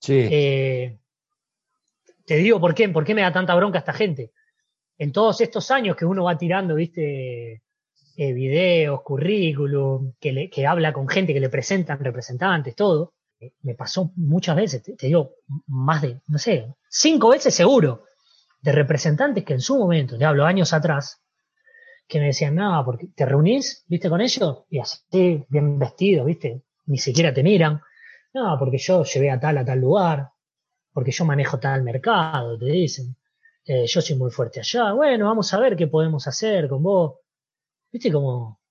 Sí. 0.00 0.26
Eh, 0.30 0.98
te 2.26 2.36
digo 2.36 2.60
por 2.60 2.74
qué, 2.74 2.88
por 2.88 3.04
qué 3.04 3.14
me 3.14 3.22
da 3.22 3.32
tanta 3.32 3.54
bronca 3.54 3.78
esta 3.78 3.92
gente. 3.92 4.32
En 4.98 5.12
todos 5.12 5.40
estos 5.40 5.70
años 5.70 5.96
que 5.96 6.04
uno 6.04 6.24
va 6.24 6.36
tirando, 6.36 6.74
viste, 6.74 7.62
eh, 8.18 8.32
videos, 8.32 9.02
currículum, 9.02 10.14
que, 10.18 10.66
habla 10.66 10.92
con 10.92 11.06
gente 11.08 11.32
que 11.32 11.40
le 11.40 11.48
presentan 11.48 11.98
representantes, 12.00 12.74
todo, 12.74 13.14
eh, 13.38 13.52
me 13.62 13.74
pasó 13.74 14.10
muchas 14.16 14.56
veces, 14.56 14.82
te, 14.82 15.06
digo, 15.06 15.34
más 15.66 16.02
de, 16.02 16.20
no 16.26 16.38
sé, 16.38 16.74
cinco 16.88 17.28
veces 17.28 17.54
seguro, 17.54 18.04
de 18.60 18.72
representantes 18.72 19.44
que 19.44 19.52
en 19.52 19.60
su 19.60 19.76
momento, 19.78 20.18
te 20.18 20.24
hablo 20.24 20.46
años 20.46 20.72
atrás, 20.72 21.22
que 22.08 22.18
me 22.18 22.26
decían, 22.26 22.54
no, 22.54 22.82
porque 22.84 23.08
te 23.14 23.26
reunís, 23.26 23.84
viste, 23.86 24.08
con 24.08 24.20
ellos, 24.20 24.64
y 24.70 24.78
así, 24.78 25.44
bien 25.48 25.78
vestidos, 25.78 26.26
viste, 26.26 26.62
ni 26.86 26.98
siquiera 26.98 27.34
te 27.34 27.42
miran, 27.42 27.82
no, 28.32 28.56
porque 28.58 28.78
yo 28.78 29.04
llevé 29.04 29.30
a 29.30 29.38
tal 29.38 29.58
a 29.58 29.64
tal 29.64 29.78
lugar, 29.78 30.30
porque 30.96 31.12
yo 31.12 31.26
manejo 31.26 31.58
tal 31.58 31.82
mercado, 31.82 32.56
te 32.56 32.64
dicen. 32.64 33.14
Eh, 33.66 33.86
yo 33.86 34.00
soy 34.00 34.16
muy 34.16 34.30
fuerte 34.30 34.60
allá. 34.60 34.94
Bueno, 34.94 35.26
vamos 35.26 35.52
a 35.52 35.60
ver 35.60 35.76
qué 35.76 35.88
podemos 35.88 36.26
hacer 36.26 36.70
con 36.70 36.82
vos. 36.82 37.16
Viste 37.92 38.10
como 38.10 38.62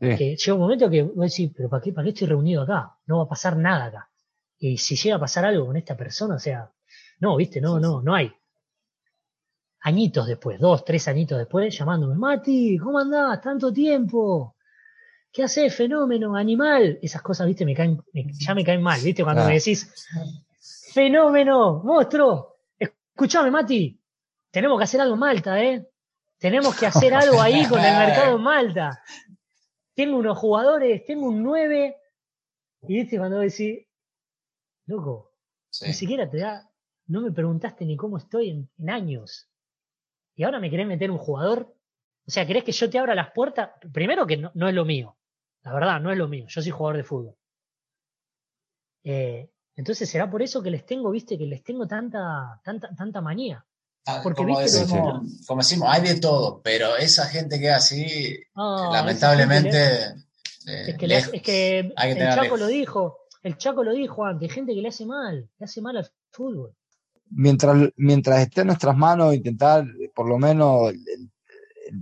que 0.00 0.34
llega 0.34 0.54
un 0.54 0.60
momento 0.60 0.88
que 0.88 1.02
vos 1.02 1.30
decís, 1.30 1.52
pero 1.54 1.68
¿para 1.68 1.82
qué, 1.82 1.92
¿para 1.92 2.04
qué 2.04 2.12
estoy 2.12 2.28
reunido 2.28 2.62
acá? 2.62 2.96
No 3.04 3.18
va 3.18 3.24
a 3.24 3.28
pasar 3.28 3.58
nada 3.58 3.84
acá. 3.84 4.10
Y 4.58 4.78
si 4.78 4.96
llega 4.96 5.16
a 5.16 5.18
pasar 5.18 5.44
algo 5.44 5.66
con 5.66 5.76
esta 5.76 5.94
persona, 5.94 6.36
o 6.36 6.38
sea, 6.38 6.72
no, 7.20 7.36
viste, 7.36 7.60
no, 7.60 7.78
no, 7.78 8.00
no 8.00 8.14
hay. 8.14 8.32
Añitos 9.80 10.26
después, 10.26 10.58
dos, 10.58 10.86
tres 10.86 11.06
añitos 11.08 11.36
después, 11.36 11.76
llamándome, 11.76 12.14
Mati, 12.14 12.78
¿cómo 12.78 12.98
andás? 12.98 13.42
Tanto 13.42 13.70
tiempo. 13.70 14.56
¿Qué 15.30 15.42
haces? 15.42 15.74
Fenómeno, 15.74 16.34
animal. 16.34 16.98
Esas 17.02 17.20
cosas, 17.20 17.46
viste, 17.46 17.66
me 17.66 17.74
caen, 17.74 18.02
ya 18.38 18.54
me 18.54 18.64
caen 18.64 18.80
mal, 18.80 19.02
viste, 19.02 19.22
cuando 19.22 19.44
me 19.44 19.52
decís, 19.52 19.92
Fenómeno, 20.94 21.82
monstruo. 21.82 22.60
Escúchame, 22.78 23.50
Mati. 23.50 24.00
Tenemos 24.48 24.78
que 24.78 24.84
hacer 24.84 25.00
algo 25.00 25.14
en 25.14 25.20
Malta, 25.20 25.60
¿eh? 25.60 25.90
Tenemos 26.38 26.78
que 26.78 26.86
hacer 26.86 27.12
algo 27.12 27.40
ahí 27.40 27.66
con 27.66 27.80
el 27.80 27.96
mercado 27.96 28.36
en 28.36 28.42
Malta. 28.42 29.02
Tengo 29.92 30.16
unos 30.18 30.38
jugadores, 30.38 31.04
tengo 31.04 31.26
un 31.26 31.42
9. 31.42 31.96
Y 32.82 32.94
viste 32.94 33.18
cuando 33.18 33.40
decís, 33.40 33.88
loco, 34.86 35.32
ni 35.84 35.92
siquiera 35.94 36.30
te 36.30 36.38
da, 36.38 36.70
no 37.08 37.22
me 37.22 37.32
preguntaste 37.32 37.84
ni 37.84 37.96
cómo 37.96 38.16
estoy 38.16 38.50
en, 38.50 38.88
años. 38.88 39.50
Y 40.36 40.44
ahora 40.44 40.60
me 40.60 40.70
querés 40.70 40.86
meter 40.86 41.10
un 41.10 41.18
jugador. 41.18 41.74
O 42.24 42.30
sea, 42.30 42.46
¿querés 42.46 42.62
que 42.62 42.70
yo 42.70 42.88
te 42.88 43.00
abra 43.00 43.16
las 43.16 43.32
puertas? 43.32 43.70
Primero 43.92 44.28
que 44.28 44.36
no, 44.36 44.68
es 44.68 44.74
lo 44.74 44.84
mío. 44.84 45.16
La 45.62 45.72
verdad, 45.72 46.00
no 46.00 46.12
es 46.12 46.18
lo 46.18 46.28
mío. 46.28 46.46
Yo 46.46 46.62
soy 46.62 46.70
jugador 46.70 46.98
de 46.98 47.04
fútbol. 47.04 47.36
Eh, 49.02 49.50
entonces 49.76 50.08
será 50.08 50.30
por 50.30 50.42
eso 50.42 50.62
que 50.62 50.70
les 50.70 50.86
tengo, 50.86 51.10
viste, 51.10 51.36
que 51.36 51.46
les 51.46 51.62
tengo 51.62 51.86
tanta, 51.86 52.60
tanta, 52.64 52.94
tanta 52.94 53.20
manía. 53.20 53.64
Ah, 54.06 54.20
Porque, 54.22 54.42
como, 54.42 54.60
decimos, 54.60 55.44
como 55.46 55.62
decimos, 55.62 55.88
hay 55.90 56.02
de 56.02 56.20
todo, 56.20 56.60
pero 56.62 56.96
esa 56.96 57.26
gente 57.26 57.58
que 57.58 57.68
es 57.68 57.74
así, 57.74 58.36
ah, 58.54 58.90
lamentablemente. 58.92 59.78
es 60.66 60.96
que, 60.96 61.06
es 61.06 61.42
que 61.42 61.78
el 61.96 62.18
Chaco 62.18 62.56
lo 62.58 62.66
dijo, 62.66 63.18
el 63.42 63.56
Chaco 63.56 63.82
lo 63.82 63.92
dijo 63.92 64.24
antes, 64.24 64.52
gente 64.52 64.74
que 64.74 64.82
le 64.82 64.88
hace 64.88 65.06
mal, 65.06 65.48
le 65.58 65.64
hace 65.64 65.80
mal 65.80 65.96
al 65.96 66.10
fútbol. 66.30 66.74
Mientras, 67.30 67.90
mientras 67.96 68.40
esté 68.40 68.60
en 68.60 68.66
nuestras 68.68 68.96
manos 68.96 69.34
intentar 69.34 69.86
por 70.14 70.28
lo 70.28 70.38
menos 70.38 70.92
el, 70.92 71.30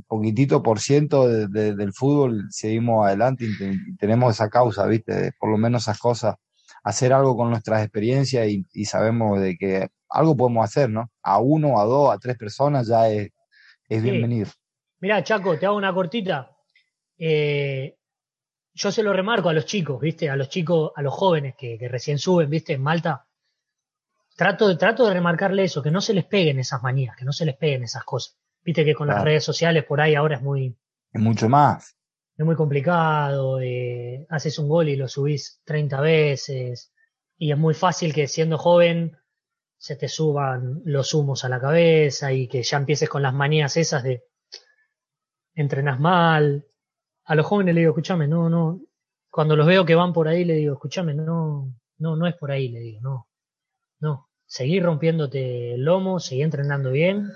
poquitito 0.06 0.62
por 0.62 0.80
ciento 0.80 1.28
del 1.28 1.92
fútbol, 1.92 2.46
seguimos 2.50 3.06
adelante 3.06 3.44
y, 3.44 3.96
tenemos 3.96 4.34
esa 4.34 4.48
causa, 4.48 4.86
¿viste? 4.86 5.32
Por 5.38 5.50
lo 5.50 5.58
menos 5.58 5.82
esas 5.82 5.98
cosas, 5.98 6.36
hacer 6.82 7.12
algo 7.12 7.36
con 7.36 7.50
nuestras 7.50 7.82
experiencias 7.82 8.48
y 8.48 8.84
sabemos 8.84 9.40
de 9.40 9.56
que 9.56 9.88
algo 10.12 10.36
podemos 10.36 10.64
hacer, 10.64 10.90
¿no? 10.90 11.10
A 11.22 11.40
uno, 11.40 11.80
a 11.80 11.84
dos, 11.84 12.14
a 12.14 12.18
tres 12.18 12.36
personas 12.36 12.86
ya 12.86 13.08
es, 13.08 13.32
bienvenido. 13.88 14.48
Mira, 15.00 15.22
Chaco, 15.24 15.58
te 15.58 15.66
hago 15.66 15.76
una 15.76 15.92
cortita. 15.92 16.56
Eh, 17.18 17.96
yo 18.74 18.92
se 18.92 19.02
lo 19.02 19.12
remarco 19.12 19.48
a 19.48 19.52
los 19.52 19.66
chicos, 19.66 20.00
¿viste? 20.00 20.30
A 20.30 20.36
los 20.36 20.48
chicos, 20.48 20.92
a 20.94 21.02
los 21.02 21.12
jóvenes 21.12 21.54
que, 21.56 21.78
recién 21.90 22.18
suben, 22.18 22.48
¿viste? 22.48 22.74
En 22.74 22.82
Malta. 22.82 23.26
Trato 24.36 24.68
de, 24.68 24.76
trato 24.76 25.06
de 25.06 25.14
remarcarle 25.14 25.64
eso, 25.64 25.82
que 25.82 25.90
no 25.90 26.00
se 26.00 26.14
les 26.14 26.24
peguen 26.24 26.58
esas 26.58 26.82
manías, 26.82 27.16
que 27.16 27.24
no 27.24 27.32
se 27.32 27.44
les 27.44 27.56
peguen 27.56 27.82
esas 27.82 28.04
cosas. 28.04 28.38
Viste 28.62 28.84
que 28.84 28.94
con 28.94 29.08
las 29.08 29.22
redes 29.22 29.44
sociales 29.44 29.84
por 29.84 30.00
ahí 30.00 30.14
ahora 30.14 30.36
es 30.36 30.42
muy... 30.42 30.76
Es 31.12 31.20
mucho 31.20 31.48
más. 31.48 31.96
Es 32.36 32.44
muy 32.44 32.56
complicado, 32.56 33.60
eh, 33.60 34.26
haces 34.30 34.58
un 34.58 34.68
gol 34.68 34.88
y 34.88 34.96
lo 34.96 35.06
subís 35.08 35.60
30 35.64 36.00
veces, 36.00 36.92
y 37.36 37.52
es 37.52 37.58
muy 37.58 37.74
fácil 37.74 38.14
que 38.14 38.28
siendo 38.28 38.56
joven 38.58 39.16
se 39.76 39.96
te 39.96 40.08
suban 40.08 40.80
los 40.84 41.12
humos 41.12 41.44
a 41.44 41.48
la 41.48 41.60
cabeza 41.60 42.32
y 42.32 42.46
que 42.46 42.62
ya 42.62 42.76
empieces 42.76 43.08
con 43.08 43.20
las 43.22 43.34
manías 43.34 43.76
esas 43.76 44.04
de 44.04 44.24
entrenas 45.54 45.98
mal. 45.98 46.64
A 47.24 47.34
los 47.34 47.46
jóvenes 47.46 47.74
le 47.74 47.80
digo, 47.80 47.90
escúchame, 47.90 48.28
no, 48.28 48.48
no. 48.48 48.80
Cuando 49.30 49.56
los 49.56 49.66
veo 49.66 49.84
que 49.84 49.96
van 49.96 50.12
por 50.12 50.28
ahí, 50.28 50.44
le 50.44 50.54
digo, 50.54 50.74
escúchame, 50.74 51.14
no, 51.14 51.74
no, 51.98 52.16
no 52.16 52.26
es 52.26 52.34
por 52.36 52.52
ahí, 52.52 52.68
le 52.68 52.78
digo, 52.78 53.00
no. 53.00 53.28
No. 53.98 54.28
Seguí 54.46 54.80
rompiéndote 54.80 55.74
el 55.74 55.82
lomo, 55.82 56.20
seguí 56.20 56.42
entrenando 56.42 56.92
bien. 56.92 57.32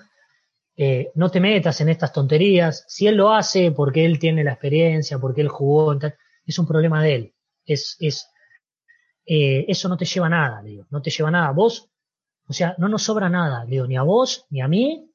Eh, 0.77 1.11
no 1.14 1.31
te 1.31 1.41
metas 1.41 1.81
en 1.81 1.89
estas 1.89 2.12
tonterías. 2.12 2.85
Si 2.89 3.07
él 3.07 3.16
lo 3.16 3.33
hace 3.33 3.72
porque 3.72 4.05
él 4.05 4.18
tiene 4.18 4.45
la 4.45 4.53
experiencia, 4.53 5.18
porque 5.18 5.41
él 5.41 5.49
jugó, 5.49 5.97
es 6.45 6.59
un 6.59 6.66
problema 6.66 7.03
de 7.03 7.14
él. 7.14 7.35
Es, 7.64 7.97
es, 7.99 8.29
eh, 9.24 9.64
eso 9.68 9.89
no 9.89 9.97
te 9.97 10.05
lleva 10.05 10.27
a 10.27 10.31
nada, 10.31 10.62
no 10.91 11.03
te 11.03 11.11
lleva 11.11 11.29
a 11.31 11.33
nada. 11.33 11.51
Vos 11.53 11.91
o 12.49 12.53
sea, 12.53 12.74
no 12.79 12.89
nos 12.89 13.03
sobra 13.03 13.29
nada, 13.29 13.64
digo, 13.64 13.87
ni 13.87 13.97
a 13.97 14.03
vos, 14.03 14.47
ni 14.51 14.61
a 14.61 14.68
mí, 14.68 15.11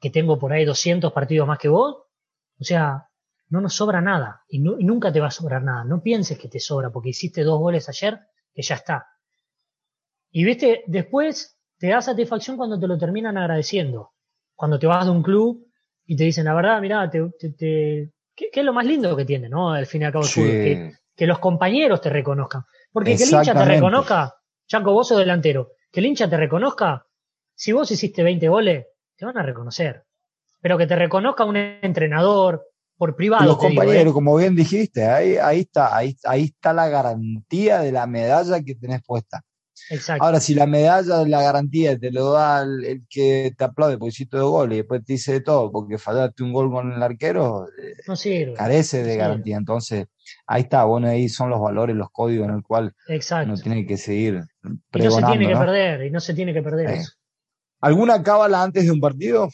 que 0.00 0.10
tengo 0.10 0.38
por 0.38 0.52
ahí 0.52 0.64
200 0.64 1.12
partidos 1.12 1.46
más 1.46 1.58
que 1.58 1.68
vos. 1.68 2.04
O 2.58 2.64
sea, 2.64 3.08
no 3.48 3.60
nos 3.60 3.74
sobra 3.74 4.00
nada 4.00 4.42
y, 4.48 4.58
nunca 4.58 5.12
te 5.12 5.20
va 5.20 5.26
a 5.26 5.30
sobrar 5.30 5.62
nada. 5.62 5.84
No 5.84 6.02
pienses 6.02 6.38
que 6.38 6.48
te 6.48 6.60
sobra 6.60 6.90
porque 6.90 7.10
hiciste 7.10 7.42
dos 7.42 7.58
goles 7.58 7.88
ayer, 7.88 8.20
que 8.54 8.62
ya 8.62 8.76
está. 8.76 9.06
Y 10.30 10.44
viste, 10.44 10.84
después 10.86 11.58
te 11.78 11.88
da 11.88 12.00
satisfacción 12.00 12.56
cuando 12.56 12.80
te 12.80 12.86
lo 12.86 12.96
terminan 12.96 13.36
agradeciendo. 13.36 14.12
Cuando 14.54 14.78
te 14.78 14.86
vas 14.86 15.04
de 15.04 15.10
un 15.10 15.22
club 15.22 15.66
y 16.06 16.16
te 16.16 16.24
dicen, 16.24 16.44
la 16.44 16.54
verdad, 16.54 16.80
mira, 16.80 17.08
te, 17.10 17.30
te, 17.38 18.10
¿qué, 18.34 18.50
es 18.52 18.64
lo 18.64 18.72
más 18.72 18.86
lindo 18.86 19.16
que 19.16 19.24
tiene, 19.24 19.48
¿no? 19.48 19.72
Al 19.72 19.86
fin 19.86 20.02
y 20.02 20.04
al 20.04 20.12
cabo, 20.12 20.24
que, 20.32 20.92
que, 21.14 21.26
los 21.26 21.38
compañeros 21.38 22.00
te 22.00 22.10
reconozcan. 22.10 22.64
Porque 22.92 23.16
que 23.16 23.24
el 23.24 23.30
hincha 23.30 23.54
te 23.54 23.64
reconozca, 23.64 24.34
Chaco, 24.66 24.92
vos 24.92 25.08
sos 25.08 25.18
delantero, 25.18 25.72
que 25.90 26.00
el 26.00 26.06
hincha 26.06 26.28
te 26.28 26.36
reconozca, 26.36 27.06
si 27.54 27.72
vos 27.72 27.90
hiciste 27.90 28.22
20 28.22 28.48
goles, 28.48 28.86
te 29.16 29.24
van 29.24 29.38
a 29.38 29.42
reconocer. 29.42 30.04
Pero 30.60 30.78
que 30.78 30.86
te 30.86 30.96
reconozca 30.96 31.44
un 31.44 31.56
entrenador 31.56 32.64
por 32.96 33.16
privado. 33.16 33.44
Los 33.44 33.58
compañeros, 33.58 34.12
¿eh? 34.12 34.14
como 34.14 34.36
bien 34.36 34.54
dijiste, 34.54 35.06
ahí, 35.06 35.36
ahí 35.36 35.60
está, 35.60 35.96
ahí, 35.96 36.16
ahí 36.24 36.44
está 36.44 36.72
la 36.72 36.88
garantía 36.88 37.80
de 37.80 37.92
la 37.92 38.06
medalla 38.06 38.62
que 38.62 38.74
tenés 38.76 39.02
puesta. 39.02 39.42
Exacto. 39.90 40.24
Ahora, 40.24 40.40
si 40.40 40.54
la 40.54 40.66
medalla 40.66 41.26
la 41.26 41.42
garantía 41.42 41.98
te 41.98 42.10
lo 42.10 42.32
da 42.32 42.62
el, 42.62 43.04
que 43.08 43.54
te 43.56 43.64
aplaude 43.64 43.98
por 43.98 44.08
hiciste 44.08 44.36
dos 44.36 44.50
goles 44.50 44.74
y 44.74 44.78
después 44.78 45.04
te 45.04 45.14
dice 45.14 45.32
de 45.32 45.40
todo 45.40 45.70
porque 45.70 45.98
fallaste 45.98 46.42
un 46.42 46.52
gol 46.52 46.70
con 46.70 46.92
el 46.92 47.02
arquero, 47.02 47.66
eh, 47.78 47.94
no 48.06 48.16
sirve, 48.16 48.54
carece 48.54 49.02
de 49.02 49.16
garantía. 49.16 49.56
Entonces, 49.56 50.06
ahí 50.46 50.62
está, 50.62 50.84
bueno, 50.84 51.08
ahí 51.08 51.28
son 51.28 51.50
los 51.50 51.60
valores, 51.60 51.96
los 51.96 52.10
códigos 52.10 52.48
en 52.48 52.54
el 52.54 52.62
cual 52.62 52.94
uno 53.44 53.56
tiene 53.56 53.86
que 53.86 53.96
seguir 53.96 54.42
y 54.64 54.98
no 54.98 55.10
se 55.10 55.22
tiene 55.22 55.48
que 55.48 55.56
perder, 55.56 56.04
y 56.04 56.10
no 56.10 56.20
se 56.20 56.34
tiene 56.34 56.54
que 56.54 56.62
perder 56.62 56.90
eso. 56.90 57.12
¿Alguna 57.80 58.22
cábala 58.22 58.62
antes 58.62 58.84
de 58.84 58.92
un 58.92 59.00
partido? 59.00 59.50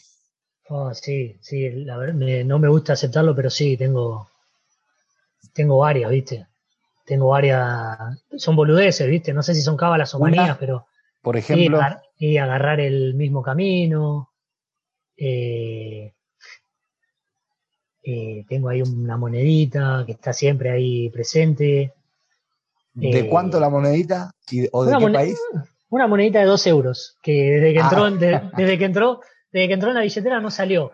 Oh, 0.69 0.93
sí, 0.93 1.39
sí, 1.41 1.69
la 1.83 1.97
verdad, 1.97 2.45
no 2.45 2.59
me 2.59 2.67
gusta 2.67 2.93
aceptarlo, 2.93 3.35
pero 3.35 3.49
sí, 3.49 3.75
tengo, 3.75 4.29
tengo 5.53 5.79
varias, 5.79 6.11
¿viste? 6.11 6.48
Tengo 7.09 7.29
varias, 7.29 7.97
son 8.37 8.55
boludeces, 8.55 9.09
¿viste? 9.09 9.33
No 9.33 9.41
sé 9.41 9.55
si 9.55 9.63
son 9.63 9.75
cábalas 9.75 10.13
o 10.13 10.19
manías, 10.19 10.55
pero... 10.59 10.85
Por 11.23 11.37
ejemplo... 11.37 11.79
Y, 12.19 12.37
agarrar 12.37 12.79
el 12.79 13.15
mismo 13.15 13.41
camino. 13.41 14.29
Eh, 15.17 16.13
eh, 18.03 18.45
tengo 18.47 18.69
ahí 18.69 18.83
una 18.83 19.17
monedita 19.17 20.03
que 20.05 20.11
está 20.11 20.33
siempre 20.33 20.69
ahí 20.69 21.09
presente. 21.09 21.95
¿De 22.93 23.19
eh, 23.21 23.27
cuánto 23.27 23.59
la 23.59 23.71
monedita? 23.71 24.29
¿O 24.71 24.85
de 24.85 24.95
qué 24.99 25.11
país? 25.11 25.39
Una 25.89 26.05
monedita 26.05 26.41
de 26.41 26.45
dos 26.45 26.67
euros, 26.67 27.17
que 27.23 27.31
desde 27.31 27.73
que 27.73 27.79
entró, 27.79 28.05
ah. 28.05 28.11
desde 28.55 28.77
que 28.77 28.85
entró, 28.85 29.21
desde 29.51 29.67
que 29.67 29.73
entró 29.73 29.89
en 29.89 29.95
la 29.95 30.01
billetera 30.01 30.39
no 30.39 30.51
salió. 30.51 30.91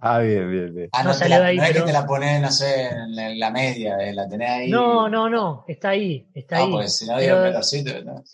Ah, 0.00 0.18
bien, 0.20 0.50
bien, 0.50 0.74
bien. 0.74 0.88
Ah, 0.92 1.02
no, 1.02 1.10
ahí, 1.10 1.56
no 1.56 1.62
es 1.64 1.72
que 1.72 1.82
te 1.82 1.92
la 1.92 2.06
pones, 2.06 2.40
no 2.40 2.50
sé, 2.50 2.88
en 2.88 3.38
la 3.38 3.50
media, 3.50 3.96
eh, 3.98 4.12
la 4.12 4.28
tenés 4.28 4.50
ahí. 4.50 4.70
No, 4.70 5.08
no, 5.08 5.28
no, 5.28 5.64
está 5.66 5.90
ahí, 5.90 6.28
está 6.34 6.56
ah, 6.56 6.60
ahí. 6.60 6.70
pues 6.70 6.98
si 6.98 7.06
no 7.06 7.18
digo 7.18 7.36
un 7.36 8.04
¿no? 8.04 8.24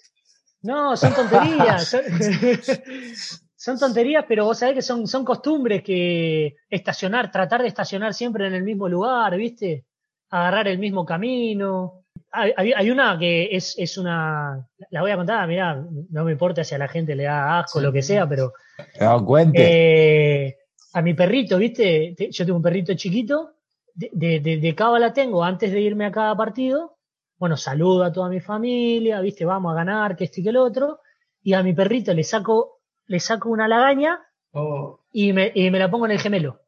No, 0.62 0.97
son 0.97 1.15
tonterías. 1.15 1.97
son, 3.57 3.79
tonterías, 3.79 4.25
pero 4.27 4.45
vos 4.45 4.59
sabés 4.59 4.77
que 4.77 4.83
son, 4.83 5.07
son 5.07 5.25
costumbres 5.25 5.83
que 5.83 6.57
estacionar, 6.69 7.31
tratar 7.31 7.62
de 7.62 7.69
estacionar 7.69 8.15
siempre 8.15 8.47
en 8.47 8.55
el 8.55 8.62
mismo 8.62 8.89
lugar, 8.89 9.37
¿viste? 9.37 9.85
Agarrar 10.31 10.69
el 10.69 10.79
mismo 10.79 11.05
camino 11.05 12.05
hay, 12.35 12.91
una 12.91 13.19
que 13.19 13.49
es, 13.53 13.75
es, 13.79 13.97
una. 13.97 14.67
La 14.91 15.01
voy 15.01 15.11
a 15.11 15.17
contar, 15.17 15.47
mira, 15.47 15.85
no 16.11 16.25
me 16.25 16.33
importa 16.33 16.65
si 16.65 16.75
a 16.75 16.79
la 16.79 16.89
gente 16.89 17.15
le 17.15 17.25
da 17.25 17.61
asco 17.61 17.79
o 17.79 17.83
lo 17.83 17.93
que 17.93 18.03
sea, 18.03 18.29
pero. 18.29 18.53
No, 19.01 19.25
cuente. 19.25 20.47
Eh, 20.47 20.57
a 20.95 21.03
mi 21.03 21.12
perrito, 21.12 21.59
¿viste? 21.59 22.14
Yo 22.30 22.47
tengo 22.47 22.57
un 22.57 22.62
perrito 22.62 22.95
chiquito, 22.95 23.57
de, 23.95 24.40
de, 24.40 24.59
de, 24.59 24.74
cábala 24.74 25.12
tengo 25.12 25.42
antes 25.42 25.72
de 25.72 25.80
irme 25.80 26.07
a 26.07 26.12
cada 26.12 26.36
partido. 26.36 26.99
Bueno, 27.36 27.57
saludo 27.57 28.05
a 28.05 28.12
toda 28.12 28.28
mi 28.28 28.40
familia, 28.40 29.20
¿viste? 29.20 29.45
Vamos 29.45 29.72
a 29.72 29.74
ganar, 29.74 30.16
que 30.16 30.24
este 30.24 30.40
y 30.40 30.45
que 30.45 30.51
el 30.51 30.57
otro. 30.57 31.01
Y 31.42 31.53
a 31.55 31.64
mi 31.64 31.72
perrito 31.72 32.14
le 32.14 32.22
saco, 32.22 32.80
le 33.07 33.18
saco 33.18 33.51
una 33.51 33.66
lagaña 33.66 34.20
oh. 34.53 35.01
y, 35.12 35.32
me, 35.32 35.51
y 35.53 35.68
me 35.70 35.80
la 35.80 35.90
pongo 35.90 36.07
en 36.07 36.12
el 36.12 36.20
gemelo. 36.20 36.61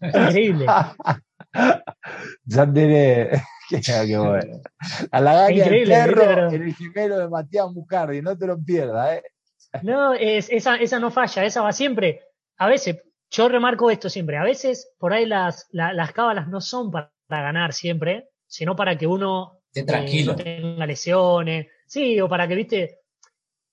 Increíble. 0.00 0.64
ya 2.44 2.72
tiene. 2.72 3.30
qué, 3.68 4.18
bueno. 4.18 4.60
A 5.10 5.20
la 5.20 5.34
gaña 5.34 5.64
del 5.66 5.88
perro 5.88 6.48
en 6.48 6.62
el 6.62 6.74
gemelo 6.74 7.18
de 7.18 7.28
Matías 7.28 7.70
Mucardi, 7.70 8.22
no 8.22 8.38
te 8.38 8.46
lo 8.46 8.58
pierdas, 8.58 9.18
¿eh? 9.18 9.22
No, 9.82 10.14
es, 10.14 10.48
esa, 10.50 10.76
esa 10.76 10.98
no 10.98 11.10
falla, 11.10 11.44
esa 11.44 11.60
va 11.60 11.72
siempre. 11.72 12.22
A 12.56 12.68
veces, 12.68 13.02
yo 13.34 13.48
remarco 13.48 13.90
esto 13.90 14.08
siempre, 14.08 14.36
a 14.36 14.44
veces 14.44 14.94
por 14.96 15.12
ahí 15.12 15.26
las, 15.26 15.66
las 15.72 16.12
cábalas 16.12 16.46
no 16.46 16.60
son 16.60 16.92
para, 16.92 17.10
ganar 17.28 17.72
siempre, 17.72 18.30
sino 18.46 18.76
para 18.76 18.96
que 18.96 19.08
uno 19.08 19.60
eh, 19.74 19.82
tranquilo. 19.82 20.36
tenga 20.36 20.86
lesiones, 20.86 21.66
sí, 21.86 22.20
o 22.20 22.28
para 22.28 22.46
que, 22.46 22.54
viste, 22.54 23.00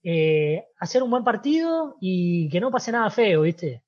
eh, 0.01 0.65
hacer 0.79 1.03
un 1.03 1.11
buen 1.11 1.23
partido 1.23 1.95
y 2.01 2.49
que 2.49 2.59
no 2.59 2.71
pase 2.71 2.91
nada 2.91 3.11
feo, 3.11 3.41
viste. 3.41 3.83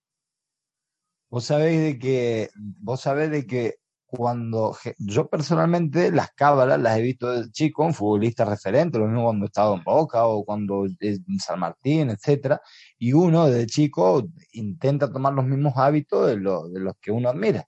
Vos 1.31 1.45
sabéis 1.45 1.81
de 1.81 1.97
que, 1.97 2.49
vos 2.55 3.01
sabés 3.01 3.31
de 3.31 3.47
que 3.47 3.77
cuando 4.15 4.77
yo 4.99 5.27
personalmente 5.27 6.11
las 6.11 6.31
cábalas 6.33 6.79
las 6.79 6.97
he 6.97 7.01
visto 7.01 7.31
de 7.31 7.49
chico 7.51 7.83
en 7.83 7.95
futbolistas 7.95 8.47
referentes, 8.47 9.01
lo 9.01 9.07
mismo 9.07 9.23
cuando 9.23 9.45
he 9.45 9.47
estado 9.47 9.73
en 9.73 9.83
Boca 9.83 10.27
o 10.27 10.45
cuando 10.45 10.85
en 10.99 11.39
San 11.39 11.59
Martín, 11.59 12.11
etcétera, 12.11 12.61
y 12.99 13.13
uno 13.13 13.47
de 13.47 13.65
chico 13.65 14.23
intenta 14.51 15.11
tomar 15.11 15.33
los 15.33 15.45
mismos 15.45 15.73
hábitos 15.77 16.27
de, 16.27 16.35
de 16.35 16.79
los 16.79 16.93
que 17.01 17.11
uno 17.11 17.27
admira. 17.29 17.67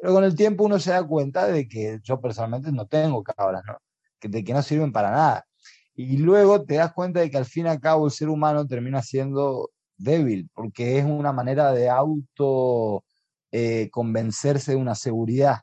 Pero 0.00 0.14
con 0.14 0.22
el 0.22 0.36
tiempo 0.36 0.64
uno 0.64 0.78
se 0.78 0.92
da 0.92 1.02
cuenta 1.04 1.48
de 1.48 1.66
que 1.66 1.98
yo 2.04 2.20
personalmente 2.20 2.70
no 2.70 2.86
tengo 2.86 3.24
cábalas, 3.24 3.64
¿no? 3.66 3.76
De 4.20 4.44
que 4.44 4.54
no 4.54 4.62
sirven 4.62 4.92
para 4.92 5.10
nada. 5.10 5.46
Y 5.94 6.18
luego 6.18 6.64
te 6.64 6.76
das 6.76 6.92
cuenta 6.92 7.18
de 7.18 7.30
que 7.30 7.36
al 7.36 7.46
fin 7.46 7.66
y 7.66 7.68
al 7.68 7.80
cabo 7.80 8.06
el 8.06 8.12
ser 8.12 8.28
humano 8.28 8.64
termina 8.64 9.02
siendo 9.02 9.70
débil, 9.96 10.48
porque 10.54 10.98
es 10.98 11.04
una 11.04 11.32
manera 11.32 11.72
de 11.72 11.88
auto 11.88 13.02
eh, 13.50 13.90
convencerse 13.90 14.72
de 14.72 14.76
una 14.76 14.94
seguridad 14.94 15.62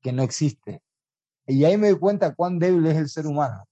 que 0.00 0.12
no 0.12 0.22
existe. 0.22 0.82
Y 1.46 1.64
ahí 1.64 1.76
me 1.76 1.90
doy 1.90 1.98
cuenta 1.98 2.34
cuán 2.34 2.58
débil 2.58 2.86
es 2.86 2.96
el 2.96 3.08
ser 3.08 3.26
humano. 3.26 3.64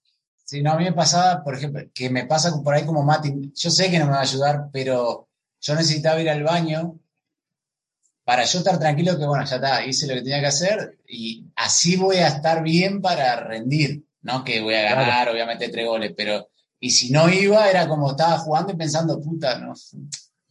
Sí, 0.44 0.62
no, 0.62 0.72
a 0.72 0.76
mí 0.76 0.84
me 0.84 0.92
pasaba, 0.92 1.44
por 1.44 1.54
ejemplo, 1.54 1.82
que 1.92 2.08
me 2.08 2.24
pasa 2.24 2.50
por 2.62 2.74
ahí 2.74 2.84
como 2.86 3.02
Mati, 3.02 3.52
yo 3.54 3.70
sé 3.70 3.90
que 3.90 3.98
no 3.98 4.06
me 4.06 4.12
va 4.12 4.18
a 4.18 4.22
ayudar, 4.22 4.68
pero 4.72 5.28
yo 5.60 5.74
necesitaba 5.74 6.20
ir 6.20 6.30
al 6.30 6.42
baño 6.42 6.98
para 8.24 8.44
yo 8.44 8.58
estar 8.58 8.78
tranquilo 8.78 9.18
que, 9.18 9.26
bueno, 9.26 9.44
ya 9.44 9.56
está, 9.56 9.84
hice 9.84 10.06
lo 10.06 10.14
que 10.14 10.22
tenía 10.22 10.40
que 10.40 10.46
hacer 10.46 10.98
y 11.06 11.46
así 11.56 11.96
voy 11.96 12.16
a 12.16 12.28
estar 12.28 12.62
bien 12.62 13.00
para 13.00 13.36
rendir, 13.36 14.04
¿no? 14.22 14.44
Que 14.44 14.60
voy 14.60 14.74
a 14.74 14.94
ganar, 14.94 15.28
obviamente, 15.28 15.68
tres 15.68 15.86
goles, 15.86 16.12
pero, 16.16 16.48
y 16.80 16.90
si 16.90 17.10
no 17.10 17.28
iba, 17.28 17.68
era 17.68 17.86
como 17.86 18.10
estaba 18.10 18.38
jugando 18.38 18.72
y 18.72 18.76
pensando, 18.76 19.20
puta, 19.20 19.58
no, 19.58 19.74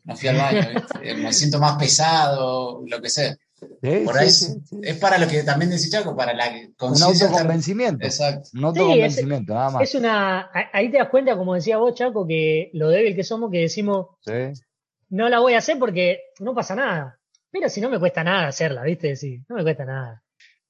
no 0.03 0.15
fui 0.15 0.30
al 0.30 0.38
baño, 0.38 0.61
me 1.17 1.34
siento 1.34 1.59
más 1.59 1.78
pesado, 1.78 2.84
lo 2.86 3.01
que 3.01 3.09
sea. 3.09 3.36
Por 3.80 4.17
ahí 4.17 4.28
es 4.28 4.97
para 4.99 5.17
lo 5.17 5.28
que 5.28 5.43
también 5.43 5.69
decía 5.71 5.99
Chaco, 5.99 6.15
para 6.15 6.34
la 6.34 6.51
conciencia. 6.75 7.28
Un 7.28 7.34
autoconvencimiento. 7.34 8.05
Exacto. 8.05 8.49
Un 8.53 8.65
autoconvencimiento, 8.65 9.53
nada 9.53 9.71
más. 9.71 9.84
Es 9.84 9.95
una, 9.95 10.49
ahí 10.73 10.89
te 10.89 10.97
das 10.97 11.09
cuenta, 11.09 11.38
como 11.38 11.53
decía 11.53 11.78
vos, 11.78 11.93
Chaco, 11.93 12.25
que 12.25 12.71
lo 12.73 12.89
débil 12.89 13.15
que 13.15 13.23
somos, 13.23 13.51
que 13.51 13.59
decimos, 13.59 14.07
no 15.09 15.30
la 15.30 15.39
voy 15.39 15.53
a 15.53 15.59
hacer 15.59 15.78
porque 15.78 16.21
no 16.39 16.55
pasa 16.55 16.75
nada. 16.75 17.19
Pero 17.51 17.69
si 17.69 17.80
no 17.80 17.89
me 17.89 17.99
cuesta 17.99 18.23
nada 18.23 18.47
hacerla, 18.47 18.84
¿viste? 18.84 19.15
Sí, 19.15 19.43
no 19.47 19.55
me 19.55 19.63
cuesta 19.63 19.86
nada. 19.86 20.23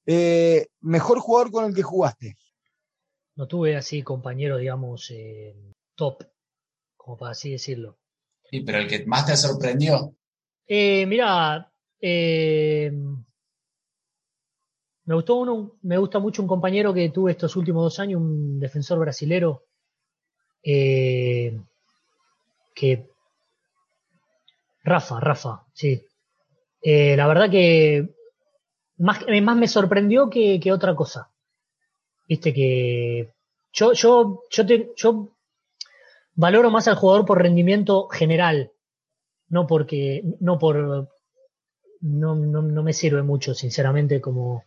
Eh, 0.06 0.68
¿Mejor 0.80 1.18
jugador 1.18 1.50
con 1.50 1.64
el 1.64 1.74
que 1.74 1.82
jugaste? 1.82 2.36
No 3.36 3.46
tuve 3.46 3.76
así 3.76 4.02
compañero, 4.02 4.56
digamos, 4.56 5.10
eh, 5.10 5.54
top, 5.94 6.24
como 6.96 7.16
para 7.16 7.32
así 7.32 7.50
decirlo. 7.50 7.98
Sí, 8.50 8.60
pero 8.60 8.78
el 8.78 8.88
que 8.88 9.04
más 9.06 9.26
te 9.26 9.36
sorprendió. 9.36 10.14
Eh, 10.66 11.04
mira, 11.06 11.70
eh, 12.00 12.92
me 15.08 15.14
gustó 15.14 15.36
uno, 15.36 15.78
me 15.82 15.96
gusta 15.96 16.18
mucho 16.18 16.42
un 16.42 16.48
compañero 16.48 16.92
que 16.92 17.08
tuve 17.08 17.30
estos 17.30 17.56
últimos 17.56 17.82
dos 17.82 17.98
años, 17.98 18.20
un 18.20 18.60
defensor 18.60 18.98
brasilero, 18.98 19.64
eh, 20.62 21.58
que 22.74 23.08
Rafa, 24.84 25.18
Rafa, 25.20 25.66
sí. 25.72 26.04
Eh, 26.82 27.16
la 27.16 27.26
verdad 27.26 27.50
que 27.50 28.08
más, 28.98 29.24
más 29.42 29.56
me 29.56 29.68
sorprendió 29.68 30.28
que, 30.28 30.60
otra 30.72 30.94
cosa. 30.94 31.30
Viste 32.28 32.52
que 32.52 33.32
yo, 33.72 33.92
yo, 33.92 34.42
yo, 34.50 34.64
yo 34.94 35.36
valoro 36.34 36.70
más 36.70 36.86
al 36.86 36.96
jugador 36.96 37.24
por 37.24 37.42
rendimiento 37.42 38.08
general, 38.08 38.72
no 39.48 39.66
porque, 39.66 40.22
no 40.40 40.58
por, 40.58 41.08
no, 42.00 42.34
no, 42.34 42.62
no, 42.62 42.82
me 42.82 42.92
sirve 42.92 43.22
mucho, 43.22 43.54
sinceramente, 43.54 44.20
como 44.20 44.64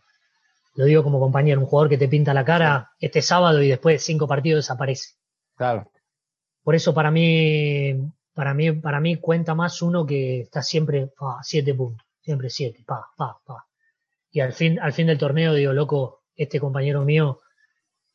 lo 0.74 0.84
digo 0.84 1.02
como 1.02 1.20
compañero, 1.20 1.60
un 1.60 1.66
jugador 1.66 1.90
que 1.90 1.98
te 1.98 2.08
pinta 2.08 2.34
la 2.34 2.44
cara 2.44 2.90
este 2.98 3.22
sábado 3.22 3.62
y 3.62 3.68
después 3.68 3.94
de 3.94 3.98
cinco 3.98 4.26
partidos 4.26 4.64
desaparece. 4.64 5.14
Claro. 5.56 5.90
Por 6.62 6.74
eso 6.74 6.94
para 6.94 7.10
mí, 7.10 7.94
para 8.34 8.54
mí, 8.54 8.72
para 8.72 9.00
mí 9.00 9.16
cuenta 9.16 9.54
más 9.54 9.82
uno 9.82 10.06
que 10.06 10.42
está 10.42 10.62
siempre 10.62 11.10
siete 11.42 11.74
puntos, 11.74 12.06
siempre 12.20 12.48
siete, 12.48 12.82
pa, 12.86 13.06
pa, 13.16 13.38
pa. 13.44 13.66
Y 14.30 14.40
al 14.40 14.52
fin, 14.52 14.80
al 14.80 14.92
fin 14.92 15.08
del 15.08 15.18
torneo 15.18 15.52
digo, 15.52 15.72
loco, 15.72 16.22
este 16.34 16.58
compañero 16.58 17.04
mío, 17.04 17.40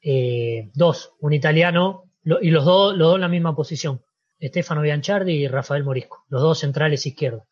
eh, 0.02 0.72
dos, 0.74 1.14
un 1.20 1.34
italiano, 1.34 2.06
y 2.42 2.50
los 2.50 2.66
dos, 2.66 2.98
los 2.98 3.08
dos 3.08 3.16
en 3.16 3.22
la 3.22 3.28
misma 3.28 3.56
posición. 3.56 4.02
Stefano 4.42 4.82
Bianchardi 4.82 5.34
y 5.34 5.48
Rafael 5.48 5.84
Morisco, 5.84 6.26
los 6.30 6.42
dos 6.42 6.60
centrales 6.60 7.06
izquierdos. 7.06 7.44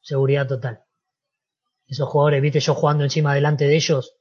Seguridad 0.00 0.46
total 0.46 0.83
esos 1.86 2.08
jugadores, 2.08 2.42
viste, 2.42 2.60
yo 2.60 2.74
jugando 2.74 3.04
encima 3.04 3.34
delante 3.34 3.66
de 3.66 3.76
ellos, 3.76 4.16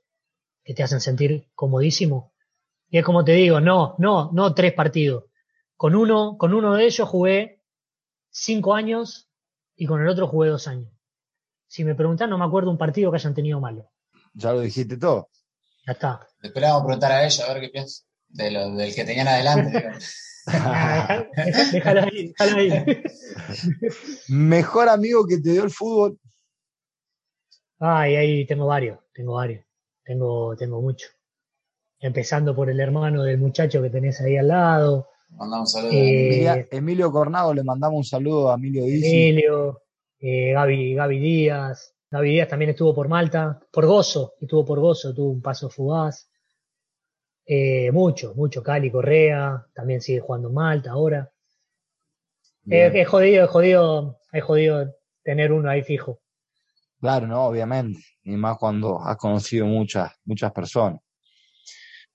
que 0.64 0.74
te 0.74 0.84
hacen 0.84 1.01
sentir 1.01 1.49
comodísimo. 1.55 2.34
Y 2.89 2.97
es 2.97 3.05
como 3.05 3.24
te 3.24 3.34
digo, 3.34 3.59
no, 3.59 3.95
no, 3.97 4.32
no 4.34 4.53
tres 4.53 4.74
partidos. 4.74 5.26
Con 5.76 5.95
uno, 5.95 6.38
con 6.38 6.53
uno 6.53 6.76
de 6.76 6.86
ellos 6.86 7.07
jugué 7.09 7.64
cinco 8.30 8.74
años 8.74 9.30
y 9.76 9.86
con 9.86 10.01
el 10.01 10.07
otro 10.07 10.28
jugué 10.28 10.49
dos 10.49 10.68
años. 10.68 10.91
Si 11.68 11.84
me 11.84 11.95
preguntan, 11.95 12.30
no 12.30 12.38
me 12.38 12.45
acuerdo 12.45 12.70
un 12.70 12.78
partido 12.78 13.11
que 13.11 13.18
hayan 13.18 13.34
tenido 13.34 13.59
malo. 13.59 13.91
Ya 14.34 14.51
lo 14.53 14.61
dijiste 14.61 14.97
todo. 14.97 15.30
Ya 15.86 15.93
está. 15.93 16.28
Después 16.41 16.61
le 16.61 16.68
vamos 16.68 16.84
a 16.84 16.86
preguntar 16.86 17.11
a 17.11 17.24
ellos 17.24 17.39
a 17.41 17.53
ver 17.53 17.61
qué 17.61 17.70
piensa 17.70 18.03
de 18.30 18.51
lo, 18.51 18.72
del 18.76 18.93
que 18.93 19.05
tenían 19.05 19.28
adelante. 19.28 19.91
déjalo 21.72 22.01
ahí, 22.11 22.28
déjalo 22.28 22.57
ahí. 22.57 23.03
Mejor 24.28 24.89
amigo 24.89 25.26
que 25.26 25.38
te 25.38 25.51
dio 25.51 25.64
el 25.64 25.72
fútbol. 25.72 26.20
Ay, 27.86 28.15
ahí 28.15 28.45
tengo 28.45 28.65
varios, 28.65 28.97
tengo 29.13 29.34
varios, 29.34 29.65
tengo, 30.05 30.55
tengo 30.55 30.81
mucho. 30.81 31.09
Empezando 31.99 32.55
por 32.55 32.69
el 32.69 32.79
hermano 32.79 33.23
del 33.23 33.38
muchacho 33.38 33.81
que 33.81 33.89
tenés 33.89 34.21
ahí 34.21 34.38
al 34.38 34.47
lado. 34.47 35.09
Mandamos 35.31 35.75
un 35.75 35.81
saludo. 35.81 35.91
Eh, 35.93 36.67
Emilio 36.71 37.11
Cornado, 37.11 37.53
le 37.53 37.61
mandamos 37.61 37.97
un 37.97 38.03
saludo 38.05 38.49
a 38.49 38.55
Emilio 38.55 38.86
Díaz. 38.86 39.03
Emilio, 39.03 39.81
eh, 40.17 40.53
Gaby, 40.53 40.93
Gaby 40.95 41.19
Díaz. 41.19 41.93
Gaby 42.09 42.29
Díaz 42.29 42.47
también 42.47 42.71
estuvo 42.71 42.95
por 42.95 43.09
Malta, 43.09 43.59
por 43.69 43.86
Gozo, 43.86 44.36
estuvo 44.39 44.63
por 44.63 44.79
Gozo, 44.79 45.13
tuvo 45.13 45.31
un 45.31 45.41
paso 45.41 45.69
fugaz. 45.69 46.29
Eh, 47.45 47.91
mucho, 47.91 48.34
mucho. 48.34 48.63
Cali 48.63 48.89
Correa, 48.91 49.67
también 49.73 49.99
sigue 49.99 50.21
jugando 50.21 50.47
en 50.47 50.53
Malta 50.53 50.91
ahora. 50.91 51.29
es 52.65 53.07
jodido, 53.09 53.43
es 53.43 53.49
jodido, 53.49 54.19
es 54.31 54.41
jodido 54.41 54.95
tener 55.21 55.51
uno 55.51 55.69
ahí 55.69 55.84
fijo. 55.84 56.22
Claro, 57.04 57.28
no, 57.28 57.47
obviamente, 57.47 57.99
y 58.24 58.38
más 58.38 58.58
cuando 58.58 58.97
has 58.97 59.18
conocido 59.18 59.66
muchas, 59.66 60.10
muchas 60.24 60.54
personas. 60.54 61.01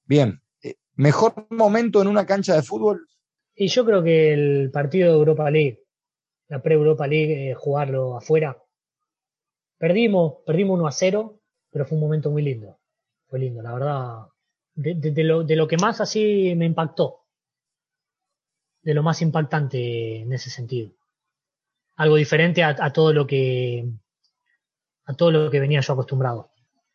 Bien, 0.06 0.40
eh, 0.62 0.76
¿mejor 0.94 1.46
momento 1.50 2.00
en 2.00 2.08
una 2.08 2.24
cancha 2.24 2.54
de 2.54 2.62
fútbol? 2.62 3.06
Y 3.54 3.68
yo 3.68 3.84
creo 3.84 4.02
que 4.02 4.32
el 4.32 4.70
partido 4.70 5.10
de 5.10 5.18
Europa 5.18 5.50
League, 5.50 5.84
la 6.48 6.62
pre-Europa 6.62 7.06
League, 7.06 7.50
eh, 7.50 7.54
jugarlo 7.54 8.16
afuera. 8.16 8.56
Perdimos, 9.76 10.36
perdimos 10.46 10.78
1 10.78 10.86
a 10.86 10.92
0, 10.92 11.38
pero 11.70 11.84
fue 11.84 11.96
un 11.96 12.04
momento 12.04 12.30
muy 12.30 12.40
lindo. 12.40 12.80
Fue 13.26 13.40
lindo, 13.40 13.60
la 13.60 13.74
verdad. 13.74 14.28
De, 14.74 15.22
lo, 15.22 15.44
de 15.44 15.54
lo 15.54 15.68
que 15.68 15.76
más 15.76 16.00
así 16.00 16.54
me 16.56 16.64
impactó. 16.64 17.26
De 18.80 18.94
lo 18.94 19.02
más 19.02 19.20
impactante 19.20 20.20
en 20.20 20.32
ese 20.32 20.48
sentido. 20.48 20.92
Algo 21.96 22.16
diferente 22.16 22.64
a 22.64 22.90
todo 22.90 23.12
lo 23.12 23.26
que 23.26 23.84
a 25.08 25.14
todo 25.14 25.30
lo 25.30 25.50
que 25.50 25.58
venía 25.58 25.80
yo 25.80 25.94
acostumbrado. 25.94 26.50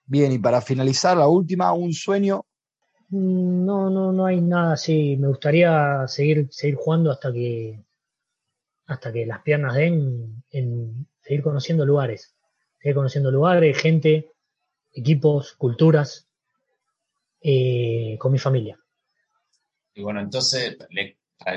Bien, 0.05 0.31
y 0.31 0.37
para 0.37 0.61
finalizar, 0.61 1.17
la 1.17 1.27
última, 1.27 1.73
un 1.73 1.91
sueño. 1.93 2.45
Mm, 3.09 3.65
no, 3.65 3.89
no, 3.89 4.11
no 4.11 4.25
hay 4.25 4.39
nada 4.39 4.73
así. 4.73 5.17
Me 5.17 5.27
gustaría 5.27 6.07
seguir, 6.07 6.47
seguir 6.51 6.75
jugando 6.75 7.11
hasta 7.11 7.33
que 7.33 7.83
hasta 8.85 9.11
que 9.11 9.25
las 9.25 9.41
piernas 9.41 9.75
den 9.75 10.43
en 10.51 11.07
seguir 11.21 11.41
conociendo 11.41 11.85
lugares. 11.85 12.35
Seguir 12.79 12.95
conociendo 12.95 13.31
lugares, 13.31 13.77
gente, 13.77 14.31
equipos, 14.93 15.53
culturas, 15.53 16.27
eh, 17.41 18.15
con 18.19 18.31
mi 18.31 18.37
familia. 18.37 18.77
Y 19.95 20.03
bueno, 20.03 20.19
entonces, 20.19 20.77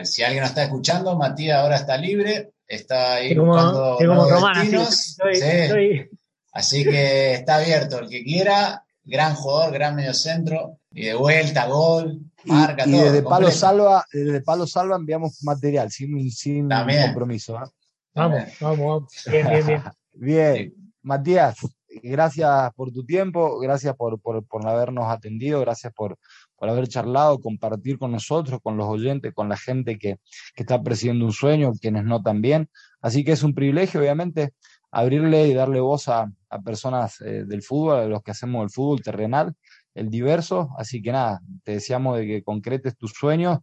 si 0.04 0.22
alguien 0.22 0.40
nos 0.40 0.50
está 0.50 0.64
escuchando, 0.64 1.16
Matías 1.16 1.58
ahora 1.58 1.76
está 1.76 1.98
libre, 1.98 2.52
está 2.66 3.14
ahí 3.14 3.34
como, 3.34 3.52
buscando 3.52 3.96
como 3.98 4.30
Román, 4.30 4.74
estoy, 4.74 6.08
Así 6.56 6.84
que 6.84 7.34
está 7.34 7.56
abierto 7.56 7.98
el 7.98 8.08
que 8.08 8.24
quiera, 8.24 8.82
gran 9.04 9.34
jugador, 9.34 9.74
gran 9.74 9.94
mediocentro, 9.94 10.78
y 10.90 11.04
de 11.04 11.14
vuelta, 11.14 11.66
gol, 11.66 12.22
marca, 12.44 12.84
y, 12.86 12.92
todo. 12.92 13.00
Y 13.02 13.04
desde 13.04 13.22
Palo 13.22 13.50
Salva, 13.50 14.06
desde 14.10 14.40
Palo 14.40 14.66
Salva 14.66 14.96
enviamos 14.96 15.42
material, 15.42 15.90
sin, 15.90 16.30
sin 16.30 16.70
compromiso. 16.70 17.56
¿eh? 17.56 17.68
Vamos, 18.14 18.44
vamos, 18.58 18.78
vamos. 18.78 19.12
Bien, 19.30 19.46
bien, 19.50 19.66
bien. 19.66 19.82
bien, 20.14 20.74
Matías, 21.02 21.58
gracias 22.02 22.72
por 22.74 22.90
tu 22.90 23.04
tiempo, 23.04 23.58
gracias 23.58 23.94
por, 23.94 24.18
por, 24.18 24.42
por 24.46 24.66
habernos 24.66 25.10
atendido, 25.10 25.60
gracias 25.60 25.92
por, 25.92 26.16
por 26.56 26.70
haber 26.70 26.88
charlado, 26.88 27.38
compartir 27.38 27.98
con 27.98 28.12
nosotros, 28.12 28.60
con 28.62 28.78
los 28.78 28.86
oyentes, 28.86 29.34
con 29.34 29.50
la 29.50 29.58
gente 29.58 29.98
que, 29.98 30.16
que 30.54 30.62
está 30.62 30.82
presidiendo 30.82 31.26
un 31.26 31.32
sueño, 31.32 31.72
quienes 31.78 32.04
no 32.04 32.22
también. 32.22 32.70
Así 33.02 33.24
que 33.24 33.32
es 33.32 33.42
un 33.42 33.54
privilegio, 33.54 34.00
obviamente, 34.00 34.54
abrirle 34.90 35.48
y 35.48 35.54
darle 35.54 35.80
voz 35.80 36.08
a, 36.08 36.30
personas 36.64 37.20
eh, 37.20 37.44
del 37.44 37.62
fútbol, 37.62 37.98
a 37.98 38.06
los 38.06 38.22
que 38.22 38.30
hacemos 38.30 38.64
el 38.64 38.70
fútbol 38.70 39.02
terrenal, 39.02 39.54
el 39.94 40.08
diverso. 40.08 40.70
Así 40.78 41.02
que 41.02 41.12
nada, 41.12 41.40
te 41.64 41.72
deseamos 41.72 42.18
de 42.18 42.26
que 42.26 42.42
concretes 42.42 42.96
tus 42.96 43.12
sueños, 43.12 43.58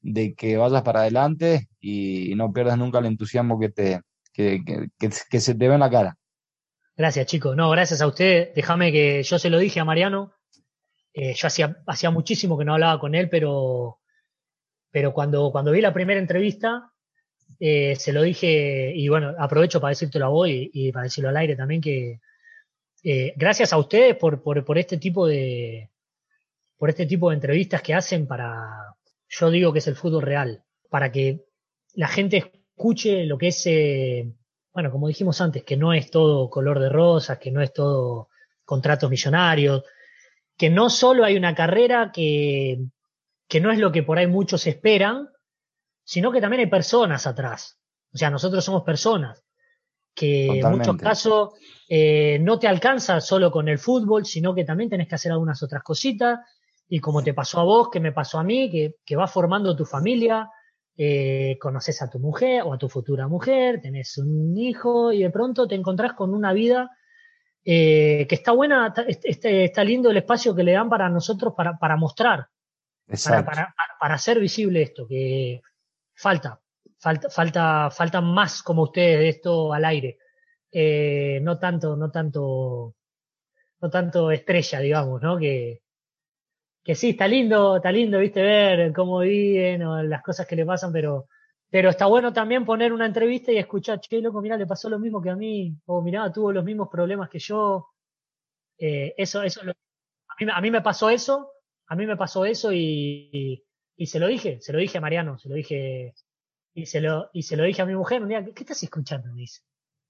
de 0.00 0.34
que 0.34 0.56
vayas 0.56 0.82
para 0.82 1.00
adelante 1.00 1.68
y, 1.80 2.34
no 2.36 2.52
pierdas 2.52 2.76
nunca 2.76 2.98
el 2.98 3.06
entusiasmo 3.06 3.58
que, 3.58 3.70
te, 3.70 4.00
que, 4.32 4.62
que, 4.98 5.40
se 5.40 5.54
te 5.54 5.68
ve 5.68 5.74
en 5.74 5.80
la 5.80 5.90
cara. 5.90 6.16
Gracias, 6.96 7.26
chicos. 7.26 7.56
No, 7.56 7.70
gracias 7.70 8.02
a 8.02 8.06
usted. 8.06 8.52
Déjame 8.54 8.92
que 8.92 9.22
yo 9.22 9.38
se 9.38 9.50
lo 9.50 9.58
dije 9.58 9.80
a 9.80 9.84
Mariano. 9.84 10.34
Eh, 11.14 11.34
yo 11.34 11.46
hacía, 11.46 11.76
hacía 11.86 12.10
muchísimo 12.10 12.58
que 12.58 12.64
no 12.64 12.74
hablaba 12.74 13.00
con 13.00 13.14
él, 13.14 13.28
pero, 13.30 14.00
pero 14.90 15.14
cuando, 15.14 15.50
cuando 15.50 15.70
vi 15.70 15.80
la 15.80 15.94
primera 15.94 16.20
entrevista, 16.20 16.92
eh, 17.60 17.96
se 17.96 18.12
lo 18.12 18.22
dije, 18.22 18.92
y 18.94 19.08
bueno, 19.08 19.34
aprovecho 19.38 19.80
para 19.80 19.90
decírtelo 19.90 20.26
a 20.26 20.28
vos 20.28 20.48
y, 20.50 20.92
para 20.92 21.04
decirlo 21.04 21.30
al 21.30 21.36
aire 21.36 21.56
también, 21.56 21.80
que, 21.80 22.20
eh, 23.02 23.34
gracias 23.36 23.72
a 23.72 23.78
ustedes 23.78 24.16
por, 24.16 24.42
por, 24.42 24.78
este 24.78 24.96
tipo 24.96 25.26
de 25.26 25.90
por 26.76 26.90
este 26.90 27.06
tipo 27.06 27.30
de 27.30 27.36
entrevistas 27.36 27.82
que 27.82 27.94
hacen 27.94 28.26
para, 28.26 28.96
yo 29.28 29.50
digo 29.50 29.72
que 29.72 29.78
es 29.78 29.86
el 29.86 29.96
fútbol 29.96 30.22
real, 30.22 30.64
para 30.90 31.12
que 31.12 31.44
la 31.94 32.08
gente 32.08 32.38
escuche 32.38 33.24
lo 33.24 33.38
que 33.38 33.48
es, 33.48 33.66
eh, 33.66 34.32
bueno, 34.72 34.90
como 34.90 35.08
dijimos 35.08 35.40
antes, 35.40 35.64
que 35.64 35.76
no 35.76 35.92
es 35.92 36.10
todo 36.10 36.50
color 36.50 36.80
de 36.80 36.88
rosas, 36.88 37.38
que 37.38 37.50
no 37.50 37.60
es 37.60 37.72
todo 37.72 38.28
contratos 38.64 39.10
millonarios, 39.10 39.84
que 40.56 40.70
no 40.70 40.90
solo 40.90 41.24
hay 41.24 41.36
una 41.36 41.54
carrera 41.54 42.10
que, 42.12 42.78
que 43.48 43.60
no 43.60 43.70
es 43.70 43.78
lo 43.78 43.92
que 43.92 44.02
por 44.02 44.18
ahí 44.18 44.26
muchos 44.26 44.66
esperan, 44.66 45.28
sino 46.04 46.30
que 46.30 46.40
también 46.40 46.60
hay 46.60 46.70
personas 46.70 47.26
atrás. 47.26 47.78
O 48.12 48.18
sea, 48.18 48.30
nosotros 48.30 48.64
somos 48.64 48.84
personas 48.84 49.42
que 50.14 50.60
en 50.60 50.70
muchos 50.70 50.96
casos 50.96 51.54
eh, 51.88 52.38
no 52.40 52.58
te 52.58 52.68
alcanza 52.68 53.20
solo 53.20 53.50
con 53.50 53.68
el 53.68 53.78
fútbol, 53.78 54.24
sino 54.24 54.54
que 54.54 54.64
también 54.64 54.88
tenés 54.88 55.08
que 55.08 55.16
hacer 55.16 55.32
algunas 55.32 55.62
otras 55.62 55.82
cositas. 55.82 56.38
Y 56.88 57.00
como 57.00 57.22
te 57.22 57.34
pasó 57.34 57.60
a 57.60 57.64
vos, 57.64 57.88
que 57.90 57.98
me 57.98 58.12
pasó 58.12 58.38
a 58.38 58.44
mí, 58.44 58.70
que, 58.70 58.96
que 59.04 59.16
vas 59.16 59.32
formando 59.32 59.74
tu 59.74 59.84
familia, 59.84 60.48
eh, 60.96 61.58
conoces 61.60 62.00
a 62.02 62.08
tu 62.08 62.20
mujer 62.20 62.62
o 62.62 62.72
a 62.72 62.78
tu 62.78 62.88
futura 62.88 63.26
mujer, 63.26 63.80
tenés 63.80 64.16
un 64.18 64.56
hijo 64.56 65.10
y 65.10 65.24
de 65.24 65.30
pronto 65.30 65.66
te 65.66 65.74
encontrás 65.74 66.12
con 66.12 66.32
una 66.32 66.52
vida 66.52 66.88
eh, 67.64 68.26
que 68.28 68.34
está 68.36 68.52
buena, 68.52 68.94
está, 69.08 69.48
está, 69.48 69.82
lindo 69.82 70.10
el 70.10 70.18
espacio 70.18 70.54
que 70.54 70.62
le 70.62 70.72
dan 70.72 70.88
para 70.88 71.08
nosotros 71.08 71.54
para, 71.56 71.78
para 71.78 71.96
mostrar, 71.96 72.46
para, 73.24 73.44
para, 73.44 73.74
para, 73.98 74.14
hacer 74.14 74.38
visible 74.38 74.82
esto, 74.82 75.08
que 75.08 75.62
falta, 76.14 76.60
falta, 76.98 77.28
falta, 77.30 77.90
falta 77.90 78.20
más 78.20 78.62
como 78.62 78.82
ustedes 78.82 79.18
de 79.18 79.28
esto 79.28 79.72
al 79.72 79.84
aire. 79.84 80.18
Eh, 80.70 81.40
no 81.42 81.58
tanto, 81.58 81.96
no 81.96 82.10
tanto, 82.10 82.94
no 83.80 83.90
tanto 83.90 84.30
estrella, 84.30 84.80
digamos, 84.80 85.22
¿no? 85.22 85.38
Que, 85.38 85.82
que 86.82 86.94
sí, 86.94 87.10
está 87.10 87.26
lindo, 87.26 87.76
está 87.76 87.90
lindo, 87.92 88.18
viste, 88.18 88.42
ver 88.42 88.92
cómo 88.92 89.20
viven 89.20 89.82
o 89.84 90.02
las 90.02 90.22
cosas 90.22 90.46
que 90.46 90.56
le 90.56 90.66
pasan, 90.66 90.92
pero, 90.92 91.28
pero 91.70 91.90
está 91.90 92.06
bueno 92.06 92.32
también 92.32 92.64
poner 92.64 92.92
una 92.92 93.06
entrevista 93.06 93.52
y 93.52 93.58
escuchar, 93.58 94.00
che, 94.00 94.20
loco, 94.20 94.42
mira, 94.42 94.56
le 94.56 94.66
pasó 94.66 94.90
lo 94.90 94.98
mismo 94.98 95.22
que 95.22 95.30
a 95.30 95.36
mí, 95.36 95.74
o 95.86 96.02
mirá, 96.02 96.30
tuvo 96.32 96.52
los 96.52 96.64
mismos 96.64 96.88
problemas 96.90 97.30
que 97.30 97.38
yo. 97.38 97.88
Eh, 98.78 99.14
eso, 99.16 99.42
eso, 99.42 99.62
a, 99.62 99.64
mí, 100.44 100.50
a 100.52 100.60
mí 100.60 100.70
me 100.70 100.82
pasó 100.82 101.08
eso, 101.08 101.52
a 101.86 101.96
mí 101.96 102.06
me 102.06 102.16
pasó 102.16 102.44
eso 102.44 102.72
y, 102.72 103.64
se 103.98 104.18
lo 104.18 104.26
dije, 104.26 104.60
se 104.60 104.72
lo 104.72 104.78
dije 104.78 104.98
a 104.98 105.00
Mariano, 105.00 105.38
se 105.38 105.48
lo 105.48 105.54
dije, 105.54 106.14
y 106.74 106.86
se 106.86 107.00
lo, 107.00 107.30
y 107.32 107.42
se 107.42 107.56
lo 107.56 107.64
dije 107.64 107.82
a 107.82 107.86
mi 107.86 107.94
mujer 107.94 108.22
un 108.22 108.28
día, 108.28 108.44
¿qué 108.44 108.62
estás 108.62 108.82
escuchando? 108.82 109.32
Me 109.32 109.42
dice. 109.42 109.62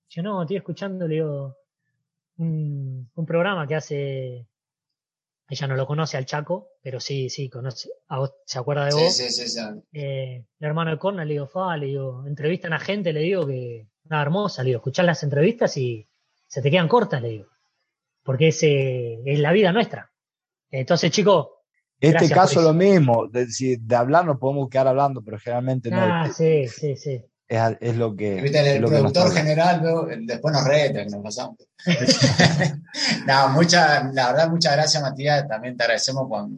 Yo 0.08 0.22
no, 0.22 0.42
estoy 0.42 0.56
escuchando, 0.56 1.06
le 1.08 1.16
digo, 1.16 1.56
un, 2.38 3.10
un 3.14 3.26
programa 3.26 3.66
que 3.66 3.74
hace 3.74 4.46
ella 5.48 5.66
no 5.66 5.76
lo 5.76 5.86
conoce 5.86 6.16
al 6.16 6.24
Chaco, 6.24 6.70
pero 6.82 7.00
sí, 7.00 7.28
sí, 7.28 7.50
conoce, 7.50 7.90
se 8.46 8.58
acuerda 8.58 8.86
de 8.86 8.94
vos. 8.94 9.14
Sí, 9.14 9.28
sí, 9.30 9.48
sí. 9.48 9.60
Eh, 9.92 10.44
el 10.58 10.66
hermano 10.66 10.90
de 10.90 10.98
Corna, 10.98 11.24
le 11.24 11.34
digo, 11.34 11.46
fa, 11.46 11.76
le 11.76 11.86
digo, 11.86 12.24
entrevistan 12.26 12.72
a 12.72 12.80
gente, 12.80 13.12
le 13.12 13.20
digo 13.20 13.46
que, 13.46 13.86
nada 14.04 14.22
hermosa, 14.22 14.62
le 14.62 14.68
digo, 14.68 14.78
escuchar 14.78 15.04
las 15.04 15.22
entrevistas 15.22 15.76
y 15.76 16.08
se 16.46 16.62
te 16.62 16.70
quedan 16.70 16.88
cortas, 16.88 17.20
le 17.20 17.28
digo. 17.28 17.48
Porque 18.22 18.48
es, 18.48 18.60
es 18.62 19.38
la 19.38 19.52
vida 19.52 19.70
nuestra. 19.70 20.10
Entonces, 20.70 21.10
chicos. 21.10 21.48
Este 22.04 22.30
caso 22.30 22.60
lo 22.60 22.74
mismo, 22.74 23.28
de, 23.28 23.46
de 23.80 23.96
hablar 23.96 24.24
nos 24.24 24.38
podemos 24.38 24.68
quedar 24.68 24.88
hablando, 24.88 25.22
pero 25.22 25.38
generalmente 25.38 25.90
no. 25.90 26.00
Ah, 26.00 26.30
sí, 26.34 26.66
sí, 26.68 26.96
sí 26.96 27.22
es, 27.48 27.96
lo 27.96 28.16
que. 28.16 28.38
el 28.38 28.84
productor 28.84 29.32
general 29.32 29.82
después 30.22 30.54
nos 30.54 30.64
reta, 30.64 31.04
nos 31.04 31.22
pasamos. 31.22 31.56
no, 33.26 33.48
mucha, 33.50 34.10
la 34.12 34.32
verdad, 34.32 34.50
muchas 34.50 34.72
gracias, 34.72 35.02
Matías. 35.02 35.46
También 35.48 35.76
te 35.76 35.84
agradecemos 35.84 36.26
por, 36.28 36.48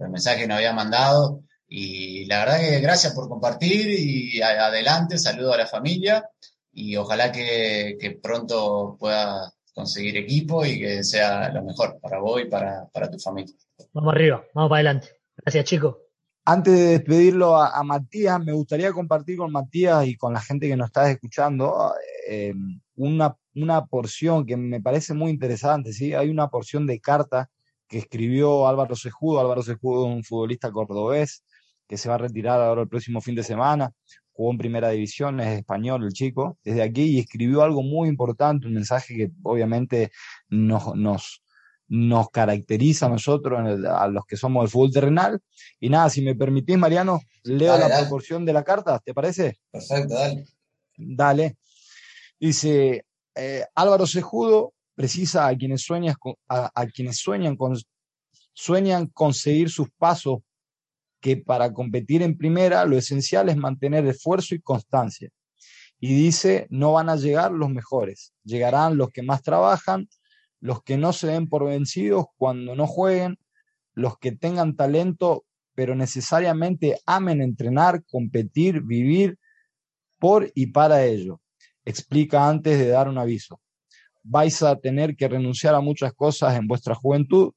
el 0.00 0.10
mensaje 0.10 0.42
que 0.42 0.48
nos 0.48 0.56
había 0.56 0.72
mandado. 0.72 1.40
Y 1.68 2.26
la 2.26 2.40
verdad 2.40 2.60
que 2.60 2.80
gracias 2.80 3.14
por 3.14 3.28
compartir 3.28 3.88
y 3.88 4.40
adelante, 4.42 5.18
saludo 5.18 5.54
a 5.54 5.58
la 5.58 5.66
familia 5.66 6.28
y 6.72 6.96
ojalá 6.96 7.32
que, 7.32 8.18
pronto 8.22 8.96
pueda 8.98 9.52
conseguir 9.72 10.16
equipo 10.16 10.64
y 10.64 10.78
que 10.78 11.02
sea 11.02 11.48
lo 11.48 11.64
mejor 11.64 11.98
para 12.00 12.18
vos 12.18 12.42
y 12.42 12.44
para, 12.44 12.86
para 12.92 13.10
tu 13.10 13.18
familia. 13.18 13.54
Vamos 13.94 14.12
arriba, 14.12 14.44
vamos 14.52 14.70
para 14.70 14.80
adelante. 14.80 15.08
Gracias, 15.36 15.64
chicos. 15.66 15.96
Antes 16.44 16.74
de 16.74 16.86
despedirlo 16.98 17.56
a, 17.56 17.80
Matías, 17.84 18.44
me 18.44 18.52
gustaría 18.52 18.92
compartir 18.92 19.36
con 19.36 19.52
Matías 19.52 20.04
y 20.08 20.16
con 20.16 20.32
la 20.32 20.40
gente 20.40 20.66
que 20.66 20.76
nos 20.76 20.86
está 20.86 21.08
escuchando 21.08 21.94
eh, 22.28 22.52
una, 22.96 23.36
una, 23.54 23.86
porción 23.86 24.44
que 24.44 24.56
me 24.56 24.80
parece 24.80 25.14
muy 25.14 25.30
interesante. 25.30 25.92
¿sí? 25.92 26.12
Hay 26.12 26.28
una 26.28 26.48
porción 26.48 26.88
de 26.88 26.98
carta 26.98 27.48
que 27.86 27.98
escribió 27.98 28.66
Álvaro 28.66 28.96
Sejudo. 28.96 29.38
Álvaro 29.38 29.62
Sejudo 29.62 30.08
es 30.08 30.16
un 30.16 30.24
futbolista 30.24 30.72
cordobés 30.72 31.44
que 31.86 31.96
se 31.96 32.08
va 32.08 32.16
a 32.16 32.18
retirar 32.18 32.60
ahora 32.60 32.82
el 32.82 32.88
próximo 32.88 33.20
fin 33.20 33.36
de 33.36 33.44
semana. 33.44 33.92
Jugó 34.32 34.50
en 34.50 34.58
primera 34.58 34.88
división, 34.88 35.38
es 35.38 35.58
español 35.58 36.02
el 36.02 36.12
chico, 36.12 36.58
desde 36.64 36.82
aquí 36.82 37.02
y 37.02 37.20
escribió 37.20 37.62
algo 37.62 37.84
muy 37.84 38.08
importante, 38.08 38.66
un 38.66 38.74
mensaje 38.74 39.14
que 39.14 39.30
obviamente 39.44 40.10
nos, 40.48 40.96
nos, 40.96 41.43
nos 41.88 42.30
caracteriza 42.30 43.06
a 43.06 43.10
nosotros, 43.10 43.60
a 43.86 44.08
los 44.08 44.24
que 44.26 44.36
somos 44.36 44.64
del 44.64 44.70
fútbol 44.70 44.92
terrenal. 44.92 45.40
Y 45.80 45.90
nada, 45.90 46.10
si 46.10 46.22
me 46.22 46.34
permitís, 46.34 46.78
Mariano, 46.78 47.20
leo 47.42 47.76
la 47.76 47.98
proporción 47.98 48.44
de 48.44 48.52
la 48.52 48.64
carta, 48.64 48.98
¿te 49.00 49.12
parece? 49.12 49.58
Perfecto, 49.70 50.14
dale. 50.14 50.44
Dale. 50.96 51.56
Dice, 52.38 53.04
eh, 53.34 53.64
Álvaro 53.74 54.06
Sejudo 54.06 54.72
precisa 54.94 55.46
a 55.46 55.56
quienes, 55.56 55.82
sueñan, 55.82 56.14
a, 56.48 56.86
quienes 56.86 57.18
sueñan, 57.18 57.56
con, 57.56 57.76
sueñan 58.52 59.06
conseguir 59.08 59.70
sus 59.70 59.88
pasos, 59.98 60.38
que 61.20 61.38
para 61.38 61.72
competir 61.72 62.22
en 62.22 62.36
primera 62.36 62.84
lo 62.84 62.98
esencial 62.98 63.48
es 63.48 63.56
mantener 63.56 64.06
esfuerzo 64.06 64.54
y 64.54 64.60
constancia. 64.60 65.30
Y 65.98 66.14
dice, 66.14 66.66
no 66.68 66.92
van 66.92 67.08
a 67.08 67.16
llegar 67.16 67.50
los 67.50 67.70
mejores, 67.70 68.34
llegarán 68.44 68.98
los 68.98 69.10
que 69.10 69.22
más 69.22 69.42
trabajan, 69.42 70.06
los 70.64 70.82
que 70.82 70.96
no 70.96 71.12
se 71.12 71.26
den 71.26 71.46
por 71.46 71.66
vencidos 71.66 72.24
cuando 72.38 72.74
no 72.74 72.86
jueguen, 72.86 73.38
los 73.92 74.16
que 74.16 74.32
tengan 74.32 74.76
talento, 74.76 75.44
pero 75.74 75.94
necesariamente 75.94 76.98
amen 77.04 77.42
entrenar, 77.42 78.02
competir, 78.06 78.80
vivir 78.80 79.38
por 80.18 80.50
y 80.54 80.68
para 80.68 81.04
ello. 81.04 81.42
Explica 81.84 82.48
antes 82.48 82.78
de 82.78 82.88
dar 82.88 83.10
un 83.10 83.18
aviso. 83.18 83.60
Vais 84.22 84.62
a 84.62 84.76
tener 84.76 85.16
que 85.16 85.28
renunciar 85.28 85.74
a 85.74 85.82
muchas 85.82 86.14
cosas 86.14 86.56
en 86.56 86.66
vuestra 86.66 86.94
juventud, 86.94 87.52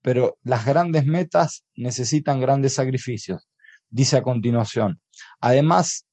pero 0.00 0.38
las 0.42 0.64
grandes 0.64 1.04
metas 1.04 1.62
necesitan 1.74 2.40
grandes 2.40 2.72
sacrificios, 2.72 3.46
dice 3.90 4.16
a 4.16 4.22
continuación. 4.22 4.98
Además, 5.40 6.06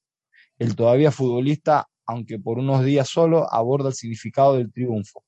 el 0.58 0.76
todavía 0.76 1.10
futbolista, 1.10 1.88
aunque 2.04 2.38
por 2.38 2.58
unos 2.58 2.84
días 2.84 3.08
solo, 3.08 3.50
aborda 3.50 3.88
el 3.88 3.94
significado 3.94 4.56
del 4.56 4.70
triunfo. 4.70 5.23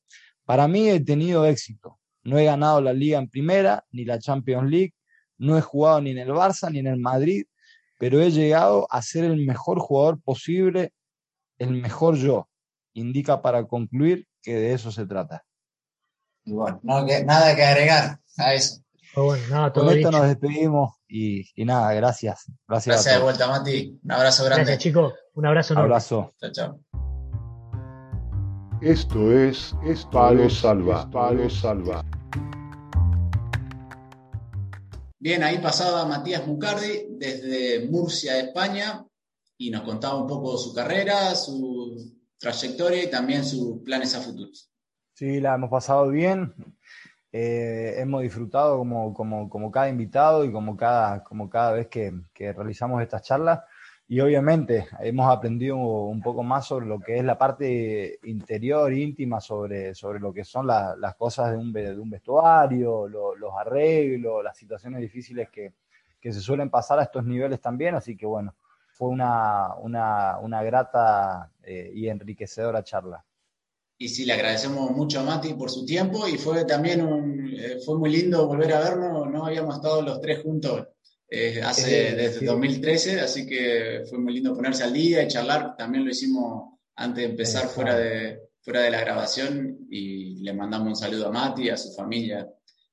Para 0.46 0.66
mí 0.68 0.88
he 0.88 1.00
tenido 1.00 1.44
éxito. 1.44 1.98
No 2.22 2.38
he 2.38 2.44
ganado 2.44 2.80
la 2.80 2.92
liga 2.92 3.18
en 3.18 3.28
primera, 3.28 3.84
ni 3.90 4.04
la 4.04 4.18
Champions 4.18 4.70
League, 4.70 4.94
no 5.38 5.58
he 5.58 5.60
jugado 5.60 6.00
ni 6.00 6.12
en 6.12 6.18
el 6.18 6.30
Barça 6.30 6.70
ni 6.70 6.78
en 6.78 6.86
el 6.86 6.98
Madrid, 6.98 7.44
pero 7.98 8.20
he 8.20 8.30
llegado 8.30 8.86
a 8.90 9.02
ser 9.02 9.24
el 9.24 9.44
mejor 9.44 9.78
jugador 9.78 10.20
posible, 10.22 10.92
el 11.58 11.70
mejor 11.70 12.16
yo. 12.16 12.48
Indica 12.94 13.42
para 13.42 13.66
concluir 13.66 14.26
que 14.42 14.54
de 14.54 14.72
eso 14.72 14.90
se 14.90 15.06
trata. 15.06 15.44
Y 16.44 16.52
bueno, 16.52 16.80
nada 16.82 17.54
que 17.54 17.64
agregar 17.64 18.20
a 18.38 18.54
eso. 18.54 18.80
Con 19.14 19.38
esto 19.90 20.10
nos 20.10 20.26
despedimos 20.26 20.94
y, 21.08 21.44
nada, 21.64 21.92
gracias. 21.94 22.50
Gracias, 22.68 22.96
gracias 22.96 23.14
de 23.16 23.22
vuelta, 23.22 23.48
Mati. 23.48 23.98
Un 24.02 24.12
abrazo 24.12 24.44
grande. 24.44 24.64
Gracias, 24.64 24.82
chicos. 24.82 25.14
Un 25.34 25.46
abrazo. 25.46 25.74
Un 25.74 25.80
abrazo. 25.80 26.34
Chao, 26.38 26.52
chao. 26.52 27.05
Esto 28.82 29.32
es, 29.32 29.74
Palo 30.12 30.50
Salva. 30.50 31.10
Palo 31.10 31.48
Salva. 31.48 32.04
Bien, 35.18 35.42
ahí 35.42 35.58
pasaba 35.58 36.04
Matías 36.04 36.46
Mucardi 36.46 37.06
desde 37.10 37.88
Murcia, 37.88 38.38
España, 38.38 39.02
y 39.56 39.70
nos 39.70 39.80
contaba 39.80 40.20
un 40.20 40.26
poco 40.26 40.58
su 40.58 40.74
carrera, 40.74 41.34
su 41.34 42.14
trayectoria 42.38 43.04
y 43.04 43.10
también 43.10 43.44
sus 43.44 43.82
planes 43.82 44.14
a 44.14 44.20
futuro. 44.20 44.50
Sí, 45.14 45.40
la 45.40 45.54
hemos 45.54 45.70
pasado 45.70 46.10
bien. 46.10 46.54
Eh, 47.32 47.94
hemos 47.96 48.22
disfrutado 48.22 48.76
como, 48.76 49.14
como, 49.14 49.48
como, 49.48 49.70
cada 49.70 49.88
invitado 49.88 50.44
y 50.44 50.52
como 50.52 50.76
cada, 50.76 51.24
como 51.24 51.48
cada 51.48 51.72
vez 51.72 51.88
que, 51.88 52.12
que 52.34 52.52
realizamos 52.52 53.02
estas 53.02 53.22
charlas 53.22 53.60
y 54.08 54.20
obviamente 54.20 54.86
hemos 55.00 55.28
aprendido 55.28 55.76
un 55.76 56.22
poco 56.22 56.44
más 56.44 56.66
sobre 56.66 56.86
lo 56.86 57.00
que 57.00 57.18
es 57.18 57.24
la 57.24 57.36
parte 57.36 58.20
interior, 58.24 58.92
íntima, 58.92 59.40
sobre, 59.40 59.96
sobre 59.96 60.20
lo 60.20 60.32
que 60.32 60.44
son 60.44 60.66
las 60.66 61.14
cosas 61.16 61.50
de 61.50 61.56
un, 61.56 61.72
de 61.72 61.92
vestuario, 62.04 63.08
los 63.08 63.52
arreglos, 63.58 64.44
las 64.44 64.56
situaciones 64.56 65.00
difíciles 65.00 65.48
que, 65.50 65.74
que, 66.20 66.32
se 66.32 66.40
suelen 66.40 66.70
pasar 66.70 67.00
a 67.00 67.02
estos 67.02 67.24
niveles 67.24 67.60
también. 67.60 67.96
Así 67.96 68.16
que 68.16 68.26
bueno, 68.26 68.54
fue 68.92 69.08
una, 69.08 69.74
una, 69.74 70.38
una 70.38 70.62
grata 70.62 71.50
eh, 71.64 71.90
y 71.92 72.08
enriquecedora 72.08 72.84
charla. 72.84 73.24
y 73.98 74.08
sí, 74.08 74.24
le 74.24 74.34
agradecemos 74.34 74.88
mucho 74.92 75.18
a 75.18 75.24
Mati 75.24 75.54
por 75.54 75.68
su 75.68 75.84
tiempo 75.84 76.28
y 76.28 76.38
fue 76.38 76.64
también 76.64 77.02
un, 77.04 77.48
eh, 77.58 77.80
fue 77.84 77.98
muy 77.98 78.10
lindo 78.10 78.46
volver 78.46 78.72
a 78.72 78.80
vernos, 78.80 79.28
no 79.28 79.46
habíamos 79.46 79.74
estado 79.76 80.00
los 80.00 80.20
tres 80.20 80.44
juntos 80.44 80.86
eh, 81.28 81.60
hace, 81.62 82.14
desde 82.14 82.46
2013, 82.46 83.20
así 83.20 83.46
que 83.46 84.04
fue 84.08 84.18
muy 84.18 84.34
lindo 84.34 84.54
ponerse 84.54 84.84
al 84.84 84.92
día 84.92 85.22
y 85.22 85.28
charlar, 85.28 85.76
también 85.76 86.04
lo 86.04 86.10
hicimos 86.10 86.78
antes 86.94 87.24
de 87.24 87.30
empezar 87.30 87.66
fuera 87.66 87.96
de, 87.96 88.40
fuera 88.60 88.82
de 88.82 88.90
la 88.90 89.00
grabación 89.00 89.86
y 89.90 90.42
le 90.42 90.52
mandamos 90.52 90.88
un 90.88 90.96
saludo 90.96 91.28
a 91.28 91.32
Mati, 91.32 91.68
a 91.68 91.76
su 91.76 91.92
familia 91.92 92.48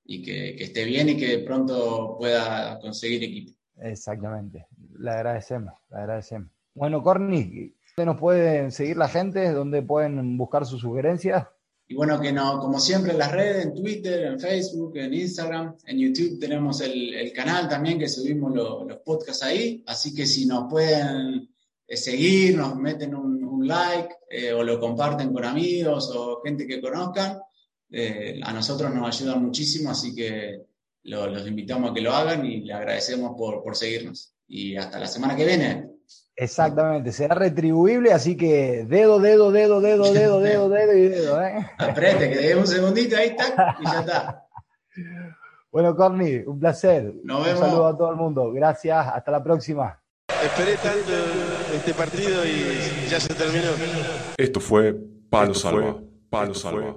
y 0.06 0.22
que, 0.22 0.56
que 0.56 0.64
esté 0.64 0.84
bien 0.84 1.10
y 1.10 1.18
que 1.18 1.40
pronto 1.40 2.16
pueda 2.18 2.80
conseguir 2.80 3.24
equipo. 3.24 3.54
Exactamente, 3.80 4.66
le 4.98 5.12
agradecemos, 5.12 5.74
le 5.92 5.98
agradecemos. 5.98 6.50
Bueno, 6.74 7.04
Corny, 7.04 7.76
¿dónde 7.96 8.12
nos 8.12 8.20
pueden 8.20 8.72
seguir 8.72 8.98
la 8.98 9.08
gente? 9.08 9.52
¿Dónde 9.52 9.84
pueden 9.84 10.38
buscar 10.38 10.66
sus 10.66 10.82
sugerencias? 10.82 11.48
Y 11.88 11.96
bueno, 11.96 12.20
que 12.20 12.32
no, 12.32 12.60
como 12.60 12.80
siempre 12.80 13.12
en 13.12 13.20
las 13.20 13.32
redes, 13.32 13.66
en 13.66 13.74
Twitter, 13.74 14.26
en 14.26 14.40
Facebook, 14.40 14.98
en 14.98 15.14
Instagram, 15.14 15.76
en 15.86 16.00
YouTube 16.00 16.40
tenemos 16.40 16.82
el, 16.82 17.14
el 17.14 17.34
canal 17.34 17.68
también 17.68 18.00
que 18.00 18.08
subimos 18.08 18.54
los 18.56 18.98
podcasts 19.06 19.44
ahí. 19.44 19.84
Así 19.86 20.14
que 20.14 20.26
si 20.26 20.46
nos 20.46 20.70
pueden 20.70 21.50
eh, 21.86 21.98
seguir, 21.98 22.58
nos 22.58 22.76
meten 22.78 23.14
un, 23.14 23.44
un 23.44 23.68
like 23.68 24.16
eh, 24.30 24.54
o 24.54 24.64
lo 24.64 24.80
comparten 24.80 25.34
con 25.34 25.44
amigos 25.44 26.12
o 26.16 26.42
gente 26.44 26.66
que 26.66 26.82
conozcan, 26.82 27.40
eh, 27.92 28.40
a 28.42 28.54
nosotros 28.54 28.94
nos 28.94 29.16
ayuda 29.16 29.36
muchísimo. 29.36 29.92
Así 29.92 30.16
que 30.16 30.62
lo, 31.04 31.28
los 31.28 31.46
invitamos 31.46 31.92
a 31.92 31.94
que 31.94 32.02
lo 32.02 32.14
hagan 32.14 32.46
y 32.46 32.62
le 32.62 32.74
agradecemos 32.74 33.34
por, 33.38 33.62
por 33.62 33.76
seguirnos. 33.76 34.34
Y 34.48 34.78
hasta 34.78 35.00
la 35.00 35.08
semana 35.08 35.36
que 35.36 35.46
viene. 35.46 35.93
Exactamente, 36.36 37.12
será 37.12 37.36
retribuible, 37.36 38.12
así 38.12 38.36
que 38.36 38.86
dedo, 38.88 39.20
dedo, 39.20 39.52
dedo, 39.52 39.82
dedo, 39.82 40.12
dedo, 40.12 40.40
dedo, 40.40 40.70
dedo 40.70 40.94
y 40.94 41.08
dedo. 41.10 41.42
¿eh? 41.42 41.70
Aprete, 41.78 42.30
que 42.30 42.38
dé 42.38 42.56
un 42.56 42.66
segundito 42.66 43.16
ahí, 43.16 43.36
tac, 43.36 43.80
y 43.80 43.86
ya 43.86 44.00
está. 44.00 44.48
Bueno, 45.72 45.96
Corny, 45.96 46.44
un 46.46 46.60
placer. 46.60 47.14
Nos 47.24 47.44
vemos. 47.46 47.62
Un 47.62 47.68
saludo 47.68 47.88
a 47.88 47.98
todo 47.98 48.12
el 48.12 48.16
mundo. 48.16 48.52
Gracias, 48.52 49.08
hasta 49.08 49.32
la 49.32 49.44
próxima. 49.44 50.00
Esperé 50.44 50.76
tanto 50.78 51.12
este 51.74 51.94
partido 51.94 52.46
y 52.46 53.10
ya 53.10 53.20
se 53.20 53.34
terminó. 53.34 53.70
Esto 54.38 54.60
fue 54.60 54.96
Palo 55.30 55.54
Salva. 55.54 55.98
Palo 56.30 56.54
Salva. 56.54 56.96